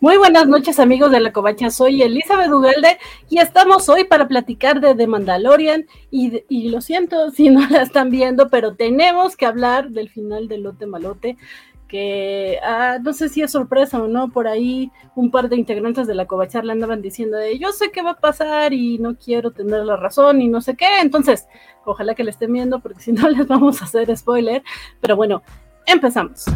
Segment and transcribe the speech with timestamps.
[0.00, 2.96] Muy buenas noches amigos de la Covacha, soy Elizabeth Ugalde
[3.28, 5.84] y estamos hoy para platicar de The Mandalorian.
[6.10, 10.48] Y, y, lo siento si no la están viendo, pero tenemos que hablar del final
[10.48, 11.36] de Lote Malote,
[11.86, 16.06] que ah, no sé si es sorpresa o no, por ahí un par de integrantes
[16.06, 19.50] de la Covacharla andaban diciendo de yo sé qué va a pasar y no quiero
[19.50, 21.46] tener la razón y no sé qué, entonces
[21.84, 24.62] ojalá que le estén viendo porque si no les vamos a hacer spoiler,
[25.02, 25.42] pero bueno,
[25.84, 26.46] empezamos.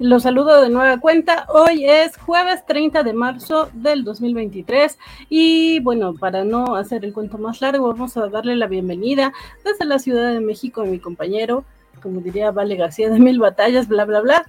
[0.00, 1.44] Los saludo de nueva cuenta.
[1.50, 7.36] Hoy es jueves 30 de marzo del 2023 y bueno, para no hacer el cuento
[7.36, 11.66] más largo, vamos a darle la bienvenida desde la Ciudad de México a mi compañero,
[12.02, 14.46] como diría Vale García de Mil Batallas, bla, bla, bla.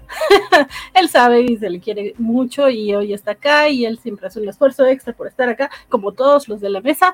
[0.93, 4.39] él sabe y se le quiere mucho y hoy está acá y él siempre hace
[4.39, 7.13] un esfuerzo extra por estar acá, como todos los de la mesa.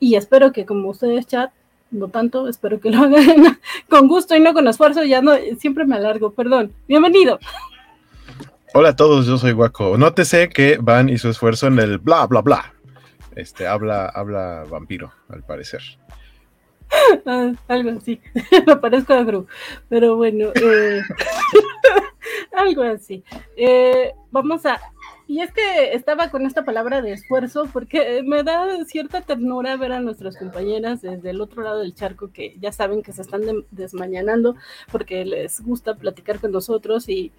[0.00, 1.50] Y espero que como ustedes chat
[1.90, 5.84] no tanto, espero que lo hagan con gusto y no con esfuerzo, ya no, siempre
[5.84, 6.72] me alargo, perdón.
[6.88, 7.38] Bienvenido.
[8.74, 9.96] Hola a todos, yo soy Guaco.
[9.96, 12.74] Nótese que Van hizo esfuerzo en el bla bla bla.
[13.34, 15.82] Este habla, habla vampiro, al parecer.
[17.26, 18.20] Ah, algo así.
[18.66, 19.46] me parezco a Gru.
[19.88, 21.02] Pero bueno, eh,
[22.56, 23.24] algo así.
[23.56, 24.80] Eh, vamos a
[25.28, 29.90] y es que estaba con esta palabra de esfuerzo porque me da cierta ternura ver
[29.90, 33.42] a nuestras compañeras desde el otro lado del charco que ya saben que se están
[33.72, 34.54] desmañanando
[34.92, 37.32] porque les gusta platicar con nosotros y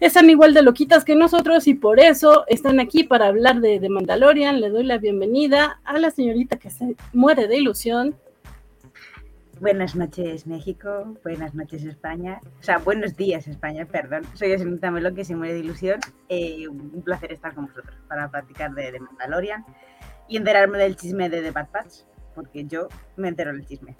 [0.00, 3.88] están igual de loquitas que nosotros y por eso están aquí para hablar de, de
[3.88, 4.60] Mandalorian.
[4.60, 8.16] Le doy la bienvenida a la señorita que se muere de ilusión,
[9.58, 14.24] Buenas noches México, buenas noches España, o sea, buenos días España, perdón.
[14.34, 15.98] Soy Esenita Melo, que se muere de ilusión.
[16.28, 19.64] Eh, un placer estar con vosotros para platicar de, Mandalorian
[20.28, 22.02] y enterarme del chisme de The Bad Patch,
[22.34, 23.96] porque yo me entero del chisme.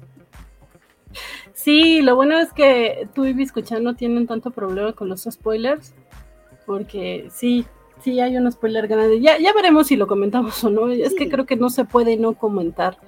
[1.54, 5.94] Sí, lo bueno es que tú y Biscochan no tienen tanto problema con los spoilers,
[6.66, 7.64] porque sí,
[8.02, 9.20] sí hay un spoiler grande.
[9.20, 10.90] Ya, ya veremos si lo comentamos o no.
[10.90, 12.98] Es que creo que no se puede no comentar.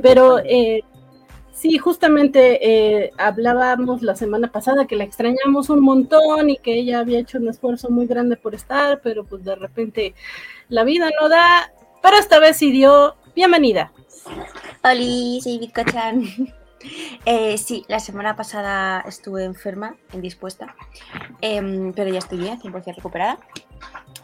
[0.00, 0.82] Pero eh,
[1.56, 6.98] Sí, justamente eh, hablábamos la semana pasada que la extrañamos un montón y que ella
[6.98, 10.14] había hecho un esfuerzo muy grande por estar, pero pues de repente
[10.68, 11.72] la vida no da,
[12.02, 13.16] pero esta vez sí dio.
[13.34, 13.90] Bienvenida.
[14.84, 16.24] Hola, soy Bitcochan.
[17.24, 20.74] Eh, sí, la semana pasada estuve enferma, indispuesta,
[21.40, 23.38] em, pero ya estoy bien, 100% recuperada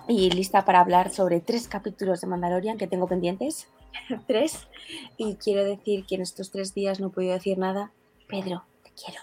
[0.09, 3.69] y lista para hablar sobre tres capítulos de Mandalorian que tengo pendientes.
[4.27, 4.69] tres.
[5.17, 7.93] Y quiero decir que en estos tres días no he podido decir nada.
[8.29, 9.21] Pedro, te quiero.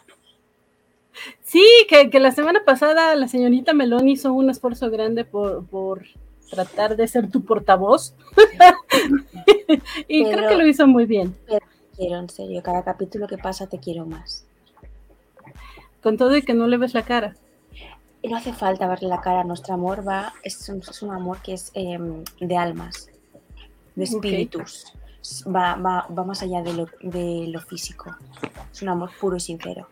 [1.43, 6.05] Sí, que, la semana pasada la señorita Melón hizo un esfuerzo grande por, por
[6.49, 8.15] tratar de ser tu portavoz.
[10.07, 11.35] y creo que lo hizo muy bien.
[11.45, 12.63] Pero te quiero, en serio.
[12.63, 14.45] Cada capítulo que pasa te quiero más.
[16.01, 17.35] Con todo y que no le ves la cara.
[18.23, 19.43] No hace falta verle la cara.
[19.43, 23.09] Nuestro amor va, es un, es un amor que es em, de almas
[23.95, 24.93] de espíritus.
[25.45, 28.15] Va, va, va, más allá de lo, de lo físico.
[28.71, 29.87] Es un amor puro y sincero.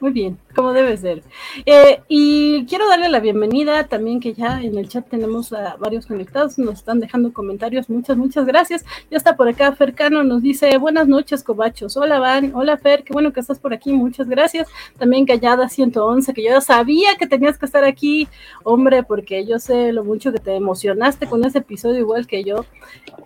[0.00, 1.22] Muy bien, como debe ser.
[1.66, 6.06] Eh, y quiero darle la bienvenida también que ya en el chat tenemos a varios
[6.06, 8.82] conectados, nos están dejando comentarios, muchas, muchas gracias.
[9.10, 13.12] Ya está por acá Fercano, nos dice buenas noches Cobachos, hola Van, hola Fer, qué
[13.12, 14.68] bueno que estás por aquí, muchas gracias.
[14.98, 18.26] También Callada 111, que yo ya sabía que tenías que estar aquí,
[18.64, 22.64] hombre, porque yo sé lo mucho que te emocionaste con ese episodio igual que yo,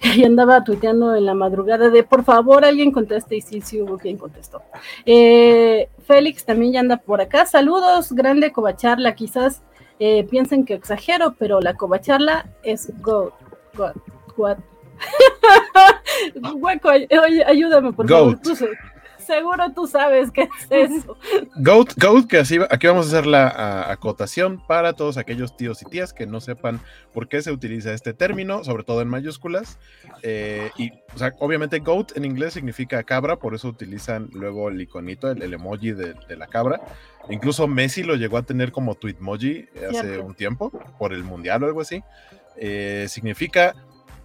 [0.01, 3.97] que andaba tuiteando en la madrugada de por favor alguien conteste y sí, sí hubo
[3.97, 4.61] quien contestó.
[5.07, 7.47] Eh, Félix también ya anda por acá.
[7.47, 9.15] Saludos, grande Covacharla.
[9.15, 9.63] Quizás
[9.99, 13.31] eh, piensen que exagero, pero la Covacharla es God.
[13.77, 13.95] God.
[14.37, 14.59] God.
[16.57, 18.39] Hueco, oye, ayúdame por favor.
[19.25, 21.17] Seguro tú sabes qué es eso.
[21.57, 25.87] Goat, goat que así, aquí vamos a hacer la acotación para todos aquellos tíos y
[25.87, 26.81] tías que no sepan
[27.13, 29.79] por qué se utiliza este término, sobre todo en mayúsculas.
[30.23, 34.81] Eh, y, o sea, obviamente goat en inglés significa cabra, por eso utilizan luego el
[34.81, 36.81] iconito, el, emoji de, la cabra.
[37.31, 41.67] Incluso Messi lo llegó a tener como tweetmoji hace un tiempo, por el mundial o
[41.67, 42.03] algo así.
[42.57, 43.75] Eh, significa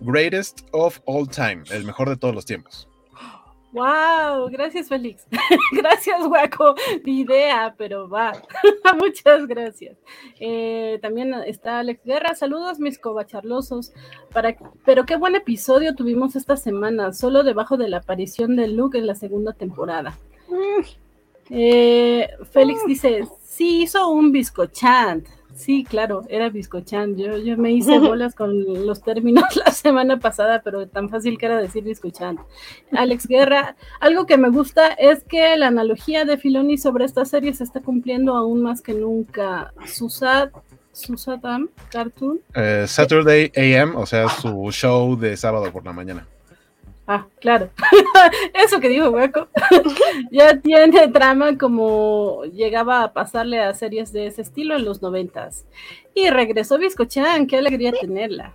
[0.02, 2.89] greatest of all time, el mejor de todos los tiempos.
[3.72, 5.28] Wow, gracias Félix.
[5.74, 6.76] gracias, Guaco.
[7.04, 8.34] Ni idea, pero va.
[9.00, 9.98] Muchas gracias.
[10.40, 12.34] Eh, también está Alex Guerra.
[12.34, 13.94] Saludos, mis cobacharlosos.
[14.34, 14.58] Para...
[14.86, 19.06] Pero qué buen episodio tuvimos esta semana, solo debajo de la aparición de Luke en
[19.06, 20.18] la segunda temporada.
[21.52, 25.28] Eh, Félix dice: Sí, hizo un biscochant.
[25.60, 27.18] Sí, claro, era Biscochan.
[27.18, 31.48] Yo, yo me hice bolas con los términos la semana pasada, pero tan fácil que
[31.48, 32.40] era decir Biscochan.
[32.94, 37.54] Alex Guerra, algo que me gusta es que la analogía de Filoni sobre esta serie
[37.54, 39.74] se está cumpliendo aún más que nunca.
[39.86, 40.50] Susad,
[40.94, 42.40] Susadam, Cartoon.
[42.56, 46.26] Eh, Saturday AM, o sea, su show de sábado por la mañana.
[47.12, 47.72] Ah, claro.
[48.54, 49.48] Eso que dijo Hueco.
[50.32, 55.66] ya tiene trama como llegaba a pasarle a series de ese estilo en los noventas.
[56.14, 58.54] Y regresó Biscochan, qué alegría tenerla.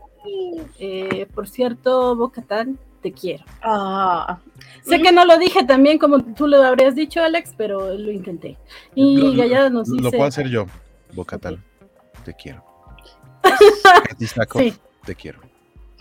[0.78, 3.44] Eh, por cierto, Bocatán, te quiero.
[3.60, 4.38] Ah.
[4.84, 8.56] Sé que no lo dije también como tú lo habrías dicho, Alex, pero lo intenté.
[8.94, 10.00] Y Lo- Gallada nos dice...
[10.04, 10.66] Lo puedo hacer yo,
[11.12, 11.60] Bocatán.
[12.24, 12.64] Te quiero.
[14.58, 14.74] Sí.
[15.04, 15.40] te quiero.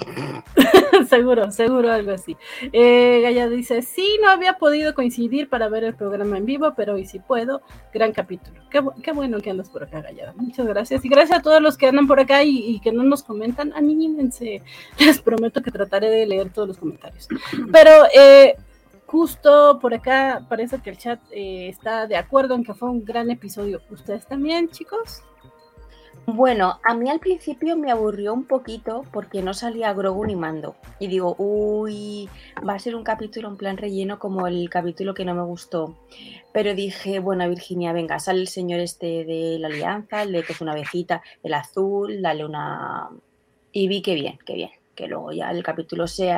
[1.10, 2.36] seguro, seguro algo así.
[2.72, 7.06] Eh, dice, sí, no había podido coincidir para ver el programa en vivo, pero hoy
[7.06, 7.62] sí puedo.
[7.94, 8.62] Gran capítulo.
[8.70, 10.34] Qué, bu- qué bueno que andas por acá, Gallada.
[10.36, 11.04] Muchas gracias.
[11.06, 13.74] Y gracias a todos los que andan por acá y, y que no nos comentan.
[13.74, 14.62] Anímense.
[15.00, 17.28] Les prometo que trataré de leer todos los comentarios.
[17.72, 18.56] Pero eh,
[19.06, 23.04] justo por acá parece que el chat eh, está de acuerdo en que fue un
[23.06, 23.82] gran episodio.
[23.90, 25.22] ¿Ustedes también, chicos?
[26.26, 30.78] Bueno, a mí al principio me aburrió un poquito porque no salía Grogu ni Mando.
[30.98, 32.30] Y digo, uy,
[32.68, 35.98] va a ser un capítulo en plan relleno como el capítulo que no me gustó.
[36.54, 40.54] Pero dije, bueno, Virginia, venga, sale el señor este de la alianza, el de que
[40.54, 43.10] es una abejita, el azul, dale una...
[43.74, 44.72] Y vi que bien, que bien.
[44.96, 46.32] Que luego ya el capítulo se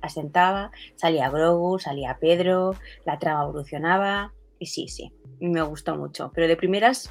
[0.00, 2.74] asentaba, salía Grogu, salía Pedro,
[3.04, 4.32] la trama evolucionaba.
[4.58, 6.32] Y sí, sí, me gustó mucho.
[6.34, 7.10] Pero de primeras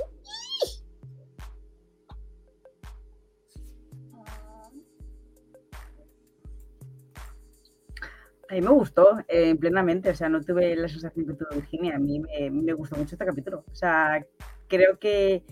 [8.50, 11.96] A mí me gustó eh, plenamente, o sea, no tuve la sensación que tuvo Virginia.
[11.96, 13.64] A mí me, gustó mucho este capítulo.
[13.72, 14.26] O sea,
[14.68, 15.44] creo que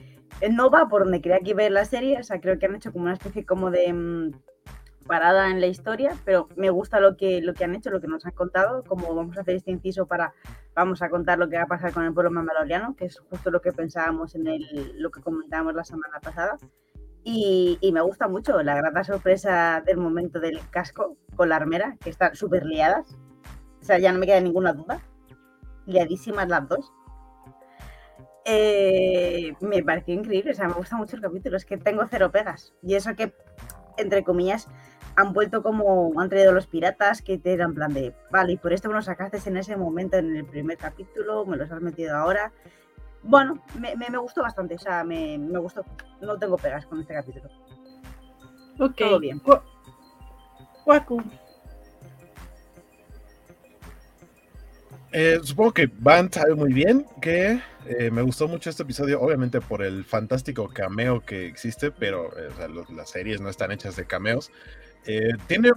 [0.49, 2.19] no va por donde creía que iba la serie.
[2.19, 4.31] O sea, creo que han hecho como una especie como de mm,
[5.05, 8.07] parada en la historia, pero me gusta lo que, lo que han hecho, lo que
[8.07, 8.83] nos han contado.
[8.83, 10.33] Como vamos a hacer este inciso para,
[10.73, 13.51] vamos a contar lo que va a pasar con el pueblo mandaloriano, que es justo
[13.51, 16.57] lo que pensábamos en el, lo que comentábamos la semana pasada.
[17.23, 21.97] Y, y me gusta mucho la grata sorpresa del momento del casco con la armera,
[22.01, 23.17] que están súper liadas.
[23.81, 25.01] O sea, ya no me queda ninguna duda.
[25.85, 26.91] Liadísimas las dos.
[28.45, 31.57] Eh, me pareció increíble, o sea, me gusta mucho el capítulo.
[31.57, 32.73] Es que tengo cero pegas.
[32.81, 33.33] Y eso que,
[33.97, 34.69] entre comillas,
[35.17, 38.71] han vuelto como han traído los piratas, que te eran plan de, vale, y por
[38.71, 42.15] esto me lo sacaste en ese momento en el primer capítulo, me los has metido
[42.15, 42.53] ahora.
[43.27, 45.83] Bueno, me, me, me gustó bastante, o sea, me, me gustó.
[46.21, 47.49] No tengo pegas con este capítulo.
[48.79, 48.95] Ok.
[48.97, 49.41] Todo bien.
[50.85, 51.21] Guacu.
[55.11, 59.61] Eh, supongo que Van sabe muy bien que eh, me gustó mucho este episodio, obviamente
[59.61, 63.71] por el fantástico cameo que existe, pero eh, o sea, los- las series no están
[63.71, 64.51] hechas de cameos.
[65.05, 65.71] Eh, tiene,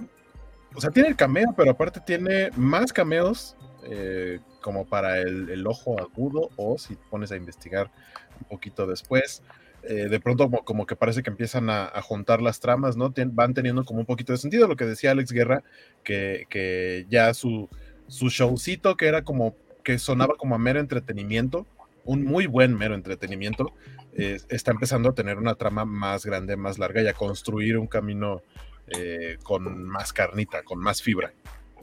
[0.75, 5.99] o sea, tiene el cameo, pero aparte tiene más cameos eh, como para el, ojo
[5.99, 7.91] agudo o si pones a investigar
[8.39, 9.43] un poquito después.
[9.83, 13.13] eh, de pronto como, que parece que empiezan a, juntar las tramas, ¿no?
[13.27, 15.63] Van teniendo como un poquito de sentido, lo que decía Alex Guerra,
[16.03, 17.67] que, que ya su,
[18.07, 21.65] su showcito que era como que sonaba como a mero entretenimiento,
[22.03, 23.73] un muy buen mero entretenimiento,
[24.13, 27.87] eh, está empezando a tener una trama más grande, más larga y a construir un
[27.87, 28.41] camino
[28.87, 31.33] eh, con más carnita, con más fibra.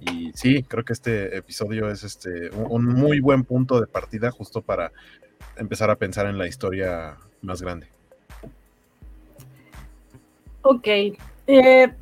[0.00, 4.30] Y sí, creo que este episodio es este un, un muy buen punto de partida
[4.30, 4.92] justo para
[5.56, 7.88] empezar a pensar en la historia más grande.
[10.62, 10.86] Ok.
[11.46, 11.92] Eh,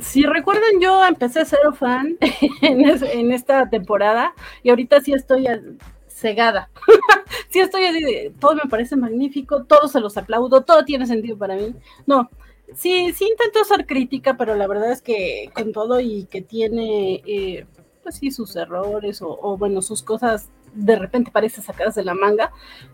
[0.00, 2.16] si recuerdan, yo empecé a ser fan
[2.62, 5.60] en, es- en esta temporada y ahorita sí estoy eh,
[6.08, 6.70] cegada.
[7.50, 11.36] sí estoy así de, todo me parece magnífico, todo se los aplaudo, todo tiene sentido
[11.38, 11.74] para mí.
[12.06, 12.30] No,
[12.74, 17.22] sí, sí intento ser crítica, pero la verdad es que con todo y que tiene,
[17.26, 17.66] eh,
[18.02, 22.52] pues sí, sus errores o, bueno, sus cosas de repente parece sacadas de la manga,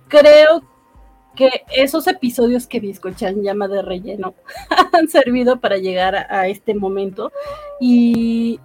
[0.09, 0.62] creo
[1.35, 4.35] que esos episodios que Biscochan llama de relleno
[4.93, 7.33] han servido para llegar a, a este momento
[7.81, 8.61] y,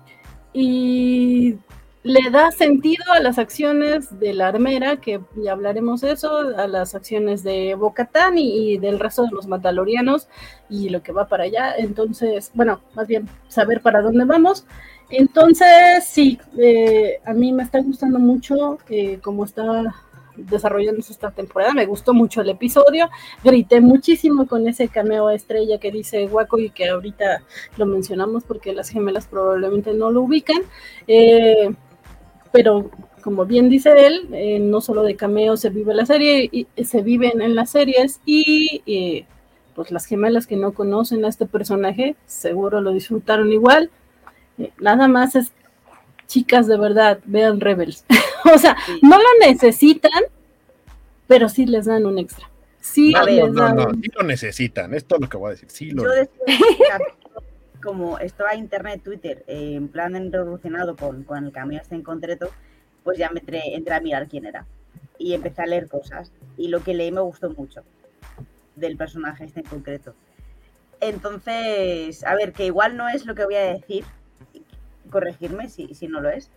[0.53, 1.57] y,
[2.03, 6.67] le da sentido a las acciones de la armera, que ya hablaremos de eso, a
[6.67, 10.27] las acciones de Bocatán y, y, del resto de los mandalorianos
[10.69, 11.75] y lo que va para allá.
[11.77, 14.65] Entonces, bueno, más bien saber para dónde vamos.
[15.09, 19.95] Entonces, sí, eh, a mí me está gustando mucho eh, cómo está
[20.35, 21.73] desarrollándose esta temporada.
[21.73, 23.09] Me gustó mucho el episodio.
[23.43, 27.43] Grité muchísimo con ese cameo estrella que dice Waco y que ahorita
[27.77, 30.61] lo mencionamos porque las gemelas probablemente no lo ubican.
[31.07, 31.73] Eh,
[32.51, 32.89] pero
[33.23, 37.01] como bien dice él, eh, no solo de cameo se vive la serie, y, se
[37.01, 39.25] viven en las series y
[39.75, 43.89] pues las gemelas que no conocen a este personaje seguro lo disfrutaron igual.
[44.57, 45.53] Eh, nada más es,
[46.27, 48.03] chicas, de verdad, vean Rebels.
[48.53, 50.23] o sea, no lo necesitan,
[51.27, 52.49] pero sí les dan un extra.
[52.81, 55.47] Sí, No, les no, dan no, un- sí lo necesitan, esto es lo que voy
[55.47, 55.69] a decir.
[55.69, 56.57] Sí lo Yo después,
[57.83, 62.49] como estaba internet, Twitter, eh, en plan revolucionado con, con el cameo este en concreto,
[63.03, 64.65] pues ya me entré, entré a mirar quién era.
[65.17, 66.31] Y empecé a leer cosas.
[66.57, 67.83] Y lo que leí me gustó mucho
[68.75, 70.13] del personaje este en concreto.
[71.01, 74.03] Entonces, a ver, que igual no es lo que voy a decir,
[75.09, 76.51] corregirme si, si no lo es,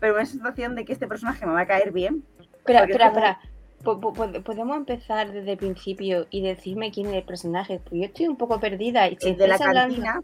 [0.00, 2.24] pero me da la sensación de que este personaje me va a caer bien.
[2.58, 3.40] Espera, Porque espera, como- espera.
[3.82, 7.80] Po- ¿Podemos empezar desde el principio y decirme quién es el personaje?
[7.82, 9.08] Porque yo estoy un poco perdida.
[9.08, 10.22] Y si El de la hablando- cantina,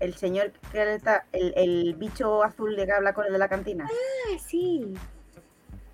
[0.00, 3.48] el señor que está, el, el bicho azul de que habla con el de la
[3.48, 3.86] cantina.
[3.90, 4.94] Ah, sí.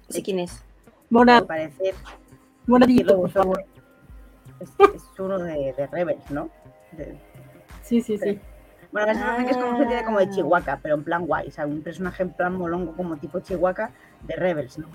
[0.08, 0.62] Sé quién es.
[1.10, 1.94] Mora- Al parecer,
[2.66, 3.64] moradito, por favor.
[4.60, 6.50] es, es uno de, de Rebels, ¿no?
[6.92, 7.16] De-
[7.82, 8.38] Sí, sí, sí.
[8.92, 10.30] bueno, la sensación que es como de, como de Ah.
[10.30, 13.90] Chihuahua, pero en plan guay, o sea, un personaje en plan molongo como tipo Chihuahua
[14.22, 14.86] de Rebels, ¿no?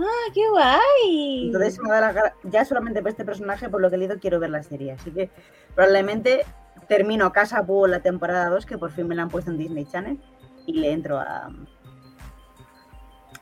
[0.00, 1.46] ¡Ah, qué guay!
[1.46, 4.38] Entonces me da la ya solamente por este personaje, por lo que he leído, quiero
[4.40, 4.92] ver la serie.
[4.92, 5.28] Así que
[5.74, 6.44] probablemente
[6.88, 9.84] termino Casa Búho la temporada 2, que por fin me la han puesto en Disney
[9.84, 10.18] Channel,
[10.66, 11.50] y le entro a.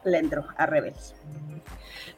[0.04, 1.14] Le entro a Rebels.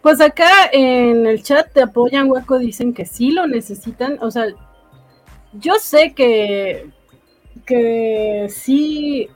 [0.02, 4.18] Pues acá en el chat te apoyan, Waco, dicen que sí lo necesitan.
[4.20, 4.46] O sea,
[5.54, 6.90] yo sé que,
[7.64, 9.28] que sí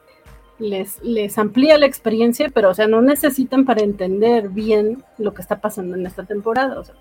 [0.59, 5.43] les, les amplía la experiencia, pero o sea, no necesitan para entender bien lo que
[5.43, 6.79] está pasando en esta temporada.
[6.79, 6.95] O sea,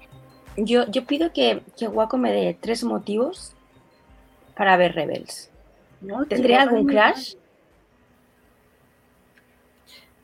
[0.57, 3.55] Yo, yo pido que, que Waco me dé tres motivos
[4.55, 5.49] para ver Rebels.
[6.01, 6.25] ¿No?
[6.25, 7.35] ¿Tendría Chihuahua algún crash?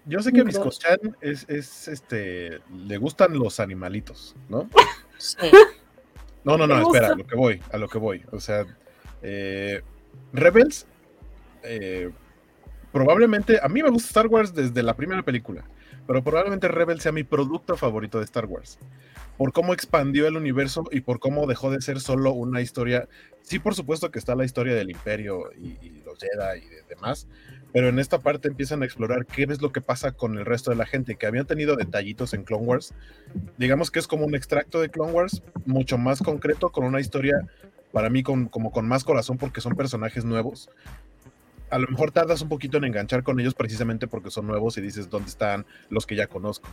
[0.08, 0.44] Yo sé que.
[0.44, 4.70] Viscochan es, es este, le gustan los animalitos, ¿no?
[5.18, 5.52] Sí.
[6.44, 8.24] No, no, no, Me espera, a lo que voy, a lo que voy.
[8.32, 8.66] O sea,
[9.22, 9.82] eh,
[10.32, 10.88] Rebels,
[11.64, 12.10] eh,
[12.94, 15.66] probablemente, a mí me gusta Star Wars desde la primera película,
[16.06, 18.80] pero probablemente Rebels sea mi producto favorito de Star Wars.
[19.38, 23.08] Por cómo expandió el universo y por cómo dejó de ser solo una historia.
[23.44, 27.28] Sí, por supuesto que está la historia del Imperio y, los Jedi y de- demás,
[27.72, 30.72] pero en esta parte empiezan a explorar qué es lo que pasa con el resto
[30.72, 32.94] de la gente, que habían tenido detallitos en Clone Wars.
[33.58, 37.48] Digamos que es como un extracto de Clone Wars, mucho más concreto, con una historia,
[37.92, 40.70] para mí, con, como con más corazón, porque son personajes nuevos.
[41.70, 44.82] A lo mejor tardas un poquito en enganchar con ellos precisamente porque son nuevos y
[44.82, 46.70] dices dónde están los que ya conozco.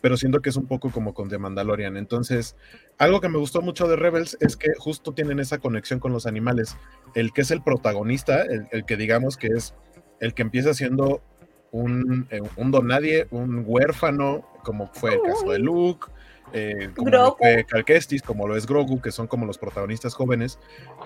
[0.00, 1.96] Pero siento que es un poco como con The Mandalorian.
[1.96, 2.56] Entonces,
[2.98, 6.26] algo que me gustó mucho de Rebels es que justo tienen esa conexión con los
[6.26, 6.76] animales.
[7.14, 9.74] El que es el protagonista, el, el que digamos que es
[10.20, 11.22] el que empieza siendo
[11.70, 16.08] un, eh, un donadie, un huérfano, como fue el caso de Luke,
[16.52, 17.66] eh, como lo fue
[18.24, 20.58] como lo es Grogu, que son como los protagonistas jóvenes.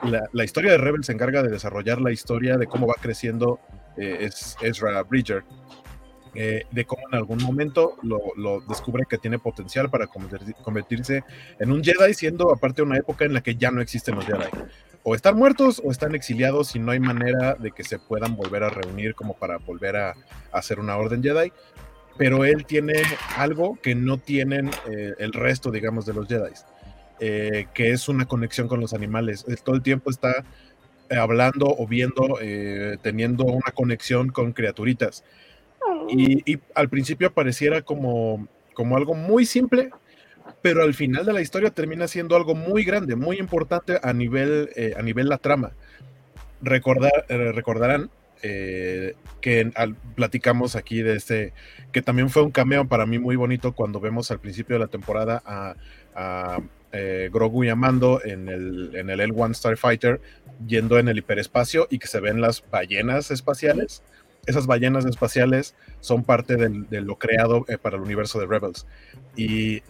[0.03, 3.61] La, la historia de Rebels se encarga de desarrollar la historia de cómo va creciendo
[3.97, 5.45] eh, es Ezra Bridger.
[6.35, 11.25] eh, de cómo en algún momento lo, lo descubre que tiene potencial para convertir- convertirse
[11.59, 14.49] en un Jedi, siendo aparte una época en la que ya no existen los Jedi.
[15.05, 18.63] O están muertos o están exiliados y no hay manera de que se puedan volver
[18.63, 20.15] a reunir como para volver a, a
[20.53, 21.53] hacer una orden Jedi.
[22.17, 22.95] Pero él tiene
[23.37, 26.53] algo que no tienen eh, el resto, digamos, de los Jedi,
[27.21, 29.45] eh, que es una conexión con los animales.
[29.65, 30.45] Todo el tiempo está
[31.11, 35.25] hablando o viendo, eh, teniendo una conexión con criaturitas.
[36.09, 39.91] Y, y al principio pareciera como, como algo muy simple,
[40.61, 44.71] pero al final de la historia termina siendo algo muy grande, muy importante a nivel,
[44.97, 45.73] a nivel la trama.
[46.63, 48.11] Recordar, recordarán
[48.43, 49.71] eh, que
[50.15, 51.53] platicamos aquí de este,
[51.93, 54.89] que también fue un cameo para mí muy bonito cuando vemos al principio de la
[54.89, 56.59] temporada a,
[56.93, 60.21] eh, Grogu y Amando en el, en el L1 Starfighter
[60.67, 64.03] yendo en el hiperespacio y que se ven las ballenas espaciales.
[64.45, 68.87] Esas ballenas espaciales son parte de lo creado eh, para el universo de Rebels.
[69.37, 69.83] Y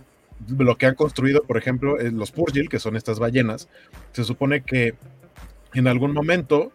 [0.47, 3.69] lo que han construido, por ejemplo, los Purgil, que son estas ballenas,
[4.13, 4.95] se supone que
[5.75, 6.73] en algún momento,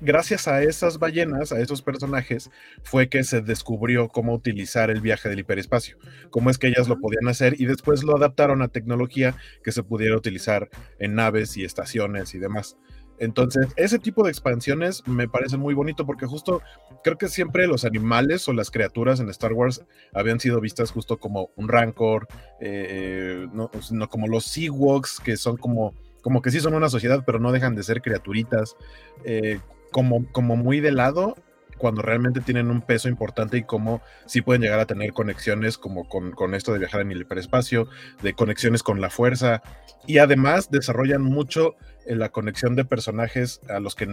[0.00, 2.50] gracias a esas ballenas, a esos personajes,
[2.82, 5.98] fue que se descubrió cómo utilizar el viaje del hiperespacio,
[6.30, 9.82] cómo es que ellas lo podían hacer y después lo adaptaron a tecnología que se
[9.82, 12.76] pudiera utilizar en naves y estaciones y demás.
[13.18, 16.60] Entonces, ese tipo de expansiones me parece muy bonito porque justo
[17.02, 21.18] creo que siempre los animales o las criaturas en Star Wars habían sido vistas justo
[21.18, 22.28] como un rancor,
[22.60, 27.22] eh, no, no como los Ewoks, que son como, como que sí son una sociedad,
[27.24, 28.76] pero no dejan de ser criaturitas,
[29.24, 29.60] eh,
[29.90, 31.36] como, como muy de lado.
[31.78, 36.08] cuando realmente tienen un peso importante y cómo sí pueden llegar a tener conexiones como
[36.08, 37.86] con, con, esto de viajar en el hiperespacio,
[38.22, 39.62] de conexiones con la fuerza
[40.06, 41.76] y además desarrollan mucho
[42.06, 44.08] la conexión de personajes a los que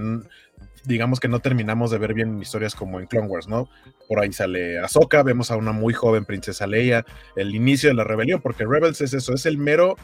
[0.86, 3.70] digamos que no terminamos de ver bien en historias como en Clone Wars, ¿no?
[4.08, 8.04] Por ahí sale Ahsoka, vemos a una muy joven princesa Leia, el inicio de la
[8.04, 9.96] rebelión, porque Rebels es eso, es el mero,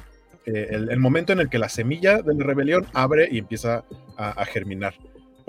[0.46, 3.84] eh, el, momento en el que la semilla de la rebelión abre y empieza
[4.18, 4.96] a germinar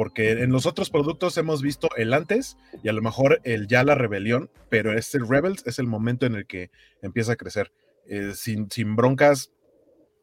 [0.01, 3.85] porque en los otros productos hemos visto el antes y a lo mejor el ya
[3.85, 6.71] la rebelión, pero este Rebels es el momento en el que
[7.03, 7.71] empieza a crecer.
[8.07, 9.53] Eh, sin, sin, broncas,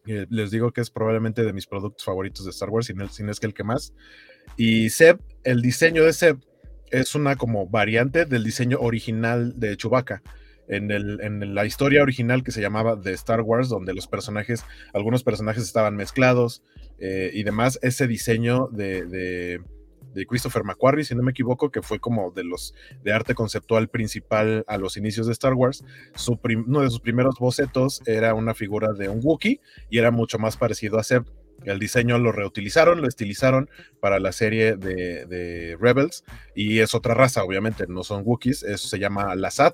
[0.07, 3.29] eh, les digo que es probablemente de mis productos favoritos de Star Wars, sin, sin
[3.29, 3.93] es que el que más.
[4.55, 6.39] Y Seb, el diseño de Seb
[6.89, 10.23] es una como variante del diseño original de Chewbacca.
[10.67, 14.65] En, el, en, la historia original que se llamaba The Star Wars, donde los personajes,
[14.93, 16.61] algunos personajes estaban mezclados,
[16.99, 19.61] eh, y demás, ese diseño de, de,
[20.27, 24.63] Christopher McQuarrie, si no me equivoco, que fue como de los de arte conceptual principal
[24.67, 25.85] a los inicios de Star Wars,
[26.65, 30.57] uno de sus primeros bocetos era una figura de un Wookiee y era mucho más
[30.57, 31.25] parecido a Seb.
[31.65, 33.69] El diseño lo reutilizaron, lo estilizaron
[33.99, 36.23] para la serie de, de Rebels
[36.55, 39.73] y es otra raza, obviamente, no son Wookiees, eso se llama Lazad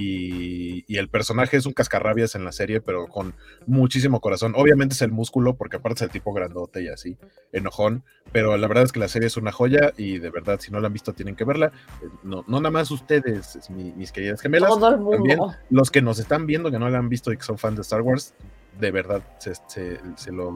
[0.00, 3.34] y, el personaje es un cascarrabias en la serie, pero con
[3.66, 4.54] muchísimo corazón.
[4.56, 7.16] Obviamente es el músculo, porque aparte es el tipo grandote y así,
[7.52, 8.04] enojón.
[8.30, 10.78] Pero la verdad es que la serie es una joya y de verdad, si no
[10.78, 11.72] la han visto, tienen que verla.
[12.00, 15.40] Eh, no, no nada más ustedes, mis queridas gemelas, también
[15.70, 17.82] los que nos están viendo que no la han visto y que son fans de
[17.82, 18.34] Star Wars,
[18.78, 20.52] de verdad se, lo,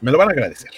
[0.00, 0.72] me lo van a agradecer.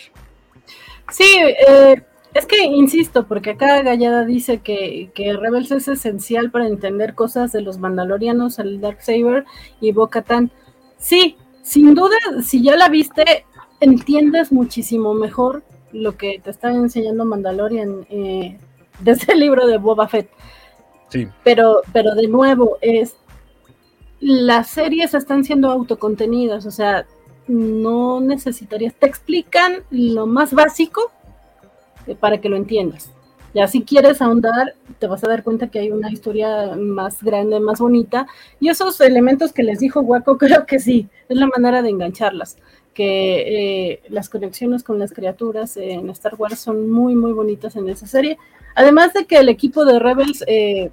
[1.11, 1.39] Sí,
[1.69, 2.03] eh,
[2.35, 7.53] es que insisto, porque acá Gallada dice que, que Rebels es esencial para entender cosas
[7.53, 9.45] de los Mandalorianos, el Darksaber
[9.81, 10.09] y bo
[10.99, 13.45] Sí, sin duda, si ya la viste,
[13.81, 15.63] entiendes muchísimo mejor
[15.93, 18.59] lo que te está enseñando Mandalorian eh,
[19.01, 20.31] desde el libro de Boba Fett.
[21.09, 21.29] Sí.
[21.45, 23.17] Pero, pero de nuevo, es
[24.21, 27.07] las series están siendo autocontenidas, o sea,
[27.49, 31.11] no necesitarías, te explican lo más básico
[32.21, 33.11] para que lo entiendas.
[33.55, 37.61] Ya si quieres ahondar, te vas a dar cuenta que hay una historia más grande,
[37.61, 38.27] más bonita.
[38.61, 42.57] Y esos elementos que les dijo Waco, creo que sí, es la manera de engancharlas.
[42.95, 47.89] Que eh, las conexiones con las criaturas en Star Wars son muy, muy bonitas en
[47.89, 48.39] esa serie.
[48.75, 50.91] Además de que el equipo de Rebels eh,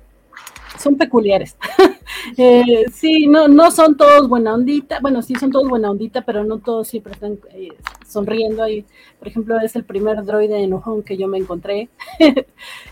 [0.80, 1.58] son peculiares.
[2.38, 6.44] eh, sí, no, no son todos buena ondita, bueno, sí son todos buena ondita, pero
[6.44, 7.70] no todos siempre están eh,
[8.08, 8.86] sonriendo ahí.
[9.20, 11.90] Por ejemplo, es el primer droide enojón que yo me encontré.
[12.20, 12.46] eh,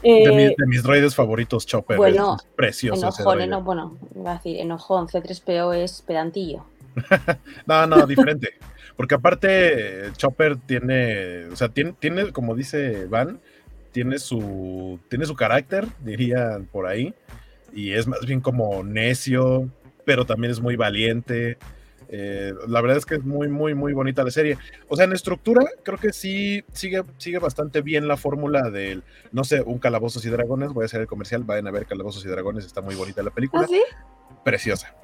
[0.04, 1.98] de, mis, droides favoritos, Chopper.
[1.98, 3.10] Bueno, precioso.
[3.40, 6.66] Enojón, bueno, iba a decir, enojón, C3PO es pedantillo.
[7.66, 8.56] no, no, diferente.
[8.96, 13.40] Porque aparte, Chopper tiene, o sea, tiene, tiene, como dice Van,
[13.92, 17.14] tiene su, tiene su carácter, diría por ahí
[17.78, 19.70] y es más bien como necio,
[20.04, 21.60] pero también es muy valiente.
[22.10, 24.58] Eh, la verdad es que es muy, muy, muy bonita la serie.
[24.88, 29.44] O sea, en estructura, creo que sí sigue, sigue bastante bien la fórmula del, no
[29.44, 30.74] sé, un Calabozos y Dragones.
[30.74, 33.30] Voy a hacer el comercial, vayan a ver Calabozos y Dragones, está muy bonita la
[33.30, 33.66] película.
[33.66, 33.84] ¿Ah, sí?
[34.44, 34.96] Preciosa.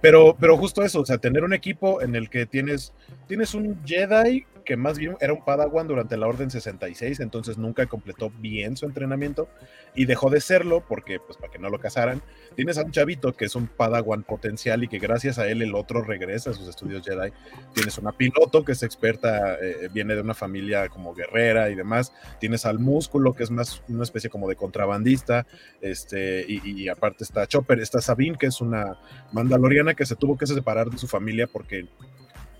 [0.00, 2.94] Pero, pero justo eso, o sea, tener un equipo en el que tienes,
[3.28, 7.86] tienes un Jedi que más bien era un Padawan durante la Orden 66, entonces nunca
[7.86, 9.48] completó bien su entrenamiento
[9.94, 12.22] y dejó de serlo porque, pues, para que no lo casaran.
[12.56, 15.74] Tienes a un chavito que es un Padawan potencial y que gracias a él el
[15.74, 17.32] otro regresa a sus estudios Jedi.
[17.74, 22.12] Tienes una piloto que es experta, eh, viene de una familia como guerrera y demás.
[22.40, 25.46] Tienes al músculo que es más una especie como de contrabandista,
[25.80, 28.98] este, y, y aparte está Chopper, está Sabine que es una
[29.32, 31.86] mandaloriana que se tuvo que separar de su familia porque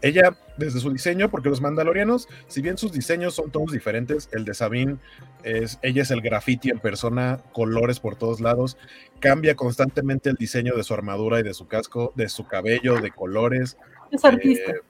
[0.05, 4.45] ella, desde su diseño, porque los mandalorianos, si bien sus diseños son todos diferentes, el
[4.45, 4.97] de Sabine
[5.43, 8.77] es, ella es el graffiti en persona, colores por todos lados,
[9.19, 13.11] cambia constantemente el diseño de su armadura y de su casco, de su cabello, de
[13.11, 13.79] colores.
[14.11, 14.73] Es artista.
[14.73, 14.81] Eh,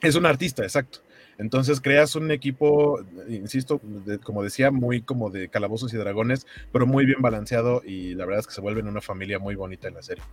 [0.00, 0.98] es un artista, exacto.
[1.38, 3.80] Entonces creas un equipo, insisto,
[4.24, 8.40] como decía, muy como de calabozos y dragones, pero muy bien balanceado y la verdad
[8.40, 10.24] es que se vuelven una familia muy bonita en la serie.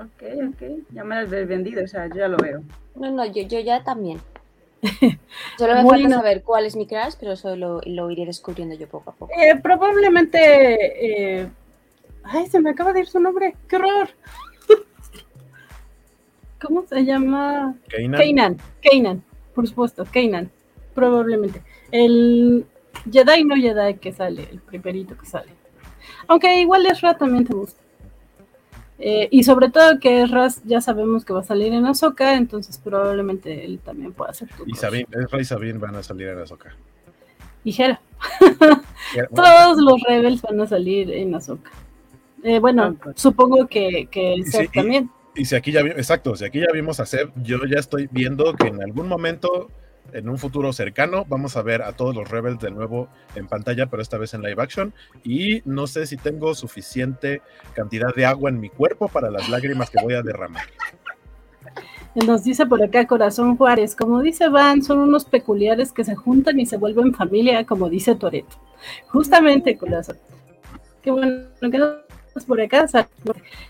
[0.00, 0.62] Ok, ok.
[0.92, 2.62] Ya me lo has vendido, o sea, yo ya lo veo.
[2.94, 4.18] No, no, yo, yo ya también.
[5.58, 8.88] Solo me falta saber cuál es mi crash, pero eso lo, lo, iré descubriendo yo
[8.88, 9.32] poco a poco.
[9.36, 10.38] Eh, probablemente.
[11.40, 11.50] Eh...
[12.22, 13.54] Ay, se me acaba de ir su nombre.
[13.68, 14.08] ¡Qué horror!
[16.62, 17.74] ¿Cómo se llama?
[17.90, 18.56] Kanan.
[18.82, 19.22] Kanan,
[19.54, 20.50] por supuesto, Kanan.
[20.94, 21.62] Probablemente.
[21.92, 22.66] El
[23.10, 25.52] Jedi no Jedi que sale, el primerito que sale.
[26.26, 27.82] Aunque igual Ezra también te gusta.
[29.02, 32.76] Eh, y sobre todo que Ras ya sabemos que va a salir en Azoka, entonces
[32.76, 36.38] probablemente él también pueda ser tu Y Sabine, Ezra y Sabine van a salir en
[36.38, 36.76] Azoka.
[37.64, 38.00] Y Jera.
[39.34, 41.70] Todos los rebels van a salir en Azoka.
[42.42, 44.42] Eh, bueno, supongo que, que
[44.74, 45.10] también.
[45.34, 48.08] Y si aquí ya vimos, exacto, si aquí ya vimos a Seb, yo ya estoy
[48.10, 49.70] viendo que en algún momento,
[50.12, 53.86] en un futuro cercano, vamos a ver a todos los Rebels de nuevo en pantalla,
[53.86, 54.92] pero esta vez en live action.
[55.24, 57.42] Y no sé si tengo suficiente
[57.74, 60.64] cantidad de agua en mi cuerpo para las lágrimas que voy a derramar.
[62.26, 66.58] Nos dice por acá Corazón Juárez, como dice Van, son unos peculiares que se juntan
[66.58, 68.56] y se vuelven familia, como dice Toreto.
[69.06, 70.16] Justamente, Corazón.
[71.02, 71.78] Qué bueno que
[72.46, 72.86] por acá.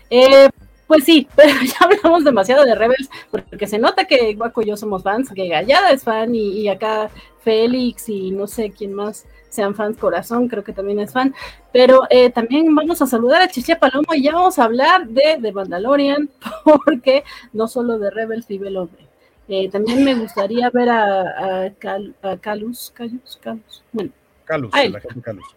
[0.09, 0.49] Eh,
[0.91, 4.75] pues sí, pero ya hablamos demasiado de Rebels, porque se nota que Guaco y yo
[4.75, 9.73] somos fans, que Gallada es fan y, acá Félix y no sé quién más sean
[9.73, 11.33] fans, Corazón creo que también es fan,
[11.71, 15.37] pero eh, también vamos a saludar a Chichia Palomo y ya vamos a hablar de,
[15.39, 16.29] de Mandalorian,
[16.85, 17.23] porque
[17.53, 19.07] no solo de Rebels vive el hombre.
[19.47, 24.11] Eh, también me gustaría ver a, a, Calus, Calus, Calus, bueno.
[24.43, 25.55] Calus, la gente Calus.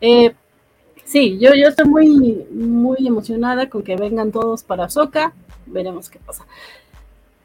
[0.00, 0.34] Eh,
[1.12, 5.34] sí, yo, yo estoy muy, muy emocionada con que vengan todos para Soca.
[5.66, 6.46] Veremos qué pasa.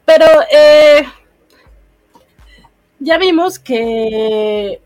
[0.06, 1.04] Pero eh,
[2.98, 4.80] ya vimos que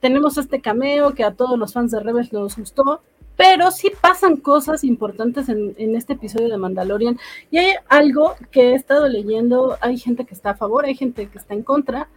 [0.00, 3.02] tenemos este cameo que a todos los fans de Rebels nos gustó,
[3.36, 7.18] pero sí pasan cosas importantes en, en, este episodio de Mandalorian.
[7.50, 11.28] Y hay algo que he estado leyendo, hay gente que está a favor, hay gente
[11.28, 12.08] que está en contra,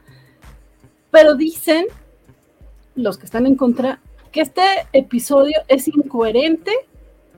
[1.12, 1.88] pero dicen,
[2.96, 4.00] los que están en contra,
[4.34, 6.72] que este episodio es incoherente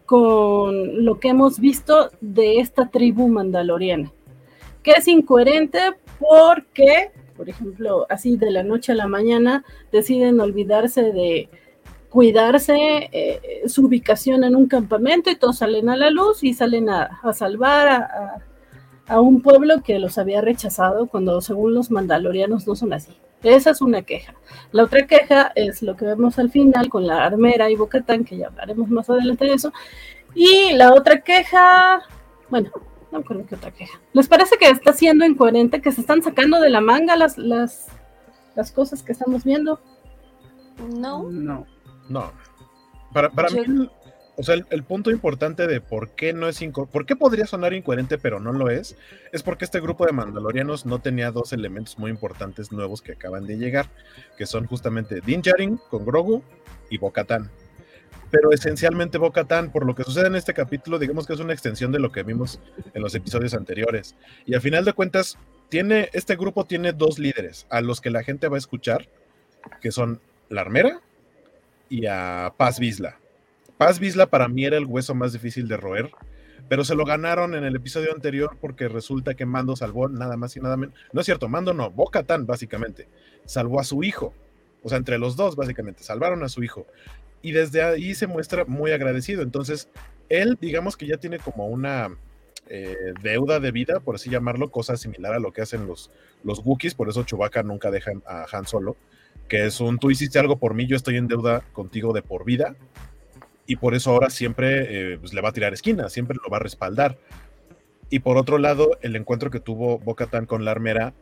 [0.06, 4.12] con lo que hemos visto de esta tribu mandaloriana.
[4.82, 5.80] Que es incoherente
[6.20, 11.50] porque, por ejemplo, así de la noche a la mañana deciden olvidarse de
[12.10, 16.90] cuidarse eh, su ubicación en un campamento y todos salen a la luz y salen
[16.90, 18.46] a, salvar a,
[19.08, 23.12] a un pueblo que los había rechazado cuando según los mandalorianos no son así.
[23.46, 24.34] Esa es una queja.
[24.72, 28.38] La otra queja es lo que vemos al final con la armera y Bocatán, que
[28.38, 29.72] ya hablaremos más adelante de eso.
[30.34, 32.02] Y la otra queja,
[32.50, 32.72] bueno,
[33.12, 34.00] no recuerdo qué otra queja.
[34.14, 37.88] ¿Les parece que está siendo incoherente, que se están sacando de la manga las, las,
[38.56, 39.80] las cosas que estamos viendo?
[40.98, 41.24] No.
[41.30, 41.66] No.
[42.10, 42.32] No.
[43.14, 43.90] Para, para mí,
[44.38, 46.60] o sea, el, punto importante de por qué no es
[46.92, 48.98] por qué podría sonar incoherente pero no lo es,
[49.32, 53.46] es porque este grupo de mandalorianos no tenía dos elementos muy importantes nuevos que acaban
[53.46, 53.90] de llegar,
[54.38, 56.44] que son justamente Din Djarin con Grogu
[56.90, 57.50] y Bo-Katan.
[58.32, 61.92] Pero esencialmente Bo-Katan, por lo que sucede en este capítulo, digamos que es una extensión
[61.92, 62.60] de lo que vimos
[62.94, 64.16] en los episodios anteriores.
[64.46, 65.38] Y a final de cuentas,
[65.70, 69.08] tiene, este grupo tiene dos líderes a los que la gente va a escuchar,
[69.80, 70.20] que son
[70.50, 71.02] la armera
[71.88, 73.20] y a Paz Vizla
[73.78, 76.10] Paz Vizla para mí era el hueso más difícil de roer,
[76.70, 80.56] pero se lo ganaron en el episodio anterior porque resulta que Mando salvó nada más
[80.56, 80.96] y nada menos.
[81.12, 83.08] No es cierto, Mando no, Boca Tan, básicamente.
[83.46, 84.34] Salvó a su hijo.
[84.82, 86.88] O sea, entre los dos, básicamente, salvaron a su hijo.
[87.42, 89.44] Y desde ahí se muestra muy agradecido.
[89.44, 89.90] Entonces,
[90.30, 92.16] él, digamos que ya tiene como una
[92.68, 96.12] eh, deuda de vida, por así llamarlo, cosa similar a lo que hacen los,
[96.44, 98.96] los Wookiees, por eso Chewbacca nunca deja a Han solo,
[99.48, 102.46] que es un tú hiciste algo por mí, yo estoy en deuda contigo de por
[102.46, 102.76] vida
[103.68, 106.58] y por eso ahora siempre eh, pues, le va a tirar esquina, siempre lo va
[106.58, 107.18] a respaldar.
[108.10, 111.14] Y por otro lado, el encuentro que tuvo Bocatan con la armera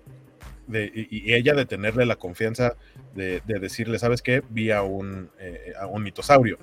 [0.71, 2.75] y, ella de tenerle la confianza
[3.15, 4.43] de, decirle, ¿sabes qué?
[4.49, 6.57] Vi a un, eh, a un mitosaurio.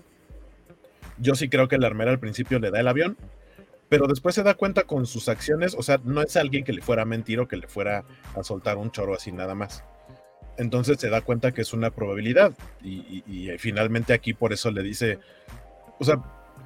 [1.19, 3.17] Yo sí creo que la armera al principio le da el avión,
[3.89, 6.81] pero después se da cuenta con sus acciones, o sea, no es alguien que le
[6.81, 9.85] fuera a mentir o que le fuera a soltar un choro así nada más.
[10.57, 14.83] Entonces se da cuenta que es una probabilidad y, y finalmente aquí por eso le
[14.83, 15.19] dice,
[16.01, 16.21] o sea,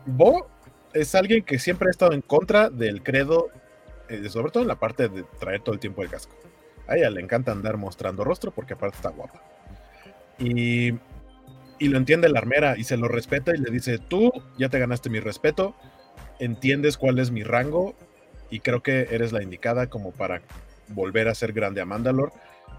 [0.07, 0.47] Bo
[0.93, 3.49] es alguien que siempre ha estado en contra del credo,
[4.09, 6.35] eh, sobre todo en la parte de traer todo el tiempo el casco.
[6.87, 9.43] A ella le encanta andar mostrando rostro porque aparte está guapa.
[10.39, 10.93] Y,
[11.79, 14.79] y lo entiende la armera y se lo respeta y le dice, tú ya te
[14.79, 15.75] ganaste mi respeto,
[16.39, 17.95] entiendes cuál es mi rango
[18.51, 20.43] y creo que eres la indicada como para
[20.89, 22.33] volver a ser grande a Mandalore.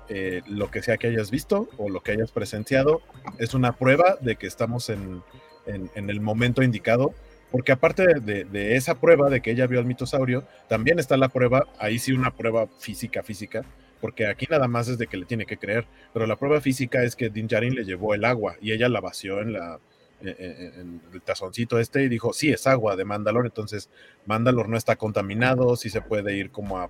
[0.08, 3.02] Eh, lo que sea que hayas visto o lo que hayas presenciado
[3.40, 5.24] es una prueba de que estamos en,
[5.66, 7.14] en, el momento indicado,
[7.52, 11.68] porque aparte de, esa prueba de que ella vio al mitosaurio, también está la prueba,
[11.80, 13.64] ahí sí una prueba física, física,
[14.02, 17.04] porque aquí nada más es de que le tiene que creer, pero la prueba física
[17.04, 19.80] es que Din Djarin le llevó el agua y ella la vació en la
[20.22, 23.90] en, el tazoncito este y dijo, sí, es agua de Mandalor, entonces
[24.26, 26.90] Mandalor no está contaminado, sí se puede ir como a,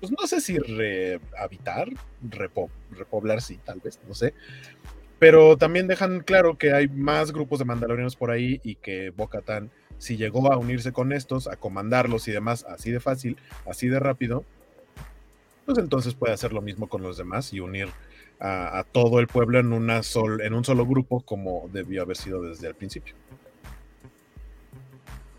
[0.00, 1.88] pues no sé si rehabitar,
[2.22, 4.34] repoblar, sí, tal vez, no sé,
[5.18, 9.70] pero también dejan claro que hay más grupos de mandalorianos por ahí y que Bo-Katan,
[9.98, 13.98] si llegó a unirse con estos, a comandarlos y demás así de fácil, así de
[13.98, 14.44] rápido,
[15.64, 17.88] pues entonces puede hacer lo mismo con los demás y unir
[18.38, 22.42] a, todo el pueblo en, una sol, en un solo grupo como debió haber sido
[22.42, 23.14] desde el principio.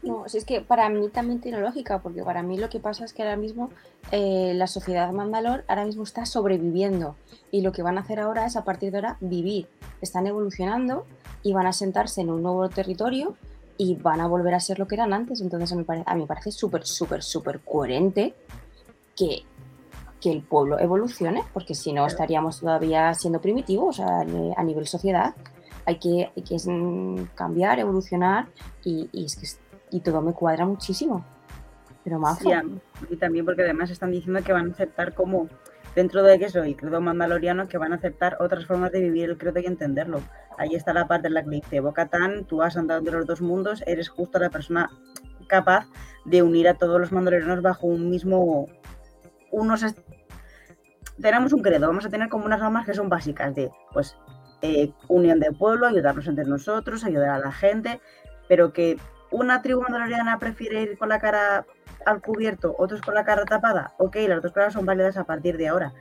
[0.07, 3.13] No, es que para mí también tiene lógica, porque para mí lo que pasa es
[3.13, 3.69] que ahora mismo
[4.11, 7.15] eh, la sociedad Mandalor ahora mismo está sobreviviendo
[7.51, 9.67] y lo que van a hacer ahora es a partir de ahora vivir.
[10.01, 11.05] Están evolucionando
[11.43, 13.35] y van a sentarse en un nuevo territorio
[13.77, 15.41] y van a volver a ser lo que eran antes.
[15.41, 18.33] Entonces a mí, a mí me parece súper, súper, súper coherente
[19.15, 19.43] que,
[20.21, 25.35] que el pueblo evolucione, porque si no estaríamos todavía siendo primitivos a, a nivel sociedad.
[25.85, 28.47] Hay que, hay que mm, cambiar, evolucionar
[28.83, 29.47] y, y, es que,
[29.91, 31.25] y todo me cuadra muchísimo.
[32.03, 32.39] Pero más.
[33.09, 35.49] y también porque además están diciendo que van a aceptar como
[35.93, 39.37] dentro de eso el credo mandaloriano que van a aceptar otras formas de vivir el
[39.37, 40.21] credo y entenderlo.
[40.57, 43.41] Ahí está la parte en la que dice, Bocatán, tú has andado entre los dos
[43.41, 44.89] mundos, eres justo la persona
[45.47, 45.85] capaz
[46.25, 48.67] de unir a todos los mandalorianos bajo un mismo
[49.51, 49.83] unos
[51.21, 54.15] tenemos un credo, vamos a tener como unas normas que son básicas de pues
[54.61, 57.99] eh, unión del pueblo, ayudarnos entre nosotros, ayudar a la gente,
[58.47, 58.97] pero que
[59.31, 61.65] una tribu mandaloriana prefiere ir con la cara
[62.05, 65.57] al cubierto, otros con la cara tapada, ok, las dos caras son válidas a partir
[65.57, 65.93] de ahora.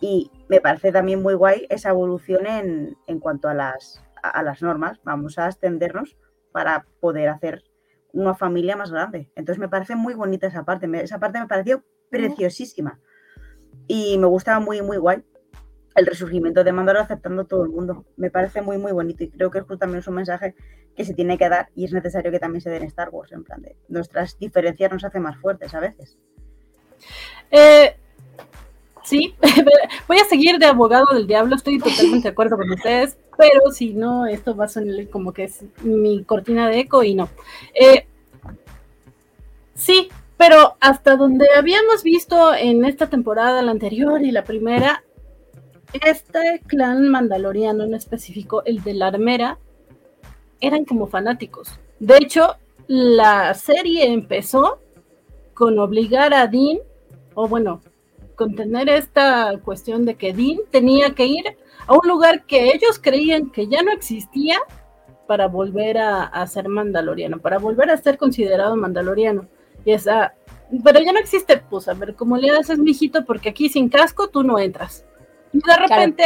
[0.00, 4.62] Y me parece también muy guay esa evolución en, en cuanto a las, a las
[4.62, 5.00] normas.
[5.02, 6.16] Vamos a extendernos
[6.52, 7.64] para poder hacer
[8.12, 9.30] una familia más grande.
[9.34, 10.88] Entonces me parece muy bonita esa parte.
[11.02, 13.00] esa parte me pareció preciosísima.
[13.86, 15.24] Y me gusta muy, muy guay
[15.98, 18.04] el resurgimiento de Mandalor aceptando todo el mundo.
[18.16, 20.54] Me parece muy, muy bonito y creo que es también un mensaje
[20.96, 23.32] que se tiene que dar y es necesario que también se den en Star Wars,
[23.32, 26.18] en plan de nuestras diferencias nos hacen más fuertes a veces.
[27.50, 27.96] Eh,
[29.04, 29.34] sí,
[30.08, 33.94] voy a seguir de abogado del diablo, estoy totalmente de acuerdo con ustedes, pero si
[33.94, 37.28] no, esto va a sonar como que es mi cortina de eco y no.
[37.74, 38.06] Eh,
[39.74, 45.02] sí, pero hasta donde habíamos visto en esta temporada, la anterior y la primera,
[45.92, 49.58] este clan mandaloriano en específico, el de la armera,
[50.60, 51.78] eran como fanáticos.
[51.98, 54.80] De hecho, la serie empezó
[55.54, 56.78] con obligar a Dean,
[57.34, 57.80] o bueno,
[58.36, 61.44] con tener esta cuestión de que Dean tenía que ir
[61.86, 64.58] a un lugar que ellos creían que ya no existía
[65.26, 69.46] para volver a, a ser mandaloriano, para volver a ser considerado mandaloriano.
[69.84, 70.34] Y esa,
[70.84, 74.28] pero ya no existe, pues a ver cómo le haces, mijito, porque aquí sin casco
[74.28, 75.04] tú no entras.
[75.52, 76.24] Y de repente,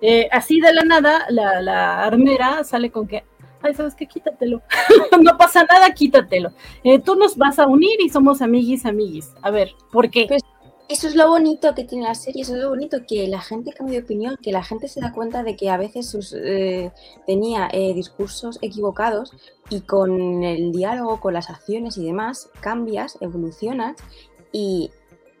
[0.00, 3.24] eh, así de la nada, la, armera sale con que,
[3.62, 4.06] ay, ¿sabes qué?
[4.06, 4.62] Quítatelo.
[5.20, 6.50] no pasa nada, quítatelo.
[6.82, 9.32] Eh, tú nos vas a unir y somos amiguis, amiguis.
[9.42, 10.26] A ver, ¿por qué?
[10.28, 10.42] Pues
[10.86, 13.72] eso es lo bonito que tiene la serie, eso es lo bonito que la gente
[13.72, 16.92] cambia de opinión, que la gente se da cuenta de que a veces sus, eh,
[17.26, 19.32] tenía eh, discursos equivocados
[19.70, 23.96] y con el diálogo, con las acciones y demás, cambias, evolucionas
[24.52, 24.90] y,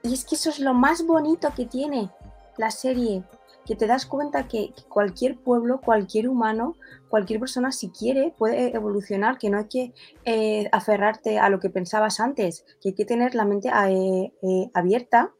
[0.02, 2.10] y es que eso es lo más bonito que tiene
[2.58, 3.24] la serie,
[3.64, 6.76] que te das cuenta que, cualquier pueblo, cualquier humano,
[7.08, 11.70] cualquier persona, si quiere, puede evolucionar, que no hay que eh, aferrarte a lo que
[11.70, 15.32] pensabas antes, que hay que tener la mente eh, eh, abierta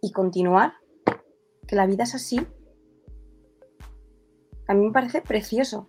[0.00, 0.74] y continuar,
[1.66, 2.46] que la vida es así.
[4.66, 5.88] A mí me parece precioso.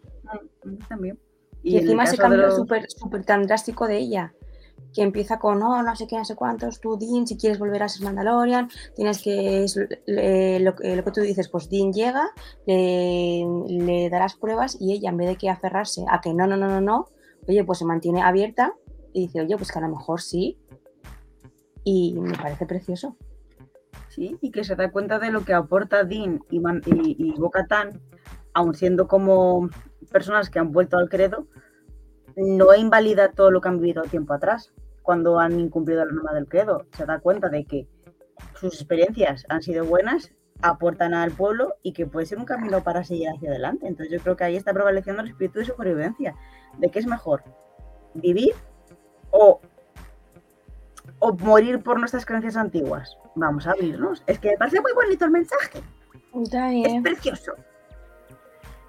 [0.88, 1.20] también.
[1.64, 4.36] Y, encima ese cambio súper tan drástico de ella
[4.96, 7.84] que empieza con, no, no sé qué, no sé cuántos, tú, Dean, si quieres volver
[7.84, 9.66] a ser Mandalorian, tienes que,
[10.60, 12.24] lo, que tú dices, pues Dean llega,
[12.66, 16.70] le, darás pruebas y ella, en vez de que aferrarse a que no, no, no,
[16.70, 17.10] no, no,
[17.46, 18.74] oye, pues se mantiene abierta
[19.14, 20.58] y dice, oye, pues que a lo mejor sí.
[21.84, 23.16] Y me parece precioso.
[24.10, 27.34] Sí, y que se da cuenta de lo que aporta Dean y, y, y
[28.54, 29.70] aun siendo como
[30.10, 31.48] personas que han vuelto al credo,
[32.38, 34.74] no invalida todo lo que han vivido tiempo atrás,
[35.06, 36.88] cuando han incumplido la norma del credo.
[36.92, 37.88] Se da cuenta de que
[38.60, 43.04] sus experiencias han sido buenas, aportan al pueblo y que puede ser un camino para
[43.04, 43.88] seguir hacia adelante.
[43.88, 46.36] Entonces yo creo que ahí está prevaleciendo el espíritu de supervivencia,
[46.80, 47.44] de que es mejor
[48.16, 48.54] vivir
[49.30, 49.62] o,
[51.20, 53.16] o morir por nuestras creencias antiguas.
[53.36, 54.24] Vamos a abrirnos.
[54.26, 55.84] Es que me parece muy bonito el mensaje.
[56.84, 57.54] Es precioso.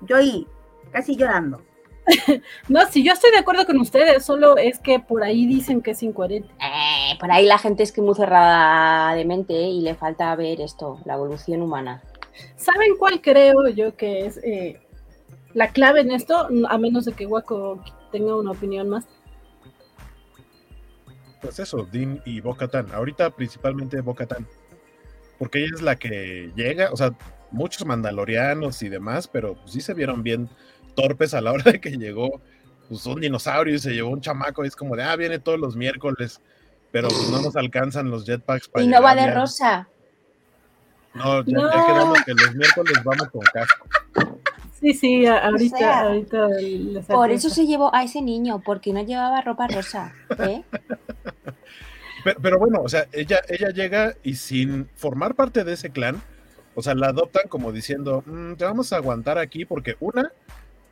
[0.00, 0.46] Yo ahí,
[0.92, 1.60] casi llorando.
[2.68, 5.92] no, si yo estoy de acuerdo con ustedes, solo es que por ahí dicen que
[5.92, 6.48] es incoherente.
[6.60, 10.60] Eh, por ahí la gente es que muy cerrada de mente y le falta ver
[10.60, 12.02] esto, la evolución humana.
[12.56, 14.80] ¿Saben cuál creo yo que es eh,
[15.54, 16.48] la clave en esto?
[16.68, 19.06] A menos de que Waco tenga una opinión más.
[21.40, 22.92] Pues eso, Dean y Bocatan.
[22.92, 24.46] Ahorita principalmente Bocatan.
[25.38, 27.12] Porque ella es la que llega, o sea,
[27.50, 30.48] muchos mandalorianos y demás, pero sí se vieron bien
[30.96, 32.40] torpes a la hora de que llegó
[32.88, 34.64] pues, un dinosaurio y se llevó un chamaco.
[34.64, 36.40] Y es como de, ah, viene todos los miércoles,
[36.90, 38.84] pero pues, no nos alcanzan los jetpacks para.
[38.84, 39.88] Y no va de rosa.
[41.14, 41.72] No, ya, No.
[41.72, 43.86] ya quedamos que los miércoles vamos con casco.
[44.78, 46.48] Sí, sí, ahorita, sea, ahorita
[47.08, 50.12] Por eso se llevó a ese niño, porque no llevaba ropa rosa.
[50.38, 50.62] ¿eh?
[52.24, 56.20] Pero, pero bueno, o sea, ella, ella llega y sin formar parte de ese clan,
[56.74, 60.32] o sea, la adoptan como diciendo, "Mm, te vamos a aguantar aquí porque una,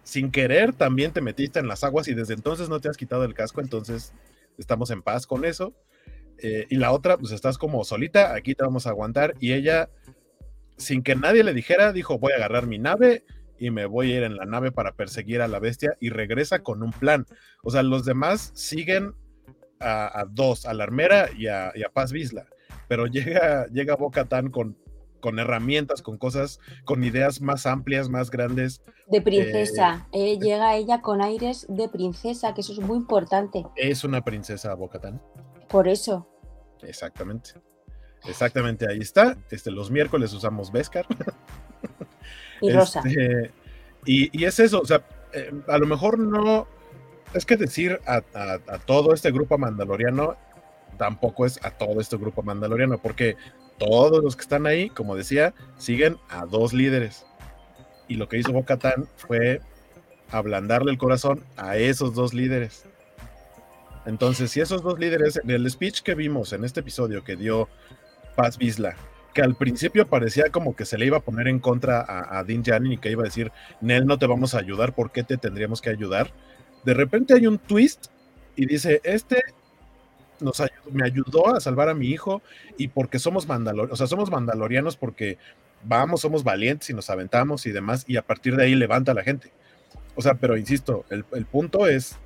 [0.05, 3.25] sin querer también te metiste en las aguas y desde entonces no te has quitado
[3.25, 4.13] el casco, entonces
[4.59, 5.75] estamos en paz con eso.
[6.39, 9.35] Eh, y la otra, pues estás como solita, aquí te vamos a aguantar.
[9.41, 9.89] Y ella,
[10.77, 13.25] sin que nadie le dijera, dijo, voy a agarrar mi nave
[13.59, 16.61] y me voy a ir en la nave para perseguir a la bestia y regresa
[16.61, 17.27] con un plan.
[17.63, 19.15] O sea, los demás siguen
[19.81, 22.47] a, a dos, a la armera y a, Paz Visla,
[22.89, 24.77] pero llega, llega Boca Tan con,
[25.25, 28.83] con herramientas, con cosas, con ideas más amplias, más grandes.
[29.07, 30.07] De princesa.
[30.13, 33.65] eh, llega ella con aires de princesa, que eso es muy importante.
[33.75, 35.23] Es una princesa Boca Tan.
[35.71, 36.29] Por eso.
[36.83, 37.53] Exactamente.
[38.27, 39.39] Exactamente, ahí está.
[39.51, 41.07] Este, los miércoles usamos Beskar.
[42.61, 43.01] Y rosa.
[43.07, 43.51] Este,
[44.05, 46.67] y, y es eso, o sea, eh, a lo mejor no.
[47.33, 50.37] Es que decir a, a- a todo este grupo mandaloriano
[50.99, 53.37] tampoco es a todo este grupo mandaloriano, porque
[53.79, 57.27] todos los que están ahí, como decía, siguen a dos líderes.
[58.09, 58.79] Y lo que hizo Boca
[59.17, 59.61] fue
[60.31, 62.87] ablandarle el corazón a esos dos líderes.
[64.07, 67.69] Entonces, si esos dos líderes, en el speech que vimos en este episodio que dio
[68.37, 68.97] Paz Visla,
[69.33, 72.45] que al principio parecía como que se le iba a poner en contra a, a
[72.45, 75.37] Djarin y que iba a decir, Nel, no te vamos a ayudar, ¿por qué te
[75.37, 76.31] tendríamos que ayudar?
[76.85, 78.07] De repente hay un twist
[78.57, 79.43] y dice, este
[80.93, 82.43] me ayudó a salvar a mi hijo
[82.77, 85.39] y porque somos mandalorianos, o sea, somos mandalorianos porque
[85.85, 89.15] vamos, somos valientes y nos aventamos y demás, y a partir de ahí levanta a
[89.15, 89.51] la gente.
[90.17, 92.17] O sea, pero insisto, el, el punto es,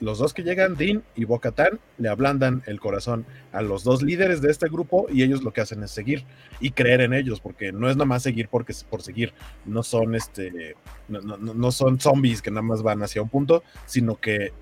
[0.00, 4.42] los dos que llegan, Din y Bocatán, le ablandan el corazón a los dos líderes
[4.42, 6.24] de este grupo y ellos lo que hacen es seguir
[6.60, 9.32] y creer en ellos, porque no es nada más seguir porque por seguir,
[9.64, 10.74] no son este,
[11.08, 14.52] no- no- no son zombies que nada más van hacia un punto, sino que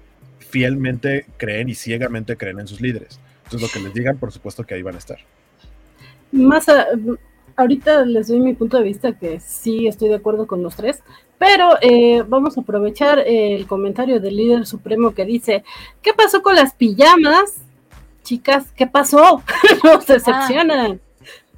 [0.41, 3.21] fielmente creen y ciegamente creen en sus líderes.
[3.45, 5.19] Entonces lo que les digan, por supuesto que ahí van a estar.
[6.33, 6.87] Más a-
[7.57, 11.01] ahorita les doy mi punto de vista que sí estoy de acuerdo con los tres,
[11.39, 15.65] pero eh, vamos a aprovechar el comentario del líder supremo que dice,
[16.03, 17.57] ¿qué pasó con las pijamas?
[18.23, 19.43] Chicas, ¿qué pasó?
[19.85, 21.01] Nos decepcionan.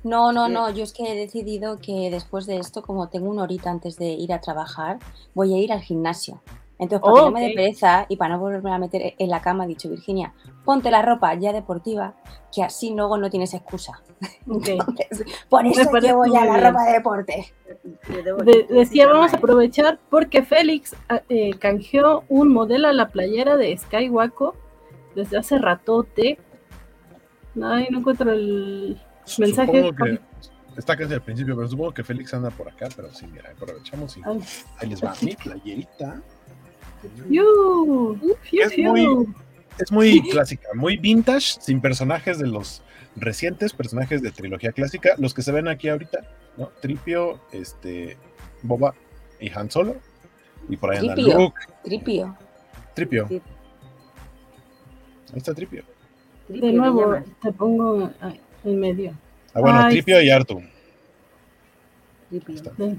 [0.04, 3.44] No, no, no, yo es que he decidido que después de esto, como tengo una
[3.44, 4.98] horita antes de ir a trabajar,
[5.34, 6.40] voy a ir al gimnasio.
[6.82, 9.30] Entonces, para Oh, que no me dé pereza y para no volverme a meter en
[9.30, 12.14] la cama, he dicho, Virginia, ponte la ropa ya deportiva,
[12.52, 14.02] que así luego no tienes excusa.
[14.46, 16.64] Entonces, por eso llevo ya la bien.
[16.66, 17.54] ropa de deporte.
[18.44, 23.56] De- decía, vamos a aprovechar porque Félix ah, eh, canjeó un modelo a la playera
[23.56, 24.48] de Skywalker
[25.14, 26.40] desde hace ratote.
[27.62, 29.00] Ay, no encuentro el
[29.38, 29.92] mensaje.
[29.94, 30.18] Que
[30.78, 34.16] está casi al principio, pero supongo que Félix anda por acá, pero sí, mira, aprovechamos
[34.16, 34.40] y Ay,
[34.78, 36.20] ahí les va mi playerita.
[37.28, 39.26] Fiu, fiu, Es muy-
[39.78, 42.82] Es muy clásica, muy vintage, sin personajes de los
[43.16, 46.20] recientes, personajes de trilogía clásica, los que se ven aquí ahorita,
[46.58, 46.68] ¿no?
[46.80, 48.16] Tripio, este,
[48.62, 48.94] Boba
[49.40, 49.96] y Han Solo.
[50.68, 51.38] Y por ahí anda Tripio.
[51.38, 52.36] Luke, Tripio.
[52.94, 53.26] Tripio.
[53.30, 53.40] Ahí
[55.38, 55.84] está Tripio.
[56.48, 58.10] De nuevo, te pongo
[58.64, 59.12] en medio.
[59.54, 60.60] Ah, bueno, Ay, Tripio y Artu.
[62.28, 62.54] Tripio.
[62.54, 62.72] está.
[62.76, 62.98] Sí,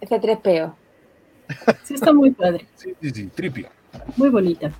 [0.00, 0.74] C3PO.
[1.84, 2.66] Sí está muy padre.
[2.76, 3.68] Sí, sí, sí, Tripio.
[4.16, 4.70] Muy bonita.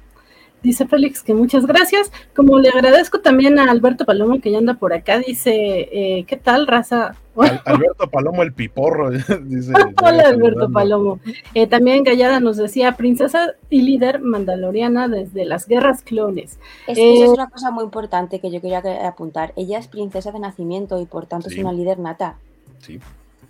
[0.63, 2.11] Dice Félix que muchas gracias.
[2.35, 5.53] Como le agradezco también a Alberto Palomo que ya anda por acá, dice,
[5.93, 7.15] eh, ¿qué tal, raza?
[7.37, 9.11] Al- Alberto Palomo el piporro,
[9.45, 9.73] dice.
[10.03, 10.71] Hola Alberto.
[10.73, 11.21] Palomo.
[11.55, 16.59] Eh, también Gallada nos decía, princesa y líder mandaloriana desde las guerras clones.
[16.89, 19.53] Es, Eh, Eso es una cosa muy importante que yo quería que- apuntar.
[19.57, 21.57] Ella es princesa de nacimiento y por tanto Sí.
[21.57, 22.39] es una líder nata.
[22.81, 22.99] Sí.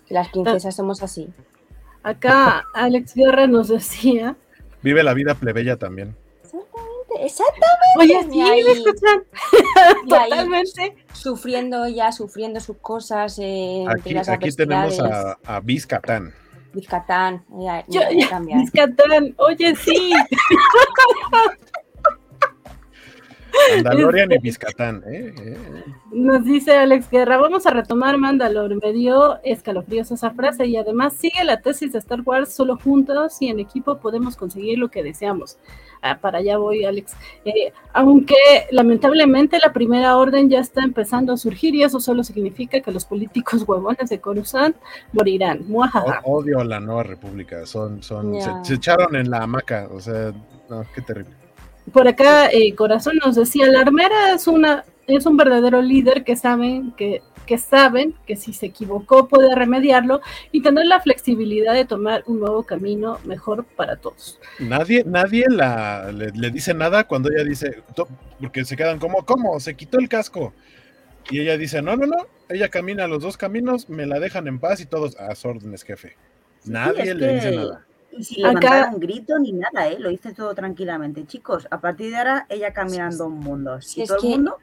[0.09, 1.29] Las princesas somos así.
[2.07, 4.35] Acá Alex Guerra nos decía,
[4.81, 6.15] Vive la vida plebeya también.
[7.19, 7.65] Exactamente.
[7.99, 9.23] oye, Y sí, ahí- ¿me escuchan?
[10.07, 10.95] Totalmente.
[11.13, 13.39] Sufriendo ella, sufriendo sus cosas.
[13.39, 16.33] eh, entre Aquí, las aquí tenemos a, a Vizcatán.
[16.73, 17.43] Vizcatán.
[17.59, 18.59] Ella, Yo- mira, voy a cambiar.
[18.59, 20.13] Vizcatlán, oye, sí.
[23.75, 25.03] Mandalorian y Este- Vizcatán.
[25.07, 25.33] ¿eh?
[25.37, 25.83] Eh, eh.
[26.11, 28.75] Nos dice Alex Guerra, vamos a retomar Mandalore.
[28.75, 33.41] Me dio escalofríos esa frase y además sigue la tesis de Star Wars, solo juntos
[33.41, 35.57] y en equipo podemos conseguir lo que deseamos.
[36.01, 37.13] Ah, para allá voy, Alex.
[37.45, 38.35] Eh, aunque
[38.71, 43.05] lamentablemente la primera orden ya está empezando a surgir y eso solo significa que los
[43.05, 44.75] políticos huevones de Coruscant
[45.13, 45.67] morirán.
[45.67, 46.21] Muajaja.
[46.23, 47.65] Odio la nueva república.
[47.65, 49.87] Son, son, se, echaron en la hamaca.
[49.91, 50.33] O sea,
[50.69, 51.46] no, qué terrible.
[51.91, 56.35] Por acá, eh, Corazón nos decía, la armera es una es un verdadero líder que
[56.35, 60.21] saben que que saben que si se equivocó puede remediarlo
[60.51, 64.37] y tener la flexibilidad de tomar un nuevo camino mejor para todos.
[64.59, 67.81] Nadie, nadie la, le, le dice nada cuando ella dice,
[68.39, 69.59] porque se quedan como, ¿cómo?
[69.59, 70.53] Se quitó el casco.
[71.31, 74.59] Y ella dice, no, no, no, ella camina los dos caminos, me la dejan en
[74.59, 76.15] paz y todos a sus órdenes, jefe.
[76.65, 77.86] Nadie le dice nada.
[78.17, 79.97] Y sin Acá- levantar un grito ni nada, ¿eh?
[79.99, 81.25] Lo hice todo tranquilamente.
[81.25, 83.81] Chicos, a partir de ahora, ella caminando un mundo.
[83.81, 84.57] Si Y es todo que- el mundo.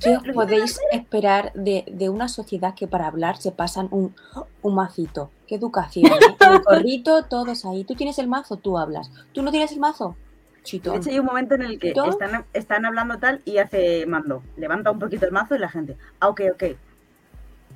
[0.00, 4.14] ¿Qué os podéis esperar de, de una sociedad que para hablar se pasan un,
[4.60, 5.30] un macito?
[5.46, 6.12] ¡Qué educación!
[6.12, 6.36] ¿eh?
[6.40, 7.84] El gorrito, todos ahí.
[7.84, 9.10] Tú tienes el mazo, tú hablas.
[9.32, 10.14] ¿Tú no tienes el mazo?
[10.56, 10.96] De Chitón.
[10.96, 14.42] hecho, hay un momento en el que están, están hablando tal y hace mando.
[14.58, 15.96] Levanta un poquito el mazo y la gente.
[16.20, 16.64] Ah, ok, ok.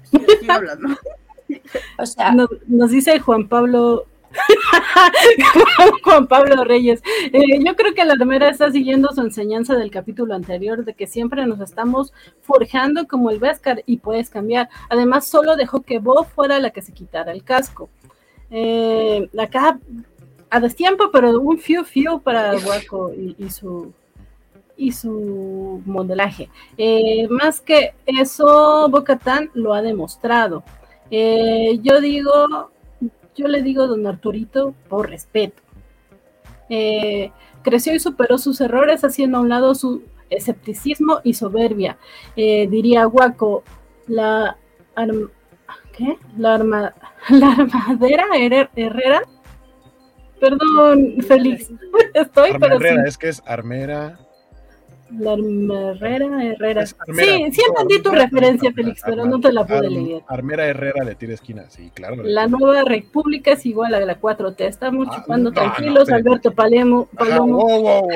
[0.03, 0.89] Sí, estoy hablando.
[1.99, 4.05] O sea, Nos, nos dice Juan Pablo.
[6.05, 7.03] Juan Pablo Reyes.
[7.33, 11.07] Eh, yo creo que la armera está siguiendo su enseñanza del capítulo anterior de que
[11.07, 12.12] siempre nos estamos
[12.43, 14.68] forjando como el Beskar y puedes cambiar.
[14.89, 17.89] Además, solo dejó que Bo fuera la que se quitara el casco.
[18.51, 19.78] Eh, acá
[20.51, 23.93] a destiempo, pero un fiu fiu para Waco y, y su
[24.76, 26.49] y su modelaje.
[26.76, 30.64] Eh, más que eso, Bocatán lo ha demostrado.
[31.11, 32.72] Yo digo,
[33.37, 35.62] yo le digo don Arturito por respeto.
[36.68, 37.30] Eh,
[37.62, 41.99] creció y superó sus errores haciendo a un lado su escepticismo y soberbia.
[42.37, 43.62] Eh, diría Guaco,
[44.07, 44.57] la
[44.95, 45.30] arm-
[45.97, 46.18] ¿qué?
[46.39, 46.95] La, arma,
[47.30, 49.22] la armadera Herrera, Herrera.
[50.41, 51.70] Perdón, Félix.
[52.14, 52.87] Estoy, pero sí.
[53.07, 54.18] Es que es armera.
[55.19, 56.85] La Herrera, Herrera.
[56.99, 57.27] Armera.
[57.27, 60.23] Sí, sí entendí tu Armera, referencia, armera, Félix, pero no te la pude leer.
[60.27, 62.17] Armera Herrera le tira esquina, sí, claro.
[62.23, 64.61] La nueva república es igual a la 4T.
[64.67, 66.11] Estamos Ah, chupando no, tranquilos.
[66.11, 67.59] Alberto Palemo, Palomo.
[67.59, 68.09] wow, wow,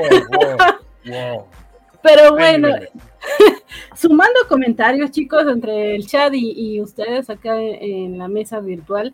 [1.06, 1.44] wow.
[2.02, 2.68] Pero bueno,
[3.94, 7.82] sumando comentarios, chicos, entre el chat y, y ustedes acá en,
[8.14, 9.12] en la mesa virtual,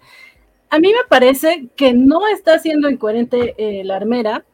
[0.71, 4.45] a mí me parece que no está siendo incoherente eh, la armera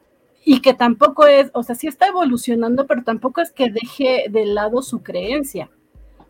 [0.51, 4.47] y que tampoco es, o sea, sí está evolucionando, pero tampoco es que deje de
[4.47, 5.69] lado su creencia.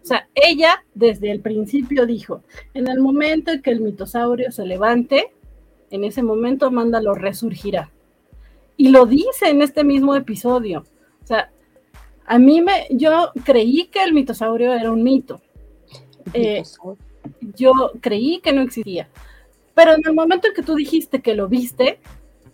[0.02, 2.42] O sea, ella desde el principio dijo,
[2.74, 5.32] en el momento en que el mitosaurio se levante,
[5.92, 7.92] en ese momento Mándalo resurgirá.
[8.76, 10.80] Y lo dice en este mismo episodio.
[11.22, 11.52] O sea,
[12.26, 15.40] a mí me, yo creí que el mitosaurio era un mito.
[16.34, 16.64] Eh,
[17.54, 19.08] yo creí que no existía.
[19.76, 22.00] Pero en el momento en que tú dijiste que lo viste,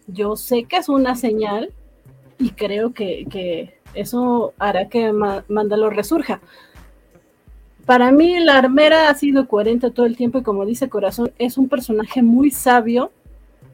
[0.07, 1.73] yo sé que es una señal
[2.39, 6.41] y creo que, que eso hará que Ma- Mándalo resurja.
[7.87, 11.59] Para mí la armera ha sido coherente todo el tiempo y como dice Corazón, es
[11.59, 13.13] un personaje muy sabio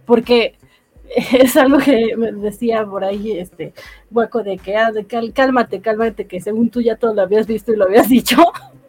[0.05, 0.57] porque
[1.33, 3.73] es algo que me decía por ahí este
[4.11, 7.47] hueco de que, ah, de cal- cálmate, cálmate, que según tú ya todo lo habías
[7.47, 8.37] visto y lo habías dicho.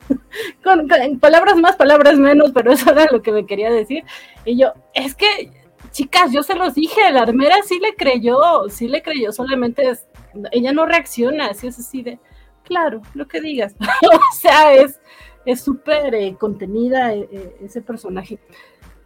[0.64, 4.04] con, con palabras más, palabras menos, pero eso era lo que me quería decir.
[4.46, 5.52] Y yo, es que,
[5.92, 10.08] chicas, yo se los dije, la armera sí le creyó, sí le creyó, solamente es,
[10.52, 12.20] ella no reacciona, así es así de,
[12.64, 13.76] claro, lo que digas.
[13.80, 15.00] o sea, es
[15.46, 18.40] es súper eh, contenida eh, eh, ese personaje.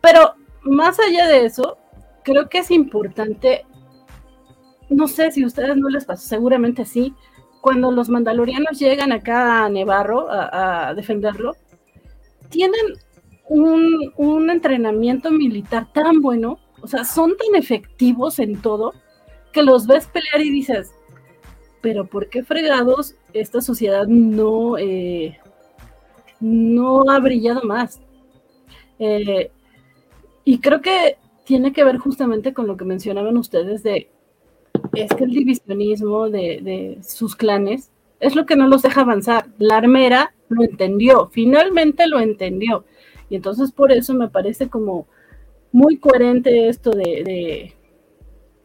[0.02, 1.78] Pero más allá de eso,
[2.24, 3.66] creo que es importante,
[4.90, 7.14] no sé si a ustedes no les pasó, seguramente sí,
[7.62, 11.56] cuando los mandalorianos llegan acá a Nevarro a, a defenderlo,
[12.50, 12.82] tienen
[13.48, 18.94] un, un entrenamiento militar tan bueno, o sea, son tan efectivos en todo,
[19.52, 20.94] que los ves pelear y dices,
[21.82, 25.40] pero ¿por qué fregados esta sociedad no, eh,
[26.40, 28.02] no ha brillado más?
[29.00, 29.50] Eh,
[30.44, 34.12] y creo que tiene que ver justamente con lo que mencionaban ustedes de,
[34.94, 39.48] es que el divisionismo de, de sus clanes es lo que no los deja avanzar.
[39.58, 42.86] La armera lo entendió, finalmente lo entendió.
[43.28, 45.08] Y entonces por eso me parece como
[45.76, 47.74] muy coherente esto de, de,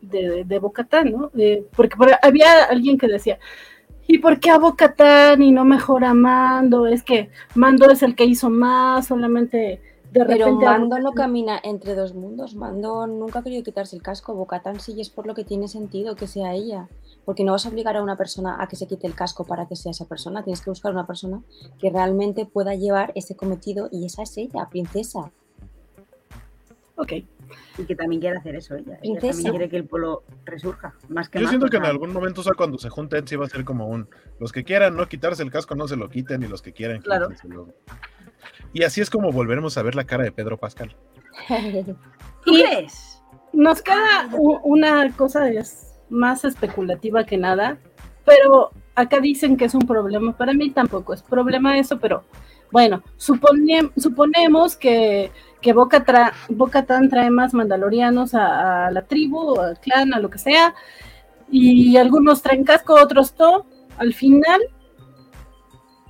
[0.00, 1.30] de, de Bocatán, ¿no?
[1.34, 3.38] De- porque por- había alguien que decía,
[4.06, 6.86] ¿y por qué a Bocatán y no mejor a Mando?
[6.86, 9.80] Es que Mando es el que hizo más, solamente
[10.12, 10.64] de repente...
[10.64, 12.54] Mando no camina entre dos mundos.
[12.54, 14.34] Mando nunca ha querido quitarse el casco.
[14.34, 16.88] Bocatán sí y es por lo que tiene sentido que sea ella.
[17.24, 19.66] Porque no vas a obligar a una persona a que se quite el casco para
[19.66, 20.42] que sea esa persona.
[20.42, 21.42] Tienes que buscar una persona
[21.78, 25.30] que realmente pueda llevar ese cometido y esa es ella, princesa.
[27.02, 27.12] Ok,
[27.78, 28.98] Y que también quiere hacer eso ella.
[29.02, 30.94] Ella también quiere que el pueblo resurja.
[31.08, 33.36] Más que Yo más, siento que en algún momento, o sea, cuando se junten, sí
[33.36, 34.08] va a ser como un.
[34.38, 37.00] Los que quieran no quitarse el casco, no se lo quiten, y los que quieran,
[37.00, 37.28] Claro.
[37.28, 37.68] quítenselo.
[38.72, 40.94] Y así es como volveremos a ver la cara de Pedro Pascal.
[42.44, 42.86] ¿Tú Y-?
[43.52, 44.28] Nos queda
[44.62, 47.78] una cosa es más especulativa que nada,
[48.24, 50.36] pero acá dicen que es un problema.
[50.36, 52.24] Para mí tampoco es problema eso, pero
[52.72, 60.30] Bueno, suponemos que, que Boca, trae más mandalorianos a, la tribu, al clan, a lo
[60.30, 60.74] que sea,
[61.50, 63.66] y algunos traen casco, otros no.
[63.98, 64.60] Al final,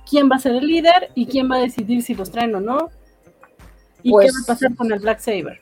[0.09, 2.61] ¿quién va a ser el líder y quién va a decidir si los traen o
[2.61, 2.89] no?
[4.03, 5.61] ¿Y qué Pues- va a pasar con el Black Saber?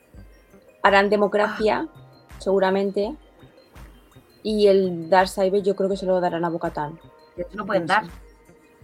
[0.83, 1.87] Harán democracia,
[2.37, 3.15] seguramente.
[4.43, 6.97] Y el Darksaber yo creo que se lo darán a Bocatán.
[7.35, 8.03] Que se lo pueden dar.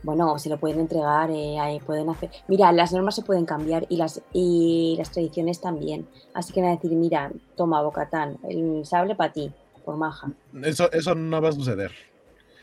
[0.05, 2.29] Bueno, se lo pueden entregar, eh, ahí pueden hacer.
[2.47, 6.07] Mira, las normas se pueden cambiar y las y las tradiciones también.
[6.35, 9.51] Así que van a decir, mira, toma Bocatán, el sable para ti,
[9.83, 10.31] por maja.
[10.61, 11.91] Eso, eso no va a suceder.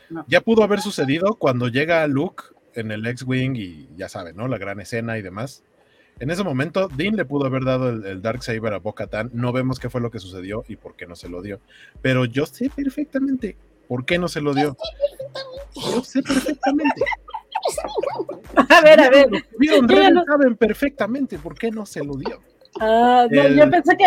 [0.09, 0.23] No.
[0.29, 2.43] Ya pudo haber sucedido cuando llega Luke
[2.75, 4.47] en el X-Wing y ya saben, ¿no?
[4.47, 5.63] La gran escena y demás.
[6.21, 9.31] En ese momento, Dean le pudo haber dado el, el Dark Saber a Bo-Katan.
[9.33, 11.59] No vemos qué fue lo que sucedió y por qué no se lo dio.
[12.01, 13.57] Pero yo sé perfectamente
[13.89, 14.77] por qué no se lo dio.
[15.75, 17.03] Yo sé perfectamente.
[18.69, 19.29] A ver, a ver.
[19.57, 22.39] Vieron, saben perfectamente por qué no se lo dio.
[22.79, 24.05] Ah, no, El- yo pensé que,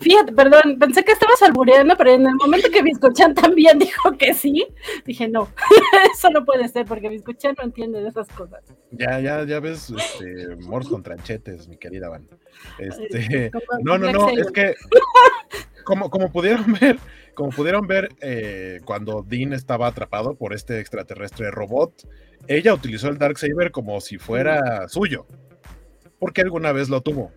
[0.00, 4.34] fíjate, perdón, pensé que estabas albureando, pero en el momento que Biscochan también dijo que
[4.34, 4.66] sí,
[5.06, 5.48] dije no,
[6.12, 8.62] eso no puede ser, porque Biscochan no entiende de esas cosas.
[8.90, 12.28] Ya, ya, ya ves, este, Morse con tranchetes, mi querida Van.
[12.78, 13.50] Este,
[13.82, 14.74] no, no, no, es que
[15.84, 16.98] como, como pudieron ver,
[17.34, 22.06] como pudieron ver eh, cuando Dean estaba atrapado por este extraterrestre robot,
[22.46, 25.26] ella utilizó el Darksaber como si fuera suyo,
[26.18, 27.32] porque alguna vez lo tuvo.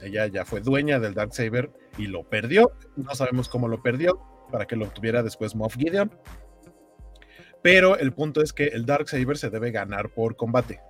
[0.00, 2.72] Ella ya fue dueña del Darksaber y lo perdió.
[2.96, 4.20] No sabemos cómo lo perdió,
[4.50, 6.10] para que lo obtuviera después Moff Gideon.
[7.62, 10.80] Pero el punto es que el Darksaber se debe ganar por combate.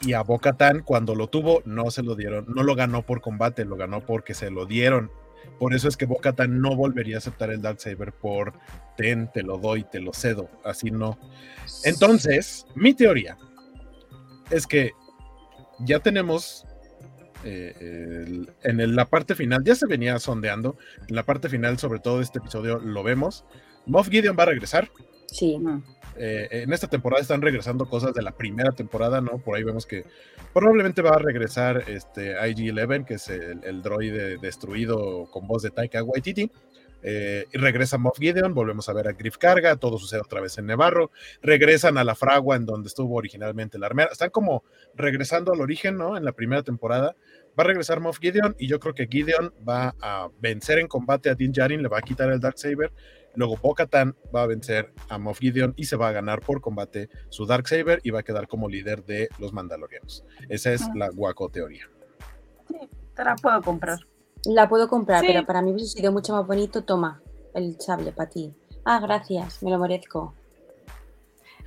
[0.00, 3.64] Y a Bo-Katan, cuando lo tuvo, no se lo dieron, no lo ganó por combate,
[3.64, 5.12] lo ganó porque se lo dieron.
[5.58, 8.54] Por eso es que Bo-Katan no volvería a aceptar el Darksaber por
[8.96, 10.48] ten, te lo doy, te lo cedo.
[10.64, 11.18] Así no.
[11.84, 13.38] Entonces, mi teoría
[14.50, 14.90] es que
[15.80, 16.66] ya tenemos
[17.44, 20.76] eh, el- en el- la parte final, ya se venía sondeando,
[21.08, 23.44] en la parte final, sobre todo de este episodio, lo vemos.
[23.86, 24.90] Moff Gideon va a regresar.
[25.26, 25.58] Sí.
[26.16, 29.38] Eh, en esta temporada están regresando cosas de la primera temporada, ¿no?
[29.38, 30.04] Por ahí vemos que
[30.52, 35.70] probablemente va a regresar este IG-11, que es el, el droide destruido con voz de
[35.70, 36.50] Taika Waititi.
[37.02, 40.56] Eh, y regresa Moff Gideon, volvemos a ver a Griff Carga, todo sucede otra vez
[40.58, 41.10] en Nevarro,
[41.42, 45.96] regresan a la fragua en donde estuvo originalmente la armera, están como regresando al origen,
[45.96, 46.16] ¿no?
[46.16, 47.16] En la primera temporada,
[47.58, 51.28] va a regresar Moff Gideon y yo creo que Gideon va a vencer en combate
[51.30, 52.92] a Din Djarin, le va a quitar el Darksaber,
[53.34, 57.08] luego Bo-Katan va a vencer a Moff Gideon y se va a ganar por combate
[57.30, 60.24] su Darksaber y va a quedar como líder de los Mandalorianos.
[60.48, 60.92] Esa es Ah.
[60.94, 61.88] la guaco teoría.
[63.14, 63.98] Te la puedo comprar.
[64.44, 65.26] La puedo comprar, Sí.
[65.28, 66.82] pero para mí hubiese sido mucho más bonito.
[66.82, 67.22] Toma,
[67.54, 68.52] el sable para ti.
[68.84, 70.34] Ah, gracias, me lo merezco.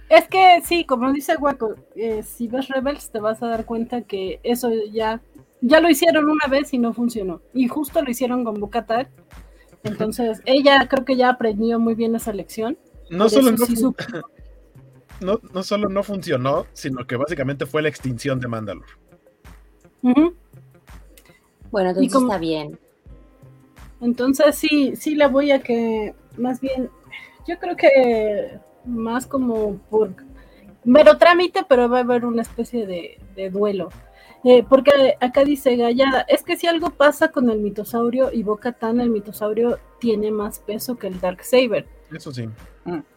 [0.09, 4.01] Es que sí, como dice Waco, eh, si ves Rebels te vas a dar cuenta
[4.03, 5.21] que eso ya,
[5.61, 7.41] ya lo hicieron una vez y no funcionó.
[7.53, 9.09] Y justo lo hicieron con Bukatar.
[9.83, 12.77] Entonces, ella creo que ya aprendió muy bien esa lección.
[13.09, 13.75] No solo no, sí
[15.21, 18.91] no, no solo no funcionó, sino que básicamente fue la extinción de Mandalore.
[20.01, 20.33] Ujú.
[21.75, 22.79] Bueno, entonces como- está bien.
[23.99, 26.89] Entonces sí, sí la voy a que, más bien,
[27.45, 30.11] yo creo que más como por
[30.85, 33.89] mero trámite, pero va a haber una especie de, de duelo.
[34.45, 38.71] Eh, porque acá dice Gallada, es que si algo pasa con el mitosaurio y Boca
[38.71, 41.87] Tan, el mitosaurio tiene más peso que el Dark Saber.
[42.15, 42.47] Eso sí.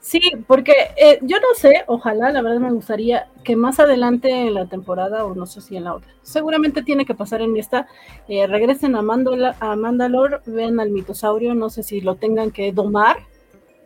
[0.01, 4.55] Sí, porque eh, yo no sé, ojalá, la verdad me gustaría que más adelante en
[4.55, 7.87] la temporada, o no sé si en la otra, seguramente tiene que pasar en esta,
[8.29, 9.77] eh, regresen a, Mandola- a
[10.47, 13.19] vean al mitosaurio, no sé si lo tengan que domar,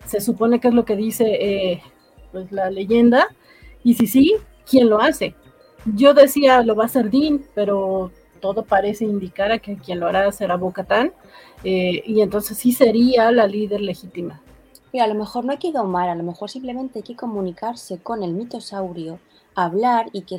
[0.06, 1.82] se supone que es lo que dice eh,
[2.30, 3.28] pues, la leyenda,
[3.84, 4.36] y si sí,
[4.68, 5.34] ¿quién lo hace?
[5.84, 10.06] Yo decía, lo va a hacer Dean, pero todo parece indicar a que quien lo
[10.06, 11.12] hará será Bo-Katan,
[11.64, 14.40] eh, y entonces sí sería la líder legítima.
[14.93, 17.99] Mira, a lo mejor no hay que domar, a lo mejor simplemente hay que comunicarse
[18.03, 19.20] con el mitosaurio,
[19.55, 20.38] hablar y que,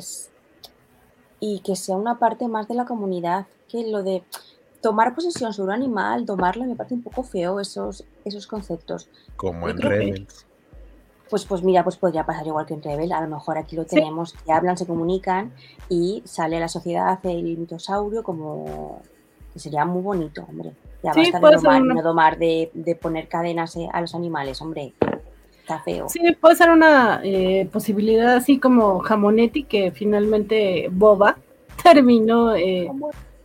[1.40, 3.46] y que sea una parte más de la comunidad.
[3.68, 4.22] Que lo de
[4.80, 9.08] tomar posesión sobre un animal, domarlo, me parece un poco feo esos, esos conceptos.
[9.36, 10.46] Como Yo en Rebels.
[11.30, 13.10] Pues, pues mira, pues podría pasar igual que en Rebel.
[13.10, 13.96] A lo mejor aquí lo Sí.
[13.96, 15.52] tenemos, que hablan, se comunican
[15.88, 19.00] y sale a la sociedad el mitosaurio como
[19.52, 20.74] que sería muy bonito, hombre.
[21.04, 23.88] Ya Sí, basta de puede ser domar, una- no domar de, de poner cadenas eh,
[23.92, 24.92] a los animales, hombre.
[25.60, 26.08] Está feo.
[26.08, 31.36] Sí, puede ser una eh, posibilidad así como Jamonetti, que finalmente Boba
[31.82, 32.90] terminó eh,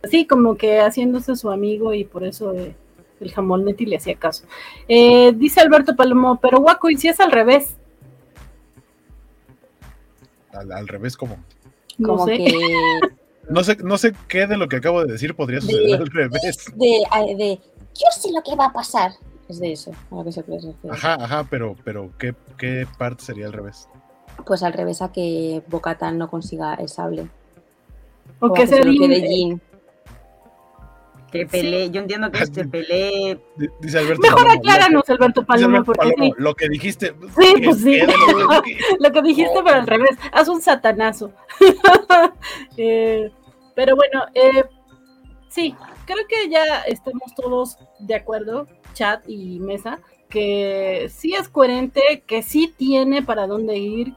[0.02, 2.74] así como que haciéndose su amigo y por eso eh,
[3.20, 4.44] el Jamonetti le hacía caso.
[4.88, 7.76] Eh, dice Alberto Palomo, pero guaco, ¿y si es al revés?
[10.52, 11.36] Al, al revés, como.
[11.98, 12.38] No Como sé.
[12.38, 12.54] que
[13.50, 16.06] No sé, no sé qué de lo que acabo de decir podría suceder De- al
[16.06, 16.72] revés.
[16.74, 17.60] de, de
[17.94, 19.12] yo sé lo que va a pasar.
[19.48, 20.94] Es de eso, a lo que se puede refiere.
[20.96, 23.88] Ajá, ajá, pero, pero ¿qué, qué parte sería al revés?
[24.46, 27.26] Pues al revés a que Bocatan no consiga el sable.
[28.38, 29.60] O a que se se lo quede Jin.
[31.32, 33.38] Que pelee, yo entiendo que se pelee.
[33.56, 34.22] Di- Dice Alberto.
[34.22, 37.14] Mejor Palomo, acláranos, Alberto Paloma, porque Palomo, sí, lo que dijiste.
[37.38, 37.98] Sí, ¿qué- pues sí.
[38.00, 41.32] lo que- lo que dijiste, pero al revés, haz un satanazo.
[42.76, 43.30] Eh,
[43.80, 44.64] pero bueno, eh,
[45.48, 45.74] sí,
[46.04, 52.42] creo que ya estamos todos de acuerdo, chat y mesa, que sí es coherente, que
[52.42, 54.12] sí tiene para dónde ir.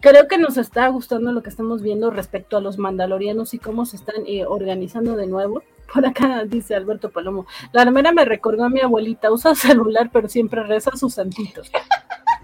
[0.00, 3.86] Creo que nos está gustando lo que estamos viendo respecto a los mandalorianos y cómo
[3.86, 5.62] se están eh, organizando de nuevo.
[5.94, 10.28] Por acá dice Alberto Palomo, la armera me recordó a mi abuelita, usa celular pero
[10.28, 11.72] siempre reza sus santitos.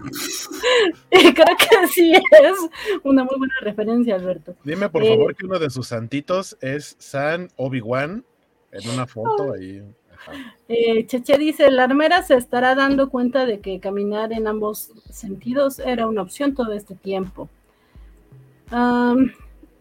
[1.11, 2.57] Y creo que sí es
[3.03, 4.55] una muy buena referencia, Alberto.
[4.63, 8.23] Dime por Eh, favor que uno de sus santitos es San Obi-Wan
[8.71, 9.81] en una foto ahí.
[10.13, 10.55] Ajá.
[10.67, 15.79] Eh, Cheche dice, la armera se estará dando cuenta de que caminar en ambos sentidos
[15.79, 17.49] era una opción todo este tiempo.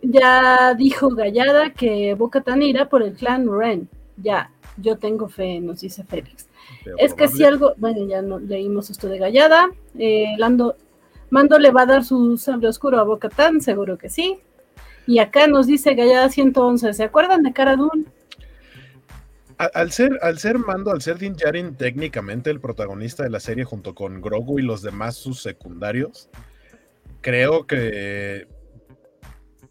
[0.03, 3.89] Ya dijo Gallada que Boca irá por el clan Ren.
[4.17, 4.51] Ya,
[4.81, 6.49] yo tengo fe, nos dice Félix.
[6.85, 9.71] Pero Es que si algo, bueno, ya no leímos esto de Gallada.
[9.99, 10.77] Eh, Lando,
[11.31, 13.29] Mando le va a dar su sable oscuro a Boca
[13.61, 14.41] seguro que sí.
[15.07, 18.05] Y acá nos dice Gallada 111, ¿se acuerdan de Cara Dune?
[19.59, 23.65] Al ser, al ser Mando, al ser Din Djarin técnicamente el protagonista de la serie
[23.65, 26.31] junto con Grogu y los demás sus secundarios,
[27.21, 28.49] creo que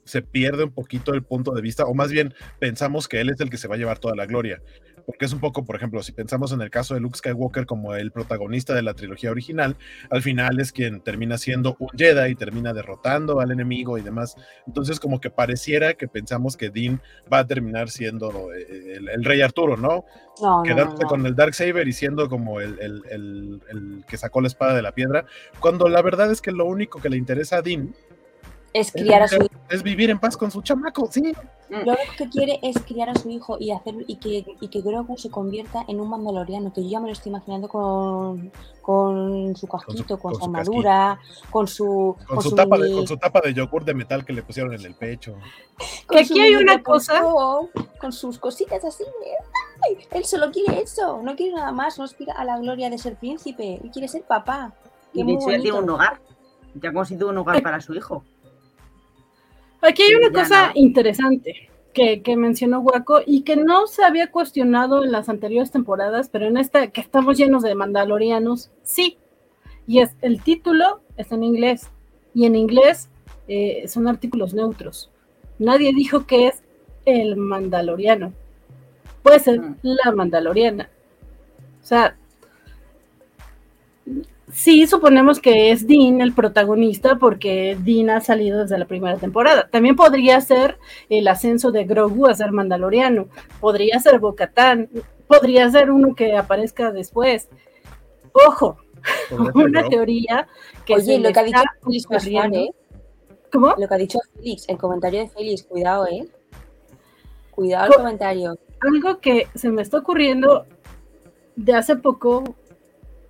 [0.10, 3.39] se pierde un poquito el punto de vista, o más bien pensamos que él es
[3.39, 4.62] el que se va a llevar toda la gloria.
[5.12, 7.95] Porque es un poco, por ejemplo, si pensamos en el caso de Luke Skywalker como
[7.95, 9.76] el protagonista de la trilogía original,
[10.12, 14.36] al final es quien termina siendo un Jedi y termina derrotando al enemigo y demás.
[14.68, 17.01] Entonces, como que pareciera que pensamos que Dean
[17.32, 20.05] va a terminar siendo eh, el, el rey Arturo, ¿no?
[20.41, 21.07] No, Quedándose no, no.
[21.10, 24.76] con el Dark Saber y siendo como el, el- el- el que sacó la espada
[24.76, 25.26] de la piedra,
[25.60, 27.95] cuando la verdad es que lo único que le interesa a Dean
[28.72, 29.47] Es criar a su hijo.
[29.70, 31.34] es vivir en paz con su chamaco, sí.
[31.70, 34.82] Lo único que quiere es criar a su hijo y hacer y que, y que
[34.82, 38.51] Grogu se convierta en un mandaloriano, que yo ya me lo estoy imaginando con,
[38.82, 41.20] con su casquito, con su, con su armadura,
[41.51, 44.41] con su Con, su tapa de, con su tapa de yogur de metal que le
[44.43, 45.36] pusieron en el pecho.
[46.09, 47.22] Que aquí hay una cosa-
[47.99, 49.03] con sus cositas así.
[50.11, 53.15] Él solo quiere eso, no quiere nada más, no aspira a la gloria de ser
[53.15, 54.74] príncipe, él quiere ser papá.
[55.13, 56.20] Y de muy hecho ya tiene un hogar.
[56.76, 58.24] Ya ha conseguido un hogar para su hijo.
[59.82, 60.72] Aquí hay una cosa no.
[60.76, 66.30] interesante que, que mencionó Waco y que no se había cuestionado en las anteriores temporadas,
[66.30, 69.18] pero en esta que estamos llenos de mandalorianos, sí.
[69.88, 71.90] Y es el título está en inglés
[72.34, 73.10] y en inglés
[73.48, 75.10] eh, son artículos neutros.
[75.58, 76.62] Nadie dijo que es
[77.06, 78.34] el mandaloriano.
[79.24, 79.76] Puede ser Mm.
[79.82, 80.90] la mandaloriana.
[81.84, 82.16] O sea,
[84.52, 89.70] sí suponemos que es Dean el protagonista porque Dean ha salido desde la primera temporada.
[89.72, 90.78] También podría ser
[91.10, 93.28] el ascenso de Grogu a ser mandaloriano.
[93.60, 94.89] Podría ser Bocatán.
[95.28, 97.50] Podría ser uno que aparezca después.
[98.34, 98.78] Ojo,
[99.56, 100.47] una teoría
[100.86, 102.56] que Oye, se lo que ha dicho Félix.
[102.56, 102.70] ¿eh?
[103.52, 103.74] ¿Cómo?
[103.78, 106.28] Lo que ha dicho Félix, el comentario de Félix, cuidado, ¿eh?
[107.52, 108.58] Cuidado el Co- comentario.
[108.82, 110.66] algo que se me está ocurriendo
[111.56, 112.56] de hace poco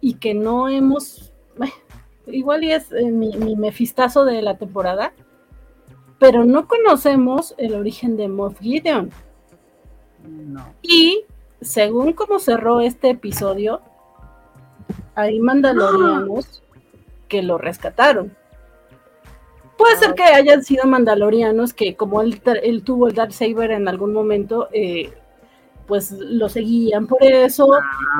[0.01, 1.73] y que no hemos, bueno,
[2.27, 5.13] igual y es eh, mi, mi mefistazo de la temporada,
[6.19, 9.09] pero no conocemos el origen de Moff Gideon.
[10.27, 10.73] No.
[10.81, 11.25] Y
[11.61, 13.81] según cómo cerró este episodio,
[15.15, 16.63] hay mandalorianos
[17.27, 18.35] que lo rescataron.
[19.77, 23.87] Puede ser que hayan sido mandalorianos que como él, él tuvo el Dark Saber en
[23.87, 25.13] algún momento, eh,
[25.89, 27.67] pues lo seguían por eso,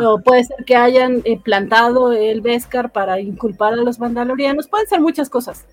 [0.03, 4.87] o puede ser que hayan eh, plantado el Beskar para inculpar a los mandalorianos, pueden
[4.87, 5.65] ser muchas cosas.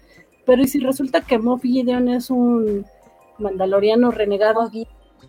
[0.44, 2.86] Pero ¿y si resulta que Moff Gideon es un
[3.38, 4.70] mandaloriano renegado?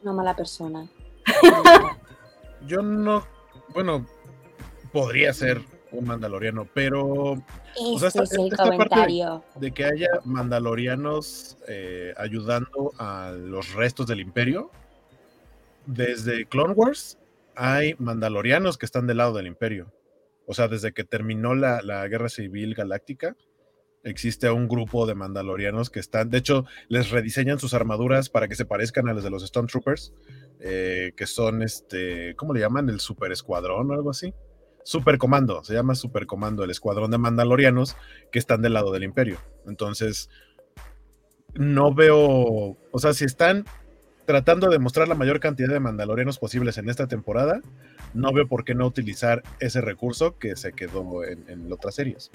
[0.04, 0.88] Una mala persona.
[2.68, 3.24] Yo no,
[3.74, 4.06] bueno,
[4.92, 5.62] podría ser
[5.92, 7.34] un mandaloriano, pero
[7.76, 9.44] Este sea, esta- es el esta parte- comentario.
[9.56, 14.70] de que haya mandalorianos eh, ayudando a los restos del imperio,
[15.88, 17.18] desde Clone Wars
[17.56, 19.92] hay mandalorianos que están del lado del imperio.
[20.46, 23.36] O sea, desde que terminó la, la guerra civil galáctica,
[24.04, 28.56] existe un grupo de mandalorianos que están, de hecho, les rediseñan sus armaduras para que
[28.56, 30.14] se parezcan a las de los Stormtroopers,
[30.60, 32.90] eh, que son, este, ¿cómo le llaman?
[32.90, 34.34] El Super Escuadrón o algo así.
[34.84, 37.98] Supercomando, se llama Supercomando, el escuadrón de mandalorianos
[38.32, 39.38] que están del lado del imperio.
[39.66, 40.30] Entonces,
[41.56, 43.66] no veo, o sea, si están
[44.28, 47.62] tratando de mostrar la mayor cantidad de mandalorianos posibles en esta temporada,
[48.14, 52.30] no veo por qué no utilizar ese recurso que se quedó en, otras series.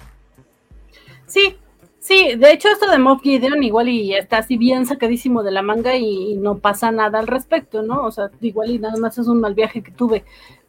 [1.26, 1.58] Sí,
[2.00, 5.60] sí, de hecho esto de Moff Gideon igual y está así bien sacadísimo de la
[5.60, 8.02] manga y, no pasa nada al respecto, ¿no?
[8.04, 10.24] O sea, igual y nada más es un mal viaje que tuve.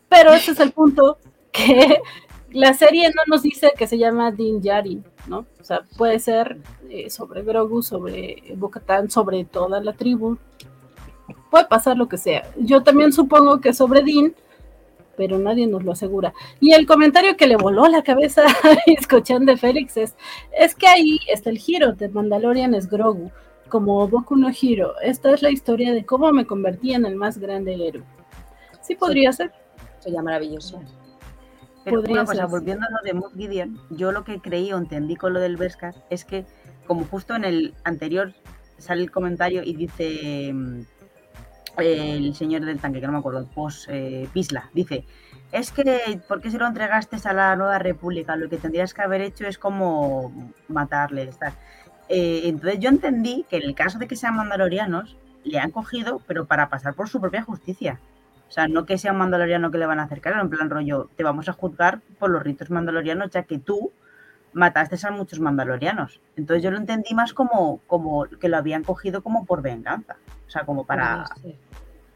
[0.09, 1.19] Pero ese es el punto
[1.53, 2.01] que
[2.51, 5.45] la serie no nos dice que se llama Din Djarin, ¿no?
[5.61, 6.57] O sea, puede ser
[6.89, 10.37] eh, sobre Grogu, sobre Bocatán, sobre toda la tribu.
[11.53, 12.49] Puede pasar lo que sea.
[12.57, 14.33] Yo también supongo que sobre Din,
[15.15, 16.33] pero nadie nos lo asegura.
[16.59, 20.15] Y el comentario que le voló la cabeza a de Félix es,
[20.57, 23.29] es que ahí está el giro de Mandalorian es Grogu,
[23.69, 24.99] como Boku no Hiro.
[25.01, 28.03] Esta es la historia de cómo me convertí en el más grande héroe.
[28.81, 29.51] Sí podría ser.
[29.99, 30.81] Sería maravilloso.
[31.83, 35.15] Pero una cosa, volviendo a lo de Moff Gideon, yo lo que creí o entendí
[35.15, 36.45] con lo del Beskar es que,
[36.87, 38.33] como justo en el anterior
[38.79, 40.81] sale el comentario y dice mm,
[41.77, 45.05] el señor del tanque, que no me acuerdo, post eh, Pisla, dice,
[45.51, 48.35] es que, ¿por qué se lo entregaste a la Nueva República?
[48.35, 51.53] Lo que tendrías que haber hecho es como matarle, estar.
[52.09, 56.21] Eh, entonces yo entendí que en el caso de que sean mandalorianos, le han cogido,
[56.27, 57.99] pero para pasar por su propia justicia.
[58.47, 61.09] O sea, no que sea un mandaloriano que le van a acercar, en plan rollo,
[61.15, 63.91] te vamos a juzgar por los ritos mandalorianos, ya que tú
[64.53, 66.21] mataste a muchos mandalorianos.
[66.35, 70.15] Entonces yo lo entendí más como, como que lo habían cogido como por venganza.
[70.47, 71.25] O sea, como para...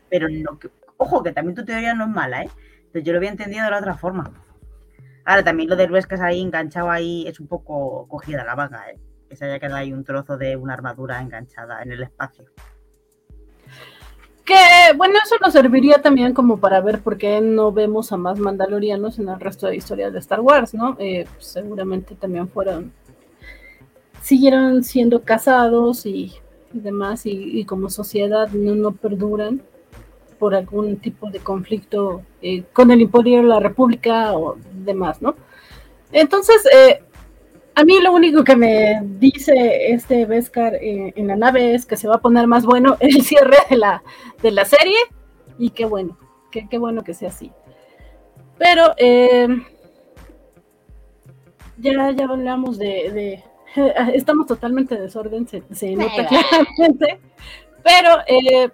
[0.09, 0.69] Pero no que...
[0.97, 2.49] Ojo, que también tu teoría no es mala, ¿eh?
[2.77, 4.31] Entonces yo lo había entendido de la otra forma.
[5.25, 8.99] Ahora, también lo de Ruescas ahí enganchado ahí es un poco cogida la vaga, ¿eh?
[9.29, 12.45] Que se haya quedado ahí un trozo de una armadura enganchada en el espacio.
[14.47, 18.39] Que bueno, eso nos serviría también como para ver por qué no vemos a más
[18.39, 20.95] mandalorianos en el resto de historias de Star Wars, ¿no?
[20.99, 22.93] Eh, seguramente también fueron,
[24.21, 26.31] siguieron siendo casados y,
[26.71, 29.61] demás, y, como sociedad no, no, perduran
[30.39, 35.35] por algún tipo de conflicto eh, con el Imperio la República o demás, ¿no?
[36.13, 37.03] Entonces, eh,
[37.78, 41.95] a mí lo único que me dice este Beskar eh, en la nave es que
[41.95, 44.01] se va a poner más bueno el cierre de la,
[44.41, 44.97] de la serie.
[45.59, 46.17] Y qué bueno,
[46.49, 47.51] qué, bueno que sea así.
[48.57, 49.47] Pero eh,
[51.78, 53.43] ya, ya hablamos de,
[54.15, 55.61] estamos totalmente en desorden, se,
[55.95, 57.19] nota claramente,
[57.84, 58.71] pero eh,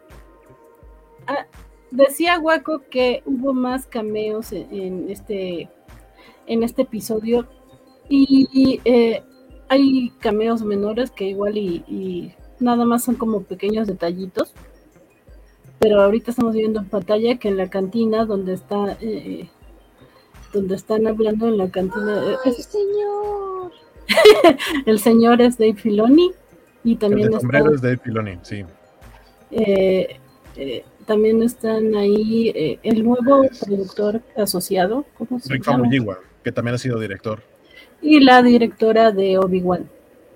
[1.27, 1.45] ah,
[1.91, 5.69] decía Waco que hubo más cameos en este
[6.45, 7.47] en este episodio
[8.15, 9.23] y eh,
[9.69, 14.53] hay cameos menores que igual y, nada más son como pequeños detallitos.
[15.79, 19.49] Pero ahorita estamos viendo en pantalla que en la cantina donde está eh,
[20.53, 22.23] donde están hablando en la cantina.
[22.23, 23.71] Eh, ¡Ay, señor!
[24.85, 26.31] el señor es Dave Filoni
[26.83, 28.63] y también el sombrero es Dave Filoni, sí.
[31.05, 35.65] también están ahí el nuevo productor asociado, ¿cómo se Rick
[36.43, 37.41] que también ha sido director
[38.03, 39.89] y la directora de Obi-Wan.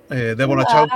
[0.09, 0.87] Eh, Deborah Chow,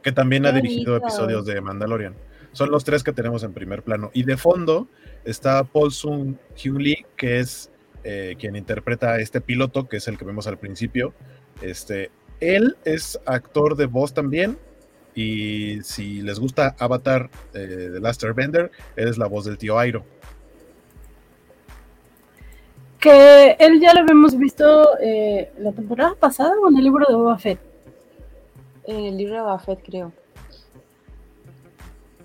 [0.00, 2.14] que también ha dirigido episodios de Mandalorian.
[2.52, 4.10] Son los tres que tenemos en primer plano.
[4.14, 4.88] Y de fondo
[5.24, 7.70] está Paul Sung Hyun Lee, que es
[8.04, 11.12] eh, quien interpreta a este piloto, que es el que vemos al principio.
[11.60, 14.56] Este, él es actor de voz también.
[15.14, 19.78] Y si les gusta Avatar eh, de Last Bender, él es la voz del tío
[19.78, 20.04] Airo
[22.98, 27.14] que él ya lo habíamos visto eh, la temporada pasada o en el libro de
[27.14, 27.60] Boba Fett.
[28.84, 30.12] En el libro de Boba Fett, creo.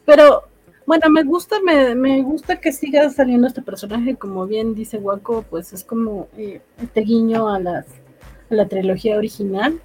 [0.05, 0.43] Pero,
[0.86, 5.74] bueno, me gusta, me, gusta que siga saliendo este personaje, como bien dice Waco, pues
[5.74, 7.86] es como eh, este guiño a, las,
[8.49, 9.80] a la trilogía original.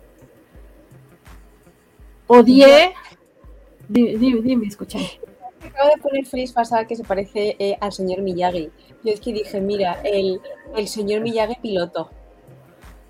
[2.26, 2.92] Odié.
[3.88, 5.08] Dime, dime, dime escúchame.
[5.64, 8.70] Acabo de poner Freeze pasada que se parece eh, al señor Miyagi.
[9.08, 10.38] Yo es que dije, mira, el,
[10.76, 12.10] el señor Miyagi piloto.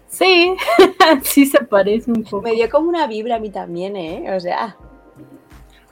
[0.07, 0.55] Sí,
[1.24, 2.42] sí se parece un poco.
[2.42, 4.32] Me dio como una vibra a mí también, ¿eh?
[4.32, 4.76] O sea.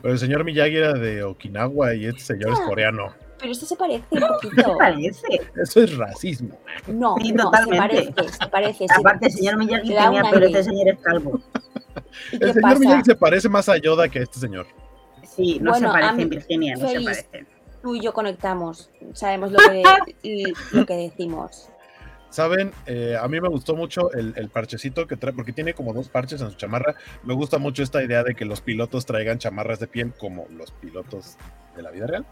[0.00, 3.14] Pero el señor Miyagi era de Okinawa y este señor es ah, coreano.
[3.40, 4.62] Pero este se parece un poquito.
[4.62, 5.26] se parece?
[5.60, 6.56] Eso es racismo.
[6.86, 8.86] No, no, se parece, se parece.
[8.96, 11.40] Aparte, el señor Miyagi tenía, pero este señor es calvo.
[12.30, 14.68] el señor Miyagi se parece más a Yoda que a este señor.
[15.24, 17.55] Sí, no se parece en Virginia, no se parece
[17.86, 21.68] tú y yo conectamos, sabemos lo que, lo que decimos.
[22.30, 26.08] Saben, eh, a mí me gustó mucho el, parchecito que trae, porque tiene como dos
[26.08, 26.96] parches en su chamarra.
[27.22, 30.72] Me gusta mucho esta idea de que los pilotos traigan chamarras de piel como los
[30.72, 31.36] pilotos
[31.76, 32.26] de la vida real.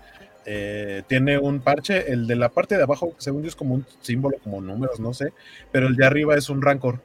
[0.45, 3.87] Eh, tiene un parche, el de la parte de abajo, según yo, es como un
[4.01, 5.33] símbolo, como números, no sé,
[5.71, 7.01] pero el de arriba es un rancor.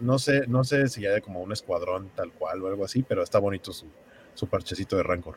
[0.00, 3.22] No sé, no sé si hay como un escuadrón tal cual o algo así, pero
[3.22, 3.86] está bonito su,
[4.32, 5.36] su parchecito de Rancor.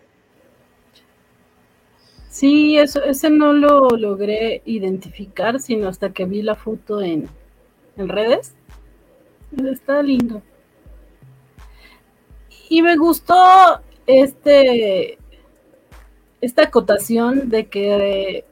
[2.30, 7.28] Sí, eso, ese no lo logré identificar, sino hasta que vi la foto en,
[7.98, 8.56] en redes.
[9.58, 10.44] Está lindo.
[12.70, 15.18] Y me gustó este
[16.40, 18.46] esta acotación de que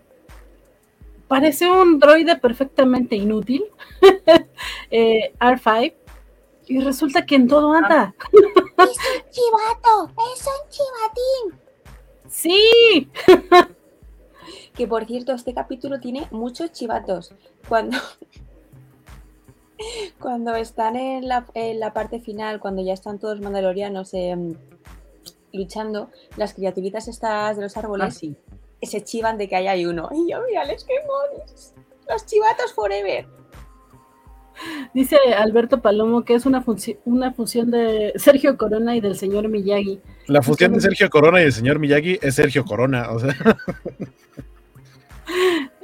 [1.28, 3.64] parece un droide perfectamente inútil,
[4.92, 5.94] eh, R5,
[6.68, 8.14] y resulta que en todo anda.
[8.34, 10.12] ¡Es un chivato!
[10.34, 11.67] ¡Es un chivatín!
[12.38, 13.10] Sí,
[14.76, 17.34] Que por cierto, este capítulo tiene muchos chivatos.
[17.68, 17.98] Cuando,
[20.20, 24.54] cuando están en la, en la parte final, cuando ya están todos mandalorianos em,
[25.52, 28.36] luchando, las criaturitas estas de los Ah, árboles sí.
[28.84, 30.08] se chivan de que ahí hay uno.
[30.12, 31.74] Y yo, mírales qué monos.
[32.08, 33.26] Los chivatos forever.
[34.94, 39.48] Dice Alberto Palomo que es una, funci- una fusión de Sergio Corona y del señor
[39.50, 40.00] Miyagi.
[40.28, 43.36] La fusión de Sergio Corona y el señor Miyagi es Sergio Corona, o sea,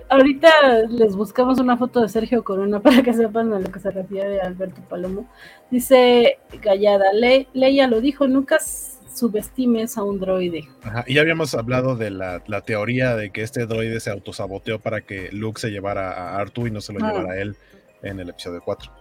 [0.10, 0.50] Ahorita
[0.90, 4.40] les buscamos una foto de Sergio Corona para que sepan a lo que se refiere
[4.42, 5.28] Alberto Palomo.
[5.72, 10.68] Dice Gallada, Le- Leia lo dijo, nunca subestimes a un droide.
[10.84, 14.80] ajá, y ya habíamos hablado de la, la teoría de que este droide se autosaboteó
[14.80, 17.12] para que Luke se llevara a Artu y no se lo Ah.
[17.12, 17.56] llevara a él
[18.04, 18.92] en el episodio 4.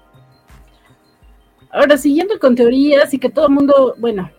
[1.71, 4.31] Ahora, siguiendo con teorías y que todo el mundo, bueno,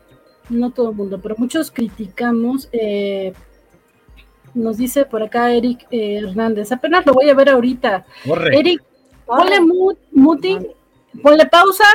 [0.49, 3.33] no todo el mundo, pero muchos criticamos, eh,
[4.53, 8.05] nos dice por acá Eric eh, Hernández, apenas lo voy a ver ahorita.
[8.27, 8.57] ¡Corre!
[8.57, 8.83] Eric,
[9.25, 9.59] ponle
[10.11, 10.67] muting,
[11.21, 11.85] ponle pausa,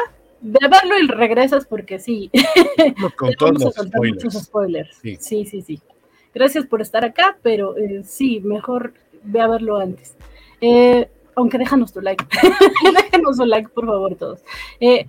[0.41, 2.31] ve a verlo y regresas porque sí,
[3.17, 4.45] con todos vamos a los muchos spoilers.
[4.45, 4.97] spoilers.
[5.01, 5.17] Sí.
[5.21, 5.81] Sí, sí, sí.
[6.35, 10.17] Gracias por estar acá, pero eh, sí, mejor ve a verlo antes.
[10.61, 11.09] Eh,
[11.39, 12.25] aunque déjanos tu like.
[13.13, 14.41] déjanos tu like, por favor, todos.
[14.81, 15.07] Eh,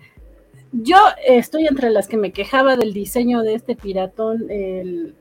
[0.71, 5.15] yo estoy entre las que me quejaba del diseño de este piratón, el...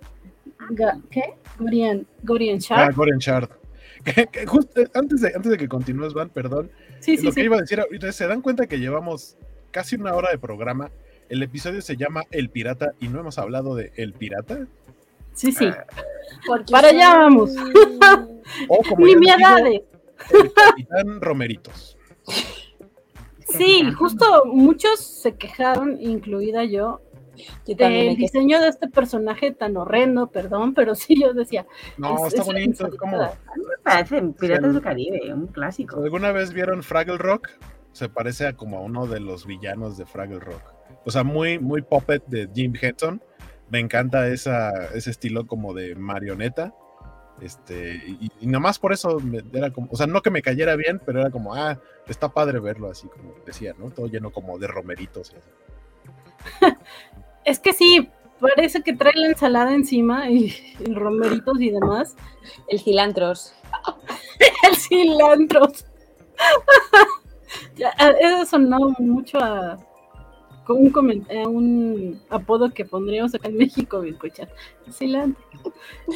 [1.11, 1.23] ¿Qué?
[1.59, 2.97] Gorian, Gorian Ah, Shark.
[2.97, 3.49] Goren Shard.
[4.47, 7.45] Justo antes de, antes de que continúes, Van, perdón, Sí, sí, lo que sí.
[7.47, 9.37] iba a decir ahorita, ¿se dan cuenta que llevamos
[9.71, 10.91] casi una hora de programa?
[11.31, 14.67] El episodio se llama El Pirata y no hemos hablado de El Pirata.
[15.33, 15.69] Sí, sí.
[16.47, 17.53] Porque Para allá vamos.
[18.69, 19.85] O como ya les digo.
[20.33, 21.97] El Capitán Romeritos.
[23.47, 27.01] Sí, justo muchos se quejaron, incluida yo,
[27.67, 31.67] del diseño de este personaje tan horrendo, perdón, pero sí yo decía,
[31.97, 32.87] No, Es- está es bonito.
[32.89, 33.39] es como, insaltada.
[33.47, 36.03] A mí me parece Piratas del Caribe, un clásico.
[36.03, 37.49] ¿Alguna vez vieron Fraggle Rock?
[37.93, 40.63] Se parece a como a uno de los villanos de Fraggle Rock.
[41.07, 43.23] O sea, muy, muy puppet de Jim Henson.
[43.71, 46.75] Me encanta esa, ese estilo como de marioneta.
[47.41, 50.75] Este, y, y nomás por eso me- era como, o sea, no que me cayera
[50.77, 51.79] bien, pero era como, ah,
[52.09, 53.91] está padre verlo así como decía, ¿no?
[53.91, 55.33] Todo lleno como de romeritos.
[55.33, 55.49] y así.
[57.45, 58.09] es que sí,
[58.41, 62.17] parece que trae la ensalada encima y, y romeritos y demás.
[62.69, 63.55] El cilantros.
[64.69, 65.69] El cilantro.
[67.77, 69.79] Ya, a- eso sonó mucho a,
[70.75, 74.49] un, a un apodo que pondríamos acá en México, escuchar.
[74.87, 75.45] El cilantro.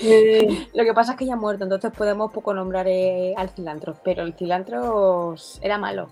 [0.02, 3.50] Eh, Lo que pasa es que ya ha muerto, entonces podemos poco nombrar eh, al
[3.50, 6.10] cilantro, pero el cilantro era malo.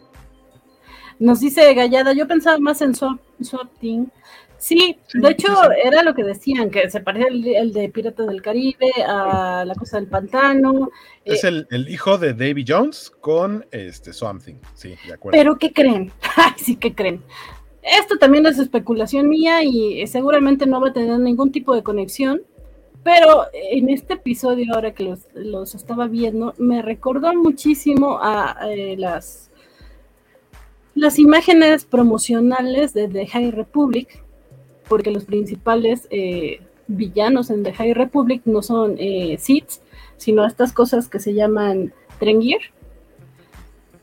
[1.19, 4.11] Nos dice Gallada, yo pensaba más en Swap, Swap Team.
[4.57, 8.43] Sí, de hecho era lo que decían, que se parecía el, el de Piratas del
[8.43, 10.91] Caribe, a la cosa del pantano.
[11.25, 14.57] eh, Es el, el hijo de Davy Jones con este Swamp Thing.
[14.75, 15.39] Sí, de acuerdo.
[15.39, 16.13] pero ¿qué creen?
[16.37, 17.23] Ay, sí, ¿qué creen?
[17.99, 21.83] Esto también es especulación mía y eh, seguramente no va a tener ningún tipo de
[21.83, 22.43] conexión,
[23.03, 29.51] pero en este episodio, ahora que los, estaba viendo, me recordó muchísimo a, eh, las,
[30.95, 34.23] las imágenes promocionales de The High Republic,
[34.89, 39.81] porque los principales eh, villanos en The High Republic no son eh, Sith,
[40.19, 42.59] sino estas cosas que se llaman Drengir.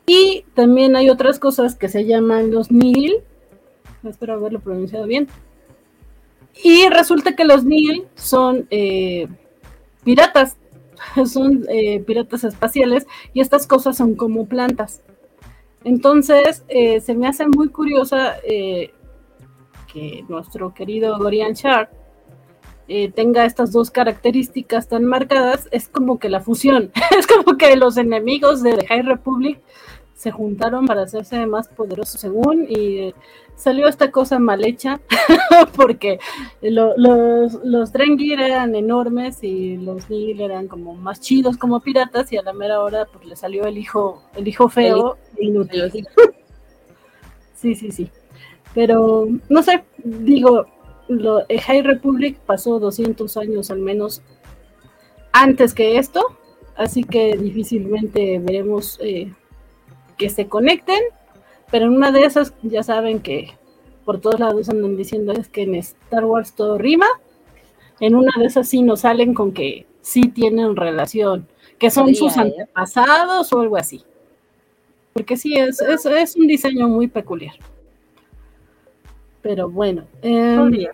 [0.08, 3.18] Y también hay otras cosas que se llaman los Nil.
[4.10, 5.28] Espero haberlo pronunciado bien.
[6.64, 9.28] Y resulta que los Nil son eh,
[10.04, 10.58] piratas.
[11.28, 15.04] Son eh, piratas espaciales y estas cosas son como plantas.
[15.84, 21.92] Entonces, eh, se me hace muy curiosa que nuestro querido Gorian Shark
[23.14, 25.70] tenga estas dos características tan marcadas.
[25.72, 26.92] Es como que la fusión.
[27.18, 29.62] es como que los enemigos de The High Republic
[30.18, 33.14] se juntaron para hacerse más poderosos según y eh,
[33.56, 35.00] salió esta cosa mal hecha
[35.76, 36.20] porque
[36.62, 42.34] lo- los, los Drengir eran enormes y los Nil eran como más chidos como piratas
[42.34, 46.08] y a la mera hora pues le salió el hijo el hijo feo e inútil.
[47.54, 48.12] Sí, sí, sí.
[48.76, 50.68] Pero, no sé, digo,
[51.08, 54.22] lo, el High Republic pasó 200 años al menos
[55.32, 56.22] antes que esto,
[56.76, 59.34] así que difícilmente veremos eh,
[60.18, 61.00] que se conecten,
[61.72, 63.58] pero en una de esas ya saben que
[64.06, 67.08] por todos lados andan diciendo es que en Star Wars todo rima,
[68.00, 71.48] en una de esas sí nos salen con que sí tienen relación,
[71.78, 72.42] que son sus ¿eh?
[72.42, 74.04] antepasados o algo así.
[75.14, 77.56] Porque sí, es, es, es un diseño muy peculiar.
[79.42, 80.06] Pero bueno.
[80.22, 80.88] Eh,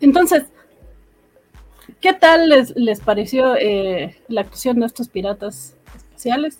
[0.00, 0.44] entonces,
[2.00, 6.58] ¿qué tal les, les pareció eh, la actuación de estos piratas espaciales?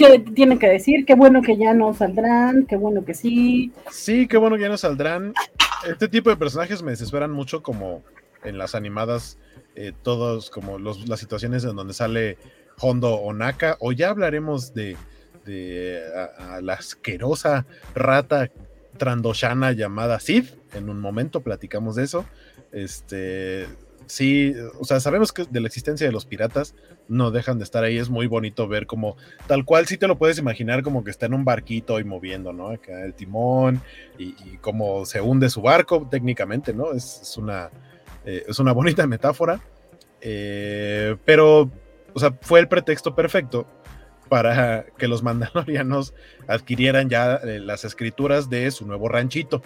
[0.00, 1.04] ¿Qué tienen que decir?
[1.04, 3.70] Qué bueno que ya no saldrán, qué bueno que sí.
[3.90, 5.34] Sí, qué bueno que ya no saldrán.
[5.86, 8.02] Este tipo de personajes me desesperan mucho como
[8.42, 9.36] en las animadas,
[9.76, 12.38] eh, todos como las situaciones en donde sale
[12.80, 14.96] Hondo o Naka, o ya hablaremos de,
[15.44, 16.02] de
[16.62, 18.50] la asquerosa rata
[18.96, 20.46] trandoshana llamada Sid.
[20.72, 22.24] En un momento platicamos de eso.
[22.72, 23.66] Este,
[24.10, 26.74] sí, o sea, sabemos que de la existencia de los piratas
[27.08, 27.96] no dejan de estar ahí.
[27.96, 31.26] Es muy bonito ver como tal cual, sí te lo puedes imaginar como que está
[31.26, 32.68] en un barquito y moviendo, ¿no?
[32.68, 33.80] Acá el timón
[34.18, 36.92] y, cómo se hunde su barco técnicamente, ¿no?
[36.92, 37.70] Es, una,
[38.24, 39.60] eh, es una bonita metáfora.
[40.20, 41.70] Eh, pero,
[42.12, 43.66] o sea, fue el pretexto perfecto
[44.28, 46.14] para que los mandalorianos
[46.46, 49.62] adquirieran ya eh, las escrituras de su nuevo ranchito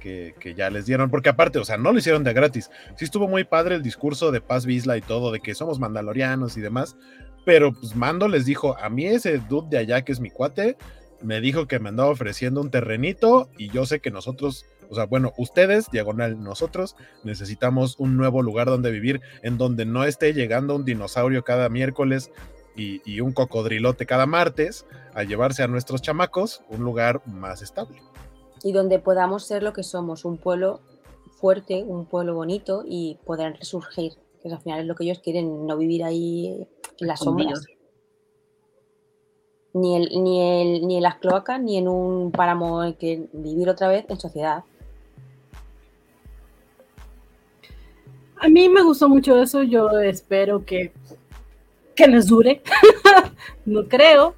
[0.00, 2.70] que, ya les dieron, porque aparte, o sea, no lo hicieron de gratis.
[2.96, 6.56] Sí estuvo muy padre el discurso de Paz Vizla y todo, de que somos mandalorianos
[6.56, 6.96] y demás,
[7.44, 10.76] pero pues Mando les dijo, a mí ese dude de allá que es mi cuate,
[11.22, 15.04] me dijo que me andaba ofreciendo un terrenito y yo sé que nosotros, o sea,
[15.04, 20.74] bueno, ustedes, diagonal, nosotros necesitamos un nuevo lugar donde vivir, en donde no esté llegando
[20.74, 22.30] un dinosaurio cada miércoles
[22.74, 28.00] y, y un cocodrilote cada martes a llevarse a nuestros chamacos un lugar más estable
[28.62, 30.80] y donde podamos ser lo que somos, un pueblo
[31.40, 35.66] fuerte, un pueblo bonito y poder resurgir, que al final es lo que ellos quieren,
[35.66, 36.66] no vivir ahí
[36.98, 37.66] en las sombras.
[39.72, 43.88] Ni, el, ni, el, ni en las cloacas, ni en un páramo, que vivir otra
[43.88, 44.64] vez en sociedad.
[48.36, 50.92] A mí me gustó mucho eso, yo espero que,
[51.94, 52.62] que les dure,
[53.66, 54.34] no creo,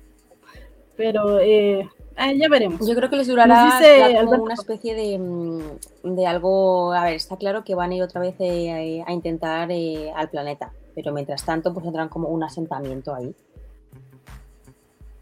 [0.97, 1.89] pero eh,
[2.25, 2.87] Ah, ya veremos.
[2.89, 3.81] Yo creo que les durará
[4.25, 6.93] como una especie mm, de, algo.
[6.93, 10.31] A ver, está claro que van a ir otra vez eh, a intentar eh, al
[10.31, 13.35] planeta, pero mientras tanto, pues tendrán como un asentamiento ahí.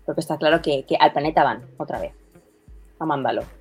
[0.05, 2.13] Porque está claro que, que al planeta van otra vez,
[2.99, 3.60] a Mándalo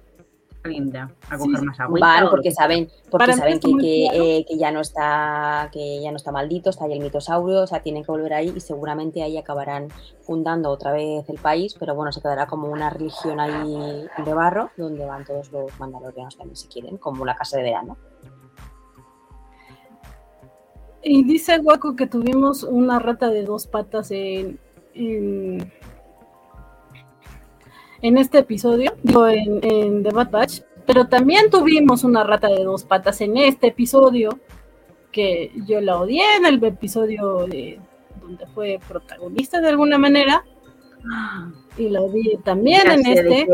[0.64, 2.00] linda a coger más agua.
[2.00, 6.70] Van porque saben, porque saben eh, que, ya no está, que ya no está maldito,
[6.70, 9.88] está ahí el mitosaurio, o sea, tienen que volver ahí y seguramente ahí acabarán
[10.22, 14.72] fundando otra vez el país, pero bueno, se quedará como una religión ahí de barro,
[14.78, 17.98] donde van todos los mandalorianos también si quieren, como una casa de verano.
[21.02, 24.60] Y dice Guaco que tuvimos una rata de dos patas en
[25.00, 25.72] en
[28.02, 28.94] este episodio,
[29.28, 33.68] en, en The Bad Batch, pero también tuvimos una rata de dos patas en este
[33.68, 34.40] episodio,
[35.12, 37.80] que yo la odié en el episodio de,
[38.22, 40.44] donde fue protagonista de alguna manera,
[41.78, 43.48] y la odié también en este.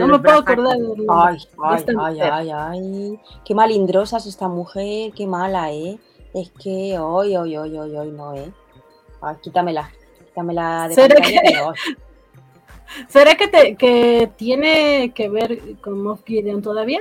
[0.00, 0.76] no me puedo acordar.
[1.08, 5.98] Ay, ay, ay, ay, ay, qué malindrosa es esta mujer, qué mala, ¿eh?
[6.34, 8.52] Es que, hoy, hoy, hoy, hoy, hoy, no, ¿eh?
[9.20, 9.90] Ay, quítamela.
[10.94, 11.40] ¿Será que,
[13.08, 17.00] ¿Será que, te, que tiene que ver con Moff Gideon todavía?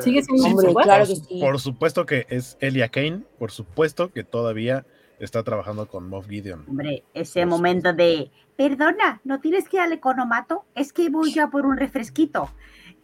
[0.00, 1.04] ¿Sigue siendo claro
[1.40, 4.86] Por supuesto que es Elia Kane, por supuesto que todavía
[5.18, 6.64] está trabajando con Moff Gideon.
[6.68, 10.64] Hombre, ese momento de, perdona, ¿no tienes que ir al economato?
[10.74, 12.50] Es que voy ya por un refresquito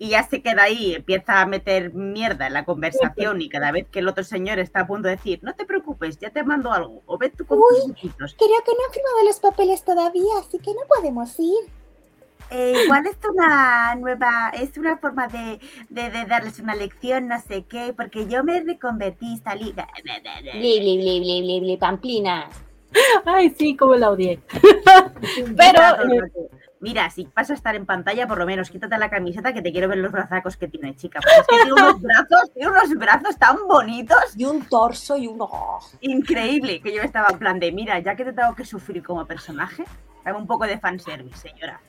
[0.04, 3.86] y ya se queda ahí, empieza a meter mierda en la conversación y cada vez
[3.90, 6.70] que el otro señor está a punto de decir, no te preocupes, ya te mando
[6.72, 10.58] algo, o ve tú con Uy, Creo que no han firmado los papeles todavía, así
[10.58, 11.70] que no podemos ir.
[12.50, 17.64] Eh, igual es una nueva, es una forma de, de, darles una lección, no sé
[17.64, 19.72] qué, porque yo me reconvertí, salí.
[19.72, 22.54] Bli, bli, bli, bli, bli, bli, pamplinas.
[23.24, 24.38] Ay, sí, como la odié.
[25.56, 25.80] Pero.
[26.84, 29.72] Mira, si vas a estar en pantalla, por lo menos quítate la camiseta que te
[29.72, 31.18] quiero ver los brazacos que tiene, chica.
[31.18, 34.36] Porque es que tiene unos brazos, tiene unos brazos tan bonitos.
[34.36, 35.38] Y un torso y un
[36.02, 39.24] Increíble, que yo estaba en plan de, mira, ya que te tengo que sufrir como
[39.24, 39.82] personaje,
[40.26, 41.80] hago un poco de fanservice, señora.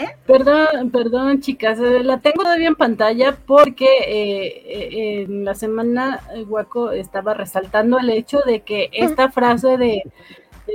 [0.00, 0.16] ¿Eh?
[0.26, 6.92] Perdón, perdón, chicas, eh, la tengo todavía en pantalla porque eh, en la semana Guaco
[6.92, 10.04] estaba resaltando el hecho de que esta frase de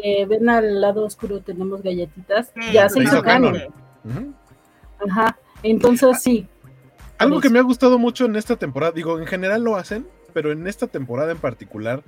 [0.03, 3.57] eh, ven al lado oscuro, tenemos galletitas, Sí, ya se hizo canon.
[5.07, 5.37] Ajá.
[5.61, 6.47] Entonces sí.
[7.17, 10.51] Algo que me ha gustado mucho en esta temporada, digo, en general lo hacen, pero
[10.51, 12.03] en esta temporada en particular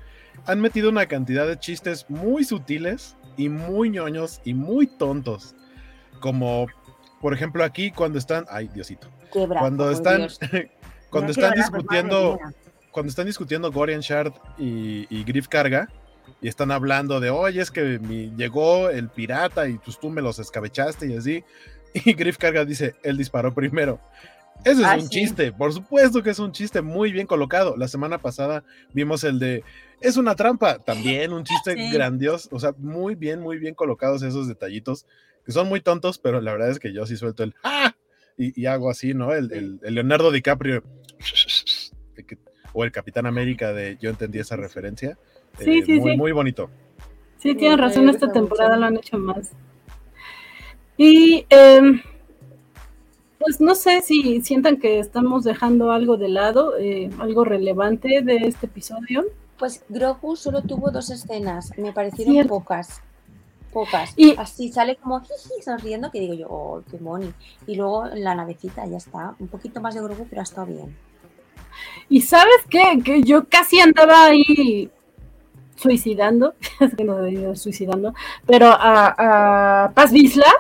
[0.46, 5.56] han metido una cantidad de chistes muy sutiles y muy ñoños y muy tontos.
[6.20, 6.68] Como,
[7.22, 10.40] por ejemplo, aquí cuando están, ay, Diosito, cuando están, Dios.
[11.10, 12.40] cuando están discutiendo,
[12.92, 15.90] cuando están discutiendo Gorian Shard y, y Griff Carga
[16.42, 20.22] y están hablando de, oye, es que mi- llegó el pirata y pues tú me
[20.22, 21.44] los escabechaste y así.
[21.94, 24.00] Y Griff Carga dice, él disparó primero.
[24.66, 25.10] Eso es Ah, un sí.
[25.10, 27.76] chiste, por supuesto que es un chiste muy bien colocado.
[27.78, 28.64] La semana pasada
[28.94, 29.64] vimos el de,
[30.02, 31.92] es una trampa, también un chiste Sí.
[31.92, 35.06] grandioso, o sea, muy bien, muy bien colocados esos detallitos,
[35.46, 37.96] que son muy tontos, pero la verdad es que yo sí suelto el, ¡ah!
[38.38, 39.34] Y, y hago así, ¿no?
[39.34, 40.84] El, el- el Leonardo DiCaprio,
[42.74, 45.18] o el Capitán América de yo entendí esa referencia.
[45.60, 46.18] Sí, eh, sí, muy, sí.
[46.18, 46.70] muy bonito.
[47.38, 49.52] Sí, tienes razón, esta temporada lo han hecho más.
[50.98, 52.02] Y em,
[53.40, 58.38] pues no sé si sientan que estamos dejando algo de lado, eh, algo relevante de
[58.48, 59.26] este episodio.
[59.60, 62.50] Pues Grogu solo tuvo dos escenas, me parecieron Cierto.
[62.50, 63.02] pocas.
[63.72, 64.14] Pocas.
[64.16, 67.32] Y- Así sale como jiji, sonriendo, que digo yo, oh, qué moni.
[67.68, 69.36] Y luego en la navecita ya está.
[69.38, 70.96] Un poquito más de Grogu, pero ha estado bien.
[72.08, 74.90] Y sabes qué, que yo casi andaba ahí
[75.76, 78.14] suicidando, es que no suicidando,
[78.46, 80.52] pero a, a Paz Vizla,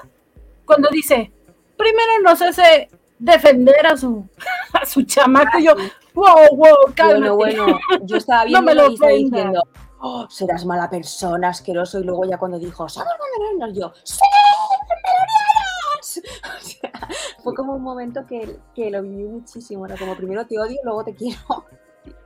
[0.65, 1.31] cuando dice,
[1.77, 2.89] primero nos hace
[3.19, 4.27] defender a su,
[4.73, 5.75] a su chamaco, y yo,
[6.13, 7.31] wow, wow, cálmate.
[7.31, 9.63] Bueno, bueno, yo estaba No viendo me lo y diciendo,
[9.99, 11.99] oh, serás mala persona, asqueroso.
[11.99, 13.07] Y luego ya cuando dijo, somos
[13.73, 14.19] yo, ¡sí!
[15.99, 16.91] O sea,
[17.43, 19.85] fue como un momento que, que lo viví muchísimo.
[19.85, 21.65] Era como primero te odio, luego te quiero.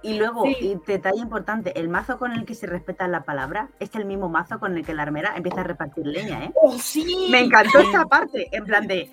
[0.02, 0.56] Y luego, Sí.
[0.62, 4.30] y detalle importante, el mazo con el que se respeta la palabra es el mismo
[4.30, 6.52] mazo con el que la armera empieza a repartir leña, ¿eh?
[6.56, 7.28] Oh, sí.
[7.30, 9.12] Me encantó esa parte, en plan de,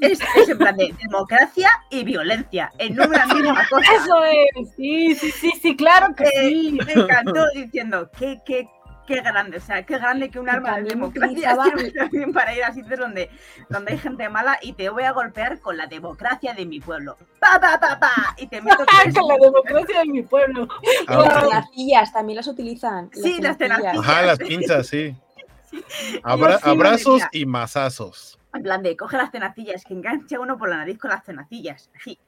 [0.00, 3.92] es, es en plan de democracia y violencia, en una misma cosa.
[3.94, 6.78] Eso es, sí, sí, sí, sí, claro que Eh, sí.
[6.84, 8.68] me encantó diciendo, qué, qué,
[9.06, 11.56] qué grande, o sea, qué grande que un arma de democracia
[11.96, 13.30] también para ir a sitios donde,
[13.68, 17.16] donde hay gente mala y te voy a golpear con la democracia de mi pueblo.
[17.40, 18.34] ¡Pa, pa, pa, pa!
[18.36, 18.84] Y te meto
[19.14, 20.68] Con la democracia de mi pueblo.
[20.82, 23.10] Y las Ah, tenacillas también las utilizan.
[23.12, 23.96] Sí, las tenacillas.
[23.98, 25.16] Ajá, las pinzas, sí.
[26.22, 28.38] Abra- sí, madre abrazos y mazazos.
[28.54, 31.90] En plan de, coge las tenacillas, que engancha uno por la nariz con las tenacillas.
[31.94, 32.18] Así.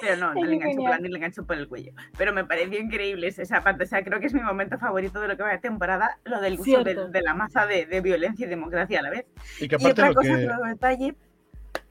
[0.00, 1.00] Pero no, no le engancho por la genial.
[1.02, 1.92] nariz, le engancho por el cuello.
[2.16, 3.84] Pero me pareció increíble esa parte.
[3.84, 6.40] O sea, creo que es mi momento favorito de lo que va de temporada, lo
[6.40, 9.26] del uso de, de la masa de, de violencia y democracia a la vez.
[9.60, 10.44] Y que Y aparte otra lo cosa, que.
[10.46, 11.14] otro detalle,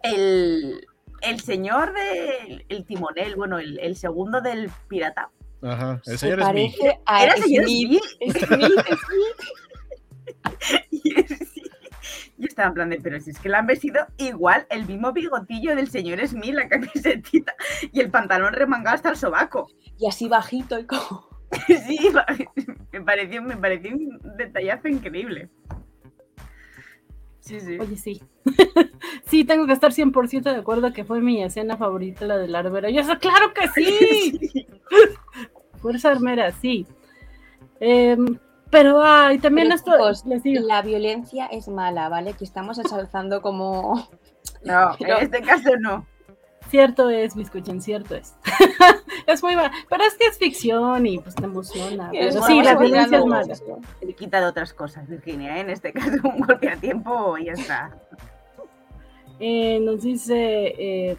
[0.04, 0.88] el,
[1.22, 5.30] el señor del el timonel, bueno, el, el segundo del pirata.
[5.62, 8.02] Ajá, el Se señor a Era el señor Smith.
[8.20, 8.38] Smith.
[8.38, 9.48] Smith, Smith.
[10.92, 11.54] Y es-
[12.38, 15.12] Yo estaba en plan de, pero si es que le han vestido igual el mismo
[15.12, 17.56] bigotillo del señor Smith, la camisetita
[17.92, 19.70] y el pantalón remangado hasta el sobaco.
[19.98, 21.28] Y así bajito y como...
[21.68, 22.12] Sí,
[22.92, 25.50] me pareció, me pareció un detallazo increíble.
[27.48, 27.80] Sí, sí.
[27.80, 28.22] Oye, sí.
[29.26, 32.60] sí, tengo que estar 100% de acuerdo que fue mi escena favorita la de la
[32.60, 32.90] armera.
[32.90, 34.68] Yo, eso, claro que sí.
[35.82, 36.86] Fuerza armera, sí.
[37.80, 38.38] Em,
[38.70, 42.34] pero, ay, también Pero, esto, chicos, les digo, La violencia es mala, ¿vale?
[42.34, 44.10] Que estamos ensalzando como...
[44.64, 46.06] No, Pero- en este caso no.
[46.70, 48.36] cierto es, Biscuchen, cierto es.
[49.28, 52.10] es muy mal, pero es que es ficción y pues te emociona.
[52.10, 53.56] Bueno, sí, la violencia es mala.
[53.56, 55.58] Se quita de otras cosas, Virginia.
[55.58, 55.62] ¿eh?
[55.62, 57.98] En este caso, un golpe a tiempo y ya está.
[59.40, 61.18] Eh, nos dice eh,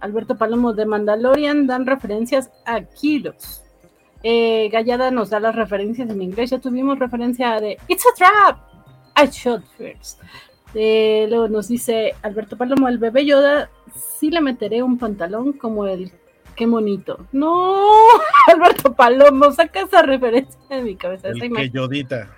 [0.00, 3.59] Alberto Palomo de Mandalorian, dan referencias a Kilos.
[4.22, 6.50] Eh, Gallada nos da las referencias en inglés.
[6.50, 8.58] Ya tuvimos referencia de It's a trap.
[9.16, 10.20] I shot first.
[10.74, 13.70] Eh, luego nos dice Alberto Palomo, el bebé Yoda,
[14.18, 16.12] sí le meteré un pantalón como el.
[16.54, 17.26] Qué bonito.
[17.32, 17.86] No,
[18.46, 21.28] Alberto Palomo, saca esa referencia de mi cabeza.
[21.28, 22.30] El esa que yodita.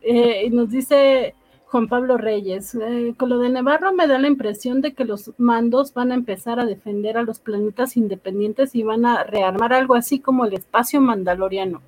[0.00, 1.34] Eh, y nos dice
[1.74, 5.32] Juan Pablo Reyes, eh, con lo de Navarro me da la impresión de que los
[5.38, 9.96] mandos van a empezar a defender a los planetas independientes y van a rearmar algo
[9.96, 11.82] así como el espacio mandaloriano.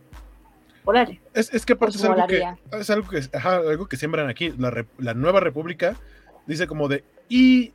[0.84, 1.20] Órale.
[1.34, 4.28] Es, es que aparte Pues es algo que, es algo que, ajá, algo que siembran
[4.28, 4.52] aquí.
[4.58, 5.94] La, re- la nueva república
[6.46, 7.72] dice como de, y,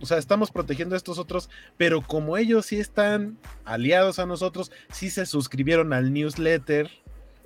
[0.00, 4.72] o sea, estamos protegiendo a estos otros, pero como ellos sí están aliados a nosotros,
[4.90, 6.90] sí se suscribieron al newsletter.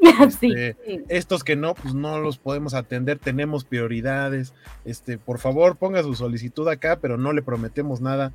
[0.27, 1.01] este, Sí.
[1.09, 4.53] estos que no, pues no los podemos atender, tenemos prioridades.
[4.85, 8.33] Este, por favor, ponga su solicitud acá, pero no le prometemos nada.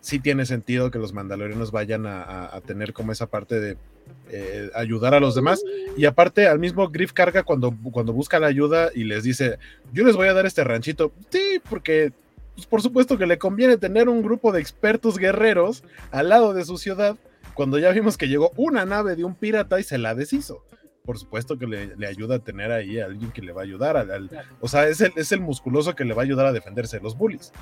[0.00, 3.76] Sí tiene sentido que los mandalorianos vayan a, a- a tener como esa parte de
[4.30, 5.62] eh, ayudar a los demás.
[5.96, 9.58] Y aparte, al mismo Griff carga cuando, cuando busca la ayuda y les dice,
[9.94, 11.10] yo les voy a dar este ranchito.
[11.30, 12.12] Sí, porque
[12.54, 16.66] pues, por supuesto que le conviene tener un grupo de expertos guerreros al lado de
[16.66, 17.16] su ciudad,
[17.54, 20.62] cuando ya vimos que llegó una nave de un pirata y se la deshizo.
[21.04, 23.64] Por supuesto que le, le ayuda a tener ahí a alguien que le va a
[23.64, 23.96] ayudar.
[23.98, 26.52] al- al- o sea, es el, es el musculoso que le va a ayudar a
[26.52, 27.52] defenderse de los bullies.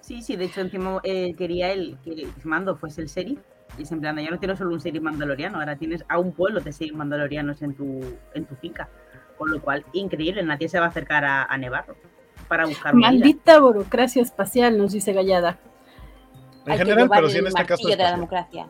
[0.00, 3.38] Sí, sí, de hecho encima eh, quería él que el mando fuese el sheriff.
[3.78, 6.32] Y es en plan, ya no tienes solo un sheriff mandaloriano, ahora tienes a un
[6.32, 8.00] pueblo de sheriff mandalorianos en tu,
[8.34, 8.90] en tu finca.
[9.38, 11.96] Con lo cual, increíble, nadie se va a acercar a, a Nevarro
[12.48, 12.94] para buscar.
[12.94, 15.58] Maldita burocracia espacial, nos dice Gallada.
[16.66, 17.82] En Hay general, pero sí en el este caso.
[17.82, 18.14] martillo de la espacial.
[18.20, 18.66] democracia.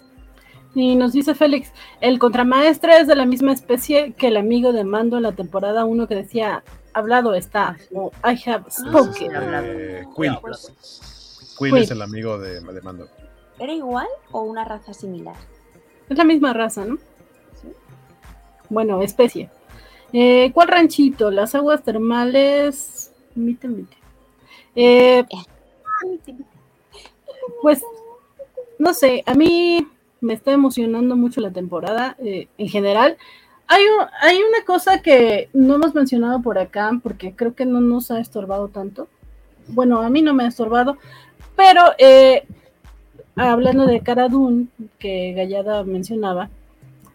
[0.75, 4.83] Y nos dice Félix, el contramaestre es de la misma especie que el amigo de
[4.85, 9.31] Mando en la temporada 1 que decía, hablado está, o I have spoken.
[9.35, 10.37] Eh, Quill.
[10.41, 11.83] Pues, Quill Quill.
[11.83, 13.09] es el amigo de, de Mando.
[13.59, 15.37] ¿Era igual o una raza similar?
[16.09, 16.99] Es la misma raza, ¿no?
[18.69, 19.51] Bueno, especie.
[20.13, 21.31] Eh, ¿Cuál ranchito?
[21.31, 23.13] Las aguas termales.
[23.37, 23.97] Mite, mite.
[24.75, 25.25] Eh,
[27.63, 27.83] pues,
[28.79, 29.87] no sé, a mí
[30.25, 33.17] me está emocionando mucho la temporada eh, en general.
[33.67, 37.81] Hay, un- hay una cosa que no hemos mencionado por acá porque creo que no
[37.81, 39.09] nos ha estorbado tanto.
[39.69, 40.99] Bueno, a mí no me ha estorbado,
[41.57, 42.45] pero eh,
[43.37, 44.67] hablando de Cara Dune,
[44.99, 46.51] que Gallada mencionaba,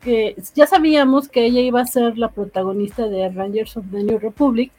[0.01, 4.17] que ya sabíamos que ella iba a ser la protagonista de Rangers of the New
[4.19, 4.71] Republic.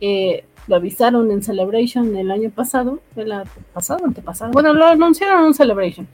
[0.00, 3.32] eh, lo avisaron en Celebration el año pasado, ¿fue el
[3.72, 4.50] pasado antepasado?
[4.50, 6.08] Bueno, lo anunciaron en Celebration.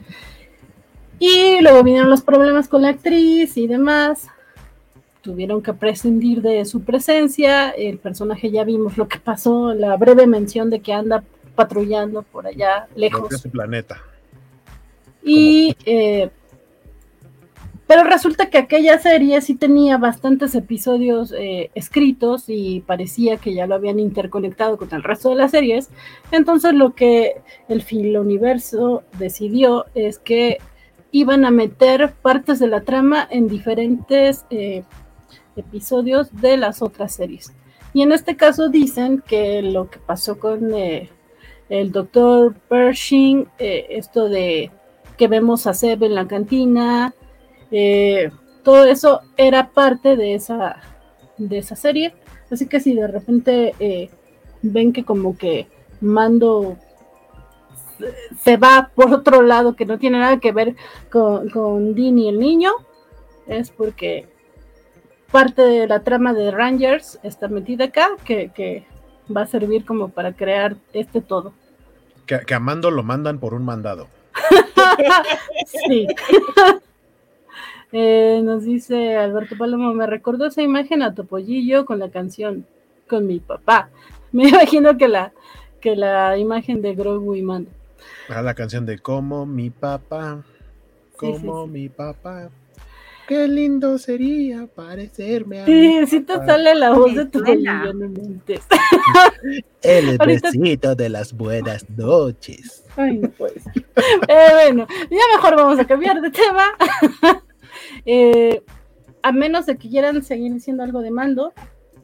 [1.24, 4.26] Y luego vinieron los problemas con la actriz y demás.
[5.20, 7.70] Tuvieron que prescindir de su presencia.
[7.70, 11.22] El personaje ya vimos lo que pasó, la breve mención de que anda
[11.54, 13.28] patrullando por allá lejos.
[13.28, 14.02] que es su planeta.
[15.22, 16.28] Y, eh,
[17.86, 23.68] pero resulta que aquella serie sí tenía bastantes episodios eh, escritos y parecía que ya
[23.68, 25.88] lo habían interconectado con el resto de las series.
[26.32, 30.58] Entonces lo que el Universo decidió es que
[31.12, 34.82] iban a meter partes de la trama en diferentes eh,
[35.54, 37.52] episodios de las otras series.
[37.94, 41.10] Y en este caso dicen que lo que pasó con eh,
[41.68, 44.70] el doctor Pershing, eh, esto de
[45.18, 47.14] que vemos a Seb en la cantina,
[48.64, 50.76] todo eso era parte de esa,
[51.38, 52.14] de esa serie.
[52.50, 54.10] Así que si de repente
[54.62, 55.66] ven que como que
[56.02, 56.76] Mando
[58.42, 60.74] se- va por otro lado que no tiene nada que ver
[61.10, 62.72] con, con Dean y el niño,
[63.46, 64.28] es porque
[65.30, 68.84] parte de la trama de Rangers está metida acá, que, que
[69.34, 71.52] va a servir como para crear este todo.
[72.26, 74.08] Que, que a Mando lo mandan por un mandado.
[75.88, 76.06] Sí.
[77.94, 82.64] Eh, nos dice Alberto Palomo, me recordó esa imagen a Topollillo con la canción
[83.06, 83.90] con mi papá.
[84.32, 85.32] Me imagino que la,
[85.78, 87.70] que la imagen de Grogu y Mando.
[88.28, 90.42] Ah, la canción de Como mi papá,
[91.20, 91.70] Sí, sí, como sí.
[91.70, 92.50] mi papá.
[93.28, 98.62] Qué lindo sería parecerme a Sí, mi sí te sale la voz de no inventes.
[99.82, 102.84] El Ahorita- besito de las buenas noches.
[102.96, 103.20] Ay.
[104.28, 106.64] Eh, bueno, ya mejor vamos a cambiar de tema.
[108.04, 108.62] Eh,
[109.22, 111.52] a menos de que quieran seguir diciendo algo de mando,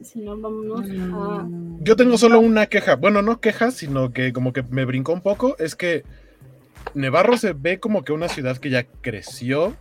[0.03, 1.43] si no, vámonos a.
[1.43, 2.95] Mm, Yo tengo solo una queja.
[2.95, 5.55] Bueno, no queja, sino que como que me brincó un poco.
[5.59, 6.03] Es que
[6.93, 9.75] Nevarro se ve como que una ciudad que ya creció,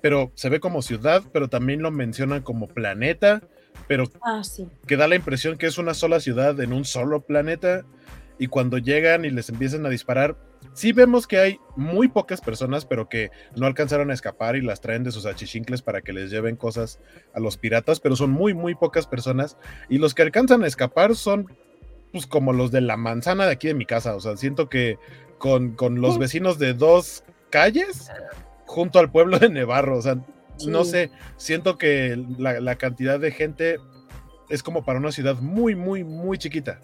[0.00, 3.42] pero se ve como ciudad, pero también lo mencionan como planeta,
[3.88, 4.66] pero Ah, sí.
[4.86, 7.84] que da la impresión que es una sola ciudad en un solo planeta.
[8.38, 10.36] Y cuando llegan y les empiezan a disparar,
[10.74, 14.80] sí vemos que hay muy pocas personas, pero que no alcanzaron a escapar y las
[14.80, 17.00] traen de sus achichincles para que les lleven cosas
[17.32, 19.56] a los piratas, pero son muy, muy pocas personas.
[19.88, 21.46] Y los que alcanzan a escapar son,
[22.12, 24.14] pues, como los de la manzana de aquí de mi casa.
[24.14, 24.98] O sea, siento que
[25.38, 28.10] con, con los vecinos de dos calles,
[28.66, 30.18] junto al pueblo de Nevarro, o sea,
[30.66, 33.78] no sé, siento que la, la cantidad de gente
[34.48, 36.80] es como para una ciudad muy, muy, muy chiquita.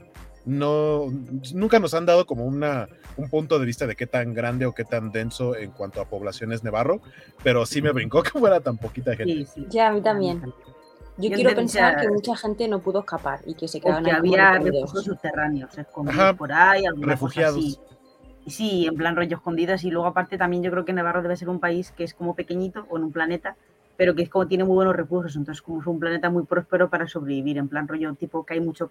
[0.46, 1.06] No,
[1.54, 2.88] nunca nos han dado como una,
[3.20, 6.06] un punto de vista de qué tan grande o qué tan denso en cuanto a
[6.08, 7.00] población es Nevarro,
[7.42, 9.32] pero sí me brincó que fuera tan poquita gente.
[9.32, 9.66] Sí, sí.
[9.70, 10.40] Ya, a mí también.
[10.42, 14.04] Yo Yo quiero pensar que mucha gente no pudo escapar y que se O quedaban
[14.04, 17.58] que había refugios subterráneos escondidos Ajá, por ahí, alguna cosa refugiados.
[17.58, 17.78] así.
[18.46, 19.84] Sí, en plan rollo escondidos.
[19.84, 22.34] Y luego, aparte, también yo creo que Nevarro debe ser un país que es como
[22.34, 23.56] pequeñito o en un planeta,
[23.98, 25.36] pero que es como tiene muy buenos recursos.
[25.36, 27.58] Entonces, como es un planeta muy próspero para sobrevivir.
[27.58, 28.88] En plan rollo, tipo que hay mucho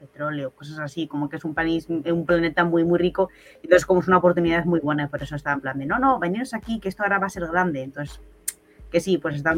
[0.00, 1.06] petróleo, cosas así.
[1.06, 3.28] Como que es un país, un planeta muy, muy rico.
[3.62, 5.08] Entonces, como es una oportunidad muy buena.
[5.08, 7.30] Por eso está en plan de no, no, veniros aquí, que esto ahora va a
[7.30, 7.82] ser grande.
[7.82, 8.20] Entonces,
[8.90, 9.54] que sí, pues está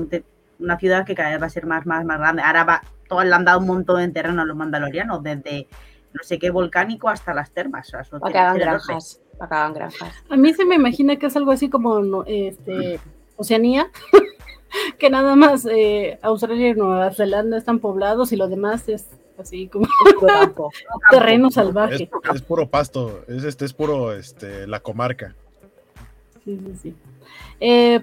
[0.58, 2.42] una ciudad que cada vez va a ser más, más, más grande.
[2.42, 5.68] Ahora va, todo le han dado un montón de terreno a los mandalorianos, desde
[6.12, 7.88] no sé qué volcánico hasta las termas.
[7.88, 8.84] O sea, eso Para que tiene hagan ser enorme.
[8.86, 9.20] granjas.
[9.38, 10.24] Para que hagan granjas.
[10.28, 13.00] A mí se me imagina que es algo así como no, este,
[13.36, 13.90] Oceanía,
[14.98, 19.08] que nada más eh, Australia y Nueva Zelanda están poblados y lo demás es
[19.38, 19.86] así como
[20.26, 20.70] campo.
[21.10, 22.10] terreno Es, salvaje.
[22.34, 25.34] es puro pasto, es este es puro este la comarca.
[26.44, 26.94] Sí, sí, sí.
[27.60, 28.00] Eh,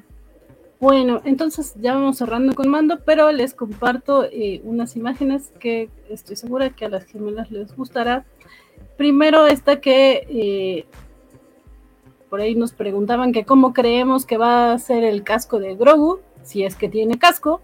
[0.80, 6.38] bueno, entonces ya vamos cerrando con mando, pero les comparto eh, unas imágenes que estoy
[6.38, 8.26] segura que a las gemelas les gustará.
[8.96, 10.86] Primero esta que eh,
[12.30, 16.20] por ahí nos preguntaban que cómo creemos que va a ser el casco de Grogu,
[16.44, 17.60] si es que tiene casco.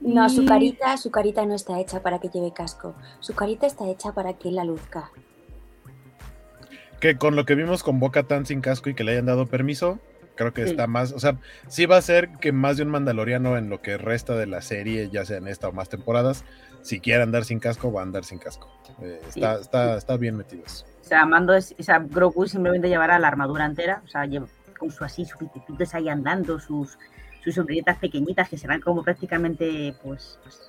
[0.00, 2.94] No, su carita, su carita no está hecha para que lleve casco.
[3.20, 5.10] Su carita está hecha para que la luzca.
[7.00, 9.46] Que con lo que vimos con Boca Tan sin casco y que le hayan dado
[9.46, 9.98] permiso,
[10.36, 10.70] creo que Sí.
[10.70, 11.36] está más, o sea,
[11.68, 14.62] sí va a ser que más de un mandaloriano en lo que resta de la
[14.62, 16.44] serie, ya sea en esta o más temporadas,
[16.82, 18.70] si quiere andar sin casco, va a andar sin casco.
[19.02, 19.60] Eh, está, Sí.
[19.62, 20.86] está, está bien metido eso.
[21.00, 24.46] O sea, Mando es, o sea, Grogu simplemente llevará la armadura entera, o sea, lleva
[24.78, 26.98] con su así, sus ahí andando, sus,
[27.42, 30.60] sus sombreretas pequeñitas que serán como prácticamente, pues, pues,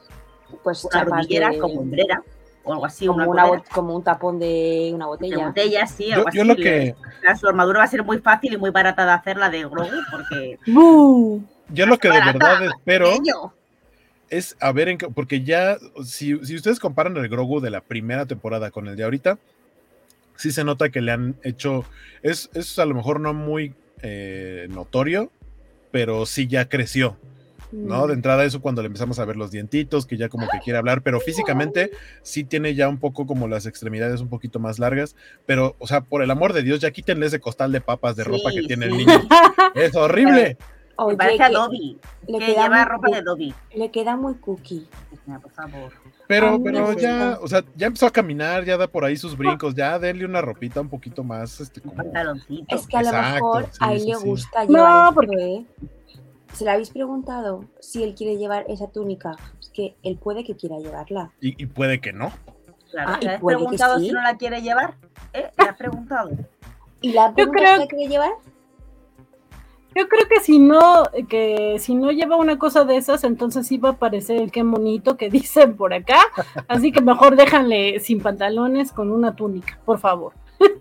[0.64, 2.24] Pues una rodillera, de- como hombrera,
[2.64, 5.48] o algo así, como, una, una como un tapón de una de botella.
[5.48, 6.48] botella, sí, Yo, algo yo así.
[6.50, 9.38] lo que, sea, su armadura va a ser muy fácil y muy barata de hacer
[9.38, 10.58] la de Grogu, porque...
[10.68, 11.44] ¡Bu!
[11.70, 13.54] yo lo que de verdad espero Pequeño.
[14.30, 17.82] es a ver en qué, porque ya, si, si ustedes comparan el Grogu de la
[17.82, 19.38] primera temporada con el de ahorita,
[20.36, 21.86] sí se nota que le han hecho,
[22.24, 25.32] es, es a lo mejor no muy eh, notorio,
[25.92, 27.18] pero sí ya creció.
[27.72, 28.06] ¿no?
[28.08, 30.78] De entrada eso cuando le empezamos a ver los dientitos, que ya como que quiere
[30.78, 31.92] hablar, pero físicamente
[32.22, 35.16] sí tiene ya un poco como las extremidades un poquito más largas,
[35.46, 38.24] pero, o sea, por el amor de Dios, ya quítenle ese costal de papas de
[38.26, 39.14] ropa que Sí, tiene el niño.
[39.76, 40.58] Es horrible.
[40.98, 41.98] Oye, parece a que Dobby,
[42.28, 43.54] le que queda lleva muy ropa de Dobby.
[43.74, 44.88] le queda muy cookie.
[45.42, 45.92] Por favor.
[46.32, 49.36] Pero, me pero ya, o sea, ya empezó a caminar, ya da por ahí sus
[49.38, 51.96] brincos, ya denle una ropita un poquito más, este, Un como...
[52.04, 52.76] pantaloncito.
[52.76, 54.26] Es que a lo Exacto, mejor sí, a él sí, le sí.
[54.28, 55.66] gusta No, llevar esto, porque- ¿eh?
[56.54, 59.36] ¿Se le habéis preguntado si él quiere llevar esa túnica?
[59.62, 61.32] Es que él puede que quiera llevarla.
[61.40, 62.32] Y, y puede que no.
[62.92, 64.08] Claro, Ah, y ¿le has que preguntado sí.
[64.08, 64.96] si no la quiere llevar?
[65.34, 65.50] ¿Eh?
[65.58, 66.32] ¿Le has preguntado?
[67.00, 68.32] ¿Y la Yo pregunta creo- si la quiere llevar?
[69.96, 73.78] Yo creo que si no, que si no lleva una cosa de esas, entonces sí
[73.78, 76.20] va a aparecer el qué monito que dicen por acá.
[76.68, 80.34] Así que mejor déjanle sin pantalones con una túnica, por favor.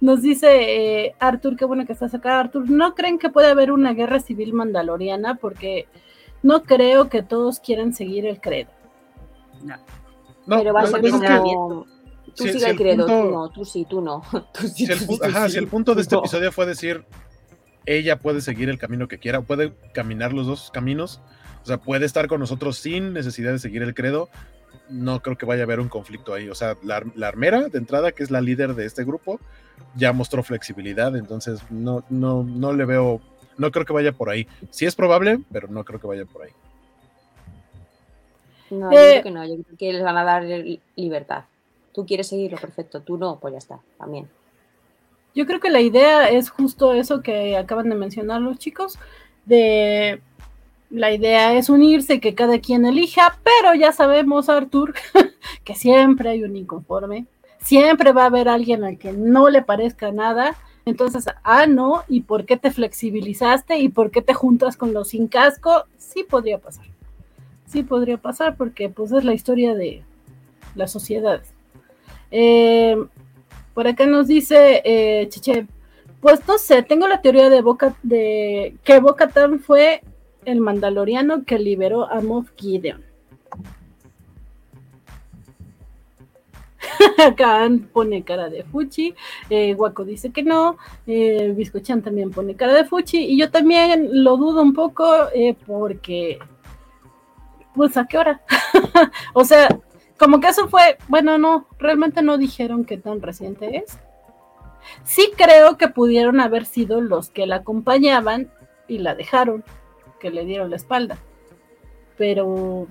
[0.00, 0.48] Nos dice
[1.06, 2.68] eh, Arthur, qué bueno que estás acá, Arthur.
[2.68, 5.36] ¿No creen que puede haber una guerra civil mandaloriana?
[5.36, 5.86] Porque
[6.42, 8.70] no creo que todos quieran seguir el credo.
[9.62, 9.76] No.
[10.46, 11.86] No, Pero va a ser como...
[12.34, 14.22] Tú si- sigue si el credo, punto- tú no, tú sí, tú no.
[14.52, 15.52] Tú sí, si el, tú pu- sí, tú ajá, sí.
[15.52, 16.20] si el punto de este No.
[16.20, 17.04] episodio fue decir,
[17.86, 21.20] ella puede seguir el camino que quiera, puede caminar los dos caminos,
[21.62, 24.28] o sea, puede estar con nosotros sin necesidad de seguir el credo,
[24.88, 26.48] no creo que vaya a haber un conflicto ahí.
[26.48, 29.40] O sea, la, la armera de entrada, que es la líder de este grupo,
[29.96, 33.20] ya mostró flexibilidad, entonces no, no, no le veo,
[33.58, 34.46] no creo que vaya por ahí.
[34.70, 36.50] Sí es probable, pero no creo que vaya por ahí.
[38.70, 41.44] No, yo Eh, creo que no, yo creo que les van a dar li- libertad.
[41.92, 43.00] Tú quieres seguirlo, perfecto.
[43.02, 44.28] Tú no, pues ya está, también.
[45.34, 48.98] Yo creo que la idea es justo eso que acaban de mencionar los chicos,
[49.46, 50.20] de
[50.90, 54.94] la idea es unirse, que cada quien elija, pero ya sabemos, Artur,
[55.64, 57.26] que siempre hay un inconforme,
[57.60, 60.56] siempre va a haber alguien al que no le parezca nada.
[60.84, 63.78] Entonces, ah, no, ¿y por qué te flexibilizaste?
[63.78, 65.84] ¿Y por qué te juntas con los sin casco?
[65.98, 66.86] Sí podría pasar.
[67.66, 70.02] Sí podría pasar porque pues es la historia de
[70.74, 71.52] las sociedades.
[72.32, 72.96] Eh,
[73.74, 75.66] por acá nos dice eh, Cheche,
[76.20, 80.02] pues no sé, tengo la teoría de Boca de que Boca Tan fue
[80.44, 83.04] el mandaloriano que liberó a Moff Gideon.
[87.36, 89.14] Khan pone cara de Fuchi,
[89.48, 90.76] eh, Waco dice que no,
[91.06, 95.56] eh, Biscochan también pone cara de Fuchi, y yo también lo dudo un poco eh,
[95.66, 96.38] porque,
[97.74, 98.42] pues a qué hora,
[99.34, 99.68] o sea,
[100.20, 103.98] como que eso fue, bueno, no, realmente no dijeron qué tan reciente es.
[105.02, 108.52] Sí creo que pudieron haber sido los que la acompañaban
[108.86, 109.64] y la dejaron,
[110.20, 111.16] que le dieron la espalda,
[112.18, 112.86] pero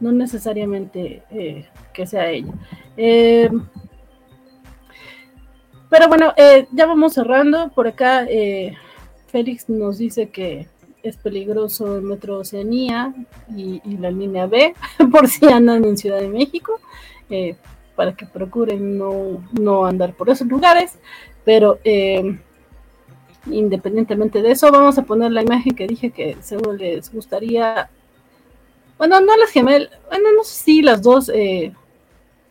[0.00, 2.52] no necesariamente eh, que sea ella.
[2.96, 3.48] Eh,
[5.88, 7.68] pero bueno, eh, ya vamos cerrando.
[7.68, 8.26] Por acá
[9.28, 10.66] Félix nos dice que
[11.02, 13.14] es peligroso el Metro Oceanía
[13.54, 14.74] y, la línea B,
[15.12, 16.80] por si andan en Ciudad de México,
[17.28, 17.56] eh,
[17.96, 20.98] para que procuren no, no andar por esos lugares.
[21.44, 22.38] Pero eh,
[23.46, 27.90] independientemente de eso, vamos a poner la imagen que dije que seguro les gustaría.
[28.98, 31.72] Bueno, no las gemel, bueno, no sé si las dos eh,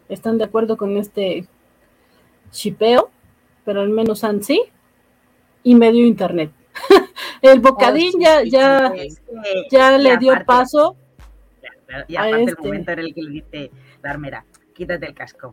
[0.07, 1.45] están de acuerdo con este
[2.51, 3.11] chipeo,
[3.65, 4.63] pero al menos han sí,
[5.63, 6.51] y medio internet.
[7.41, 10.97] el bocadín Oh, sí, ya, sí, ya, sí, es que- ya le dio aparte- paso.
[11.87, 12.61] Claro, Y a aparte el este.
[12.61, 13.71] momento en el que le dice
[14.03, 14.45] la armera,
[14.75, 15.51] quítate el casco,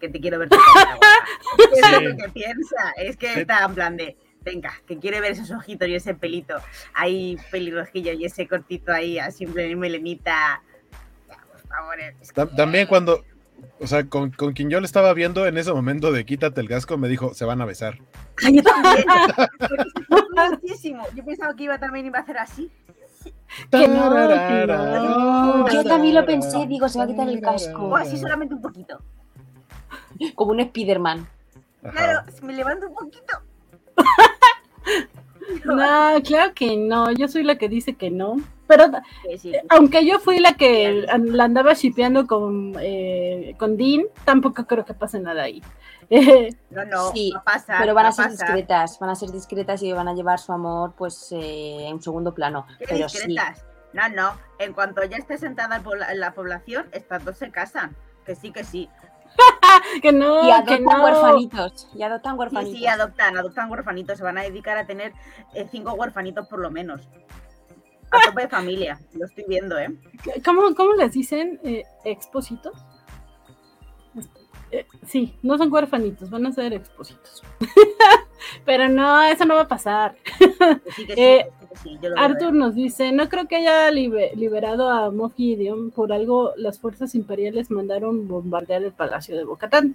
[0.00, 0.98] que te quiero ver tu guapa".
[1.98, 5.50] Es lo que piensa, es que está en plan de, venga, que quiere ver esos
[5.50, 6.56] ojitos y ese pelito
[6.94, 10.62] ahí pelirrojillo y ese cortito ahí, así en melenita.
[11.28, 13.24] Ya, por favor, es que- También cuando,
[13.82, 16.68] o sea, con, con quien yo le estaba viendo en ese momento de quítate el
[16.68, 17.98] casco, me dijo, se van a besar.
[18.44, 19.04] Ay, yo también,
[20.50, 21.04] muchísimo.
[21.14, 22.70] Yo pensaba que iba también iba a hacer así.
[23.70, 25.68] Que no, que no.
[25.68, 27.88] Yo también lo pensé, digo, se va a quitar el casco.
[27.88, 28.98] O así solamente un poquito.
[30.34, 31.28] Como un Spiderman.
[31.80, 33.42] Claro, si me levanto un poquito.
[35.64, 38.36] No, claro que no, yo soy la que dice que no.
[38.66, 38.84] Pero
[39.28, 44.66] Sí, sí, aunque yo fui la que la andaba shipeando con, eh, con Dean, tampoco
[44.66, 45.62] creo que pase nada ahí.
[46.70, 47.80] No, no, Sí, va a pasar.
[47.80, 50.52] Pero van va a ser discretas, van a ser discretas y van a llevar su
[50.52, 52.66] amor pues eh, en segundo plano.
[52.78, 53.64] ¿Qué Pero sí, discretas?
[53.92, 54.32] No, no.
[54.58, 57.94] En cuanto ya esté sentada en la población, estas dos se casan.
[58.24, 58.88] Que sí, que sí.
[60.02, 61.04] que no, y que adoptan no.
[61.04, 62.78] huerfanitos, y adoptan Sí, huerfanitos.
[62.78, 64.18] sí, adoptan, adoptan huerfanitos.
[64.18, 65.12] Se van a dedicar a tener
[65.54, 67.00] eh, cinco huerfanitos por lo menos.
[68.10, 69.00] A tope de familia.
[69.14, 69.88] Lo estoy viendo, ¿eh?
[70.44, 71.58] ¿Cómo, cómo les dicen?
[71.64, 72.74] Eh, ¿Expósitos?
[74.72, 77.42] Eh, sí, no son huérfanitos, van a ser expósitos.
[78.64, 80.16] Pero no, eso no va a pasar.
[80.38, 80.46] Sí,
[81.06, 81.46] sí, Eh,
[81.82, 86.52] sí, Arthur nos dice, no creo que haya libe- liberado a Moff Gideon, por algo
[86.56, 89.94] las fuerzas imperiales mandaron bombardear el palacio de Bocatán.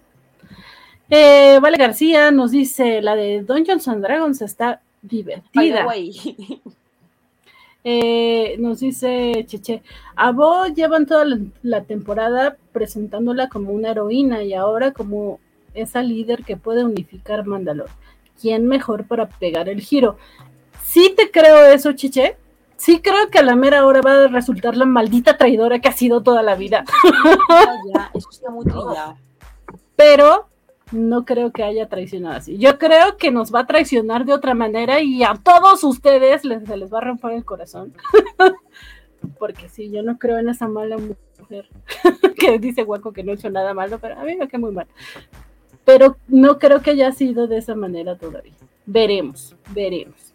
[1.09, 5.85] Eh, vale García nos dice, la de Dungeons and Dragons está By the divertida.
[5.87, 6.11] way.
[7.83, 9.81] Eh, nos dice Cheche,
[10.15, 15.39] a Bo llevan toda la, la temporada presentándola como una heroína y ahora como
[15.73, 17.89] esa líder que puede unificar Mandalor.
[18.41, 20.17] ¿Quién mejor para pegar el giro?
[20.83, 22.37] Sí te creo eso, Cheche.
[22.75, 25.93] Sí creo que a la mera hora va a resultar la maldita traidora que ha
[25.93, 26.83] sido toda la vida.
[27.93, 29.17] ya, eso está muy trillado.
[29.95, 30.47] Pero
[30.91, 32.57] no creo que haya traicionado así.
[32.57, 36.63] Yo creo que nos va a traicionar de otra manera y a todos ustedes les,
[36.65, 37.93] se les va a romper el corazón.
[39.39, 41.67] Porque sí, yo no creo en esa mala mujer
[42.39, 44.87] que dice Guaco que no hizo nada malo, pero a mí me queda muy mal.
[45.83, 48.53] Pero no creo que haya sido de esa manera todavía.
[48.85, 50.33] Veremos, veremos.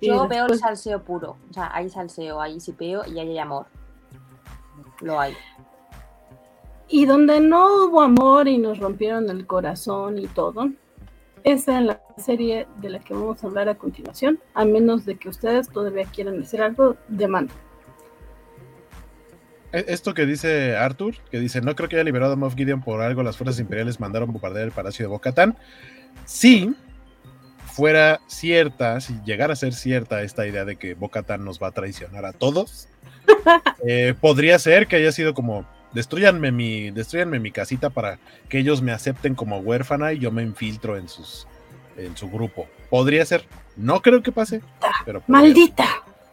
[0.00, 1.36] Yo veo el salseo puro.
[1.50, 3.66] O sea, hay salseo, hay sipeo y hay amor.
[5.00, 5.34] Lo hay.
[6.90, 10.70] Y donde no hubo amor y nos rompieron el corazón y todo,
[11.44, 15.16] esa es la serie de la que vamos a hablar a continuación, a menos de
[15.16, 17.54] que ustedes todavía quieran decir algo de mando.
[19.72, 22.82] E- Esto que dice Arthur, que dice, no creo que haya liberado a Moff Gideon
[22.82, 25.56] por algo, las fuerzas imperiales mandaron bombardear el palacio de Bocatán.
[26.24, 26.74] Si
[27.66, 31.72] fuera cierta, si llegara a ser cierta esta idea de que Bocatán nos va a
[31.72, 32.88] traicionar a todos,
[33.86, 38.18] eh, podría ser que haya sido como, destruyanme mi, destruyanme mi casita para
[38.48, 41.46] que ellos me acepten como huérfana y yo me infiltro en sus
[41.96, 42.66] en su grupo.
[42.88, 43.44] Podría ser.
[43.76, 44.62] No creo que pase,
[45.04, 45.22] pero.
[45.26, 45.86] ¡Maldita!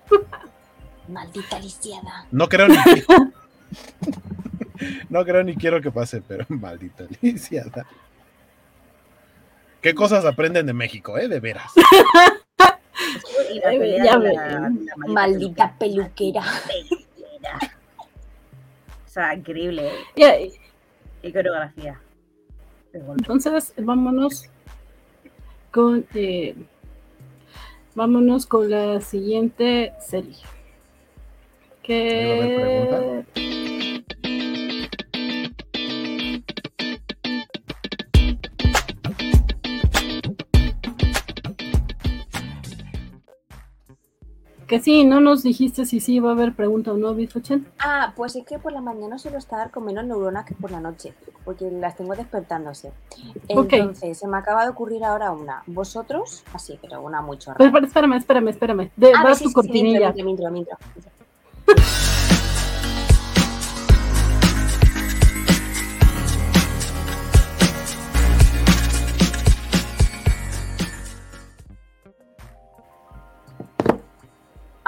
[1.07, 2.25] Maldita lisiada.
[2.31, 2.75] No creo ni
[5.09, 7.85] No creo ni quiero que pase, pero maldita lisiada.
[9.81, 11.27] ¿Qué cosas aprenden de México, eh?
[11.27, 11.71] De veras.
[13.63, 14.69] La la- la
[15.07, 16.43] Maldita peluquera.
[16.67, 17.77] Peluquera.
[19.17, 19.91] Sea, increíble, ¿eh?
[20.15, 20.53] Ya, y-
[21.23, 21.99] Qué coreografía.
[22.93, 24.45] Entonces, vámonos
[25.71, 26.53] con eh,
[27.95, 30.35] vámonos con la siguiente serie.
[31.83, 33.66] ¿Iba a haber Que
[44.67, 47.65] Que sí, no nos dijiste si sí va a haber pregunta o no, Bifochen.
[47.79, 50.81] Ah, pues es que por la mañana suelo estar con menos neuronas que por la
[50.81, 51.13] noche,
[51.45, 52.91] porque las tengo despertándose.
[53.47, 55.63] Entonces, se me acaba de ocurrir ahora una.
[55.67, 56.43] ¿Vosotros?
[56.53, 57.55] Así, pero una muy chorra.
[57.57, 58.89] Pero, espérame, espérame, espérame.
[58.97, 60.11] De, Ah, va sí, tu sí, sí, cortinilla.
[60.11, 60.77] mi intro, mi intro, mi intro.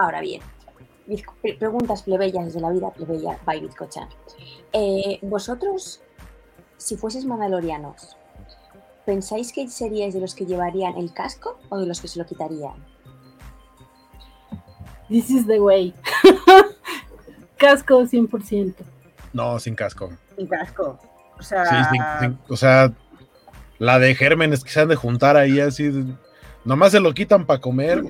[0.01, 0.41] Ahora bien,
[1.59, 4.07] preguntas plebeyas de la vida plebeya by Bizcochan.
[4.71, 5.99] Eh, vosotros,
[6.77, 8.15] si fueseis mandalorianos,
[9.05, 12.25] ¿pensáis que seríais de los que llevarían el casco o de los que se lo
[12.25, 12.75] quitarían?
[15.09, 15.93] This is the way.
[17.57, 18.73] Casco 100%.
[19.33, 20.11] No, sin casco.
[20.37, 20.97] Sin casco.
[21.37, 22.93] O sea, Sí, sin- sin- o sea,
[23.79, 25.91] la de gérmenes que se han de juntar ahí así.
[26.63, 28.03] Nomás se lo quitan para comer.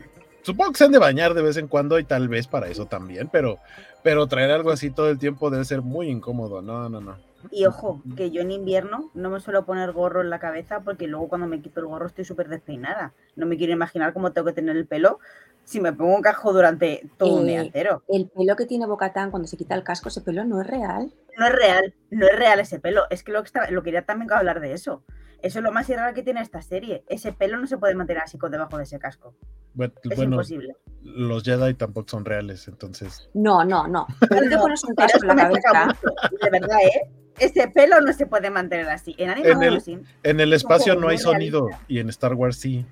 [0.50, 2.88] Supongo que se han de bañar de vez en cuando y tal vez para eso
[2.88, 3.60] también, pero,
[4.04, 6.62] pero traer algo así todo el tiempo debe ser muy incómodo.
[6.62, 7.18] No, no, no.
[7.52, 11.08] y ojo, que yo en invierno no me suelo poner gorro en la cabeza porque
[11.08, 13.14] luego cuando me quito el gorro estoy súper despeinada.
[13.36, 15.20] No me quiero imaginar cómo tengo que tener el pelo
[15.64, 18.04] si me pongo un casco durante todo un día Eh, entero.
[18.08, 21.14] El pelo que tiene Bocatán cuando se quita el casco, ese pelo no es real.
[21.38, 23.04] No es real, no es real ese pelo.
[23.10, 25.04] Es que lo que estaba, lo quería también hablar de eso.
[25.42, 27.04] Eso es lo más irreal que tiene esta serie.
[27.08, 29.34] Ese pelo no se puede mantener así con debajo de ese casco.
[29.74, 30.76] Bueno, Es bueno, imposible.
[31.02, 33.30] los Jedi tampoco son reales, entonces.
[33.34, 34.06] No, no, no.
[34.30, 35.98] Pero te pones un casco en la cabeza.
[36.42, 37.10] De verdad, ¿eh?
[37.40, 39.16] Ese pelo no se puede mantener así.
[39.18, 39.82] En anime En el-.
[40.24, 42.86] En el espacio no hay sonido y en Star Wars sí.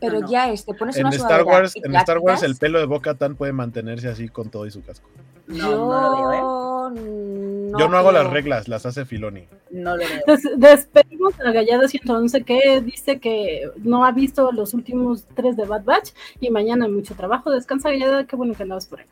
[0.00, 0.28] Pero no.
[0.30, 3.14] ya es, te pones En una Star Wars, en Star Wars el pelo de Boca
[3.14, 5.08] Tan puede mantenerse así con todo y su casco.
[5.46, 7.70] No, no lo veo, ¿eh?
[7.72, 9.46] Yo Yo no hago las reglas, las hace Filoni.
[9.70, 10.20] No lo veo.
[10.26, 15.64] Des- despedimos a Gallada 111 que dice que no ha visto los últimos tres de
[15.64, 16.10] Bad Batch
[16.40, 17.50] y mañana hay mucho trabajo.
[17.50, 19.06] Descansa Gallada, qué bueno que andabas por ahí.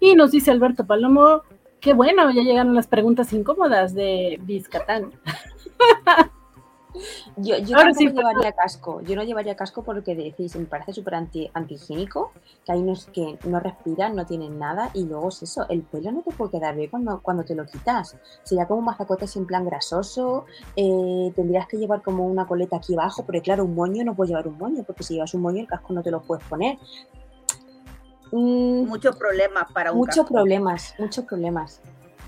[0.00, 1.42] Y nos dice Alberto Palomo,
[1.80, 5.10] qué bueno, ya llegaron las preguntas incómodas de Vizcatán.
[7.36, 9.00] Yo, yo Ahora sí, llevaría casco.
[9.02, 12.32] Yo no llevaría casco porque decís, me parece súper anti, antihigiénico,
[12.64, 16.12] que hay unos que no respiran, no tienen nada, y luego es eso, el pelo
[16.12, 18.16] no te puede quedar bien cuando, cuando te lo quitas.
[18.42, 20.46] Sería como un mazacote así en plan grasoso,
[20.76, 24.30] eh, tendrías que llevar como una coleta aquí abajo, porque claro, un moño no puedes
[24.30, 26.78] llevar un moño, porque si llevas un moño el casco no te lo puedes poner.
[28.32, 30.34] Mm, Muchos problemas para un muchos casco.
[30.34, 31.80] problemas, muchos problemas.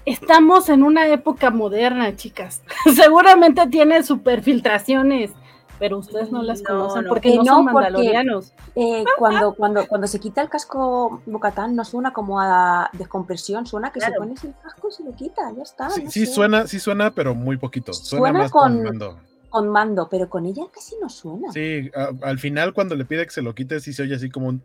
[0.07, 2.63] Estamos en una época moderna, chicas.
[2.95, 5.31] Seguramente tiene superfiltraciones,
[5.79, 7.09] pero ustedes no las No, conocen no.
[7.09, 8.53] porque no, no, son porque- mandalorianos.
[8.75, 13.93] Eh, cuando, cuando, cuando se quita el casco Bocatán no suena como a descompresión, suena
[13.93, 14.23] que se Claro.
[14.23, 15.91] pones el casco y se lo quita, ya está.
[15.91, 16.33] Sí, no sí sé.
[16.33, 17.93] suena, sí suena, pero muy poquito.
[17.93, 19.19] Suena, Suena más con con- mando.
[19.51, 21.51] Con mando, pero con ella casi no suena.
[21.53, 24.31] Sí, a- al final cuando le pide que se lo quite, sí se oye así
[24.31, 24.63] como un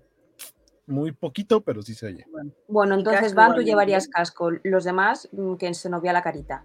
[0.87, 2.25] muy poquito, pero sí se oye.
[2.67, 4.51] Bueno, entonces casco Van, tú llevarías casco.
[4.63, 6.63] Los demás, mm, que se nos vea la carita.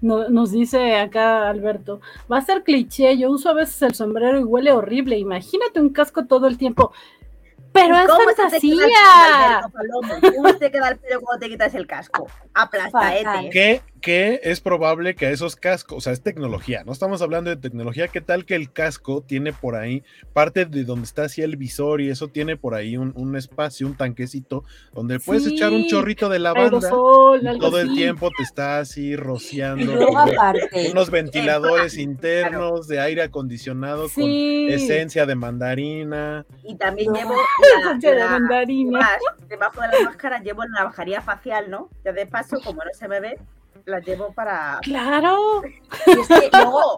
[0.00, 2.00] No- nos dice acá Alberto,
[2.30, 5.90] va a ser cliché, yo uso a veces el sombrero y huele horrible, imagínate un
[5.90, 6.92] casco todo el tiempo.
[7.72, 10.32] Pero es ¿Cómo se te queda el pelo, fantasía.
[10.36, 12.26] ¿Cómo te queda el pelo cuando te quitas el casco?
[12.52, 13.24] Aplastaete.
[13.24, 13.82] Fatal.
[14.02, 17.56] Que, es probable que a esos cascos, o sea, es tecnología, no estamos hablando de
[17.56, 20.02] tecnología, ¿qué tal que el casco tiene por ahí
[20.32, 23.86] parte de donde está así el visor y eso tiene por ahí un, un espacio,
[23.86, 28.28] un tanquecito, donde puedes echar un chorrito de lavanda Aerosol, y algo todo el tiempo
[28.36, 34.66] te está así Y rociando aparte, unos ventiladores internos de aire acondicionado Sí.
[34.68, 36.44] con esencia de mandarina.
[36.64, 37.18] Y también No.
[37.18, 37.34] llevo
[37.84, 39.08] la, De la- mandarina.
[39.48, 41.88] debajo de la máscara llevo la navajería facial, ¿no?
[42.04, 43.38] Ya de paso, como no se me ve,
[43.86, 44.78] la llevo para.
[44.82, 45.62] Claro.
[46.06, 46.96] y es que luego,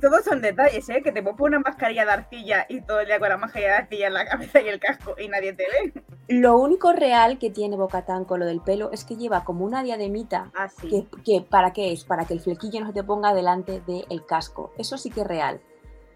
[0.00, 1.02] todos son detalles, ¿eh?
[1.02, 3.76] Que te pongo una mascarilla de arcilla y todo el día con la mascarilla de
[3.76, 6.02] arcilla en la cabeza y el casco y nadie te ve.
[6.28, 9.82] lo único real que tiene Bocatán con lo del pelo es que lleva como una
[9.82, 10.50] diademita.
[10.82, 12.04] Que, que ¿Para qué es?
[12.04, 14.72] Para que el flequillo no se te ponga delante del casco.
[14.78, 15.60] Eso sí que es real.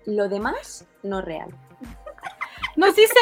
[0.07, 1.51] Lo demás, no es real.
[2.76, 3.14] Nos dice.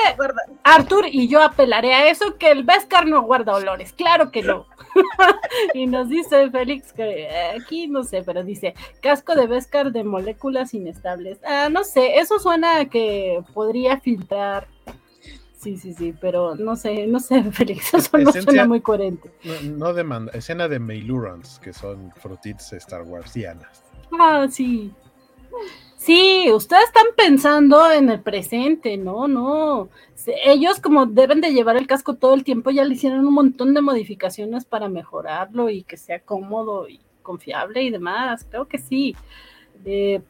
[0.62, 4.66] Arthur y yo apelaré a eso que el Beskar no guarda olores, claro que no.
[5.74, 10.04] y nos dice Félix que eh, aquí no sé, pero dice casco de Beskar de
[10.04, 11.38] moléculas inestables.
[11.44, 14.66] Ah, no sé, eso suena a que podría filtrar.
[15.56, 19.30] Sí, sí, sí, pero no sé, no sé, Félix, eso no Esencia- suena muy coherente.
[19.42, 23.82] No, no de manda- escena de Mailurons, que son frutits Star Warsianas.
[24.18, 24.92] Ah, sí.
[26.08, 29.90] Sí, ustedes están pensando en el presente, no, no.
[30.42, 33.74] Ellos como deben de llevar el casco todo el tiempo, ya le hicieron un montón
[33.74, 39.14] de modificaciones para mejorarlo y que sea cómodo y confiable y demás, creo que sí.
[39.84, 40.22] Eh,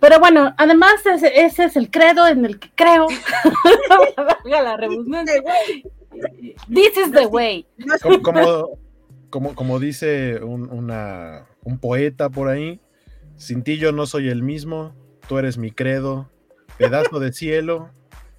[0.00, 3.06] pero bueno, además ese, ese es el credo en el que creo.
[4.18, 5.42] Valga la redundancia.
[6.68, 7.64] This is the way.
[8.02, 8.78] Como, como,
[9.30, 12.80] como, como dice un, una- un poeta por ahí,
[13.36, 14.94] sin ti yo no soy el mismo,
[15.28, 16.30] tú eres mi credo,
[16.78, 17.90] pedazo de cielo,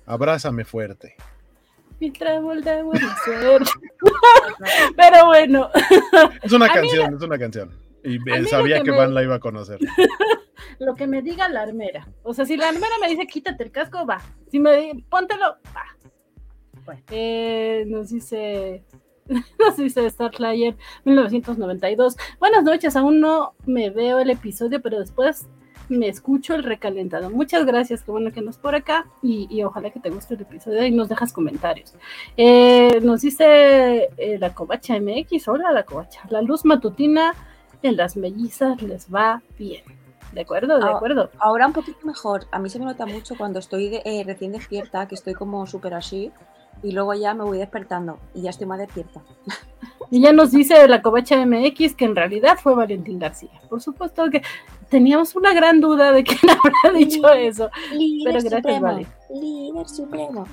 [0.06, 1.16] abrázame fuerte.
[2.00, 3.72] Mi trébol de buena suerte.
[4.98, 5.70] Pero bueno,
[6.42, 7.72] Es una canción, es una canción.
[8.04, 9.80] Y sabía que que me- Van la iba a conocer.
[10.80, 12.08] lo que me diga la armera.
[12.24, 14.22] O sea, si la armera me dice quítate el casco, va.
[14.52, 15.86] Si me dice póntelo, va.
[16.86, 17.02] Bueno.
[17.10, 18.84] Eh, nos dice,
[19.60, 22.16] nos dice Starflyer 1992.
[22.40, 25.48] Buenas noches, aún no me veo el episodio, pero después
[25.90, 27.30] me escucho el recalentado.
[27.30, 30.42] Muchas gracias, qué bueno que nos por acá y, y ojalá que te guste el
[30.42, 31.94] episodio y nos dejas comentarios.
[32.38, 37.34] Eh, nos dice eh, la Covacha MX, hola la Covacha, la luz matutina
[37.84, 39.84] en las mellizas les va bien.
[40.34, 40.80] ¿De acuerdo?
[40.80, 41.30] ¿De Ah, acuerdo?
[41.40, 42.46] Ahora un poquito mejor.
[42.52, 45.66] A mí se me nota mucho cuando estoy de- eh, recién despierta, que estoy como
[45.66, 46.32] súper así,
[46.86, 49.22] y luego ya me voy despertando y ya estoy más despierta.
[50.12, 53.50] Y ya nos dice la Covacha MX que en realidad fue Valentín García.
[53.68, 54.44] Por supuesto que
[54.88, 57.72] teníamos una gran duda de quién habrá dicho eso.
[57.92, 58.82] Líder Pero gracias, supremo.
[58.82, 59.08] Vale.
[59.32, 60.48] Líder supremo.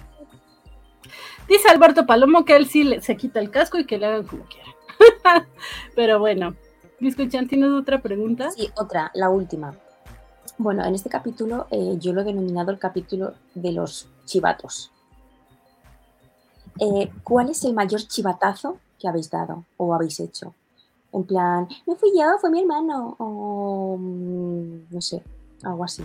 [1.47, 4.45] Dice Alberto Palomo que él sí se quita el casco y que le hagan como
[4.47, 5.45] quieran.
[5.95, 6.55] Pero bueno,
[6.99, 8.51] Biscochan, ¿tienes otra pregunta?
[8.53, 9.75] Sí, otra, la última.
[10.57, 14.93] Bueno, en este capítulo eh, yo lo he denominado el capítulo de los chivatos.
[16.79, 20.55] Eh, ¿Cuál es el mayor chivatazo que habéis dado o habéis hecho?
[21.13, 23.17] En plan, no fui yo, fue mi hermano.
[23.19, 25.23] O mm, no sé,
[25.63, 26.03] algo así.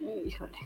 [0.00, 0.58] Híjole.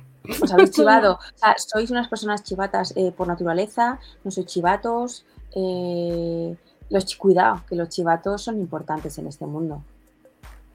[0.42, 1.14] Os habéis chivado.
[1.14, 5.24] O sea, sois unas personas chivatas eh, por naturaleza, no sois chivatos.
[5.54, 6.56] eh,
[6.88, 9.82] los cuidado, que los chivatos son importantes en este mundo.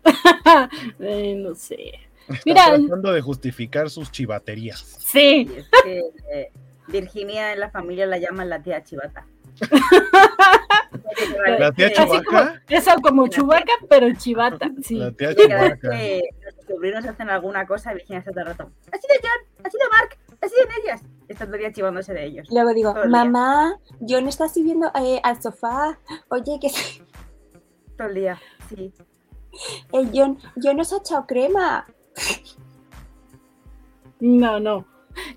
[0.99, 1.93] Eh, no sé.
[2.27, 4.79] Está Mira, tratando de justificar sus chivaterías.
[4.99, 5.49] sí.
[5.55, 5.99] Es que
[6.33, 6.51] eh,
[6.91, 9.25] Virginia en la familia la llaman la tía chivata.
[11.59, 12.61] La tía Eh, Chivaca.
[12.69, 14.69] eso como chubaca, pero chivata.
[14.81, 14.95] Sí.
[14.95, 15.89] La tía Chivaca.
[16.41, 18.71] nuestros sobrinos hacen alguna cosa, Virginia está todo el rato.
[18.91, 21.01] Ha sido John, ha sido Mark, ha sido en ellas.
[21.27, 22.47] Está todo el día chivándose de ellos.
[22.49, 25.97] Y luego digo, mamá, yo no está subiendo eh, al sofá.
[26.29, 27.03] Oye, que se-
[27.97, 28.39] Todo el día,
[28.69, 28.93] sí.
[29.93, 31.85] el John, yo no se ha echado crema.
[34.19, 34.85] No, no.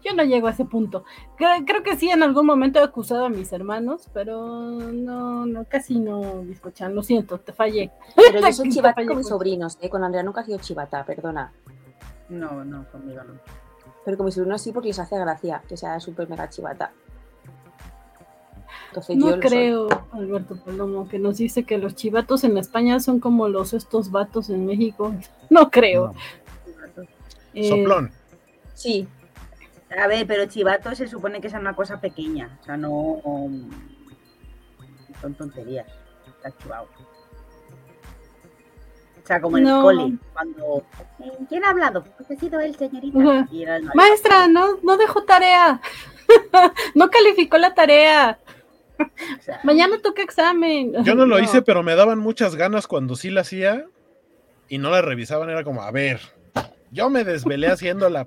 [0.05, 1.05] Yo no llego a ese punto.
[1.37, 4.47] Creo, creo que sí, en algún momento he acusado a mis hermanos, pero
[4.93, 6.95] no, no, casi no, Biscochan.
[6.95, 7.91] Lo siento, te fallé.
[8.17, 9.29] Pero yo soy chivata con mis mucho.
[9.29, 9.89] sobrinos, ¿eh?
[9.89, 11.53] Con Andrea nunca ha sido chivata, perdona.
[12.29, 13.35] No, no, conmigo no.
[14.05, 16.93] Pero con mis sobrinos sí porque les hace gracia que sea súper mega chivata.
[18.89, 19.41] Entonces yo No soy.
[19.41, 24.11] creo, Alberto Palomo, que nos dice que los chivatos en España son como los estos
[24.11, 25.13] vatos en México.
[25.51, 26.15] No creo.
[26.97, 27.03] No.
[27.55, 28.11] Eh, Soplón.
[28.73, 29.07] Sí,
[29.97, 32.59] A ver, pero chivato se supone que es una cosa pequeña.
[32.61, 32.91] O sea, no.
[32.91, 33.71] um,
[35.21, 35.87] son tonterías.
[36.27, 36.89] Está chivado.
[39.23, 39.77] O sea, como en No.
[39.91, 40.85] el cole, cuando.
[41.49, 42.05] ¿Quién ha hablado?
[42.05, 43.19] Pues ha sido él, señorita.
[43.21, 43.49] Ajá.
[43.51, 45.81] Y era el Maestra, no, no dejó tarea.
[46.95, 48.39] no calificó la tarea.
[48.99, 50.93] o sea, Mañana toca examen.
[51.05, 53.87] Yo no lo hice, pero me daban muchas ganas cuando sí la hacía
[54.69, 55.49] y no la revisaban.
[55.49, 56.21] Era como, a ver,
[56.95, 58.27] yo me desvelé haciendo la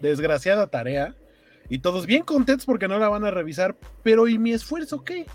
[0.00, 1.16] desgraciada tarea
[1.68, 5.26] y todos bien contentos porque no la van a revisar, pero ¿y mi esfuerzo qué?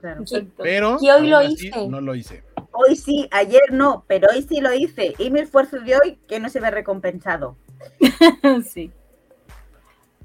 [0.00, 0.24] claro.
[0.58, 1.70] Pero Y hoy lo hice.
[1.88, 2.44] no lo hice.
[2.70, 5.14] Hoy sí, ayer no, pero hoy sí lo hice.
[5.18, 7.56] Y mi esfuerzo de hoy que no se ve recompensado.
[8.68, 8.90] sí.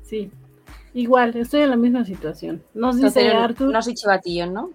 [0.03, 0.31] Sí.
[0.93, 2.63] Igual, estoy en la misma situación.
[2.73, 3.71] Nos dice entonces Arthur.
[3.73, 4.71] no soy chivatillo, ¿no?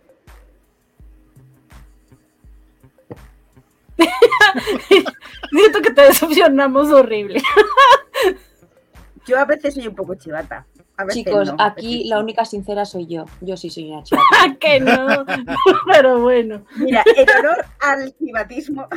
[5.51, 7.43] Siento que te decepcionamos horrible.
[9.27, 10.67] Yo a veces soy un poco chivata.
[10.97, 13.25] A veces Chicos, no, a aquí veces la única sincera soy yo.
[13.41, 14.57] Yo sí soy una chivata.
[14.59, 15.25] que no.
[15.91, 16.65] Pero bueno.
[16.77, 18.89] Mira, en honor al chivatismo,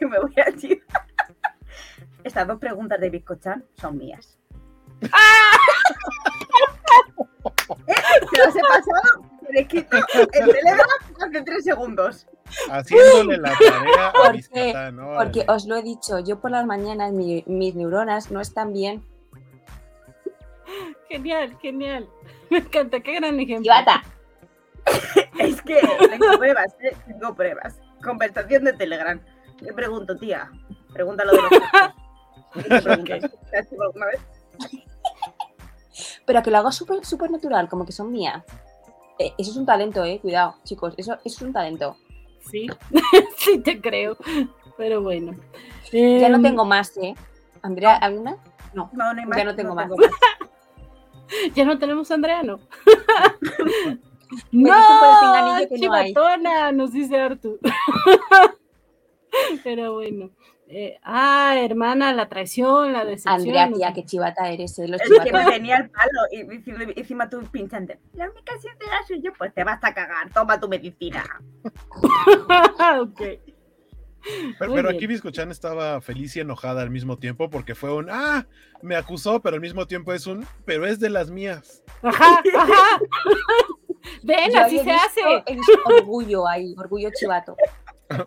[0.00, 1.06] me voy a chivar.
[2.24, 4.38] Estas dos preguntas de Bizcochan son mías.
[5.02, 5.08] ¿Eh?
[8.32, 9.96] Se las he pasado por escrito
[10.32, 10.86] en Telegram
[11.20, 12.26] hace tres segundos.
[12.70, 14.72] Haciéndole la tarea a ¿Por mis qué?
[14.72, 15.16] catán, órale.
[15.16, 19.04] Porque os lo he dicho, yo por las mañanas mi- mis neuronas no están bien.
[21.08, 22.08] Genial, genial.
[22.50, 23.62] Me encanta, qué gran ejemplo.
[23.72, 24.02] Chivata.
[25.38, 25.78] Es que
[26.10, 26.96] tengo pruebas, ¿eh?
[27.06, 27.78] tengo pruebas.
[28.02, 29.20] Conversación de Telegram.
[29.60, 30.50] Le pregunto, tía,
[30.92, 31.50] pregúntalo de los.
[36.26, 38.44] Pero que lo hago súper súper natural, como que son mías.
[39.20, 40.18] Eh, eso es un talento, eh.
[40.18, 41.94] Cuidado, chicos, eso, eso es un talento.
[42.50, 42.68] Sí,
[43.36, 44.16] sí te creo.
[44.78, 45.36] Pero bueno.
[45.92, 47.14] Ya no Em, tengo más, eh.
[47.60, 48.38] Andrea, ¿alguna?
[48.72, 48.88] No.
[48.94, 49.36] No, no hay más.
[49.36, 49.90] Ya no tengo más.
[51.54, 52.58] Ya no tenemos a Andrea, ¿no?
[54.50, 54.74] no
[55.76, 57.60] chivatona, nos dice Artur.
[59.62, 60.30] Pero bueno.
[60.72, 63.34] Eh, ah, hermana, la traición, la decepción.
[63.34, 64.86] Andrea, tía, qué chivata eres, eh.
[64.86, 65.52] Los Es que me chivatos.
[65.52, 67.98] tenía el palo y encima- encima tú pinchante.
[68.14, 71.24] La única sincera soy yo, pues te vas a cagar, toma tu medicina.
[73.00, 73.20] ok.
[74.58, 78.46] Pero, pero aquí Biscochan estaba feliz y enojada al mismo tiempo porque fue un, ah,
[78.82, 81.82] me acusó, pero al mismo tiempo es un, pero es de las mías.
[82.02, 83.00] Ajá, ajá.
[84.22, 85.20] Ven, Yo así se hace.
[85.84, 87.56] Orgullo ahí, orgullo chivato.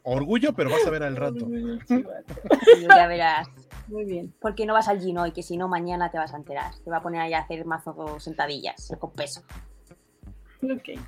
[0.03, 1.47] Orgullo, pero vas a ver al rato.
[2.81, 3.47] ya verás.
[3.87, 4.33] Muy bien.
[4.39, 5.31] ¿Por qué no vas al gym hoy?
[5.31, 6.73] Que si no, mañana te vas a enterar.
[6.83, 9.41] Te va a poner ahí a hacer mazo sentadillas con peso.
[10.63, 10.99] Ok.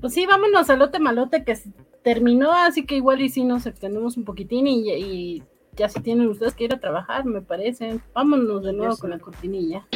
[0.00, 1.56] Pues sí, vámonos al lote malote que
[2.02, 5.42] terminó, así que igual y si nos extendemos un poquitín y, y
[5.76, 8.00] ya si tienen ustedes que ir a trabajar, me parece.
[8.14, 9.00] Vámonos de nuevo sí.
[9.00, 9.86] con la cortinilla.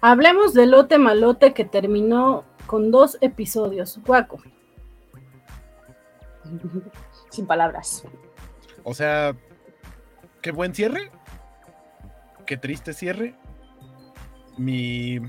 [0.00, 3.98] Hablemos del lote malote que terminó con dos episodios.
[4.06, 4.40] Guaco.
[7.30, 8.04] Sin palabras.
[8.82, 9.36] O sea,
[10.40, 11.10] qué buen cierre.
[12.46, 13.34] Qué triste cierre.
[14.56, 15.20] Mi.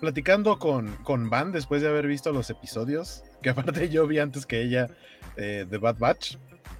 [0.00, 4.46] Platicando con, con Van después de haber visto los episodios, que aparte yo vi antes
[4.46, 4.88] que ella
[5.36, 6.36] eh, de Bad Batch.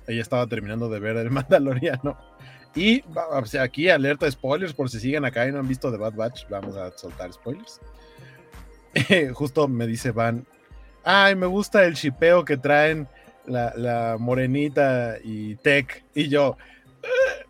[0.09, 2.19] Ella estaba terminando de ver El Mandaloriano.
[2.75, 5.91] Y va- o sea, aquí alerta spoilers por si siguen acá y no han visto
[5.91, 7.81] The Bad Batch, vamos a soltar spoilers.
[9.35, 10.47] Justo me dice Van,
[11.05, 13.09] ay, me gusta el chipeo que traen
[13.47, 16.05] la, la morenita y Tech.
[16.15, 16.57] Y yo,
[17.03, 17.45] "Eh,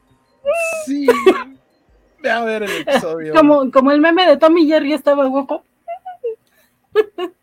[0.86, 1.06] sí,
[2.22, 3.34] ve a ver el episodio.
[3.34, 5.64] Como, como el meme de Tommy Jerry estaba guapo.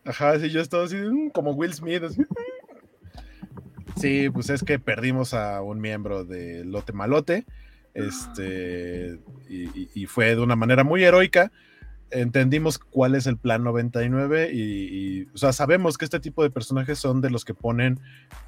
[0.06, 2.04] Ajá, sí, yo estaba así, "Mm", como Will Smith.
[2.04, 2.22] así.
[3.98, 7.46] Sí, pues es que perdimos a un miembro de Lote Malote.
[7.94, 11.52] Este, y, fue de una manera muy heroica.
[12.12, 16.50] Entendimos cuál es el plan 99 y, y, o sea, sabemos que este tipo de
[16.50, 18.00] personajes son de los que ponen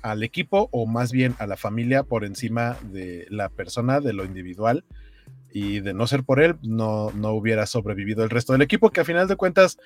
[0.02, 4.26] al equipo o más bien a la familia por encima de la persona, de lo
[4.26, 4.84] individual.
[5.54, 9.02] Y de no ser por él, no, no hubiera sobrevivido el resto del equipo, que
[9.02, 9.78] a final de cuentas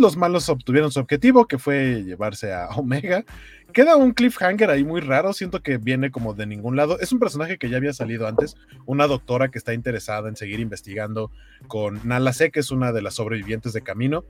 [0.00, 3.24] los malos obtuvieron su objetivo, que fue llevarse a Omega.
[3.72, 6.98] Queda un cliffhanger ahí muy raro, siento que viene como de ningún lado.
[6.98, 10.58] Es un personaje que ya había salido antes, una doctora que está interesada en seguir
[10.58, 11.30] investigando
[11.68, 14.24] con Nala C, que es una de las sobrevivientes de Camino,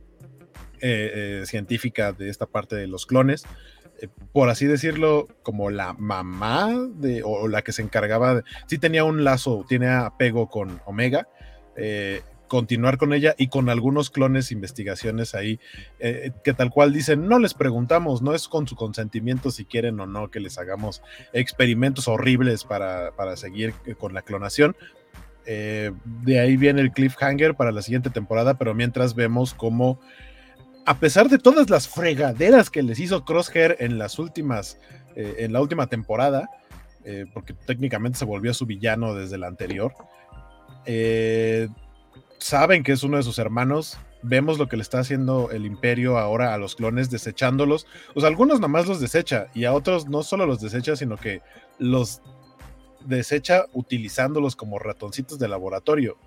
[0.82, 3.44] eh, eh, científica de esta parte de los clones.
[4.02, 8.78] eh, por así decirlo, como la mamá de, o la que se encargaba de, sí
[8.78, 11.28] tenía un lazo, tiene apego con Omega,
[11.76, 15.60] eh, continuar con ella y con algunos clones investigaciones ahí
[16.00, 20.00] eh, que tal cual dicen, no les preguntamos, no es con su consentimiento si quieren
[20.00, 21.00] o no que les hagamos
[21.32, 24.74] experimentos horribles para, para seguir eh, con la clonación.
[25.46, 30.00] Eh, de ahí viene el cliffhanger para la siguiente temporada, pero mientras vemos cómo,
[30.86, 34.76] a pesar de todas las fregaderas que les hizo Crosshair en las últimas,
[35.14, 36.48] en la última temporada,
[37.32, 39.92] porque técnicamente se volvió su villano desde la anterior,
[40.86, 41.68] eh,
[42.40, 43.98] saben que es uno de sus hermanos.
[44.22, 47.86] Vemos lo que le está haciendo el imperio ahora a los clones, desechándolos.
[48.14, 51.40] O sea, algunos nomás los desecha y a otros no solo los desecha, sino que
[51.78, 52.20] los
[53.06, 56.18] desecha utilizándolos como ratoncitos de laboratorio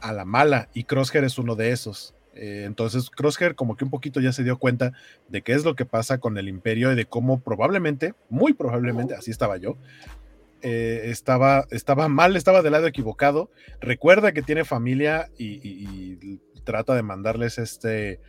[0.00, 0.68] a la mala.
[0.74, 2.14] Y Crosshair es uno de esos.
[2.34, 4.92] Eh, entonces, Crosshair como que un poquito ya se dio cuenta
[5.28, 9.14] de qué es lo que pasa con el imperio y de cómo probablemente, muy probablemente,
[9.14, 9.76] así estaba yo,
[10.62, 13.50] eh, estaba, estaba mal, estaba del lado equivocado.
[13.80, 18.20] Recuerda que tiene familia y, y- trata de mandarles este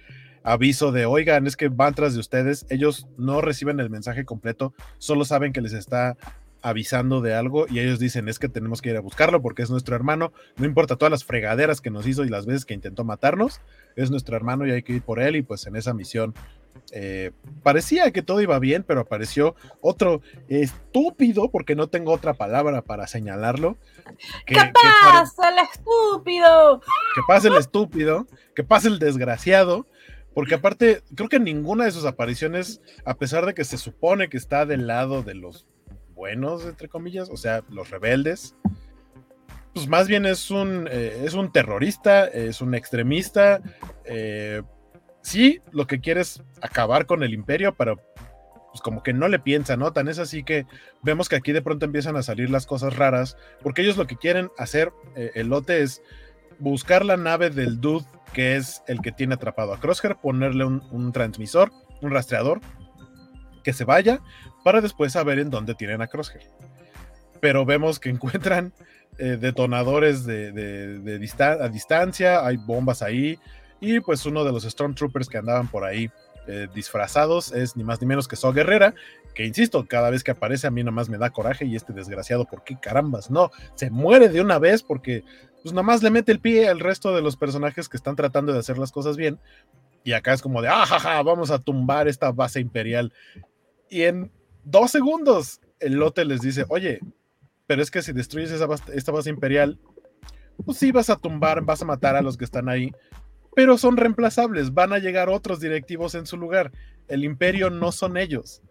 [0.43, 2.65] aviso de, oigan, es que van tras de ustedes.
[2.69, 6.15] Ellos no reciben el mensaje completo, solo saben que les está
[6.61, 9.69] avisando de algo y ellos dicen es que tenemos que ir a buscarlo porque es
[9.69, 13.03] nuestro hermano, no importa todas las fregaderas que nos hizo y las veces que intentó
[13.05, 13.61] matarnos,
[13.95, 16.33] es nuestro hermano y hay que ir por él y pues en esa misión
[16.91, 17.31] eh,
[17.63, 23.07] parecía que todo iba bien, pero apareció otro estúpido, porque no tengo otra palabra para
[23.07, 23.77] señalarlo.
[24.45, 24.71] Que, ¿Qué que
[25.11, 26.81] pasa, el estúpido?
[27.15, 29.87] que pase el estúpido, que pase el desgraciado,
[30.33, 34.37] porque aparte, creo que ninguna de sus apariciones, a pesar de que se supone que
[34.37, 35.65] está del lado de los
[36.13, 38.55] buenos, entre comillas, o sea, los rebeldes,
[39.73, 43.61] pues más bien es un, eh, es un terrorista, es un extremista,
[44.03, 44.61] eh,
[45.21, 47.99] sí, lo que quiere es acabar con el imperio, pero
[48.71, 49.91] pues como que no le piensa, ¿no?
[49.93, 50.65] Tan es así que
[51.01, 54.17] vemos que aquí de pronto empiezan a salir las cosas raras, porque ellos lo que
[54.17, 56.01] quieren hacer, eh, el lote es
[56.59, 61.11] buscar la nave del dude que es el que tiene atrapado a Crosshair, ponerle un,
[61.11, 61.71] transmisor,
[62.01, 62.61] un rastreador,
[63.63, 64.19] que se vaya,
[64.63, 66.43] para después saber en dónde tienen a Crosshair.
[67.39, 68.73] Pero vemos que encuentran
[69.17, 73.39] eh, detonadores de, a distancia, hay bombas ahí,
[73.79, 76.09] y pues uno de los Stormtroopers que andaban por ahí
[76.47, 78.95] eh, disfrazados es ni más ni menos que So Guerrera,
[79.35, 82.45] que insisto, cada vez que aparece a mí nomás me da coraje y este desgraciado,
[82.45, 83.29] ¿por qué carambas?
[83.29, 85.23] No, se muere de una vez porque
[85.61, 88.59] pues nomás le mete el pie al resto de los personajes que están tratando de
[88.59, 89.39] hacer las cosas bien.
[90.03, 93.11] Y acá es como de, ah, vamos a tumbar esta base imperial.
[93.89, 94.31] Y en
[94.63, 97.01] dos segundos, el lote les dice, oye,
[97.67, 99.77] pero es que si destruyes esa base- esta base imperial,
[100.65, 102.91] pues sí vas a tumbar, vas a matar a los que están ahí,
[103.55, 106.71] pero son reemplazables, van a llegar otros directivos en su lugar.
[107.07, 108.61] El imperio no son ellos.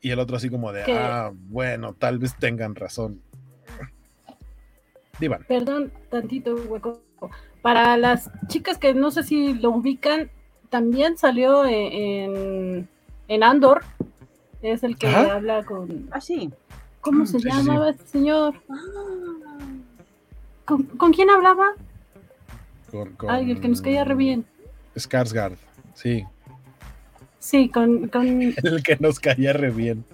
[0.00, 0.92] Y el otro así como de, ¿Qué?
[0.92, 3.20] ah, bueno, tal vez tengan razón.
[5.18, 5.44] Divan.
[5.48, 7.00] Perdón, tantito hueco.
[7.62, 10.30] Para las chicas que no sé si lo ubican,
[10.68, 12.88] también salió e- en,
[13.28, 13.82] en Andor.
[14.60, 16.08] Es el que habla con.
[16.10, 16.50] Ah, sí.
[17.00, 18.54] ¿Cómo se Sí, sí, llamaba este señor?
[20.64, 21.72] ¿Con, con quién hablaba?
[22.94, 24.46] Con, con Ay, el que nos caía re bien.
[24.94, 25.56] Skarsgård,
[25.94, 26.24] sí,
[27.40, 28.26] Sí, con, con
[28.62, 30.04] el que nos caía re bien.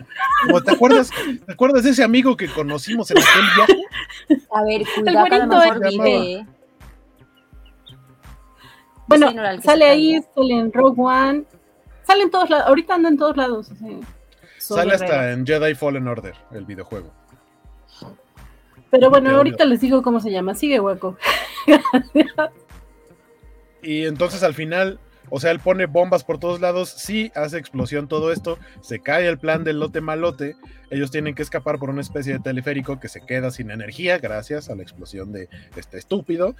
[0.64, 1.10] ¿te, acuerdas,
[1.46, 4.46] ¿Te acuerdas de ese amigo que conocimos en aquel viaje?
[4.50, 6.32] A ver, cuidado que a lo mejor vive.
[6.32, 6.46] ¿eh?
[9.06, 11.44] Bueno, el sale se ahí, sale en Rogue One,
[12.06, 13.70] sale en todos lados, ahorita anda en todos lados.
[14.56, 17.12] Sale hasta en Jedi Fallen Order, el videojuego.
[18.90, 21.18] Pero bueno, ahorita les digo cómo se llama, sigue hueco.
[23.82, 24.98] Y entonces al final,
[25.30, 29.28] o sea, él pone bombas por todos lados, sí hace explosión todo esto, se cae
[29.28, 30.56] el plan del lote malote,
[30.90, 34.70] ellos tienen que escapar por una especie de teleférico que se queda sin energía gracias
[34.70, 36.56] a la explosión de este estúpido,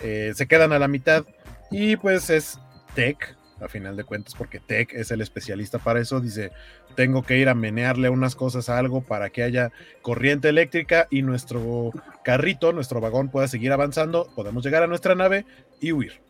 [0.00, 1.24] Eh, se quedan a la mitad
[1.70, 2.58] y pues es
[2.96, 6.50] Tech, a final de cuentas, porque Tech es el especialista para eso, dice,
[6.96, 9.70] tengo que ir a menearle unas cosas a algo para que haya
[10.02, 11.92] corriente eléctrica y nuestro
[12.24, 15.46] carrito, nuestro vagón pueda seguir avanzando, podemos llegar a nuestra nave
[15.80, 16.23] y huir.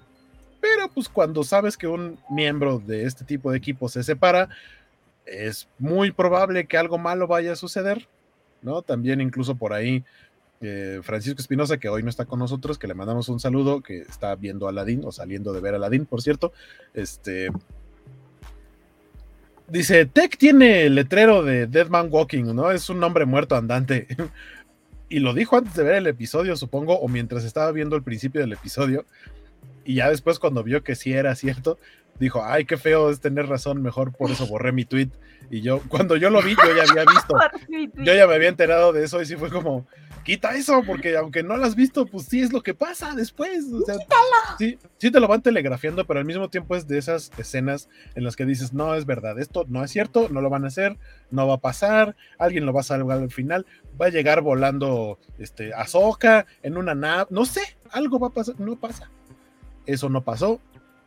[0.65, 4.49] Pero pues cuando sabes que un miembro de este tipo de equipo se separa,
[5.27, 8.09] es muy probable que algo malo vaya a suceder,
[8.63, 8.81] ¿no?
[8.81, 10.03] También incluso por ahí
[10.63, 13.99] eh, Francisco Espinosa, que hoy no está con nosotros, que le mandamos un saludo, que
[13.99, 16.55] está viendo Aladdin o saliendo de ver Aladdin, por cierto,
[16.95, 17.51] este...
[19.69, 22.71] Dice, Tech tiene el letrero de Dead Man Walking, ¿no?
[22.71, 24.09] Es un hombre muerto andante.
[25.11, 28.41] y lo dijo antes de ver el episodio, supongo, o mientras estaba viendo el principio
[28.41, 29.05] del episodio.
[29.85, 31.79] Y ya después cuando vio que sí era cierto,
[32.19, 35.11] dijo, ay, qué feo es tener razón, mejor por eso borré mi tweet.
[35.51, 37.37] Y yo, cuando yo lo vi, yo ya había visto,
[37.97, 39.87] yo ya me había enterado de eso y sí fue como,
[40.25, 43.65] quita eso, porque aunque no lo has visto, pues sí es lo que pasa después.
[43.73, 43.97] O sea,
[44.59, 48.25] sí, sí te lo van telegrafiando, pero al mismo tiempo es de esas escenas en
[48.25, 50.97] las que dices, no es verdad, esto no es cierto, no lo van a hacer,
[51.31, 53.67] no va a pasar, alguien lo va a salvar al final,
[54.01, 58.59] va a llegar volando este, Ahsoka en una nave, no sé, algo va a pasar,
[58.59, 59.11] no pasa.
[59.87, 60.61] Eso no pasó.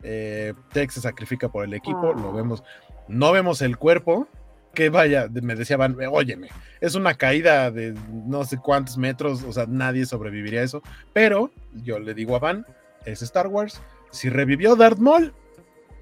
[0.04, 2.64] Eh, Tex se sacrifica por el equipo, lo vemos,
[3.08, 4.28] no vemos el cuerpo,
[4.76, 6.50] que vaya, me decía Van, óyeme,
[6.82, 10.84] es una caída de no sé cuántos metros, o sea, nadie sobreviviría a eso,
[11.14, 12.64] pero yo le digo a Van,
[13.06, 13.82] es Star Wars,
[14.12, 15.34] si revivió Darth Maul,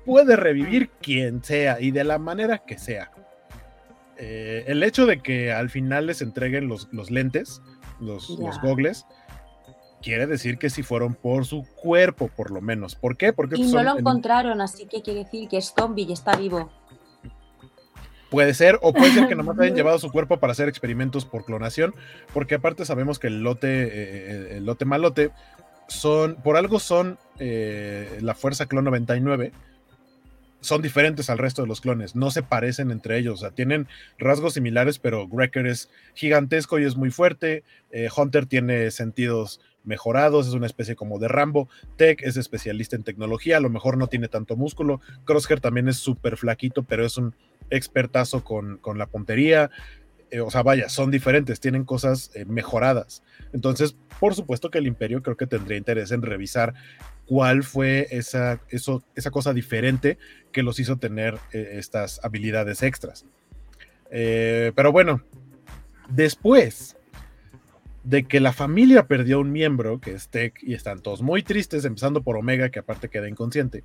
[0.06, 3.11] puede revivir quien sea y de la manera que sea.
[4.18, 7.61] Eh, el hecho de que al final les entreguen los, los lentes,
[7.99, 8.45] los, Ya.
[8.45, 9.06] los gogles,
[10.06, 12.94] quiere decir que si fueron por su cuerpo, por lo menos.
[12.95, 13.34] ¿Por qué?
[13.34, 16.14] Porque Y estos no lo en- encontraron, así que quiere decir que es zombie y
[16.14, 16.69] está vivo.
[18.30, 21.44] Puede ser, o puede ser que nomás hayan llevado su cuerpo para hacer experimentos por
[21.44, 21.95] clonación,
[22.34, 25.32] porque aparte sabemos que el lote, eh, el lote malote,
[25.88, 29.52] son, por algo son eh, la Fuerza Clon 99,
[30.61, 33.88] son diferentes al resto de los clones, no se parecen entre ellos, o sea, tienen
[34.18, 40.48] rasgos similares, pero Wrecker es gigantesco y es muy fuerte, eh, Hunter tiene sentidos mejorados,
[40.48, 44.07] es una especie como de Rambo, Tech es especialista en tecnología, a lo mejor no
[44.07, 47.36] tiene tanto músculo, Crosshair también es súper flaquito, pero es un
[47.69, 49.69] expertazo con, con la puntería.
[50.32, 53.23] eh, o sea, vaya, son diferentes, tienen cosas eh, mejoradas.
[53.53, 56.73] Entonces, por supuesto que el imperio creo que tendría interés en revisar
[57.26, 60.18] cuál fue esa, esa cosa diferente
[60.52, 63.26] que los hizo tener eh, estas habilidades extras.
[64.11, 65.23] Eh, pero bueno,
[66.10, 66.95] después
[68.06, 71.86] de que la familia perdió un miembro, que es Tech, y están todos muy tristes,
[71.86, 73.84] empezando por Omega, que aparte queda inconsciente.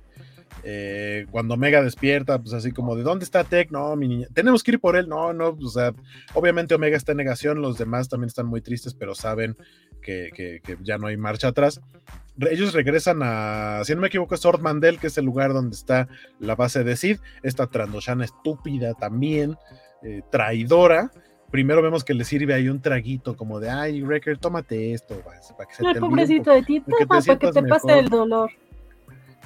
[0.63, 3.71] Eh, cuando Omega despierta, pues así como, ¿de dónde está Tech?
[3.71, 5.09] No, mi niña, tenemos que ir por él.
[5.09, 5.93] No, no, o sea,
[6.35, 9.57] obviamente Omega está en negación, los demás también están muy tristes, pero saben
[10.01, 11.81] que, que- ya no hay marcha atrás.
[12.39, 16.07] Ellos regresan a, si no me equivoco, es Mandel, que es el lugar donde está
[16.39, 19.55] la base de Sid, esta Trandoshana estúpida también,
[20.03, 21.11] eh, traidora.
[21.51, 25.37] Primero vemos que le sirve ahí un traguito como de, ay, Wrecker, tómate esto, para
[25.67, 28.49] que se te un pobrecito de ti, toma para que te pase el dolor.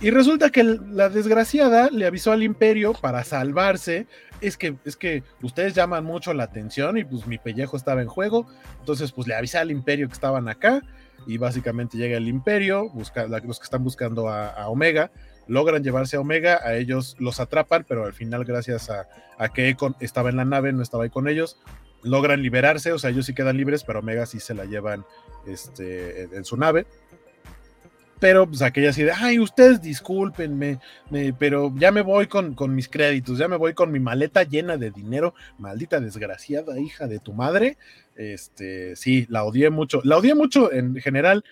[0.01, 4.07] y resulta que el- la desgraciada le avisó al imperio para salvarse.
[4.41, 8.07] Es que, es que ustedes llaman mucho la atención y pues mi pellejo estaba en
[8.09, 8.45] juego.
[8.81, 10.81] Entonces pues le avisé al imperio que estaban acá
[11.25, 15.09] y básicamente llega el imperio, busca, los que están buscando a, a Omega,
[15.47, 19.07] logran llevarse a Omega, a ellos los atrapan, pero al final gracias a,
[19.39, 21.57] a que Econ estaba en la nave, no estaba ahí con ellos,
[22.05, 25.05] logran liberarse, o sea, ellos sí quedan libres, pero Omega sí se la llevan
[25.45, 26.85] este, en, su nave.
[28.19, 30.79] Pero pues aquella así de, ay, ustedes discúlpenme,
[31.09, 34.43] me- pero ya me voy con, con mis créditos, ya me voy con mi maleta
[34.43, 37.77] llena de dinero, maldita desgraciada hija de tu madre.
[38.15, 39.99] Este, sí, la odié mucho.
[40.05, 41.43] La odié mucho en general,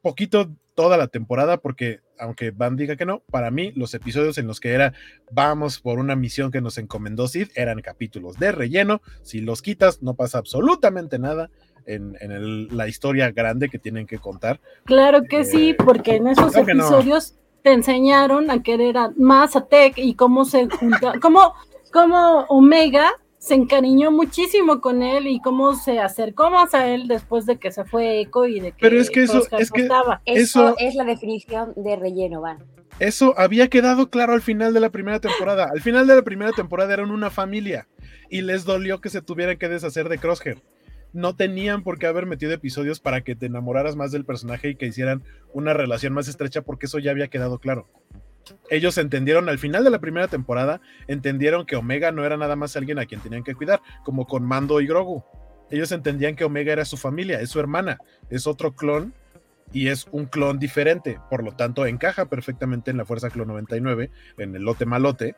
[0.00, 4.46] poquito toda la temporada, porque aunque Van diga que no, para mí los episodios en
[4.46, 4.92] los que era
[5.32, 9.00] vamos por una misión que nos encomendó Sid eran capítulos de relleno.
[9.22, 11.50] Si los quitas, no pasa absolutamente nada
[11.86, 14.60] en, en el- la historia grande que tienen que contar.
[14.84, 16.60] Claro que Eh, sí, porque en esos no.
[16.62, 21.54] episodios te enseñaron a querer a- más a Tech y cómo se junta, cómo,
[21.92, 23.10] cómo Omega
[23.40, 27.72] se encariñó muchísimo con él y cómo se acercó más a él después de que
[27.72, 30.20] se fue Echo y de que Pero es que eso- Oscar es no que- estaba.
[30.26, 32.58] Eso, Eso- es la definición de relleno, Van.
[32.98, 35.68] Eso había quedado claro al final de la primera temporada.
[35.72, 37.88] Al final de la primera temporada eran una familia
[38.28, 40.58] y les dolió que se tuvieran que deshacer de Crosshair.
[41.14, 44.74] No tenían por qué haber metido episodios para que te enamoraras más del personaje y
[44.76, 45.22] que hicieran
[45.54, 47.88] una relación más estrecha porque eso ya había quedado claro.
[48.70, 52.76] Ellos entendieron al final de la primera temporada, entendieron que Omega no era nada más
[52.76, 55.24] alguien a quien tenían que cuidar, como con Mando y Grogu.
[55.70, 57.98] Ellos entendían que Omega era su familia, es su hermana,
[58.28, 59.14] es otro clon
[59.72, 64.10] y es un clon diferente, por lo tanto encaja perfectamente en la Fuerza Clon 99,
[64.38, 65.36] en el lote malote,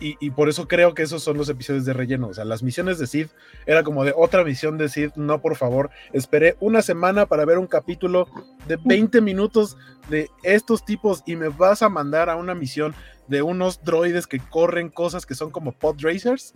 [0.00, 2.62] y, y por eso creo que esos son los episodios de relleno, o sea, las
[2.62, 3.28] misiones de Sid
[3.66, 7.58] era como de otra misión de Sid, no por favor, esperé una semana para ver
[7.58, 8.28] un capítulo
[8.66, 9.76] de 20 minutos
[10.08, 12.94] de estos tipos y me vas a mandar a una misión
[13.28, 16.54] de unos droides que corren cosas que son como pod racers,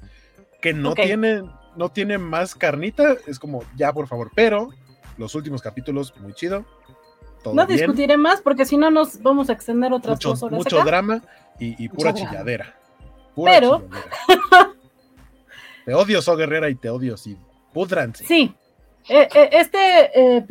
[0.61, 4.71] que no tienen, no tienen más carnita, es como ya por favor, pero
[5.17, 6.65] los últimos capítulos, muy chido.
[7.43, 10.43] Todo No bien, discutiré más porque si no nos vamos a extender otras mucho, dos
[10.43, 10.85] horas mucho acá.
[10.85, 11.23] drama
[11.59, 12.75] y, y pura drama.
[13.39, 13.83] Pura Pero-
[15.85, 17.37] te odio, So Guerrera, y te odio, sí.
[17.73, 18.25] Pudranse.
[18.25, 18.53] Sí,
[19.09, 20.45] Eh, eh, este, eh,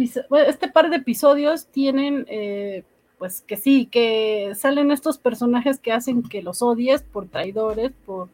[0.48, 2.84] este par de episodios tienen, eh,
[3.20, 8.30] pues que sí, que salen estos personajes que hacen que los odies por traidores, por...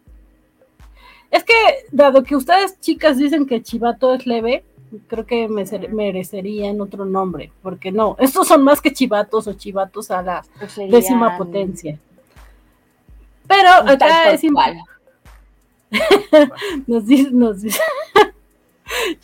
[1.31, 1.53] Es que,
[1.91, 4.63] dado que ustedes chicas dicen que Chivato es leve,
[5.07, 9.53] creo que me ser- merecerían otro nombre, porque no, estos son más que chivatos o
[9.53, 11.99] chivatos a la Pues serían décima potencia.
[13.47, 14.41] Pero acá es
[16.87, 17.79] nos dice, nos dice.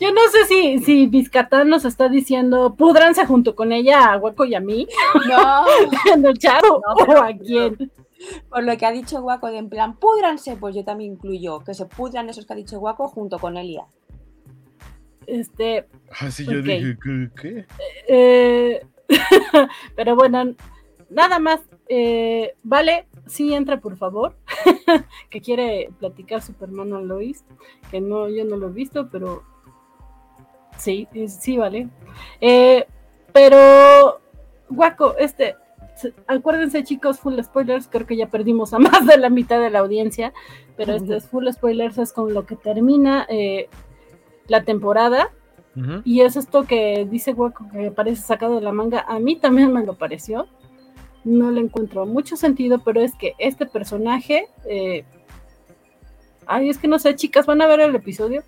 [0.00, 4.44] Yo no sé si, si Vizcatán nos está diciendo pudranse junto con ella a Hueco
[4.44, 4.86] y a mí
[5.28, 5.64] No,
[6.14, 7.90] en el chat o No, pero- o a quién.
[8.48, 11.74] por lo que ha dicho Guaco de en plan, púdranse, pues yo también incluyo que
[11.74, 13.84] se pudran esos que ha dicho Guaco junto con Elia.
[15.26, 15.86] Este,
[16.20, 16.64] Ah, sí, yo Ok.
[16.64, 17.30] dije, ¿qué?
[17.40, 17.66] qué?
[18.08, 18.86] eh,
[19.96, 20.54] pero bueno,
[21.10, 21.60] nada más.
[21.88, 24.34] eh, vale, sí entra por favor,
[25.30, 27.44] que quiere platicar su hermano Lois,
[27.90, 29.42] que no, yo no lo he visto, pero
[30.76, 31.88] sí, sí, vale.
[32.40, 32.86] Eh,
[33.32, 34.20] pero,
[34.68, 35.56] Guaco, este,
[35.94, 39.70] se- acuérdense chicos, full spoilers, creo que ya perdimos a más de la mitad de
[39.70, 40.32] la audiencia,
[40.76, 43.68] pero este es full spoilers, es con lo que termina eh,
[44.48, 45.30] la temporada.
[46.04, 49.00] Y es esto que dice Guaco que parece sacado de la manga.
[49.08, 50.46] A mí también me lo pareció.
[51.24, 54.48] No le encuentro mucho sentido, pero es que este personaje.
[54.66, 55.04] eh,
[56.46, 58.42] Ay, es que no sé, chicas, ¿van a ver el episodio?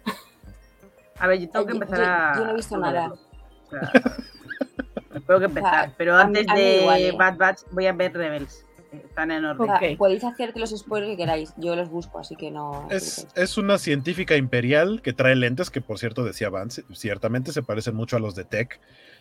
[1.19, 2.33] A ver, yo tengo que empezar yo- a.
[2.39, 3.01] yo no he visto nada.
[3.09, 3.19] verlo.
[3.67, 3.93] O sea,
[5.27, 5.93] tengo que empezar.
[5.97, 7.13] Pero antes mí de igual, eh.
[7.13, 8.65] Bad Batch voy a ver Rebels.
[8.93, 9.71] Están en orden.
[9.71, 9.97] O sea, Ok.
[9.97, 12.89] podéis hacer los spoilers que queráis, yo los busco, así que no.
[12.91, 17.63] Es, es una científica imperial que trae lentes que, por cierto, decía Vance, ciertamente se
[17.63, 18.81] parecen mucho a los de Tech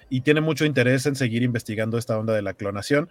[0.10, 3.10] y tiene mucho interés en seguir investigando esta onda de la clonación.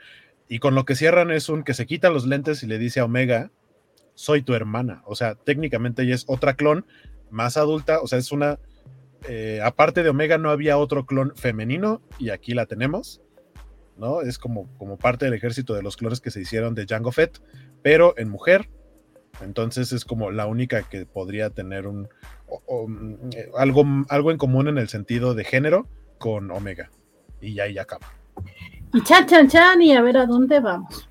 [0.50, 2.98] Y con lo que cierran es un que se quita los lentes y le dice
[2.98, 3.52] a Omega,
[4.16, 5.00] soy tu hermana.
[5.06, 6.84] O sea, técnicamente ella es otra clon
[7.30, 8.58] más adulta, o sea, es una...
[9.28, 13.22] eh, aparte de Omega no había otro clon femenino y aquí la tenemos.
[13.96, 14.22] ¿no?
[14.22, 17.40] Es como, como parte del ejército de los clones que se hicieron de Jango Fett,
[17.82, 18.68] pero en mujer.
[19.42, 22.08] Entonces es como la única que podría tener un
[22.88, 25.86] mm, eh, algo, algo en común en el sentido de género
[26.18, 26.90] con Omega.
[27.40, 28.19] Y ya ahí acaba.
[28.92, 31.08] Y chan, chan, chan, y a ver a dónde vamos.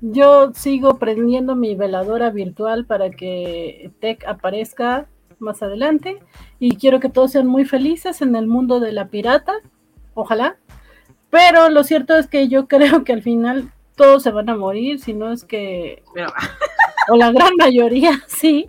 [0.00, 5.06] Yo sigo prendiendo mi veladora virtual para que Tech aparezca
[5.38, 6.18] más adelante.
[6.58, 9.52] Y quiero que todos sean muy felices en el mundo de la pirata.
[10.14, 10.56] Ojalá.
[11.30, 14.98] Pero lo cierto es que yo creo que al final todos se van a morir,
[15.00, 16.02] si no es que.
[16.14, 16.32] Pero
[17.10, 18.68] O la gran mayoría, sí.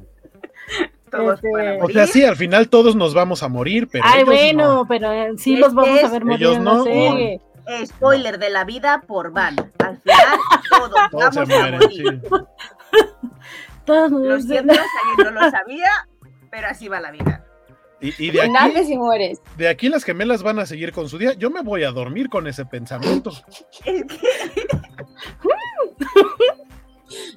[1.12, 4.04] todos Este, van a O sea, sí, al final todos nos vamos a morir, pero.
[4.08, 4.88] Ay, ellos bueno, no.
[4.88, 6.84] pero eh, sí los vamos a ver morir ellos en la no.
[6.84, 7.34] serie.
[7.34, 7.42] Eh,
[7.86, 9.56] Spoiler de la vida por Van.
[9.80, 10.38] Al final
[10.70, 12.22] todos Todos se vamos a mueren, morir.
[12.22, 12.28] sí.
[13.86, 14.74] Todos Lo siento
[15.18, 15.90] no lo sabía,
[16.50, 17.46] pero así va la vida.
[18.00, 19.42] Y, y de, aquí, Naces y mueres.
[19.58, 21.34] de aquí las gemelas van a seguir con su día.
[21.34, 23.32] Yo me voy a dormir con ese pensamiento.
[23.86, 24.06] Es que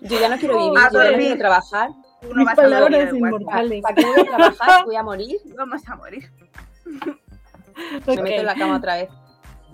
[0.03, 1.19] Yo ya no quiero vivir, A yo ya no dormir.
[1.27, 1.91] quiero trabajar.
[2.21, 3.83] tú no Mis a palabras inmortales.
[3.83, 4.85] ¿Para qué voy a trabajar?
[4.85, 5.37] Voy a morir.
[5.57, 6.31] Vamos a morir.
[8.07, 9.09] Me meto en la cama otra vez.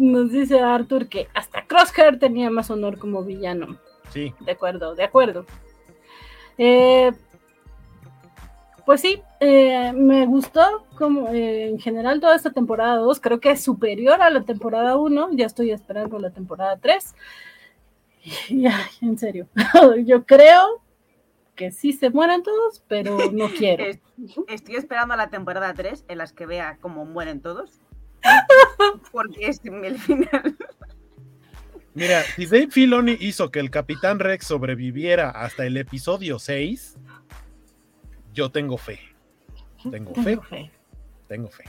[0.02, 3.78] Nos dice Arthur que hasta Crosshair tenía más honor como villano.
[4.10, 5.46] Sí, De acuerdo, de acuerdo.
[6.58, 7.12] Eh,
[8.84, 13.52] pues sí, eh, me gustó como eh, en general toda esta temporada 2, creo que
[13.52, 17.14] es superior a la temporada 1, ya estoy esperando la temporada 3.
[18.48, 19.46] Y, ay, en serio,
[20.04, 20.82] yo creo
[21.54, 23.84] que sí se mueren todos, pero no quiero.
[23.84, 24.00] Es-
[24.48, 27.80] Estoy esperando a la temporada 3 en las que vea cómo mueren todos.
[29.12, 30.57] Porque es el final.
[31.94, 36.97] mira, si Dave Filoni hizo que el Capitán Rex sobreviviera hasta el episodio 6,
[38.32, 38.99] yo tengo fe.
[39.90, 40.70] Tengo fe, Tengo fe.
[41.28, 41.65] tengo fe.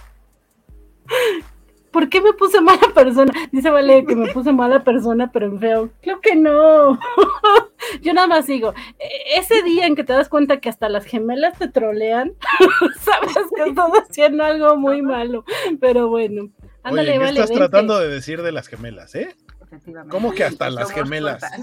[1.94, 3.32] ¿Por qué me puse mala persona?
[3.52, 5.90] Dice Vale que me puse mala persona, pero en feo.
[6.02, 7.00] Creo que no.
[8.02, 11.06] Yo nada más digo, e- ese día en que te das cuenta que hasta las
[11.06, 12.34] gemelas te trolean,
[13.00, 15.46] sabes que estás haciendo algo muy malo.
[15.80, 16.50] Pero bueno,
[16.84, 17.32] ándale, Oye, ¿qué vale.
[17.40, 17.60] estás vente.
[17.70, 19.36] tratando de decir de las gemelas, eh?
[19.62, 20.12] Efectivamente.
[20.12, 21.44] ¿Cómo que hasta las gemelas?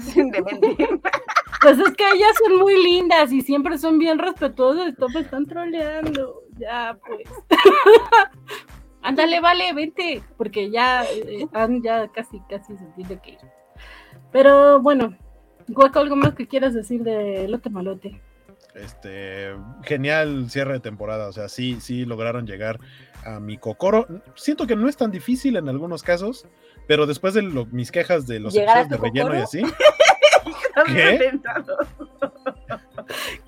[1.62, 5.20] Pues es que ellas son muy lindas y siempre son bien respetuosas y todos me
[5.20, 6.40] están troleando.
[6.56, 7.28] Ya, pues.
[9.02, 11.46] Ándale, vale, vente, porque ya, eh,
[11.82, 13.38] ya casi, casi se tiene que ir.
[14.30, 15.16] Pero bueno,
[15.68, 18.20] Guaco, ¿algo más que quieras decir de Lote Malote?
[18.74, 22.78] Este, genial cierre de temporada, o sea, sí, sí lograron llegar
[23.24, 24.06] a mi cocoro.
[24.36, 26.46] Siento que no es tan difícil en algunos casos,
[26.86, 29.62] pero después de lo- mis quejas de los ¿Llegar a episodios de relleno y así,
[30.86, 31.32] ¿Qué?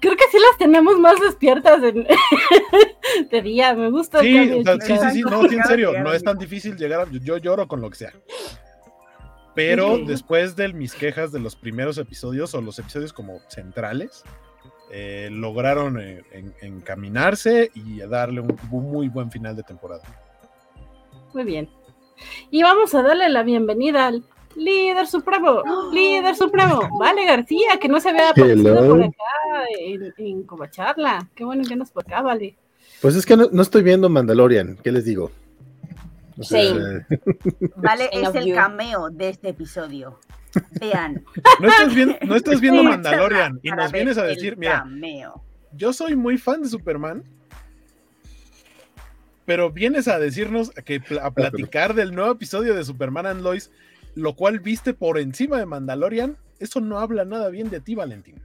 [0.00, 2.06] Creo que sí las tenemos más despiertas en-
[3.30, 4.20] de día, me gusta.
[4.20, 7.00] sí, o sea, sí, sí, sí, no, sí, en serio, no es tan difícil llegar
[7.00, 8.12] a, yo, lloro con lo que sea.
[9.54, 14.24] Pero después de mis quejas de los primeros episodios o los episodios como centrales,
[14.90, 20.02] eh, lograron eh, en- encaminarse y darle un, un muy buen final de temporada.
[21.34, 21.68] Muy bien.
[22.50, 24.22] Y vamos a darle la bienvenida al
[24.56, 25.62] líder supremo,
[25.92, 28.88] líder supremo, Vale García, que no se había aparecido Hello.
[28.94, 31.28] por acá en, en Covacharla.
[31.34, 32.56] Qué bueno que nos por acá, Vale.
[33.00, 35.30] Pues es que no, no estoy viendo Mandalorian, ¿qué les digo?
[36.38, 37.06] O sea, Same.
[37.76, 40.18] Vale, es el cameo de este episodio.
[40.80, 41.24] Vean.
[41.60, 45.42] No estás viendo, no estás viendo Sí, Mandalorian y nos vienes a decir, mira, cameo.
[45.74, 47.24] yo soy muy fan de Superman,
[49.44, 53.70] pero vienes a decirnos que a platicar del nuevo episodio de Superman and Lois,
[54.14, 58.40] lo cual viste por encima de Mandalorian, eso no habla nada bien de ti, Valentín.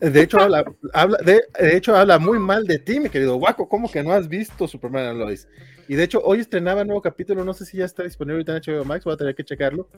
[0.00, 0.64] de hecho, habla,
[0.94, 3.68] habla, de, de hecho, habla muy mal de ti, mi querido Guaco.
[3.68, 5.46] ¿Cómo que no has visto Superman and Lois?
[5.86, 7.44] Y de hecho, hoy estrenaba nuevo capítulo.
[7.44, 9.88] No sé si ya está disponible ahorita en HBO Max, voy a tener que checarlo.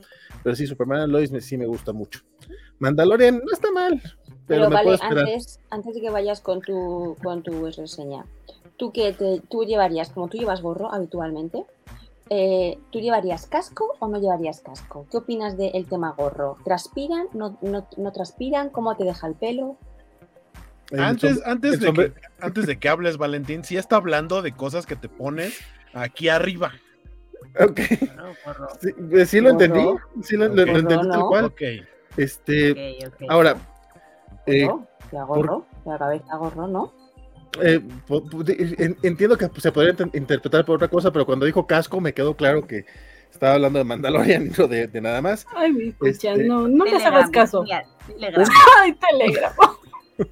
[0.43, 2.21] Pero sí, Superman and Lois me, sí me gusta mucho.
[2.79, 5.19] Mandalorian no está mal, pero, Pero me puedo vale, esperar.
[5.19, 8.25] antes, antes de que vayas con tu, con tu reseña,
[8.75, 11.63] ¿tú qué te, tú llevarías, como tú llevas gorro habitualmente,
[12.33, 15.05] eh, ¿tú llevarías casco o no llevarías casco?
[15.11, 16.55] ¿Qué opinas del tema gorro?
[16.63, 17.27] ¿Transpiran?
[17.33, 18.69] No, no, no transpiran?
[18.69, 19.75] ¿Cómo te deja el pelo?
[20.91, 24.85] El Antes, antes, de que, antes de que hables, Valentín, sí está hablando de cosas
[24.85, 25.59] que te pones
[25.93, 26.71] aquí arriba.
[27.59, 27.79] Ok,
[28.15, 28.67] Gorro, gorro.
[28.79, 29.85] sí, sí lo entendí.
[30.23, 30.77] Sí lo, lo- lo Ok.
[30.79, 31.45] entendí tal cual.
[31.45, 31.61] Ok.
[32.17, 32.71] Este,
[33.07, 33.25] Ok, ok.
[33.29, 33.55] ahora,
[34.45, 34.87] eh, ¿Gorro?
[35.11, 35.65] ¿La gorro?
[35.85, 36.93] ¿La cabeza gorro, no?
[37.61, 37.81] Eh,
[39.03, 42.35] entiendo que se podría inter- interpretar por otra cosa, pero cuando dijo casco me quedó
[42.35, 42.85] claro que
[43.31, 45.45] estaba hablando de Mandalorian y no de, de nada más.
[45.55, 47.65] Ay, mi escucha, Este, no, no hagas caso.
[48.07, 48.45] Telegram.
[48.81, 49.53] Ay, Telegram.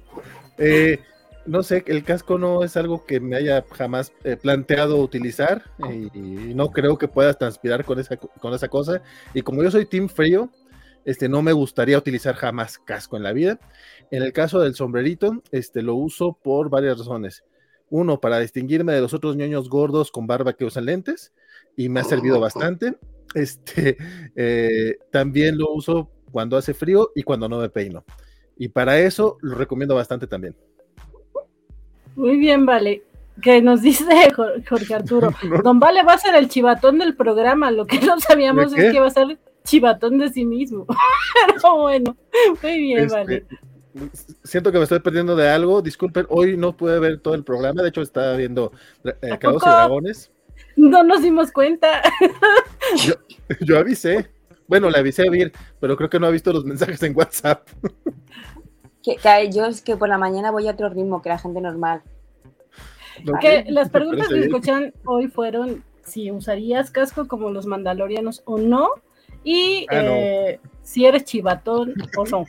[0.62, 0.98] Eh,
[1.46, 6.08] no sé, el casco no es algo que me haya jamás eh, planteado utilizar eh,
[6.12, 6.20] y,
[6.54, 9.00] no creo que puedas transpirar con esa, co- con esa cosa.
[9.32, 10.50] Y como yo soy team frío,
[11.06, 13.58] este, no me gustaría utilizar jamás casco en la vida.
[14.10, 17.44] En el caso del sombrerito, este, lo uso por varias razones.
[17.90, 21.32] Uno, para distinguirme de los otros ñoños gordos con barba que usan lentes
[21.76, 22.96] y me ha servido bastante.
[23.34, 23.96] Este,
[24.36, 28.04] eh, también lo uso cuando hace frío y cuando no me peino.
[28.56, 30.54] Y para eso lo recomiendo bastante también.
[32.16, 33.02] Muy bien, Vale.
[33.42, 34.04] Que nos dice
[34.36, 35.30] Jor- Jorge Arturo.
[35.64, 37.70] Don Vale va a ser el chivatón del programa.
[37.70, 40.86] Lo que no sabíamos es que va a ser chivatón de sí mismo.
[41.46, 42.16] Pero bueno,
[42.62, 43.44] muy bien, Este, Vale.
[44.44, 45.82] Siento que me estoy perdiendo de algo.
[45.82, 47.82] Disculpen, hoy no pude ver todo el programa.
[47.82, 48.72] De hecho, estaba viendo
[49.04, 49.70] eh, ¿A Calabozos y?
[49.70, 50.32] Dragones.
[50.76, 52.02] No nos dimos cuenta.
[53.04, 53.14] Yo,
[53.60, 54.30] yo avisé.
[54.68, 57.68] Bueno, le avisé a Vir, pero creo que no ha visto los mensajes en WhatsApp.
[59.02, 61.60] Que, que yo es que por la mañana voy a otro ritmo que la gente
[61.60, 62.02] normal.
[63.40, 68.58] Que las ¿Te preguntas que escuchan hoy fueron si usarías casco como los mandalorianos o
[68.58, 68.90] no,
[69.42, 70.10] y Ah, no.
[70.12, 72.44] eh, si eres chivatón o no.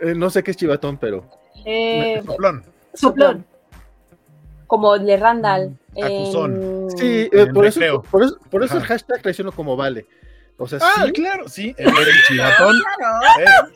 [0.00, 1.24] Eh, no sé qué es chivatón, pero
[1.64, 2.64] Eh, Soplón.
[2.94, 3.44] soplón.
[4.66, 5.78] Como el de Randall.
[6.00, 6.54] Acusón.
[6.62, 7.80] en- sí, eh, en por, eso,
[8.10, 10.06] por eso, por eso el hashtag reacciono como vale.
[10.58, 11.74] O sea, Ah, sí, claro, sí.
[11.78, 11.86] El
[12.28, 12.76] chivatón.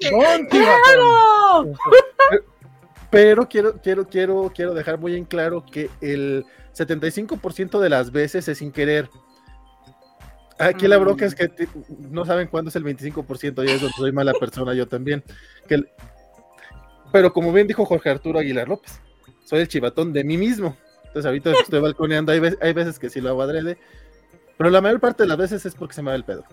[0.00, 1.04] Claro.
[1.04, 1.64] ¡Oh!
[3.10, 6.44] pero quiero, quiero, quiero, quiero dejar muy en claro que el
[6.74, 9.08] 75% de las veces es sin querer.
[10.58, 11.02] Aquí la Mm.
[11.02, 11.68] bronca es que te-
[12.10, 15.24] no saben cuándo es el 25% y es donde soy mala persona yo también.
[15.66, 15.88] Que el-
[17.12, 19.00] pero como bien dijo Jorge Arturo Aguilar López,
[19.44, 20.76] soy el chivatón de mí mismo.
[21.04, 23.78] Entonces ahorita estoy balconeando, hay veces, hay veces que sí lo hago adrede,
[24.56, 26.44] pero la mayor parte de las veces es porque se me va el pedo.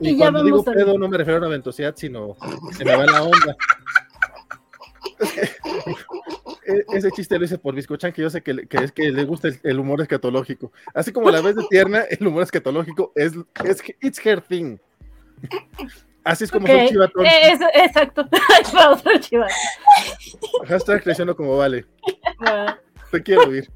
[0.00, 2.36] Y, Y ya cuando digo a- pedo no me refiero a una ventosidad, sino
[2.76, 3.56] se me va la onda.
[6.66, 9.10] E- Ese chiste lo hice por Biscochan, que yo sé que, le- que es que
[9.10, 10.72] le gusta el, el humor escatológico.
[10.94, 13.32] Así como la vez de tierna, el humor escatológico es,
[13.64, 14.78] es it's her thing.
[16.28, 17.26] Así es como Ok, soy chivatón.
[17.26, 18.28] eh, es- exacto.
[18.32, 19.54] Ahí va otro chivatón.
[20.66, 21.86] Hashtag creciendo como vale.
[22.40, 22.76] Ah,
[23.10, 23.70] Te quiero oír.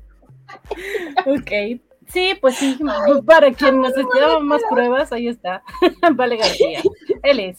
[1.27, 1.81] ok.
[2.09, 2.79] Sí, pues sí.
[3.25, 5.63] Para quien necesitaba más pruebas, ahí está.
[6.15, 6.83] Vale García.
[7.23, 7.57] Él es.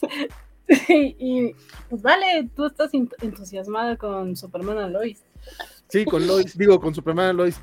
[0.88, 1.56] Y, y,
[1.90, 5.24] pues vale, tú estás ent- entusiasmada con Superman and Lois.
[5.88, 7.60] Sí, con Lois, digo, con Superman Lois.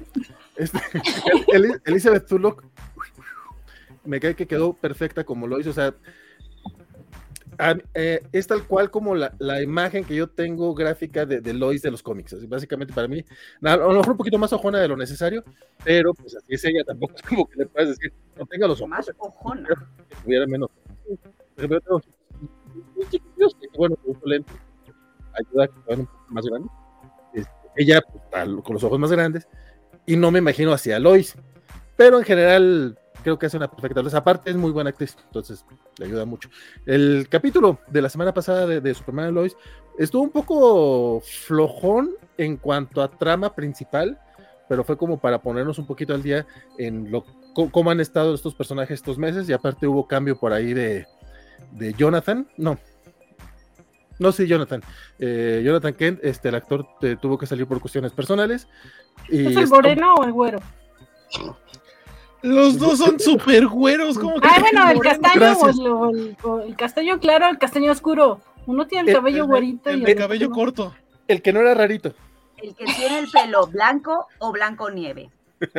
[0.57, 0.79] Este,
[1.53, 2.61] El- Elizabeth Tulloch
[4.03, 5.93] me cae que quedó perfecta como Lois, o sea,
[7.61, 11.53] a- eh, es tal cual como la, la imagen que yo tengo gráfica de, de
[11.53, 12.33] Lois de los cómics.
[12.33, 13.23] Así, básicamente para mí,
[13.63, 15.43] a lo mejor un poquito más ojona de lo necesario,
[15.83, 18.79] pero pues así es ella, tampoco es como que le puedas decir, no tenga los
[18.79, 19.69] ojos, Más ojona.
[20.09, 20.69] que tuviera menos.
[21.57, 22.01] Yo tengo
[23.77, 24.55] bueno, lentes,
[25.33, 26.71] ayuda a que sean un poco más grandes.
[27.33, 28.23] Este, ella pues,
[28.63, 29.47] con los ojos más grandes,
[30.05, 31.35] y no me imagino hacia Lois,
[31.95, 34.13] pero en general creo que hace una perfecta Lois.
[34.13, 35.65] Aparte es muy buena actriz, entonces
[35.97, 36.49] le ayuda mucho.
[36.85, 39.57] El capítulo de la semana pasada de, de Superman y Lois
[39.97, 44.19] estuvo un poco flojón en cuanto a trama principal,
[44.67, 46.45] pero fue como para ponernos un poquito al día
[46.77, 50.73] en lo cómo han estado estos personajes estos meses y aparte hubo cambio por ahí
[50.73, 51.05] de,
[51.71, 52.77] de Jonathan, no.
[54.19, 54.83] No, sí, Jonathan.
[55.17, 58.67] Eh, Jonathan Kent, este, el actor eh, tuvo que salir por cuestiones personales.
[59.29, 60.59] Y ¿Es el moreno o el güero?
[62.41, 64.17] Los dos son súper güeros.
[64.17, 65.77] ¿cómo que Ah, bueno, el castaño o Gracias.
[65.79, 68.41] el, o el- o el castaño claro, el castaño oscuro.
[68.65, 70.95] Uno tiene el El- cabello El güerito el y de el cabello otro corto.
[71.27, 72.13] el que no era rarito.
[72.57, 75.29] El que tiene el pelo blanco o blanco nieve.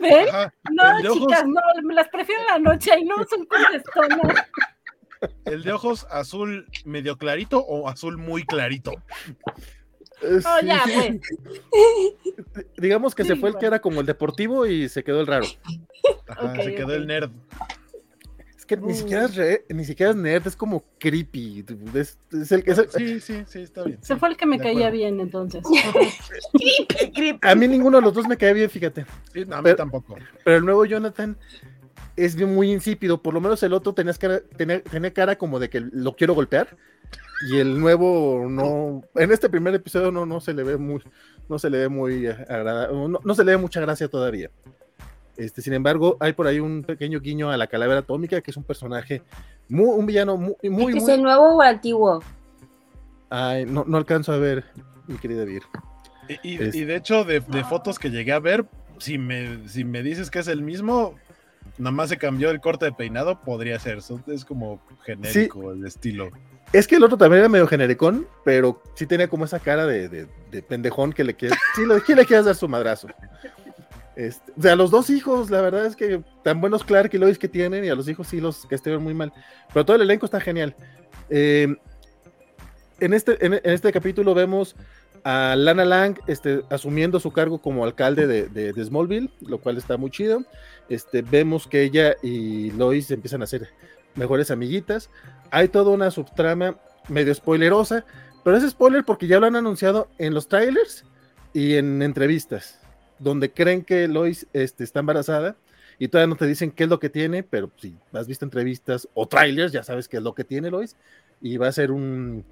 [0.00, 0.28] ¿Ven?
[0.28, 0.52] Ajá.
[0.70, 4.46] No, de ojos- chicas, no, me las prefiero en la noche y no son contestonas.
[5.44, 8.92] El de ojos azul medio clarito o azul muy clarito.
[10.22, 11.20] Eh, Oh, sí, ya, pues.
[12.76, 15.46] Digamos que se fue el que era como el deportivo y se quedó el raro.
[16.28, 17.30] Ajá, se quedó el nerd.
[18.56, 18.96] Es que ni Mm.
[18.96, 21.64] siquiera es re- ni siquiera es nerd, es como creepy.
[21.94, 23.98] Es, es el, es el- Sí, sí, sí, está bien.
[24.02, 24.96] Se fue el que me De caía acuerdo.
[24.96, 25.62] bien entonces.
[27.00, 27.38] El creep.
[27.44, 29.06] a mí ninguno de los dos me cae bien, fíjate.
[29.32, 30.16] Sí, no, a mí Pero- tampoco.
[30.44, 31.36] Pero el nuevo Jonathan
[32.24, 33.22] es muy insípido.
[33.22, 36.34] Por lo menos el otro tenías cara, tenía, tenía cara como de que lo quiero
[36.34, 36.76] golpear.
[37.50, 39.02] Y el nuevo no.
[39.16, 41.02] En este primer episodio no, no se le ve muy.
[41.48, 42.94] No se le ve muy agradable.
[43.08, 44.50] No, no se le ve mucha gracia todavía.
[45.36, 48.56] Este, sin embargo, hay por ahí un pequeño guiño a la calavera atómica, que es
[48.58, 49.22] un personaje
[49.68, 52.22] muy, un villano muy, muy, ¿Es muy- el nuevo o el antiguo?
[53.30, 54.64] Ay, no, no alcanzo a ver,
[55.06, 55.62] mi querida Vir.
[56.28, 58.66] Y, y- Es- y de hecho, de, de fotos que llegué a ver,
[58.98, 61.14] si me, si me dices que es el mismo,
[61.80, 63.98] nada más se cambió el corte de peinado, podría ser.
[64.28, 66.30] Es como genérico el estilo.
[66.72, 70.08] Es que el otro también era medio genericón, pero sí tenía como esa cara de,
[70.08, 73.08] de- de pendejón que le quieres, sí, le, sí le quieres dar su madrazo.
[74.16, 77.38] Este, o sea, los dos hijos, la verdad es que tan buenos Clark y Lois
[77.38, 79.32] que tienen, y a los hijos sí los que estuvieron muy mal.
[79.72, 80.76] Pero todo el elenco está genial.
[81.28, 81.74] Eh,
[83.00, 84.76] en, este, en, en este capítulo vemos
[85.24, 90.10] a Lana Lang este, asumiendo su cargo como alcalde de, Smallville, lo cual está muy
[90.10, 90.44] chido.
[90.88, 93.68] Este, vemos que ella y Lois empiezan a ser
[94.14, 95.10] mejores amiguitas.
[95.50, 96.76] Hay toda una subtrama
[97.08, 98.04] medio spoilerosa,
[98.44, 101.04] pero es spoiler porque ya lo han anunciado en los trailers
[101.52, 102.80] y en entrevistas,
[103.18, 105.56] donde creen que Lois este, está embarazada
[105.98, 109.08] y todavía no te dicen qué es lo que tiene, pero si has visto entrevistas
[109.14, 110.96] o trailers, ya sabes qué es lo que tiene Lois
[111.42, 112.44] y va a ser un,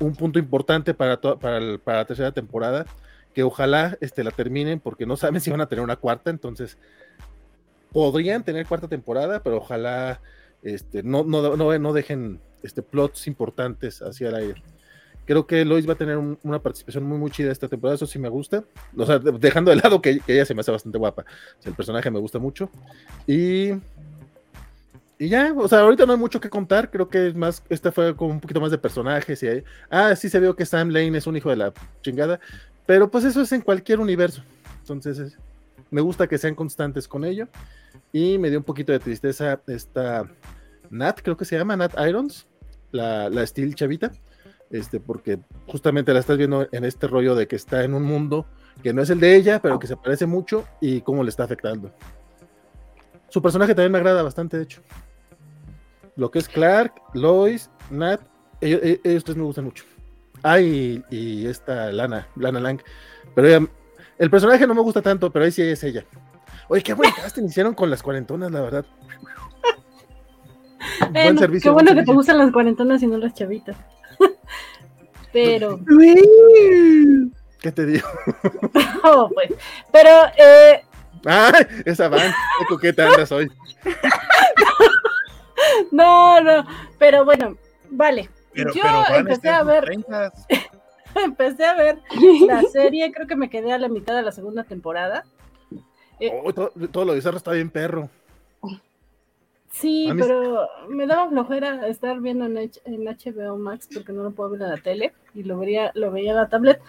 [0.00, 2.86] un punto importante para, para, para la tercera temporada,
[3.34, 6.78] que ojalá este, la terminen porque no saben si van a tener una cuarta, entonces
[7.92, 10.20] podrían tener cuarta temporada, pero ojalá
[10.62, 14.62] este, no, no, no, no dejen este, plots importantes hacia el aire.
[15.26, 18.06] Creo que Lois va a tener un- una participación muy, muy chida esta temporada, eso
[18.06, 18.64] sí me gusta.
[18.96, 21.24] O sea, de- dejando de lado que, ella se me hace bastante guapa.
[21.64, 22.68] El personaje me gusta mucho.
[23.26, 23.72] Y.
[25.20, 26.90] Y ya, o sea, ahorita no hay mucho que contar.
[26.90, 29.42] Creo que es más, esta fue como un poquito más de personajes.
[29.42, 32.40] Y ahí- ah, sí se vio que Sam Lane es un hijo de la chingada.
[32.86, 34.42] Pero pues eso es en cualquier universo.
[34.80, 35.38] Entonces, es-
[35.90, 37.48] me gusta que sean constantes con ello.
[38.14, 40.24] Y me dio un poquito de tristeza esta
[40.88, 42.46] Nat, creo que se llama Nat Irons,
[42.90, 44.10] la, la Steel Chavita.
[44.70, 48.46] Este, porque justamente la estás viendo en este rollo de que está en un mundo
[48.82, 51.44] que no es el de ella, pero que se parece mucho y cómo le está
[51.44, 51.92] afectando.
[53.28, 54.80] Su personaje también me agrada bastante, de hecho.
[56.20, 58.20] Lo que es Clark, Lois, Nat,
[58.60, 59.84] ellos, ellos- tres me gustan mucho.
[60.42, 61.02] Ah, y,
[61.46, 62.78] esta Lana, Lana Lang.
[63.34, 63.66] Pero ella-
[64.18, 66.04] el personaje no me gusta tanto, pero ahí sí es ella.
[66.68, 68.84] Oye, qué buen casting hicieron con las cuarentonas, la verdad.
[71.10, 73.78] Buen servicio, qué buen bueno que te gustan las cuarentonas y no las chavitas.
[75.32, 75.80] Pero,
[77.60, 78.06] ¿Qué te digo?
[79.04, 79.52] oh, pues,
[79.90, 80.82] pero, eh,
[81.24, 81.66] ¡Ay!
[81.86, 83.50] Esa van, qué coqueta andas hoy.
[85.90, 86.66] no, no,
[86.98, 87.56] pero bueno,
[87.90, 88.28] vale.
[88.52, 90.32] Pero, Yo pero empecé a ver, 30.
[91.24, 91.98] empecé a ver
[92.46, 95.24] la serie, creo que me quedé a la mitad de la segunda temporada.
[96.44, 98.10] Oh, todo, todo lo bizarro está bien perro.
[99.72, 104.32] Sí, pero me daba flojera estar viendo en, H- en HBO Max porque no lo
[104.32, 106.82] puedo ver en la tele y lo vería, lo veía en la tablet,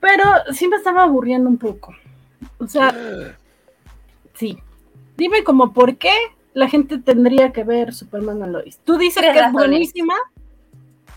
[0.00, 1.94] pero sí me estaba aburriendo un poco.
[2.58, 2.94] O sea,
[4.34, 4.58] sí.
[5.16, 6.14] Dime como por qué
[6.54, 8.78] la gente tendría que ver Superman and Lois.
[8.84, 10.14] Tú dices Tres que es buenísima.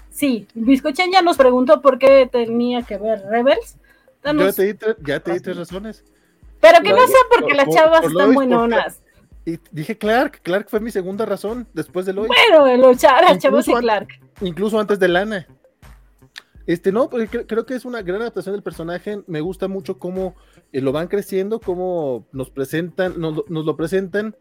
[0.09, 3.77] Sí, Biscochen ya nos preguntó por qué tenía que ver Rebels.
[4.25, 6.03] Yo te di, ya te di tres razones.
[6.59, 9.01] pero que no Por- sea porque por- las chavas por están buenonas.
[9.45, 13.73] Y dije Clark, Clark fue mi segunda razón después de Lois, Bueno, los chavas y
[13.75, 14.07] Clark.
[14.41, 15.47] incluso antes de Lana.
[16.65, 19.21] Este, no, porque cre- creo que es una gran adaptación del personaje.
[19.27, 20.35] Me gusta mucho cómo
[20.73, 24.35] eh, lo van creciendo, cómo nos presentan, nos, lo- nos lo presentan,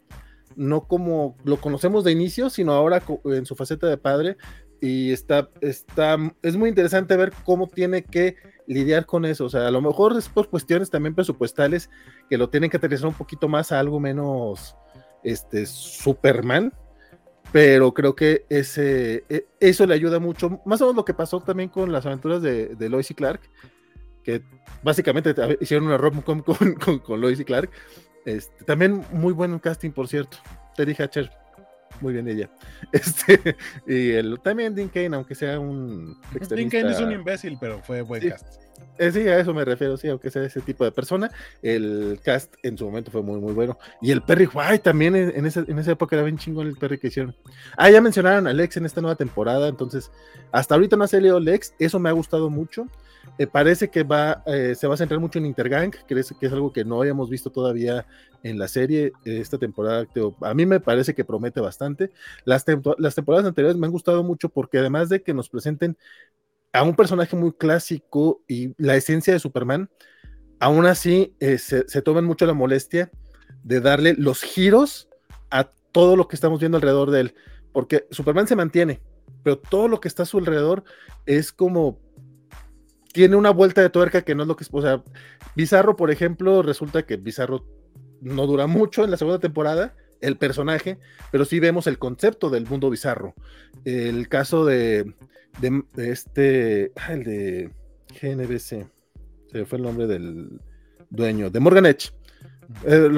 [0.56, 4.36] no como lo conocemos de inicio, sino ahora en su faceta de padre.
[4.80, 9.46] Y está, está, es muy interesante ver cómo tiene que lidiar con eso.
[9.46, 11.88] O sea, a lo mejor es por cuestiones también presupuestales
[12.28, 14.76] que lo tienen que aterrizar un poquito más a algo menos
[15.22, 16.72] este, Superman
[17.52, 20.60] pero creo que ese, e- eso le ayuda mucho.
[20.66, 23.40] Más o menos lo que pasó también con las aventuras de, de Lois y Clark,
[24.24, 24.42] que
[24.82, 27.70] básicamente te- hicieron una rom-com con, con, con Lois y Clark.
[28.26, 30.36] Este, también muy buen casting, por cierto.
[30.76, 31.30] Terry Hatcher,
[32.02, 32.50] muy bien ella.
[32.92, 37.56] Este, y el, también Dean Kane, aunque sea un Pues Dean Cain es un imbécil,
[37.58, 38.28] pero fue buen Sí.
[38.30, 38.60] cast.
[38.98, 41.30] eh, sí, a eso me refiero, sí, aunque sea ese tipo de persona,
[41.62, 43.78] el cast en su momento fue muy, muy bueno.
[44.02, 46.76] Y el Perry White también en, en esa, en esa época era bien chingón el
[46.76, 47.34] Perry que hicieron.
[47.76, 50.10] Ah, ya mencionaron a Lex en esta nueva temporada, entonces
[50.52, 52.86] hasta ahorita no ha salido Lex, eso me ha gustado mucho.
[53.38, 56.46] Eh, parece que va, eh, se va a centrar mucho en Intergang, que es, que
[56.46, 58.06] es algo que no habíamos visto todavía
[58.42, 60.04] en la serie eh, esta temporada.
[60.06, 62.10] te- a mí me parece que promete bastante.
[62.44, 62.64] Las,
[62.98, 65.96] las temporadas anteriores me han gustado mucho porque además de que nos presenten
[66.72, 69.90] a un personaje muy clásico y la esencia de Superman,
[70.60, 73.10] aún así se, se toman mucho la molestia
[73.62, 75.08] de darle los giros
[75.50, 77.34] a todo lo que estamos viendo alrededor de él,
[77.72, 79.00] porque Superman se mantiene,
[79.42, 80.84] pero todo lo que está a su alrededor
[81.24, 81.98] es como
[83.16, 85.02] tiene una vuelta de tuerca que no es lo que es, o sea,
[85.54, 87.64] Bizarro, por ejemplo, resulta que Bizarro
[88.20, 90.98] no dura mucho en la segunda temporada, el personaje,
[91.32, 93.34] pero sí vemos el concepto del mundo bizarro.
[93.86, 95.14] El caso de,
[95.62, 97.70] de, de este, ah, el de
[98.20, 98.86] GNBC,
[99.50, 100.60] se fue el nombre del
[101.08, 102.12] dueño, de Morgan Edge.
[102.84, 103.08] Eh,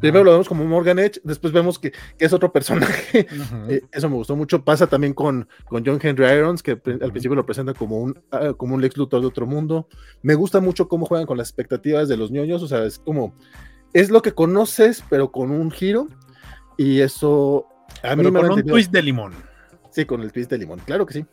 [0.00, 3.26] primero lo vemos como Morgan Edge, después vemos que, que es otro personaje.
[3.68, 4.64] Eh, eso me gustó mucho.
[4.64, 8.52] Pasa también con, con John Henry Irons, que al principio lo presenta como un, ah,
[8.56, 9.88] como un Lex Luthor de otro mundo.
[10.22, 12.62] Me gusta mucho cómo juegan con las expectativas de los ñoños.
[12.62, 13.34] O sea, es como.
[13.92, 16.08] Es lo que conoces, pero con un giro.
[16.76, 17.66] Y eso.
[18.02, 19.32] A mí Pero me ha con un twist de limón.
[19.90, 21.26] Sí, con el twist de limón, claro que sí.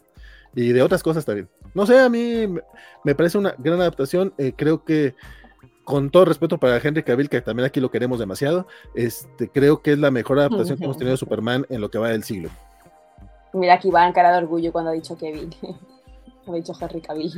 [0.55, 1.49] Y de otras cosas también.
[1.73, 2.61] No sé, a mí me-
[3.03, 4.33] me parece una gran adaptación.
[4.37, 5.13] eh, creo que,
[5.86, 9.94] con todo respeto para Henry Cavill, que también aquí lo queremos demasiado, este, creo que
[9.94, 12.49] es la mejor adaptación que hemos tenido de Superman en lo que va del siglo.
[13.53, 15.49] Mira aquí va en cara de orgullo cuando ha dicho Kevin.
[16.48, 17.32] ha dicho Henry Cavill.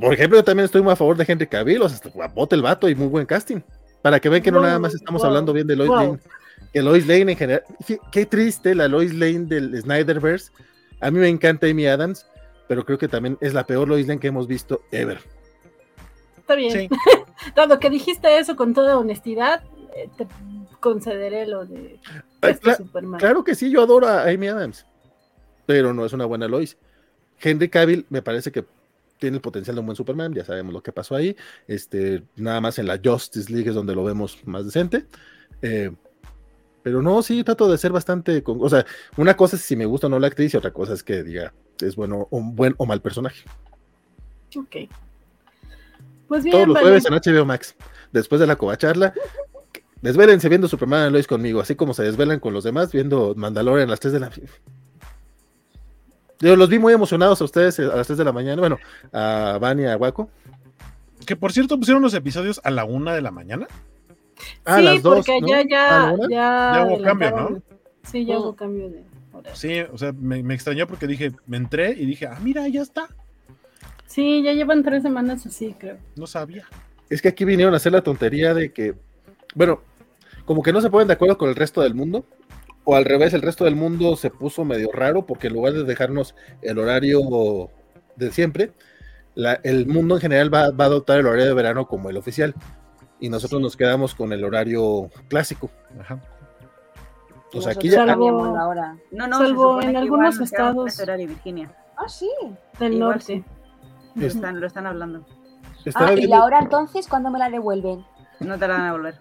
[0.00, 2.62] Por- ejemplo, yo también estoy muy a favor de Henry Cavill, o sea, guapote el
[2.62, 3.60] vato y muy buen casting.
[4.02, 5.98] Para que vean que no nada más estamos wow, hablando bien de Lois wow.
[5.98, 6.18] Lane.
[6.72, 7.62] Que Lois Lane en general.
[8.10, 10.50] Qué triste la Lois Lane del Snyderverse.
[11.00, 12.26] A mí me encanta Amy Adams,
[12.66, 15.20] pero creo que también es la peor Lois Lane que hemos visto ever.
[16.38, 16.72] Está bien.
[16.72, 16.88] Sí.
[17.54, 19.62] Dado que dijiste eso con toda honestidad,
[19.94, 20.26] eh, te
[20.80, 21.98] concederé lo de
[22.40, 23.18] Ay, este cla- Superman.
[23.20, 24.86] Claro que sí, yo adoro a Amy Adams,
[25.66, 26.76] pero no es una buena Lois.
[27.40, 28.64] Henry Cavill me parece que
[29.18, 31.36] tiene el potencial de un buen Superman, ya sabemos lo que pasó ahí.
[31.66, 35.06] Este, nada más en la Justice League es donde lo vemos más decente.
[35.62, 35.90] Eh,
[36.82, 38.42] pero no, sí, trato de ser bastante.
[38.42, 38.86] con- o sea,
[39.16, 41.22] una cosa es si me gusta o no la actriz, y otra cosa es que
[41.22, 43.44] diga es bueno, un buen o mal personaje.
[44.56, 44.88] Ok.
[46.28, 47.74] Pues bien, Todos los jueves en HBO Max,
[48.12, 49.14] después de la covacharla.
[50.02, 53.92] Desvélense viendo Superman Lois conmigo, así como se desvelan con los demás viendo Mandalorian a
[53.92, 54.30] las 3 de la
[56.38, 58.60] Yo los vi muy emocionados a ustedes eh, a las 3 de la mañana.
[58.60, 58.78] Bueno,
[59.12, 60.30] a Van y a Waco.
[61.26, 63.66] Que por cierto pusieron los episodios a la una de la mañana.
[64.64, 65.16] Ah, sí, las dos.
[65.16, 65.48] porque ¿no?
[65.48, 67.64] ya, ya, ya, Ya hubo cambio, adelantaron.
[68.04, 69.02] Sí, ya hubo cambio de
[69.32, 69.56] horario.
[69.56, 72.82] Sí, o sea, me, me extrañó porque dije, me entré y dije, ah, mira, ya
[72.82, 73.08] está.
[74.08, 75.98] Sí, ya llevan tres semanas así, creo.
[76.16, 76.64] No sabía.
[77.10, 78.94] Es que aquí vinieron a hacer la tontería de que,
[79.54, 79.82] bueno,
[80.46, 82.24] como que no se ponen de acuerdo con el resto del mundo,
[82.84, 85.84] o al revés, el resto del mundo se puso medio raro porque en lugar de
[85.84, 87.68] dejarnos el horario
[88.16, 88.72] de siempre,
[89.34, 92.16] la- el mundo en general va, va a adoptar el horario de verano como el
[92.16, 92.54] oficial.
[93.20, 95.70] Y nosotros nos quedamos con el horario clásico.
[96.00, 96.18] Ajá.
[97.52, 98.96] O sea, aquí ya, Salvo- cambiamos la hora.
[99.10, 100.98] No, no, Salvo en que algunos estados.
[101.00, 101.70] horario, Virginia.
[101.96, 102.30] Ah, sí.
[102.78, 103.24] Del Igual norte.
[103.24, 103.44] sí.
[104.18, 105.24] Lo Es- están, lo están hablando.
[105.94, 108.04] Ah, y viendo- la hora entonces, ¿cuándo me la devuelven?
[108.40, 109.14] No te la van a devolver.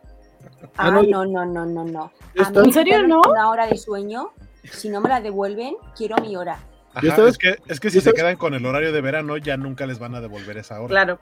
[0.78, 2.12] Ah, Ah, no, no, no, no, no, no.
[2.36, 3.22] ¿En serio, no?
[3.30, 4.32] Una hora de sueño.
[4.64, 6.60] Si no me la devuelven, quiero mi hora.
[6.94, 9.38] Ajá, estaba- es, que, es que si se estaba- quedan con el horario de verano,
[9.38, 10.88] ya nunca les van a devolver esa hora.
[10.90, 11.20] Claro.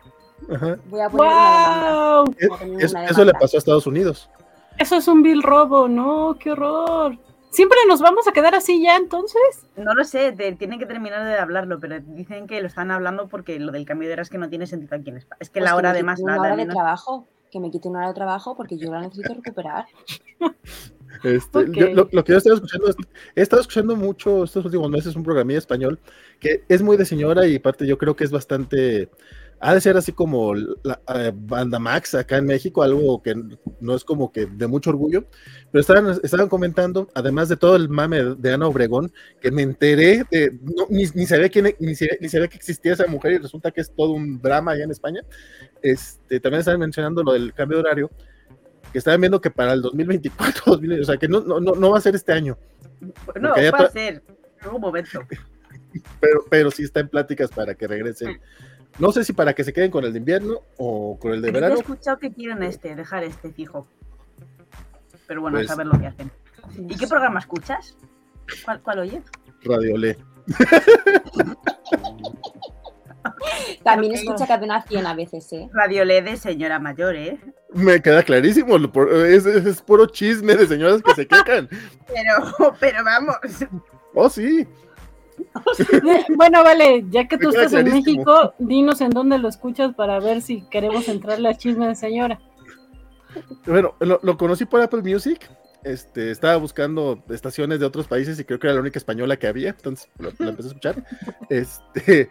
[0.53, 0.77] Ajá.
[0.89, 1.91] Voy a poner una demanda.
[2.23, 2.35] ¡Wow!
[2.37, 4.29] Es- Voy a poner es- una eso le pasó a Estados Unidos.
[4.77, 7.17] Eso es un vil robo, no, qué horror.
[7.55, 9.65] Siempre nos vamos a quedar así ya entonces.
[9.77, 13.27] No lo sé, te- tienen que terminar de hablarlo, pero dicen que lo están hablando
[13.29, 15.37] porque lo del cambio de horas que no tiene sentido aquí en España.
[15.39, 16.75] Es que Pues la hora me además una nada hora de menos.
[16.75, 17.27] trabajo.
[17.51, 19.85] Que me quite una hora de trabajo porque yo la necesito recuperar.
[21.23, 22.95] Este, yo- lo, lo que yo estaba escuchando, es-
[23.35, 25.97] he estado escuchando mucho estos últimos meses un programilla español
[26.41, 29.09] que es muy de señora y parte yo creo que es bastante,
[29.59, 33.35] ha de ser así como la eh, Banda Max acá en México, algo que
[33.79, 35.25] no es como que de mucho orgullo,
[35.71, 39.11] pero estaban, estaban comentando, además de todo el mame de Ana Obregón,
[39.41, 43.07] que me enteré de, no, ni, ni sabía quién, ni, ni sabía que existía esa
[43.07, 45.21] mujer y resulta que es todo un drama allá en España.
[45.81, 48.11] Este, también estaban mencionando lo del cambio de horario
[48.91, 51.97] que estaban viendo que para el 2024, 2020, o sea, que no, no, no va
[51.97, 52.57] a ser este año,
[53.39, 54.23] No, puede tra- ser.
[54.59, 55.19] En algún momento.
[56.19, 58.39] pero, pero sí está en pláticas para que regresen.
[58.99, 61.47] No sé si para que se queden con el de invierno o con el de
[61.51, 61.75] Yo he verano.
[61.79, 63.87] escuchado que quieren este, dejar este fijo.
[65.27, 66.31] Pero bueno, Pues- a saber lo que hacen.
[66.89, 67.95] ¿Y qué programa escuchas?
[68.63, 69.23] ¿Cuál, cuál oyes?
[69.63, 70.17] Radio Le.
[73.83, 75.69] También escucha Cadena 100 a veces, ¿eh?
[75.73, 77.39] Radio LED de señora mayor, ¿eh?
[77.73, 81.67] Me queda clarísimo, lo por- es, es- es puro chisme de señoras que se quejan.
[82.07, 83.35] Pero, pero vamos.
[84.13, 84.65] Oh, sí.
[86.35, 87.85] Bueno, vale, ya que tú estás en.
[87.91, 92.39] México, dinos en dónde lo escuchas para ver si queremos entrarle a chisme de señora.
[93.65, 95.49] Bueno, lo, lo conocí por Apple Music.
[95.83, 99.45] Este, estaba buscando estaciones de otros países y creo que era la única española que
[99.45, 101.05] había, entonces lo, lo empecé a escuchar.
[101.49, 102.29] Este,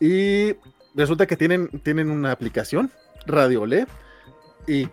[0.00, 0.56] y
[0.96, 2.90] resulta que tienen, tienen una aplicación,
[3.24, 3.86] Radio Le,
[4.66, 4.88] y,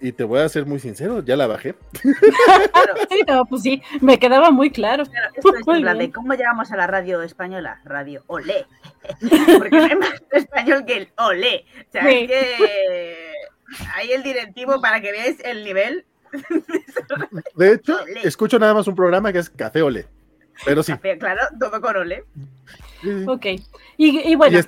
[0.00, 1.74] y te voy a ser muy sincero, ya la bajé.
[2.02, 5.04] Claro, Sí, no, pues sí, me quedaba muy claro.
[5.04, 7.80] claro, esto es Muy plan de cómo llegamos a la radio española.
[7.84, 8.66] Radio Olé.
[9.58, 11.64] Porque no hay más español que el Olé.
[11.88, 12.16] O sea, Sí.
[12.22, 13.32] es que
[13.96, 16.04] hay el directivo para que veáis el nivel.
[17.56, 18.20] De hecho, Olé.
[18.24, 20.06] escucho nada más un programa que es Café Ole.
[20.64, 20.92] Pero sí.
[21.18, 22.24] Claro, todo con Olé.
[23.26, 23.46] Ok.
[23.96, 24.62] Y, y bueno, Y,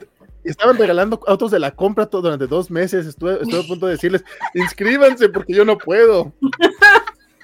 [0.44, 3.06] estaban regalando autos de la compra todo, durante dos meses.
[3.06, 6.32] Estuve, estuve a punto de decirles, inscríbanse porque yo no puedo.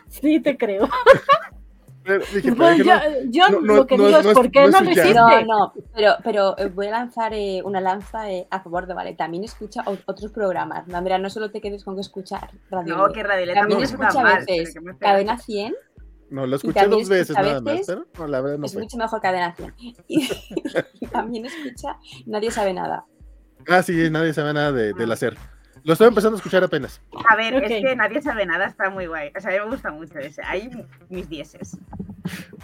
[0.09, 0.89] sí te creo.
[2.33, 3.01] Dije, yo no,
[3.31, 5.13] yo no, lo que no digo es- ¿por qué no lo hiciste?
[5.13, 8.95] No, no, pero, pero eh, voy a lanzar eh, una lanza eh, a favor de
[8.95, 9.15] Vale.
[9.15, 10.87] También escucha o- otros programas.
[10.87, 14.21] No, Andrea, no solo te quedes con que escuchar Radio No, que Radio También escucha
[14.21, 14.75] a veces.
[15.01, 15.75] Cadena 100.
[16.31, 17.81] No, lo escuché dos veces nada más.
[17.87, 18.83] Pero no, la verdad no es fue.
[18.83, 19.75] mucho mejor Cadena 100.
[20.09, 20.29] Y,
[21.01, 23.05] y también escucha Nadie sabe nada.
[23.69, 25.37] Ah, sí, nadie sabe nada de, del hacer.
[25.87, 27.01] Lo estoy empezando a escuchar apenas.
[27.31, 29.31] A ver, es que nadie sabe nada, está muy guay.
[29.37, 30.43] O sea, a mí me gusta mucho ese.
[30.45, 30.69] Hay
[31.09, 31.79] mis dieces.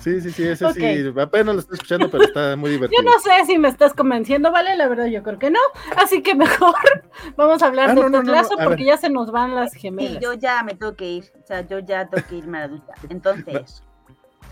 [0.01, 1.12] Sí, sí, sí, ese sí.
[1.20, 3.01] Apenas lo estoy escuchando, pero está muy divertido.
[3.01, 4.74] Yo no sé si me estás convenciendo, ¿vale?
[4.77, 5.61] La verdad yo creo que no.
[5.97, 6.74] Así que mejor
[7.36, 8.86] vamos a hablar Ah, de no, Ted no, porque ver.
[8.86, 10.20] ya se nos van las Sí, gemelas.
[10.20, 11.24] yo ya me tengo que ir.
[11.40, 12.93] O sea, yo ya tengo que irme a la ducha.
[13.09, 13.85] Entonces.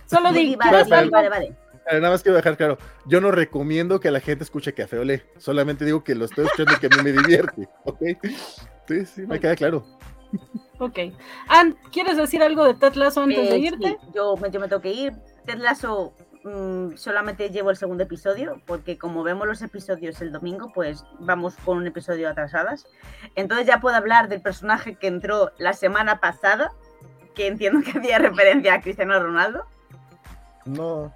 [0.07, 1.57] Solo Sí, di, vale, ¿quieres vale, vale, vale.
[1.87, 5.25] Ver, nada más quiero dejar claro, yo no recomiendo que la gente escuche Café Olé,
[5.39, 8.01] solamente digo que lo estoy escuchando y que a mí me divierte, ¿ok?
[8.87, 9.85] Sí, sí, me queda claro.
[10.79, 10.99] Ok.
[11.49, 13.99] Ann, ¿quieres decir algo de Ted Lasso antes Eh, de sí, irte?
[14.15, 15.13] yo, me- yo me tengo que ir.
[15.45, 20.73] Ted Lasso mm, solamente llevo el segundo episodio, porque como vemos los episodios el domingo,
[20.73, 22.87] pues vamos con un episodio atrasadas.
[23.35, 26.71] Entonces ya puedo hablar del personaje que entró la semana pasada,
[27.35, 29.65] que entiendo que hacía referencia a Cristiano Ronaldo.
[30.65, 31.13] No,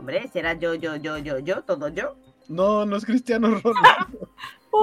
[0.00, 2.16] Hombre, será yo, yo, yo, yo, yo, todo yo.
[2.48, 4.30] no, no es Cristiano Ronaldo.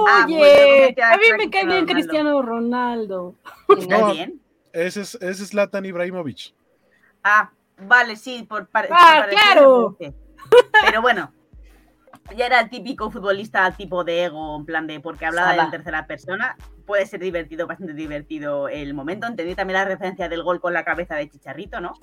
[0.08, 3.34] Ah, Oye, pues me quedaba a mí me cae bien Cristiano Ronaldo.
[3.76, 4.12] ¿Está No.
[4.12, 4.40] bien?
[4.72, 6.54] Ese es, ese es Zlatan Ibrahimovic.
[7.24, 9.96] Ah, vale, sí, por Ah, parecer claro.
[10.84, 11.32] Pero bueno,
[12.36, 16.06] ya era el típico futbolista tipo de ego, en plan de porque hablaba en tercera
[16.06, 16.56] persona.
[16.86, 19.26] Puede ser divertido, bastante divertido el momento.
[19.26, 21.94] Entendí también la referencia del gol con la cabeza de Chicharrito, ¿no?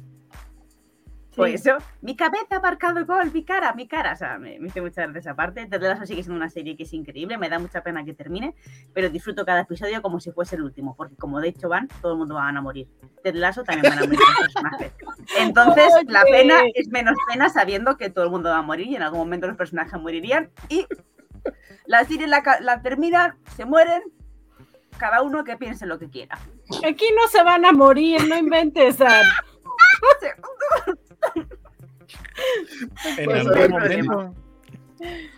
[1.35, 1.69] Pues Sí.
[1.69, 4.13] eso, mi cabeza ha marcado el gol, mi cara, mi cara.
[4.13, 5.65] O sea, me, me hizo mucha gracia esa parte.
[5.65, 8.55] Ted Lasso sigue siendo una serie que es increíble, me da mucha pena que termine,
[8.93, 12.13] pero disfruto cada episodio como si fuese el último, porque como de hecho van, todo
[12.13, 12.87] el mundo van a morir.
[13.23, 14.91] Ted Lasso también van a morir los personajes.
[15.39, 18.95] Entonces, la pena es menos pena sabiendo que todo el mundo va a morir y
[18.95, 20.49] en algún momento los personajes morirían.
[20.69, 20.85] Y
[21.85, 24.01] la serie la, la termina, se mueren,
[24.97, 26.39] cada uno que piense lo que quiera.
[26.87, 28.95] Aquí no se van a morir, no inventes.
[28.95, 29.11] Sam.
[33.17, 34.33] En Pues, algún momento.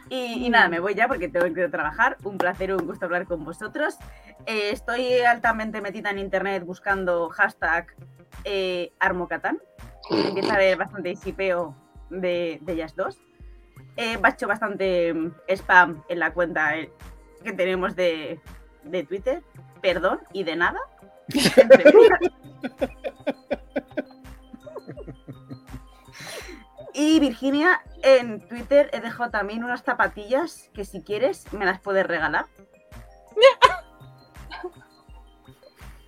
[0.10, 2.18] Y, y nada, me voy ya porque tengo que ir a trabajar.
[2.24, 3.98] Un placer y un gusto hablar con vosotros.
[4.46, 7.88] Eh, estoy altamente metida en internet buscando hashtag
[8.44, 9.60] eh, Armocatán.
[10.10, 11.76] Empieza a haber bastante sipeo
[12.10, 13.20] de, de ellas dos.
[13.98, 15.14] He hecho bastante
[15.50, 16.92] spam en la cuenta eh,
[17.44, 18.40] que tenemos de,
[18.84, 19.42] de Twitter.
[19.82, 20.80] Perdón y de nada.
[27.00, 32.06] Y Virginia, en Twitter he dejado también unas zapatillas que si quieres me las puedes
[32.08, 32.46] regalar.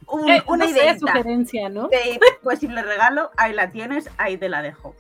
[0.08, 0.98] Un- Eh, una no idea.
[0.98, 1.90] sugerencia, ¿no?
[2.42, 4.96] Pues si le regalo, ahí la tienes, ahí te la dejo.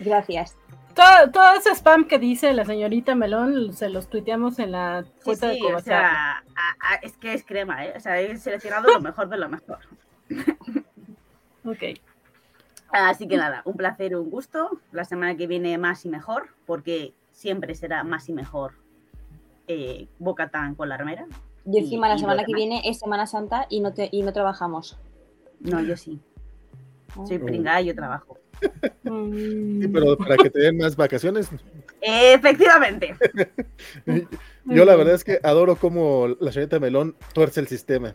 [0.00, 0.56] Gracias.
[0.94, 5.10] Todo, todo ese spam que dice la señorita Melón se los tuiteamos en la Sí,
[5.22, 6.42] cuenta de sí, o sea, a-
[6.80, 7.94] a- es que es crema, ¿eh?
[7.96, 9.78] O sea, he seleccionado lo mejor de lo mejor.
[11.64, 12.00] Ok.
[12.90, 14.80] Así que nada, un placer, un gusto.
[14.92, 18.72] La semana que viene más y mejor, porque siempre será más y mejor
[19.66, 21.26] eh, Bocatán con la armera.
[21.66, 24.22] Y encima Y- la y semana que viene es Semana Santa y no, te, y
[24.22, 24.98] no trabajamos.
[25.60, 26.18] No, yo sí.
[27.16, 27.26] Ah.
[27.26, 28.38] Soy pringada y yo trabajo.
[29.04, 31.48] Sí, pero para que te den más vacaciones.
[32.00, 33.14] Efectivamente.
[34.64, 38.14] Yo la verdad es que adoro cómo la señorita Melón tuerce el sistema.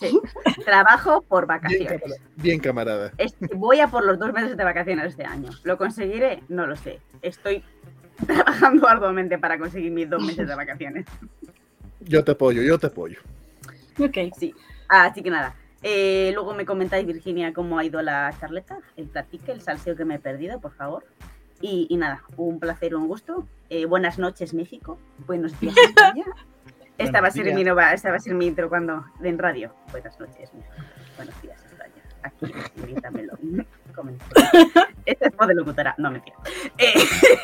[0.00, 0.20] Sí.
[0.64, 2.02] Trabajo por vacaciones.
[2.36, 3.12] bien camarada.
[3.54, 5.50] Voy a por los dos meses de vacaciones este año.
[5.62, 6.42] ¿Lo conseguiré?
[6.48, 7.00] No lo sé.
[7.22, 7.62] Estoy
[8.26, 11.06] trabajando arduamente para conseguir mis dos meses de vacaciones.
[12.00, 13.18] Yo te apoyo, yo te apoyo.
[13.98, 14.34] Ok.
[14.36, 14.54] Sí.
[14.88, 15.54] Así que nada.
[15.82, 20.06] Eh, luego me comentáis, Virginia, cómo ha ido la charleta, el platique, el salseo que
[20.06, 21.04] me he perdido, por favor.
[21.60, 23.46] Y, y nada, un placer, un gusto.
[23.68, 24.98] Eh, buenas noches, México.
[25.26, 26.24] Buenos días, España.
[26.98, 29.74] Esta va a ser mi nueva, esta va a ser mi intro cuando en radio.
[29.90, 30.50] Buenas noches.
[31.16, 31.92] Buenos días, España.
[32.22, 32.54] Aquí.
[33.94, 34.24] Comenta.
[35.06, 36.36] Esta es voz de locutora, no mentira.
[36.78, 36.94] Eh,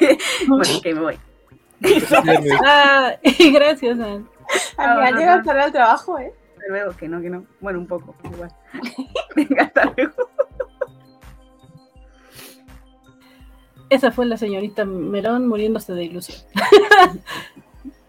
[0.48, 1.18] bueno, que me voy.
[2.64, 4.28] Ah, y gracias, Ann.
[4.76, 5.44] Ah, me ha no, llegado no.
[5.44, 6.32] tarde al trabajo, ¿eh?
[6.52, 7.46] Hasta luego, que no, que no.
[7.60, 8.52] Bueno, un poco, igual.
[9.34, 10.30] Venga, hasta luego.
[13.88, 16.38] Esa fue la señorita Melón muriéndose de ilusión.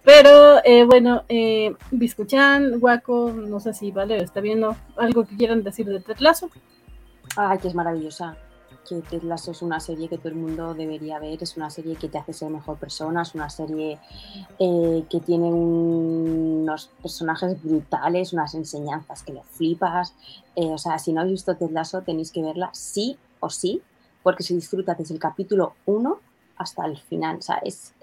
[0.04, 5.64] Pero eh, bueno, eh, Biscuchan, Guaco, no sé si Vale está viendo algo que quieran
[5.64, 6.50] decir de Tetlazo.
[7.36, 8.36] Ay, que es maravillosa.
[8.90, 11.96] Que Ted Lasso es una serie que todo el mundo debería ver, es una serie
[11.98, 14.00] que te hace ser mejor persona, es una serie
[14.58, 20.16] eh, que tiene un- unos personajes brutales, unas enseñanzas que lo flipas.
[20.56, 23.82] Eh, o sea, si no habéis visto Ted Lasso, tenéis que verla sí o sí,
[24.24, 26.20] porque se disfruta desde el capítulo 1
[26.58, 27.38] hasta el final.
[27.38, 27.94] O sea, es,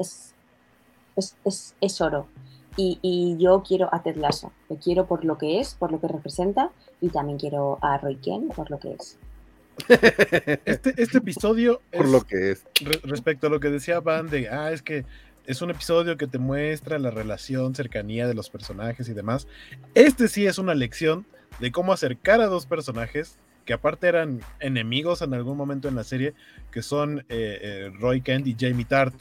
[1.18, 2.26] es, es- es oro.
[2.76, 6.00] Y, y yo quiero a Ted Lasso, lo quiero por lo que es, por lo
[6.00, 6.70] que representa,
[7.00, 9.18] y también quiero a Roy Ken por lo que es.
[10.64, 12.64] Este, este episodio Por es- lo que es.
[12.82, 15.04] re- respecto a lo que decía Van de, ah, es que
[15.46, 19.46] es un episodio que te muestra la relación, cercanía de los personajes y demás.
[19.94, 21.26] Este sí es una lección
[21.58, 26.04] de cómo acercar a dos personajes que aparte eran enemigos en algún momento en la
[26.04, 26.34] serie,
[26.70, 27.24] que son eh,
[27.62, 29.14] eh, Roy Kent y Jamie Tart.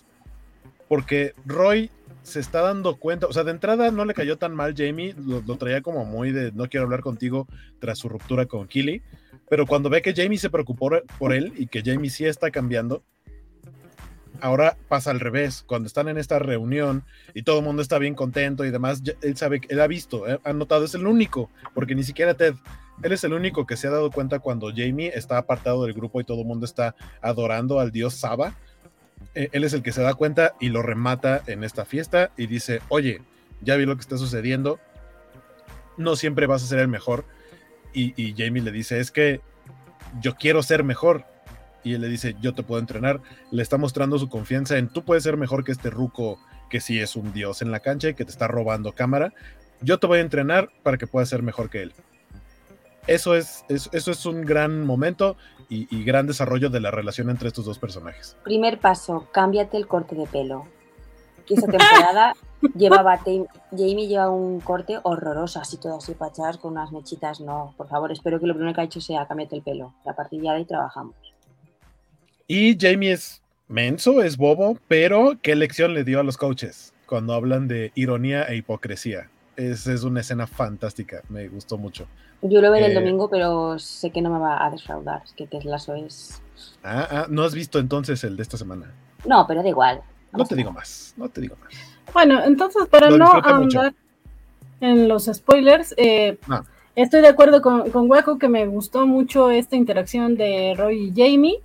[0.88, 1.92] Porque Roy
[2.24, 5.42] se está dando cuenta, o sea, de entrada no le cayó tan mal Jamie, lo,
[5.58, 7.48] traía como muy de no quiero hablar contigo
[7.80, 9.02] tras su ruptura con Killy,
[9.50, 13.02] pero cuando ve que Jamie se preocupó por él y que Jamie sí está cambiando,
[14.42, 15.64] ahora pasa al revés.
[15.66, 17.04] Cuando están en esta reunión
[17.34, 20.40] y todo el mundo está bien contento y demás, él sabe, él ha visto, eh,
[20.44, 22.56] ha notado, es el único, porque ni siquiera Ted
[23.04, 26.20] Él es el único que se ha dado cuenta cuando Jamie está apartado del grupo
[26.20, 28.56] y todo el mundo está adorando al dios Saba.
[29.38, 32.48] Eh, él es el que se da cuenta y lo remata en esta fiesta y
[32.48, 33.22] dice, oye,
[33.62, 34.80] ya vi lo que está sucediendo,
[35.96, 37.24] no siempre vas a ser el mejor.
[37.94, 39.42] Y, Jamie le dice, es que
[40.22, 41.26] yo quiero ser mejor.
[41.84, 43.22] Y él le dice, yo te puedo entrenar.
[43.52, 46.40] Le está mostrando su confianza en, tú puedes ser mejor que este ruco
[46.72, 49.34] que sí es un dios en la cancha y que te está robando cámara.
[49.82, 51.94] Yo te voy a entrenar para que puedas ser mejor que él.
[53.06, 55.38] Eso es, es- eso es un gran momento
[55.70, 58.38] y, y gran desarrollo de la relación entre estos dos personajes.
[58.44, 60.68] Primer paso, cámbiate el corte de pelo.
[61.46, 62.34] Que esta temporada
[62.76, 67.40] llevaba Jamie lleva un corte horroroso, así todo así para echar con unas mechitas.
[67.40, 69.94] No, por favor, espero que lo primero que ha hecho sea cámbiate el pelo.
[70.06, 71.16] A partir de ahí trabajamos.
[72.48, 77.34] Y Jamie es menso, es bobo, pero ¿qué lección le dio a los coaches cuando
[77.34, 79.30] hablan de ironía e hipocresía?
[79.58, 82.06] Es, es una escena fantástica, me gustó mucho.
[82.44, 85.24] Yo lo veré el Eh, domingo, pero sé que no me va a defraudar.
[85.26, 86.42] Es que Ted Lasso es.
[86.84, 88.94] Ah, ah, ¿no has visto entonces el de esta semana?
[89.26, 90.02] No, pero da igual.
[90.32, 91.74] No te digo más, no te digo más.
[92.14, 93.48] Bueno, entonces, para Lo no mucho.
[93.50, 93.94] ahondar
[94.80, 96.38] en los spoilers, eh,
[96.96, 101.14] estoy de acuerdo con, con Waco que me gustó mucho esta interacción de Roy y
[101.16, 101.60] Jamie.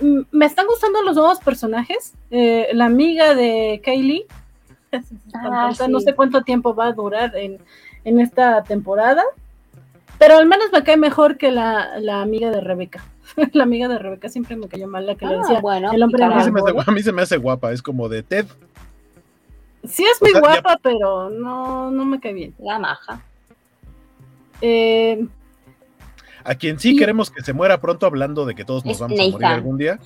[0.00, 2.14] Mm, Me están gustando los nuevos personajes.
[2.30, 4.26] Eh, la amiga de Kaylee,
[5.34, 7.58] Ah, no sé cuánto tiempo va a durar en,
[8.04, 9.22] en esta temporada,
[10.18, 13.04] pero al menos me cae mejor que la, la amiga de Rebeca.
[13.52, 15.60] la amiga de Rebeca siempre me cayó mal, la que le Ah, decía.
[15.60, 16.84] bueno, el hombre A mí, se me hace, ¿boda?
[16.86, 18.46] a mí se me hace guapa, es como de Ted.
[19.86, 22.54] Sí es muy O sea, ya- guapa, pero no, no me cae bien.
[22.58, 23.20] la maja.
[24.60, 25.26] Eh,
[26.44, 29.00] A quien sí Y- queremos que se muera pronto, hablando de que todos nos Es
[29.00, 29.98] vamos a morir algún día.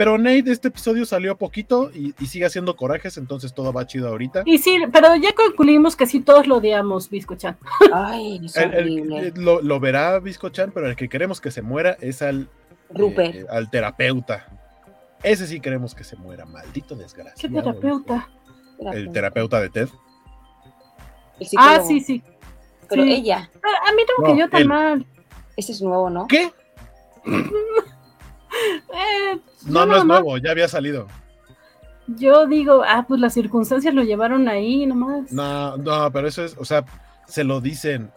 [0.00, 0.02] Ah.
[0.02, 4.08] Pero Nate, este episodio salió poquito y, y sigue haciendo corajes, entonces todo va chido
[4.08, 4.44] ahorita.
[4.46, 7.58] y sí, pero ya concluimos que sí todos lo odiamos, Biscochan.
[7.92, 9.26] Ay, es El- el- horrible.
[9.28, 12.48] eh, lo, lo verá Biscochan, pero el que queremos que se muera es al,
[12.88, 13.34] Rupert.
[13.34, 14.46] eh, al terapeuta.
[15.22, 17.54] Ese sí queremos que se muera, maldito ¿Qué desgraciado.
[17.62, 18.28] terapeuta?
[18.94, 19.88] El terapeuta de Ted.
[21.40, 21.46] El.
[21.58, 22.22] Ah, sí, sí.
[22.88, 23.12] Pero sí.
[23.12, 24.68] ella, Pero a mí no me No, cayó tan él.
[24.68, 25.06] mal.
[25.58, 26.26] ese es nuevo, ¿no?
[26.26, 26.50] ¿Qué?
[28.92, 31.06] Eh, No, no es nuevo, ya había salido.
[32.06, 35.30] Yo digo, ah, pues las circunstancias lo llevaron ahí nomás.
[35.32, 36.84] No, no, pero eso es, o sea,
[37.28, 38.10] se lo dicen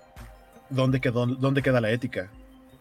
[0.69, 2.29] dónde quedó, dónde queda la ética.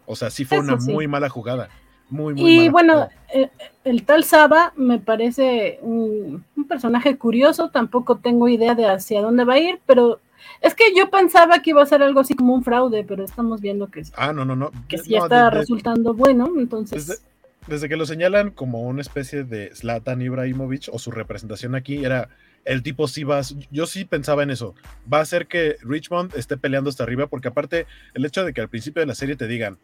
[0.05, 0.91] O sea, sí fue Eso una sí.
[0.91, 1.69] muy mala jugada.
[2.09, 3.11] Muy, muy y mala bueno, jugada.
[3.33, 3.49] eh,
[3.85, 9.45] el tal Saba me parece un, un personaje curioso, tampoco tengo idea de hacia dónde
[9.45, 10.19] va a ir, pero
[10.61, 13.61] es que yo pensaba que iba a ser algo así como un fraude, pero estamos
[13.61, 14.71] viendo que, Ah, no, no, no.
[14.87, 17.07] que No, sí está resultando bueno, entonces...
[17.07, 17.23] desde,
[17.67, 22.29] desde que lo señalan como una especie de Zlatan Ibrahimovic o su representación aquí era
[22.65, 24.73] el tipo sí va, yo sí pensaba en eso,
[25.11, 28.61] va a hacer que Richmond esté peleando hasta arriba porque aparte el hecho de que
[28.61, 29.77] al principio de la serie te digan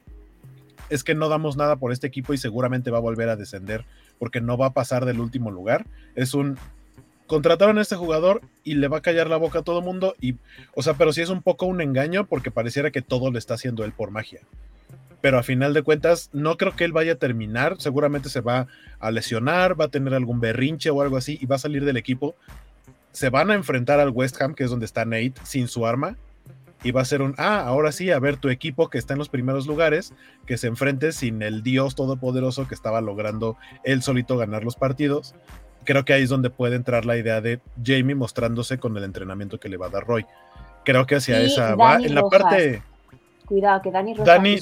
[0.90, 3.86] es que no damos nada por este equipo y seguramente va a volver a descender
[4.18, 5.86] porque no va a pasar del último lugar,
[6.16, 6.58] es un
[7.28, 10.36] contrataron a este jugador y le va a callar la boca a todo mundo y
[10.74, 13.54] o sea, pero sí es un poco un engaño porque pareciera que todo lo está
[13.54, 14.42] haciendo él por magia
[15.22, 18.68] pero a final de cuentas no creo que él vaya a terminar, seguramente se va
[19.00, 21.98] a lesionar, va a tener algún berrinche o algo así y va a salir del
[21.98, 22.36] equipo.
[23.12, 26.16] Se van a enfrentar al West Ham, que es donde está Nate, sin su arma,
[26.84, 29.20] y va a ser un, ah, ahora sí, a ver tu equipo que está en
[29.20, 30.14] los primeros lugares,
[30.46, 35.36] que se enfrente sin el Dios todopoderoso que estaba logrando él solito ganar los partidos.
[35.84, 39.60] Creo que ahí es donde puede entrar la idea de Jamie mostrándose con el entrenamiento
[39.60, 40.26] que le va a dar Roy.
[40.86, 41.98] Creo que hacia Y esa va.
[41.98, 42.42] En la Rojas.
[42.44, 42.82] parte...
[43.50, 44.54] Cuidado, que Dani Rojas Dani,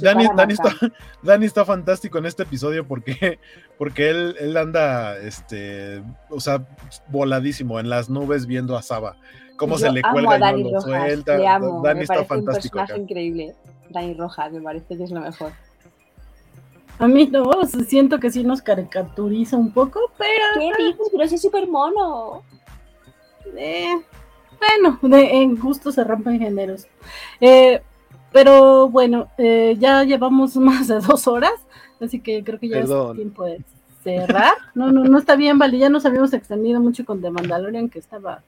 [0.54, 0.70] está,
[1.22, 3.38] Dani está fantástico en este episodio porque,
[3.78, 6.66] porque él, él anda, este, o sea,
[7.10, 9.18] voladísimo en las nubes viendo a Saba.
[9.58, 11.38] Cómo Yo se le cuelga a y Dani no lo Rojas, suelta.
[11.38, 13.02] le amo, Dani me está parece un fantástico personaje acá.
[13.02, 13.56] increíble.
[13.90, 15.52] Dani Rojas, me parece que es lo mejor.
[17.00, 17.52] A mí no,
[17.88, 21.08] siento que sí nos caricaturiza un poco, pero ¿Qué dices?
[21.12, 22.42] Pero ese es súper mono.
[23.56, 23.96] eh,
[24.60, 26.88] bueno, de- en gusto se rompen géneros.
[27.40, 27.82] Eh,
[28.32, 31.54] pero bueno, eh, ya llevamos más de dos horas,
[32.00, 33.12] así que creo que ya Perdón.
[33.12, 33.62] es tiempo de
[34.04, 34.54] cerrar.
[34.76, 38.00] No, no, no está bien, vale, ya nos habíamos extendido mucho con The Mandalorian, que
[38.00, 38.42] estaba,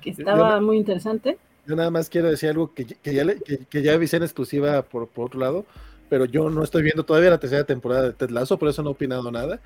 [0.00, 1.38] que estaba muy interesante.
[1.66, 4.24] Yo nada más quiero decir algo que, que ya, le- que, que ya avisé en
[4.24, 5.64] exclusiva por, por otro lado,
[6.08, 8.90] pero yo no estoy viendo todavía la tercera temporada de Ted Lasso, por eso no
[8.90, 9.60] he opinado nada.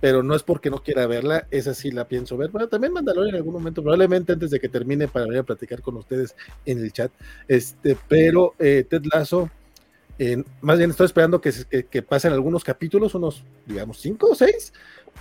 [0.00, 2.50] Pero no es porque no quiera verla, esa sí la pienso ver.
[2.50, 5.82] Bueno, también Mandalorian en algún momento, probablemente antes de que termine para venir a platicar
[5.82, 7.12] con ustedes en el chat.
[7.48, 9.50] Este, pero eh, Ted Lasso,
[10.18, 14.34] eh, más bien estoy esperando que, que, que pasen algunos capítulos, unos, digamos, cinco o
[14.34, 14.72] seis,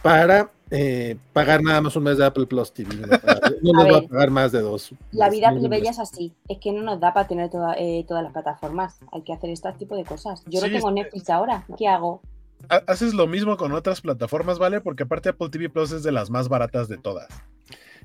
[0.01, 2.95] para eh, pagar nada más un mes de Apple Plus TV.
[2.95, 3.07] No,
[3.73, 4.91] no A les voy a pagar más de dos.
[5.11, 6.33] La vida plebeya es así.
[6.47, 8.99] Es que no nos da para tener toda- eh, todas las plataformas.
[9.11, 10.41] Hay que hacer este tipo de cosas.
[10.45, 11.65] Yo Sí, no tengo Netflix ahora.
[11.77, 12.21] ¿Qué hago?
[12.67, 14.81] Ha- Haces lo mismo con otras plataformas, ¿vale?
[14.81, 17.27] Porque aparte Apple TV Plus es de las más baratas de todas.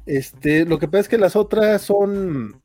[0.07, 2.61] Este, lo que pasa es que las otras son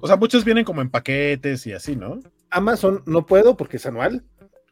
[0.00, 2.20] O sea, muchos vienen como en paquetes y así, ¿no?
[2.50, 4.22] Amazon, no puedo porque es anual.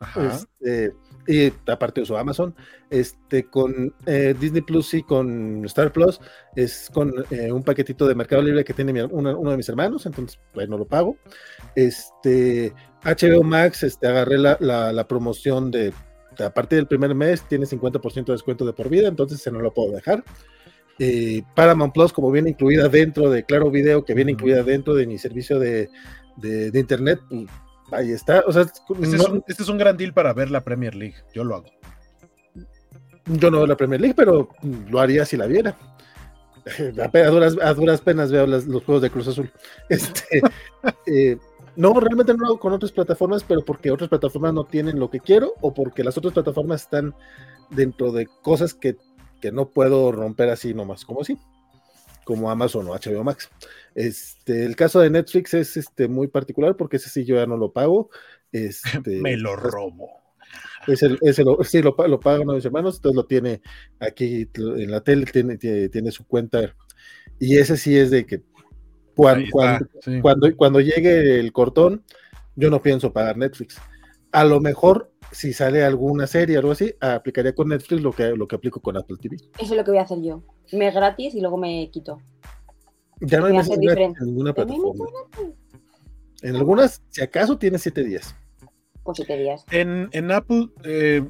[0.01, 0.27] Ajá.
[0.61, 0.93] Este,
[1.27, 2.55] y aparte uso Amazon.
[2.91, 6.21] Este, con eh, Disney Plus y con Star Plus
[6.55, 9.69] es con eh, un paquetito de Mercado Libre que tiene mi- uno, uno de mis
[9.69, 11.17] hermanos, entonces pues no lo pago.
[11.75, 15.93] Este, HBO Max, este, agarré la, la- la promoción de
[16.41, 19.61] a partir del primer mes tiene 50% de descuento de por vida, entonces se no
[19.61, 20.25] lo puedo dejar.
[20.99, 25.07] Eh, Paramount Plus, como viene incluida dentro de Claro Video, que viene incluida dentro de
[25.07, 25.91] mi servicio de,
[26.37, 27.47] de- de internet, pues,
[27.93, 28.45] ahí está.
[28.47, 30.95] O sea, Este, no- es un, este es un gran deal para ver la Premier
[30.95, 31.17] League.
[31.35, 31.67] Yo lo hago.
[33.27, 34.49] Yo no veo la Premier League, pero
[34.89, 35.77] lo haría si la viera.
[37.13, 39.51] A, duras, a duras penas veo las- los juegos de Cruz Azul.
[39.89, 40.41] Este,
[41.07, 41.37] eh,
[41.77, 45.11] no, realmente no lo hago con otras plataformas, pero porque otras plataformas no tienen lo
[45.11, 47.15] que quiero o porque las otras plataformas están
[47.71, 48.97] dentro de cosas que,
[49.41, 51.39] que no puedo romper así nomás, como así,
[52.25, 53.51] como Amazon o HBO Max.
[53.95, 57.57] Este, el caso de Netflix es este, muy particular porque ese sí yo ya no
[57.57, 58.11] lo pago.
[58.53, 58.83] Este,
[59.21, 60.11] Me lo robo.
[60.87, 63.63] ese, ese lo, sí, lo, lo pagan uno de mis hermanos, entonces lo tiene
[63.99, 66.75] aquí en la tele, tiene, tiene, tiene su cuenta.
[67.41, 68.43] Y ese sí es de que
[69.15, 69.47] cuando,
[70.01, 70.21] sí.
[70.21, 72.03] cuando, cuando llegue el cortón,
[72.57, 73.81] yo no pienso pagar Netflix.
[74.33, 78.31] A lo mejor, si sale alguna serie o algo así, aplicaría con Netflix lo que,
[78.31, 79.37] lo que aplico con Apple TV.
[79.37, 80.43] Eso es lo que voy a hacer yo.
[80.73, 82.19] Me gratis y luego me quito.
[83.21, 85.05] Ya no hay meses en ninguna plataforma.
[86.43, 88.35] En algunas, si acaso, tiene siete días.
[89.03, 89.65] Por siete días.
[89.71, 91.23] En, en Apple, eh,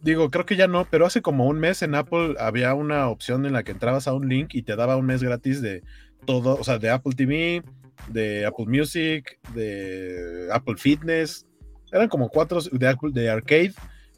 [0.00, 3.46] digo, creo que ya no, pero hace como un mes en Apple había una opción
[3.46, 5.82] en la que entrabas a un link y te daba un mes gratis de
[6.24, 7.62] todo, o sea, de Apple TV,
[8.08, 11.46] de Apple Music, de Apple Fitness.
[11.92, 13.74] Eran como cuatro de Apple, de Arcade.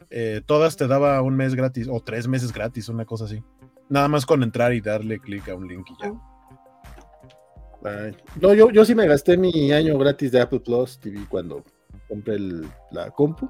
[0.09, 3.43] eh, todas te daba un mes gratis o tres meses gratis, una cosa así.
[3.89, 6.13] Nada más con entrar y darle clic a un link y ya.
[8.41, 11.63] No, yo, yo sí me gasté mi año gratis de Apple Plus TV cuando
[12.07, 12.37] compré
[12.91, 13.49] la compu.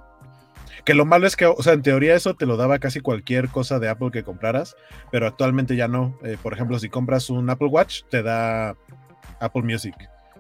[0.86, 3.50] Que lo malo es que, o sea, en teoría eso te lo daba casi cualquier
[3.50, 4.76] cosa de Apple que compraras,
[5.12, 6.18] pero actualmente ya no.
[6.24, 8.76] Eh, por ejemplo, si compras un Apple Watch, te da
[9.40, 9.96] Apple Music.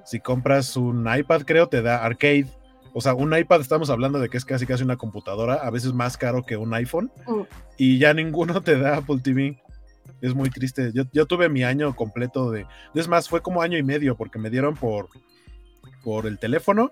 [0.06, 2.48] Si compras un iPad, creo, te da Arcade.
[2.94, 5.94] O sea, un iPad estamos hablando de que es casi casi una computadora, a veces
[5.94, 7.42] más caro que un iPhone, Mm.
[7.78, 9.62] y ya ninguno te da Apple TV.
[10.22, 10.92] Es muy triste.
[10.94, 12.66] Yo, yo tuve mi año completo de...
[12.96, 15.10] Es más, fue como año y medio porque me dieron por,
[16.04, 16.90] por el teléfono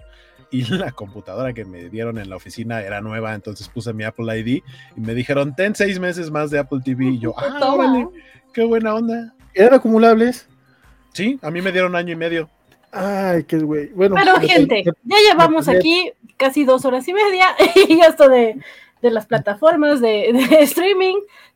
[0.52, 4.38] y la computadora que me dieron en la oficina era nueva, entonces puse mi Apple
[4.40, 4.64] ID
[4.96, 7.06] y me dijeron, ten seis meses más de Apple TV.
[7.06, 8.08] Y yo, ah, órale,
[8.54, 9.34] qué buena onda.
[9.54, 10.48] ¿Eran acumulables?
[11.14, 12.50] Sí, a mí me dieron año y medio.
[12.92, 13.88] Ay, qué güey.
[13.88, 17.48] Bueno, Pero gente, ya llevamos aquí casi dos horas y media
[17.90, 18.58] y esto de,
[19.02, 21.16] de las plataformas de, de streaming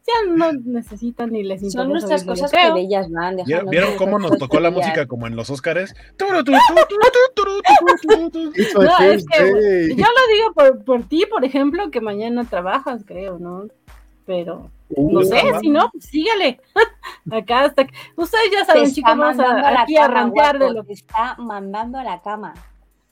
[0.09, 1.77] ya no necesitan ni les interesa.
[1.83, 2.73] Son nuestras cosas que creo.
[2.73, 3.37] plebeyas, man.
[3.45, 5.93] ¿Vieron, de cómo nos tocó la música como en los Óscares?
[8.75, 9.95] No, es que.
[9.95, 13.65] Yo lo digo por, por ti, por ejemplo, que mañana trabajas, creo, ¿no?
[14.25, 15.59] Pero no Uh, sé, mamá.
[15.59, 16.59] si no, pues sígale.
[17.31, 20.93] Acá hasta que- Ustedes ya saben, chicos, vamos a, aquí a rantear de lo Te
[20.93, 22.53] está mandando a la cama.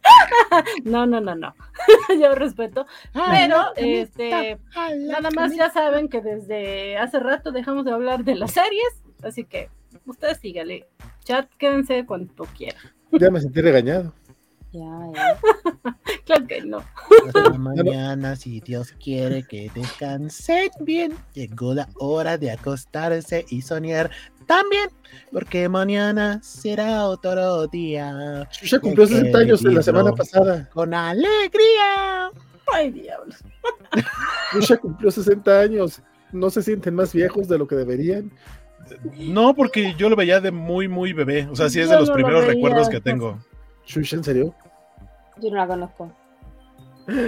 [0.83, 1.53] No, no, no, no.
[2.21, 2.85] Yo respeto.
[3.13, 4.57] Pero, este,
[5.07, 9.43] nada más ya saben que desde hace rato dejamos de hablar de las series, así
[9.43, 9.69] que
[10.05, 10.87] ustedes sígale.
[11.23, 12.81] Chat, quédense cuando quieran.
[13.11, 14.13] Ya me sentí regañado.
[14.71, 15.39] Ya, ya.
[16.25, 16.83] Claro que no.
[17.27, 21.13] Hasta mañana, si Dios quiere que descansen bien.
[21.33, 24.11] Llegó la hora de acostarse y soñar
[24.47, 24.89] también,
[25.31, 30.69] porque mañana será otro día Ya cumplió Qué 60 años en la semana pasada.
[30.73, 32.31] con alegría.
[32.73, 33.37] Ay, diablos.
[34.67, 36.01] ya cumplió 60 años.
[36.31, 38.31] No se sienten más viejos de lo que deberían.
[39.17, 41.47] No, porque yo lo veía de muy, muy bebé.
[41.51, 43.03] O sea, sí es Yo de los no primeros recuerdos que pues.
[43.03, 43.39] tengo.
[43.85, 44.55] Shusha, ¿en serio?
[45.41, 46.11] Yo no la conozco.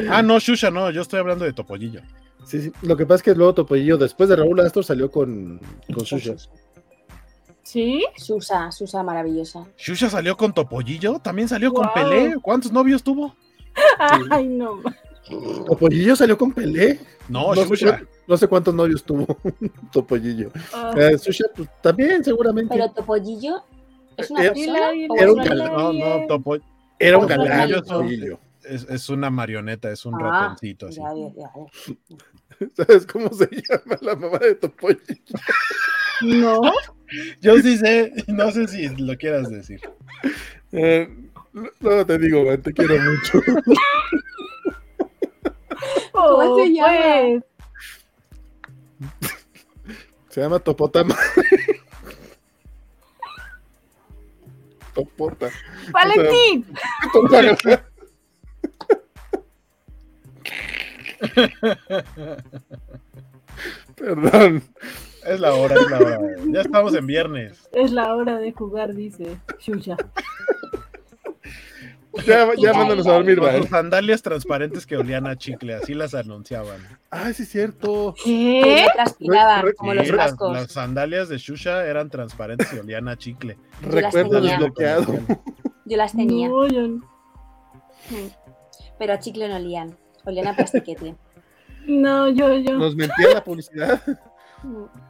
[0.09, 2.01] Ah, no, Shusha, no, yo estoy hablando de Topollillo.
[2.45, 2.71] Sí, sí.
[2.81, 5.59] Lo que pasa es que luego Topollillo, después de Raúl Astor, salió con,
[5.93, 6.35] con Shusha.
[7.63, 8.03] ¿Sí?
[8.17, 9.65] Susa, Susa maravillosa.
[9.77, 11.87] Shusha salió con Topollillo, también salió con.
[11.93, 12.35] Pelé.
[12.41, 13.35] ¿Cuántos novios tuvo?
[14.31, 14.81] Ay, no.
[15.67, 16.99] Topollillo salió con Pelé.
[17.27, 17.97] No, No Shusha.
[17.99, 19.27] sé, no sé cuántos novios tuvo
[19.91, 20.51] Topollillo.
[20.73, 22.73] Ah, Eh, Shusha, pues, también, seguramente.
[22.73, 23.61] Pero Topollillo
[24.17, 24.91] es una Era- persona.
[25.17, 25.71] Era un una- galán.
[25.73, 26.57] No, no, Topo
[26.97, 28.39] Era un galán, Topollillo.
[28.63, 30.97] es, es una marioneta, es un Ah, ratoncito así.
[30.97, 32.65] ya, ya, ya.
[32.75, 34.99] ¿Sabes cómo se llama la mamá de Topollillo?
[36.21, 36.61] No.
[37.41, 39.81] Yo sí sé, no sé si lo quieras decir.
[40.71, 41.09] Eh,
[41.79, 43.41] no te digo, man, te quiero mucho.
[46.21, 47.41] Oh, se llama?
[49.21, 49.47] pues.
[50.29, 51.15] Se llama Topotama.
[54.93, 55.49] Topota.
[55.93, 56.65] Valentín.
[57.13, 57.85] Topota.
[63.95, 64.61] Perdón.
[65.25, 66.19] Es la hora, es la hora.
[66.47, 67.69] Ya estamos en viernes.
[67.73, 69.97] Es la hora de jugar, dice Xuxa.
[72.25, 73.57] Ya, ya mándanos a dormir, man.
[73.61, 76.81] sus sandalias transparentes que olían a chicle, así las anunciaban.
[77.11, 78.15] Ay, sí es cierto.
[78.23, 78.87] ¿Qué?
[78.93, 80.53] Transpiraban, Re- como Sí, los cascos.
[80.53, 83.57] las sandalias de Shusha eran transparentes y olían a chicle.
[83.83, 85.13] Yo Recuerdo desbloqueado.
[85.85, 86.95] Yo las tenía, No, yo no.
[88.09, 88.27] Mm.
[88.97, 89.95] pero a chicle no olían.
[90.25, 91.15] Olían a plastiquete.
[91.85, 92.73] No, yo, yo.
[92.77, 94.01] Nos mentía la publicidad.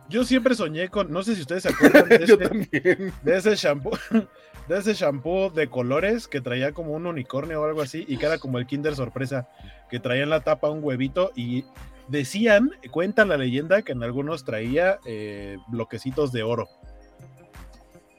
[0.09, 3.91] Yo siempre soñé con, no sé si ustedes se acuerdan de, este- de ese shampoo,
[4.67, 8.25] de ese shampoo de colores que traía como un unicornio o algo así y que
[8.25, 9.47] era como el Kinder sorpresa,
[9.89, 11.65] que traía en la tapa un huevito y
[12.07, 16.67] decían, cuenta la leyenda que en algunos traía eh, bloquecitos de oro.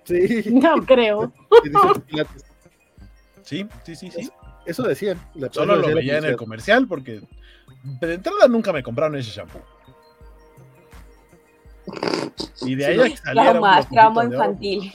[0.05, 0.45] Sí.
[0.51, 1.33] No creo.
[3.43, 4.31] Sí, sí, sí, sí.
[4.67, 5.19] Eso decían.
[5.35, 7.21] La Solo lo veía en el comercial porque
[7.83, 9.61] de entrada nunca me compraron ese shampoo.
[12.63, 14.93] Y de ahí un Trauma, trauma infantil.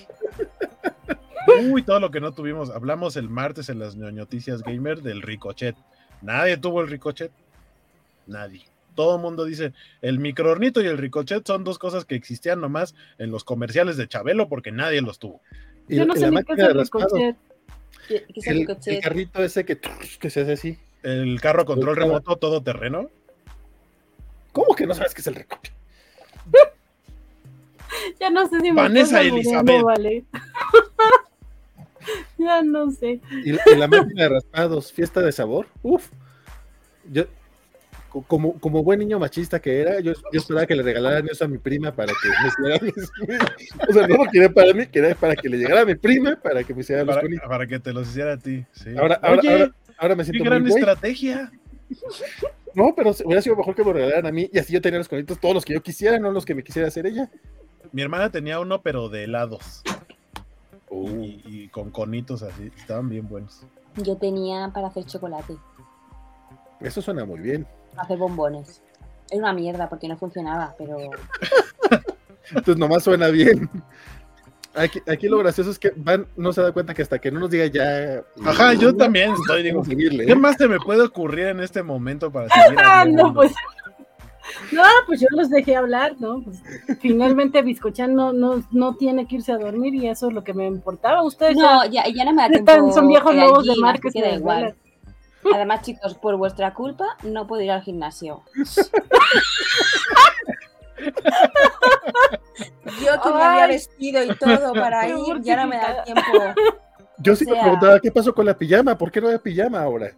[1.70, 2.70] Uy, todo lo que no tuvimos.
[2.70, 5.76] Hablamos el martes en las noticias gamer del ricochet.
[6.22, 7.32] Nadie tuvo el ricochet.
[8.28, 8.64] Nadie.
[8.96, 12.96] Todo el mundo dice, el microornito y el ricochet son dos cosas que existían nomás
[13.18, 15.42] en los comerciales de Chabelo porque nadie los tuvo.
[15.88, 17.36] Y, Yo no sé ni qué es el ricochet.
[18.08, 19.04] ¿Qué- qué es el El, el ricochet?
[19.04, 19.80] carrito ese que,
[20.20, 20.80] que se hace así.
[21.04, 23.10] El carro a control remoto todoterreno.
[24.52, 25.75] ¿Cómo que no sabes qué es el ricochet?
[28.20, 29.82] Ya no sé si me Vanessa Elizabeth.
[29.84, 30.24] vale.
[32.38, 33.20] ya no sé.
[33.44, 35.68] Y, la- y la máquina de raspados, fiesta de sabor.
[35.82, 36.10] Uf.
[37.12, 37.26] Yo,
[38.10, 41.46] co- como, como buen niño machista que era, yo, yo esperaba que le regalaran eso
[41.46, 43.12] a mi prima para que me hiciera mis-
[43.90, 46.36] O sea, no lo quería para mí, quería para que le llegara a mi prima
[46.36, 48.66] para que me hiciera los Para, para que te los hiciera a ti.
[48.74, 48.90] sí.
[48.98, 51.52] Ahora, ahora, Oye, ahora, ahora me qué siento gran muy estrategia.
[52.74, 54.98] No, pero hubiera sido mejor que me lo regalaran a mí y así yo tenía
[54.98, 57.30] los conitos todos los que yo quisiera, no los que me quisiera hacer ella.
[57.92, 59.82] Mi hermana tenía uno, pero de helados.
[60.90, 61.10] Uh.
[61.10, 62.72] Y, y con conitos así.
[62.78, 63.66] Estaban bien buenos.
[63.98, 65.56] Yo tenía para hacer chocolate,
[66.82, 67.66] Eso suena muy bien.
[67.92, 68.82] para hacer bombones.
[69.30, 70.98] Era una mierda porque no funcionaba, pero
[72.50, 73.70] Entonces nomás suena bien.
[74.76, 77.40] Aquí, aquí lo gracioso es que Van no se da cuenta que hasta que no
[77.40, 78.22] nos diga ya.
[78.46, 80.36] Ajá, yo también estoy, digo, ¿Qué ¿eh?
[80.36, 83.54] más se me puede ocurrir en este momento para seguir Ah, no, pues.
[84.72, 86.42] No, pues yo los dejé hablar, ¿no?
[86.44, 86.62] Pues,
[87.00, 90.54] finalmente Biscochan no, no, no tiene que irse a dormir y eso es lo que
[90.54, 91.24] me importaba.
[91.24, 92.92] Ustedes no, ya ya, ya no me da están- tiempo.
[92.94, 94.76] son viejos lobos de así que igual.
[95.54, 98.42] Además, chicos, por vuestra culpa no puedo ir al gimnasio.
[103.04, 106.22] Yo que me había vestido y todo para ir, ya no me da tiempo.
[107.18, 109.38] Yo sí o sea- me preguntaba qué pasó con la pijama, ¿por qué no hay
[109.40, 110.12] pijama ahora?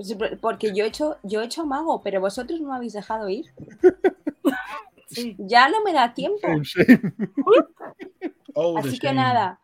[0.00, 3.28] Pues, Porque yo he hecho, yo he hecho mago, pero vosotros no me habéis dejado
[3.28, 3.46] ir.
[5.12, 5.34] Sí.
[5.40, 6.38] Ya no me da tiempo.
[8.54, 9.16] Oh, the Así que shame.
[9.20, 9.58] nada,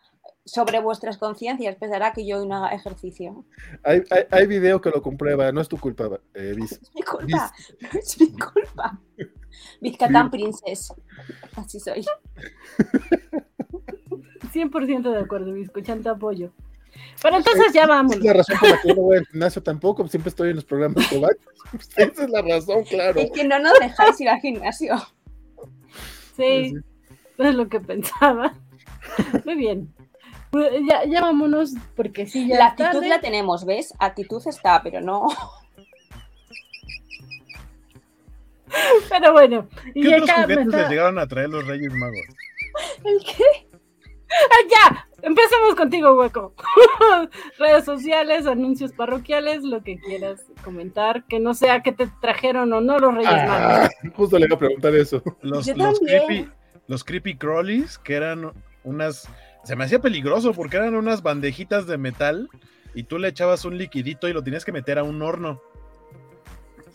[0.44, 3.44] sobre vuestras conciencias pensará que yo no haga ejercicio.
[3.84, 6.72] Hay, hay, hay video que lo comprueba, no es tu culpa, eh, Viz.
[6.72, 9.00] Es mi culpa, no es mi culpa.
[9.80, 10.92] Vizcatán Princess.
[11.54, 12.04] Así soy.
[14.52, 16.52] 100% de acuerdo, Biscochan, te apoyo.
[17.22, 18.16] Pero entonces ya vamos.
[18.16, 20.50] Esa es la razón por la que yo no voy al gimnasio tampoco, siempre estoy
[20.50, 21.16] en los programas de.
[21.96, 23.20] Esa es la razón, claro.
[23.20, 24.96] Es que no nos dejáis ir al gimnasio.
[26.36, 26.74] Sí,
[27.38, 28.54] es lo que pensaba.
[29.44, 29.92] Muy bien.
[30.50, 33.08] Pues Ya, ya vámonos, porque sí, ya La actitud tarde.
[33.08, 33.92] la tenemos, ¿ves?
[33.98, 35.26] Actitud está, pero no.
[39.08, 42.20] Pero bueno, y ¿Qué otros acá juguetes está- les llegaron a traer los Reyes Magos?
[43.04, 43.44] ¿El qué?
[44.28, 45.05] ¡Ah, ya!
[45.26, 46.54] Empecemos contigo, hueco.
[47.58, 52.80] Redes sociales, anuncios parroquiales, lo que quieras comentar, que no sea que te trajeron o
[52.80, 53.50] no los Reyes Magos.
[53.50, 55.20] Ah, justo le iba a preguntar eso.
[55.42, 56.48] Los, los creepy,
[56.86, 58.52] los creepy crawlies, que eran
[58.84, 59.28] unas.
[59.64, 62.48] Se me hacía peligroso porque eran unas bandejitas de metal
[62.94, 65.60] y tú le echabas un liquidito y lo tenías que meter a un horno.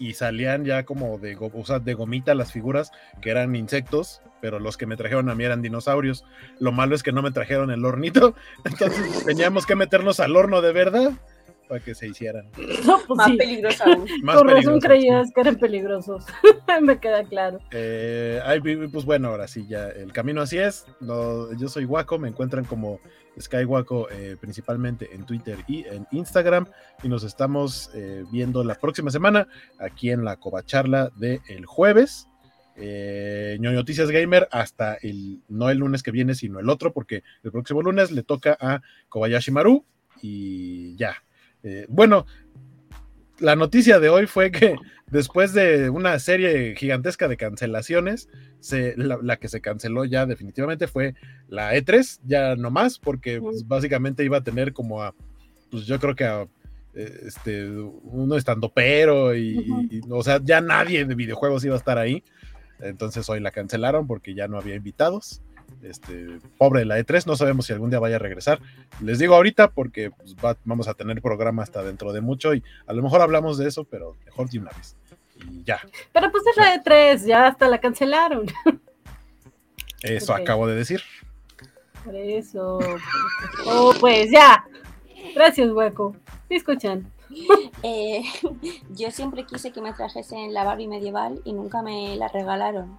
[0.02, 4.22] Y salían ya como de, go- o sea, de gomita las figuras que eran insectos,
[4.42, 6.26] pero los que me trajeron a mí eran dinosaurios.
[6.60, 8.34] Lo malo es que no me trajeron el hornito,
[8.66, 11.12] entonces teníamos que meternos al horno de verdad
[11.70, 12.50] para que se hicieran.
[12.86, 13.38] No, pues Más sí.
[14.24, 16.26] Más Con razón creías que eran peligrosos.
[16.82, 17.60] Me queda claro.
[17.72, 18.60] Eh, ay,
[18.92, 20.86] pues bueno, ahora sí, ya el camino así es.
[21.00, 23.00] No, yo soy Waco, me encuentran como
[23.40, 26.66] Sky Waco eh, principalmente en Twitter y en Instagram.
[27.04, 29.48] Y nos estamos eh, viendo la próxima semana
[29.80, 32.28] aquí en la Covacharla del jueves.
[32.76, 37.52] Eh, Noticias Gamer hasta el, no el lunes que viene, sino el otro, porque el
[37.52, 39.86] próximo lunes le toca a Kobayashi Maru
[40.22, 41.16] y ya.
[41.64, 42.26] Eh, bueno,
[43.42, 44.76] la noticia de hoy fue que
[45.08, 48.30] después de una serie gigantesca de cancelaciones,
[48.60, 51.16] se, la, la que se canceló ya definitivamente fue
[51.50, 55.14] la E3, ya no más, porque pues, básicamente iba a tener como a,
[55.70, 56.44] pues yo creo que a
[56.94, 59.58] eh, este, uno estando pero y,
[59.90, 62.24] y- y, o sea, ya nadie de videojuegos iba a estar ahí.
[62.80, 65.42] Entonces hoy la cancelaron porque ya no había invitados.
[65.84, 68.60] Este, pobre la E3, no sabemos si algún día vaya a regresar.
[69.02, 72.64] Les digo ahorita porque pues, va- vamos a tener programa hasta dentro de mucho y
[72.88, 74.96] a lo mejor hablamos de eso, pero mejor de una vez.
[75.50, 75.80] Y ya,
[76.14, 78.46] Pero pues es la de tres, ya hasta la cancelaron.
[80.04, 81.02] eso acabo de decir.
[82.06, 82.80] Por eso.
[83.66, 84.64] Oh, pues ya.
[85.36, 86.16] Gracias, hueco.
[86.50, 87.12] ¿Me escuchan?
[87.84, 88.22] Eh,
[88.90, 92.98] yo siempre quise que me trajesen la Barbie medieval y nunca me la regalaron.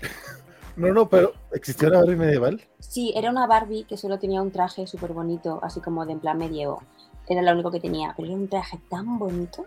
[0.78, 2.60] No, no, pero ¿existió la Barbie medieval?
[2.78, 6.20] Sí, era una Barbie que solo tenía un traje súper bonito, así como de en
[6.20, 6.82] plan medievo.
[7.28, 9.66] Era lo único que tenía, pero era un traje tan bonito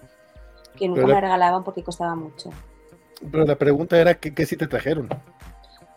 [0.78, 2.50] que nunca me la- la regalaban porque costaba mucho.
[3.30, 5.10] Pero la pregunta era ¿qué, qué sí te trajeron?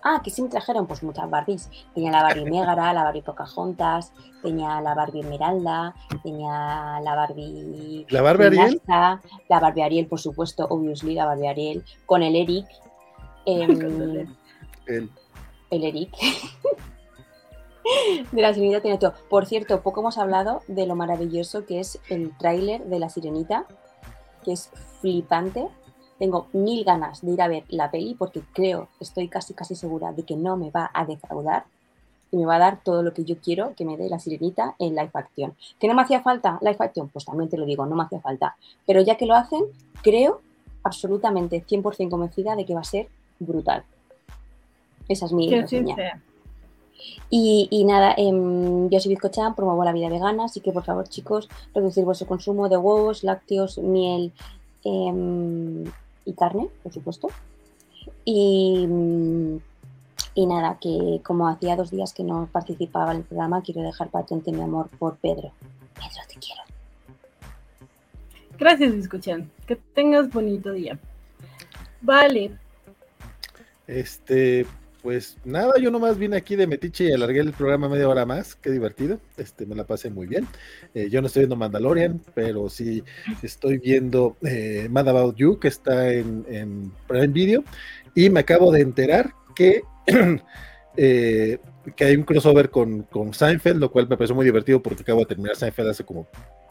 [0.03, 1.71] Ah, que sí me trajeron pues muchas Barbies.
[1.95, 4.13] Tenía la Barbie Megara, la Barbie Pocahontas,
[4.43, 8.05] tenía la Barbie Esmeralda, tenía la Barbie...
[8.11, 8.83] ¿La Barbie Ariel?
[8.87, 12.67] La Barbie Ariel, por supuesto, obviously, la Barbie Ariel, con el Eric.
[13.47, 14.27] em,
[14.87, 15.11] El-
[15.71, 16.11] el Eric.
[18.33, 19.13] de la Sirenita tiene todo.
[19.29, 23.67] Por cierto, poco hemos hablado de lo maravilloso que es el tráiler de la Sirenita,
[24.45, 25.69] que es flipante.
[26.19, 30.13] Tengo mil ganas de ir a ver la peli porque creo, estoy casi casi segura
[30.13, 31.65] de que no me va a defraudar
[32.31, 34.77] y me va a dar todo lo que yo quiero que me dé la Sirenita
[34.79, 35.55] en live action.
[35.79, 37.09] ¿Que no me hacía falta live action?
[37.09, 38.57] Pues también te lo digo, no me hacía falta.
[38.87, 39.65] Pero ya que lo hacen,
[40.03, 40.41] creo
[40.85, 43.85] absolutamente 100% convencida de que va a ser brutal.
[45.09, 46.23] Esa es mi reseña.
[47.31, 51.09] Y, y nada, em, yo soy Bizcochan, promuevo la vida vegana, así que por favor,
[51.09, 54.33] chicos, reducir vuestro consumo de huevos, lácteos, miel
[54.85, 55.85] em,
[56.25, 57.29] y carne, por supuesto.
[58.25, 58.87] Y,
[60.35, 64.11] y nada, que como hacía dos días que no participaba en el programa, quiero dejar
[64.11, 65.53] patente mi amor por Pedro.
[65.95, 66.63] Pedro, te quiero.
[68.59, 69.51] Gracias, escuchan.
[69.67, 70.99] Que tengas bonito día.
[72.01, 72.57] Vale.
[73.87, 74.67] Este,
[75.05, 78.55] pues nada, yo nomás vine aquí de Metiche y alargué el programa media hora más,
[78.55, 80.49] qué divertido, este, me la pasé muy bien.
[80.95, 83.05] Eh, yo no estoy viendo Mandalorian, pero sí
[83.43, 87.65] estoy viendo eh, Mad About You, que está en, en Prime Video,
[88.15, 89.83] y me acabo de enterar que,
[90.97, 91.59] eh,
[91.95, 95.21] que hay un crossover con, con Seinfeld, lo cual me pareció muy divertido porque acabo
[95.21, 96.27] de terminar Seinfeld hace como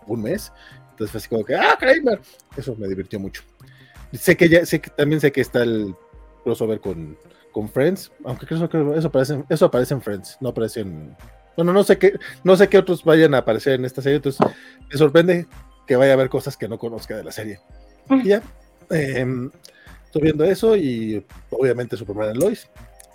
[0.08, 0.52] un mes,
[0.90, 2.20] entonces fue así como que, ah, Kramer,
[2.58, 3.44] eso me divirtió mucho.
[4.12, 5.94] Sé que ya, sé que también sé que está el
[6.44, 7.16] crossover con,
[7.54, 11.16] con Friends, aunque creo que eso aparece, eso aparece en Friends, no aparece en...
[11.56, 14.46] Bueno, no sé qué, no sé qué otros vayan a aparecer en esta serie, entonces
[14.92, 15.48] me sorprende
[15.88, 17.60] que vaya a haber cosas que no conozca de la serie.
[18.10, 18.42] Y ya,
[18.90, 19.52] em,
[20.06, 22.70] estoy viendo eso y obviamente Superman and Lois.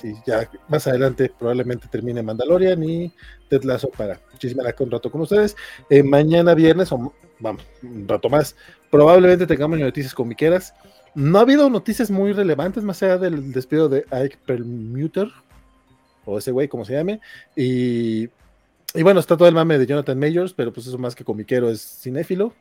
[0.05, 3.13] Y ya más adelante probablemente termine Mandalorian y
[3.51, 5.57] Ted Lasso para chismear acá un rato con ustedes.
[5.91, 8.55] Eh, mañana viernes, o vamos, un rato más,
[8.91, 10.73] probablemente tengamos noticias comiqueras.
[11.15, 15.29] No ha habido noticias muy relevantes más allá del despido de Ike Perlmutter,
[16.25, 17.21] o ese güey, como se llame.
[17.57, 18.29] Y,
[18.95, 21.71] y bueno, está todo el mame de Jonathan Majors, pero pues eso más que comiquero
[21.71, 22.53] es cinéfilo.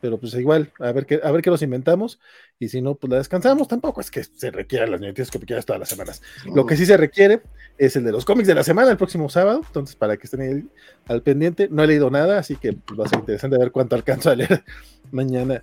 [0.00, 2.18] Pero pues igual, a ver qué, a ver qué nos inventamos.
[2.58, 3.68] Y si no, pues la descansamos.
[3.68, 6.22] Tampoco es que se requieran las noticias comiqueras todas las semanas.
[6.44, 7.42] Lo que sí se requiere
[7.78, 9.62] es el de los cómics de la semana, el próximo sábado.
[9.64, 10.64] Entonces, para que estén ahí
[11.06, 13.94] al pendiente, no he leído nada, así que pues, va a ser interesante ver cuánto
[13.94, 14.64] alcanzo a leer
[15.12, 15.62] mañana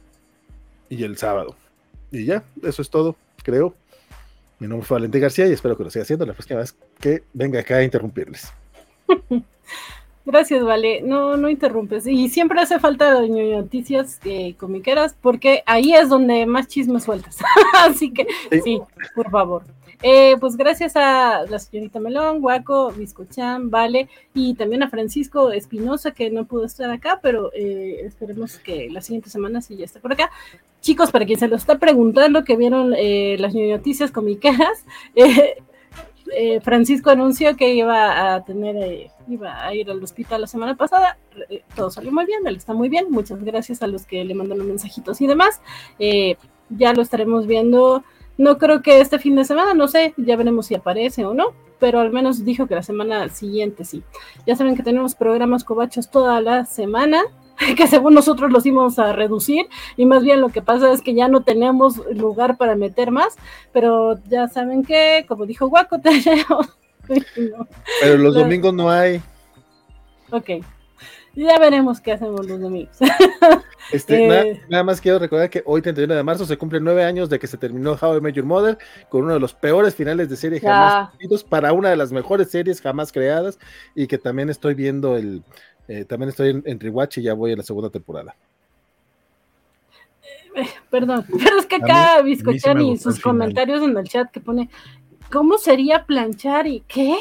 [0.87, 1.57] y el sábado.
[2.11, 3.73] Y ya, eso es todo, creo.
[4.59, 7.23] Mi nombre fue Valentín García y espero que lo siga haciendo la próxima vez que
[7.33, 8.51] venga acá a interrumpirles.
[10.25, 11.01] Gracias, Vale.
[11.01, 12.05] No, no interrumpes.
[12.05, 17.37] Y siempre hace falta ñoño, noticias eh, comiqueras porque ahí es donde más chismes sueltas.
[17.79, 18.61] Así que Sí.
[18.63, 18.81] sí,
[19.15, 19.63] por favor.
[20.01, 26.11] Eh, pues gracias a la señorita Melón, Guaco, Biscochan, Vale, y también a Francisco Espinosa,
[26.11, 29.99] que no pudo estar acá, pero eh, esperemos que la siguiente semana sí ya esté
[29.99, 30.31] por acá.
[30.81, 34.85] Chicos, para quien se lo está preguntando, que vieron eh, las noticias comiqueras,
[35.15, 35.57] eh,
[36.35, 40.75] eh, Francisco anunció que iba a tener, eh, iba a ir al hospital la semana
[40.75, 41.17] pasada.
[41.75, 43.07] Todo salió muy bien, él está muy bien.
[43.09, 45.61] Muchas gracias a los que le mandaron mensajitos y demás.
[46.69, 48.03] Ya lo estaremos viendo.
[48.37, 51.47] No creo que este fin de semana, no sé, ya veremos si aparece o no,
[51.77, 54.01] pero al menos dijo que la semana siguiente sí.
[54.45, 57.23] Ya saben que tenemos programas cobachos toda la semana,
[57.77, 61.13] que según nosotros los íbamos a reducir, y más bien lo que pasa es que
[61.13, 63.35] ya no tenemos lugar para meter más,
[63.73, 66.69] pero ya saben que, como dijo Guaco, tenemos...
[67.09, 67.67] No.
[68.01, 68.45] Pero los Claro.
[68.45, 69.19] domingos no hay.
[70.31, 70.63] Ok,
[71.35, 72.97] ya veremos qué hacemos los domingos.
[73.91, 74.27] Este, Eh.
[74.27, 77.39] nada, nada más quiero recordar que hoy, 31 de marzo, se cumplen nueve años de
[77.39, 78.77] que se terminó How I Met Your Mother
[79.09, 81.09] con uno de los peores finales de serie jamás
[81.49, 83.57] para una de las mejores series jamás creadas
[83.95, 85.41] y que también estoy viendo el,
[85.89, 88.35] eh, también estoy en, en Rewatch y ya voy en la segunda temporada.
[90.91, 94.39] Perdón, pero es que A acá a me y sus comentarios en el chat que
[94.39, 94.69] pone,
[95.31, 97.17] ¿cómo sería planchar y qué?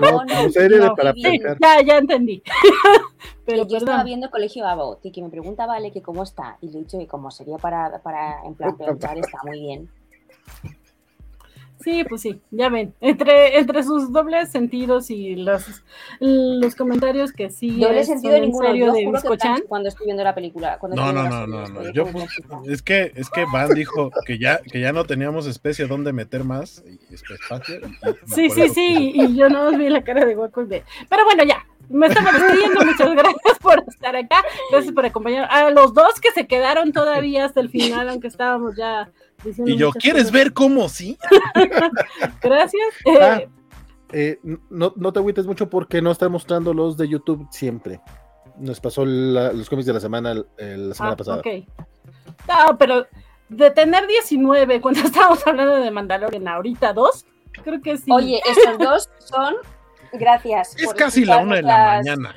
[0.00, 2.40] No, no, serie de no, para sí, ya, ya entendí.
[3.44, 6.68] pero yo estaba viendo Colegio Abbott y que me pregunta Vale que cómo está y
[6.68, 9.90] le he dicho que como sería para, para en plan planchar está muy bien.
[11.84, 12.94] Sí, pues sí, ya ven.
[13.00, 15.84] Entre, entre sus dobles sentidos y los,
[16.18, 18.66] los comentarios que sí Doble sentido ninguno.
[18.66, 20.78] serio Yo de juro que cuando estoy viendo la película.
[20.78, 21.92] Cuando No, no, no, no, no.
[21.92, 22.60] Yo, chica.
[22.66, 26.42] es que, es que Van dijo que ya, que ya no teníamos especie donde meter
[26.44, 27.80] más y espacio.
[28.26, 30.84] Sí, sí, sí, y yo no vi la cara de Guaco de...
[31.10, 35.70] Pero bueno, ya, me estaba despidiendo, muchas gracias por estar acá, gracias por acompañar a
[35.70, 39.10] los dos que se quedaron todavía hasta el final, aunque estábamos ya
[39.66, 40.32] Y yo, ¿quieres cosas.
[40.32, 41.18] ver cómo sí?
[42.42, 42.82] Gracias.
[43.04, 43.40] Eh, Ah,
[44.12, 44.38] eh,
[44.70, 48.00] no, no te agüites mucho porque no están mostrando los de YouTube siempre.
[48.58, 51.38] Nos pasó la- los cómics de la semana eh, la semana ah, pasada.
[51.38, 51.46] ok.
[52.48, 53.06] No, pero
[53.48, 57.26] de tener 19 cuando estábamos hablando de Mandalorian, ahorita dos,
[57.64, 58.10] creo que sí.
[58.12, 59.54] Oye, estos dos son.
[60.12, 60.76] Gracias.
[60.78, 62.36] Es por casi la una de la mañana.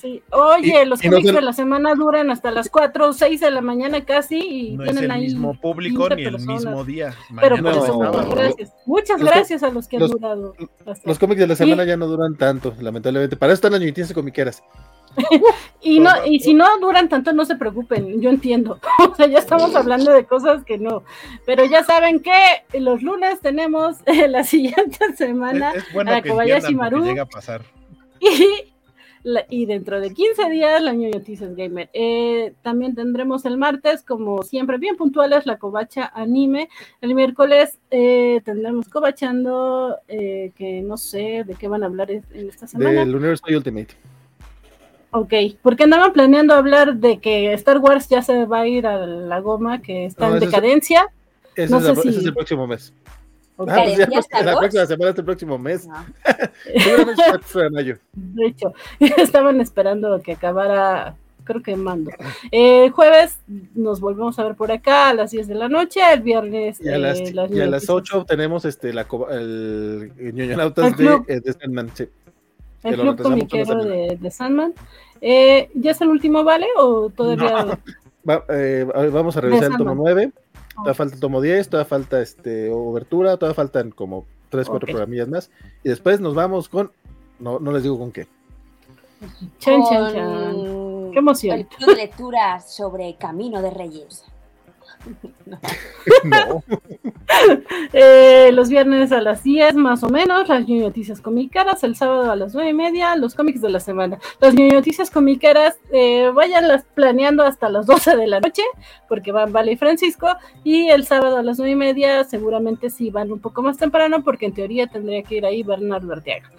[0.00, 0.22] Sí.
[0.30, 3.12] Oye, Y- los y no cómics se- de la semana duran hasta las 4 o
[3.12, 6.22] 6 de la mañana casi y No es tienen el ahí mismo público 15 ni
[6.24, 6.64] el personas.
[6.64, 7.14] mismo día.
[7.40, 8.72] Pero por es eso, No, muchas gracias.
[8.86, 10.54] Muchas los- gracias a los que han durado.
[10.86, 13.36] hasta- Los cómics de la semana ya no duran tanto, lamentablemente.
[13.36, 14.62] Para eso están las ñoñitas comiqueras.
[15.80, 18.78] Y no, y si no duran tanto, no se preocupen, yo entiendo.
[19.10, 21.02] O sea, ya estamos hablando de cosas que no.
[21.46, 22.32] Pero ya saben que
[22.78, 27.04] los lunes tenemos eh, la siguiente semana Es, es bueno a que Kobayashi Maru.
[27.04, 27.62] llega a pasar.
[28.20, 28.64] y,
[29.22, 31.90] la- y dentro de 15 días la Ñoño Noticias Gamer.
[31.92, 36.68] Eh, también tendremos el martes, como siempre, bien puntuales, la covacha anime.
[37.00, 42.24] El miércoles eh, tendremos covachando, eh, que no sé de qué van a hablar en
[42.48, 42.90] esta semana.
[43.00, 43.94] Del Universo Ultimate.
[45.10, 45.32] Ok,
[45.62, 49.40] porque andaban planeando hablar de que Star Wars ya se va a ir a la
[49.40, 51.06] goma, que está No, en es- decadencia.
[51.56, 52.92] Ese, No es, sé la- ese si- es el próximo mes.
[53.60, 55.86] Ok, Ah, pues ya, ¿Ya Star la próxima semana es el próximo mes.
[55.86, 55.94] No.
[57.60, 57.98] De mayo.
[58.14, 62.12] De hecho, estaban esperando que acabara, creo que mando.
[62.52, 63.36] El jueves
[63.74, 66.88] nos volvemos a ver por acá a las 10 de la noche, el viernes Y
[66.88, 71.20] a las, eh, y a las noticias- 8 tenemos este, la, el, el ñoñonautas de,
[71.26, 72.08] eh, de Sandman, sí.
[72.84, 74.72] el club comiquero de, de Sandman.
[75.20, 76.66] Eh, ¿Ya es el último, vale?
[76.76, 77.76] ¿O todavía?
[78.28, 80.14] Va- eh, a ver, vamos a revisar el tomo Sandman.
[80.14, 80.32] 9.
[80.78, 84.90] Todavía falta el tomo 10, todavía falta este, obertura, todavía faltan como 3, 4 Ok.
[84.90, 85.50] programillas más.
[85.84, 86.90] Y después nos vamos con.
[87.38, 88.26] No, no les digo con qué.
[89.58, 91.10] Chan, chan, chan.
[91.12, 91.58] Qué emoción.
[91.58, 94.24] El club de lectura sobre Camino de Reyes.
[95.46, 96.64] No.
[97.92, 102.30] Eh, los viernes a las 10 más o menos, las Ñoño noticias comiqueras, el sábado
[102.30, 104.18] a las 9 y media, los cómics de la semana.
[104.40, 108.62] Las Ñoño noticias comiqueras, eh, váyanlas planeando hasta las 12 de la noche,
[109.08, 110.28] porque van Vale y Francisco,
[110.64, 114.22] y el sábado a las 9 y media seguramente sí van un poco más temprano,
[114.22, 116.50] porque en teoría tendría que ir ahí Bernardo Arteaga.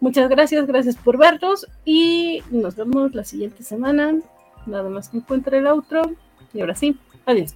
[0.00, 4.14] Muchas gracias, gracias por vernos y nos vemos la siguiente semana.
[4.66, 6.02] Nada más que encuentre el outro.
[6.54, 6.96] Y ahora sí,
[7.26, 7.54] adiós.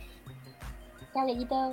[1.15, 1.73] 加个一兜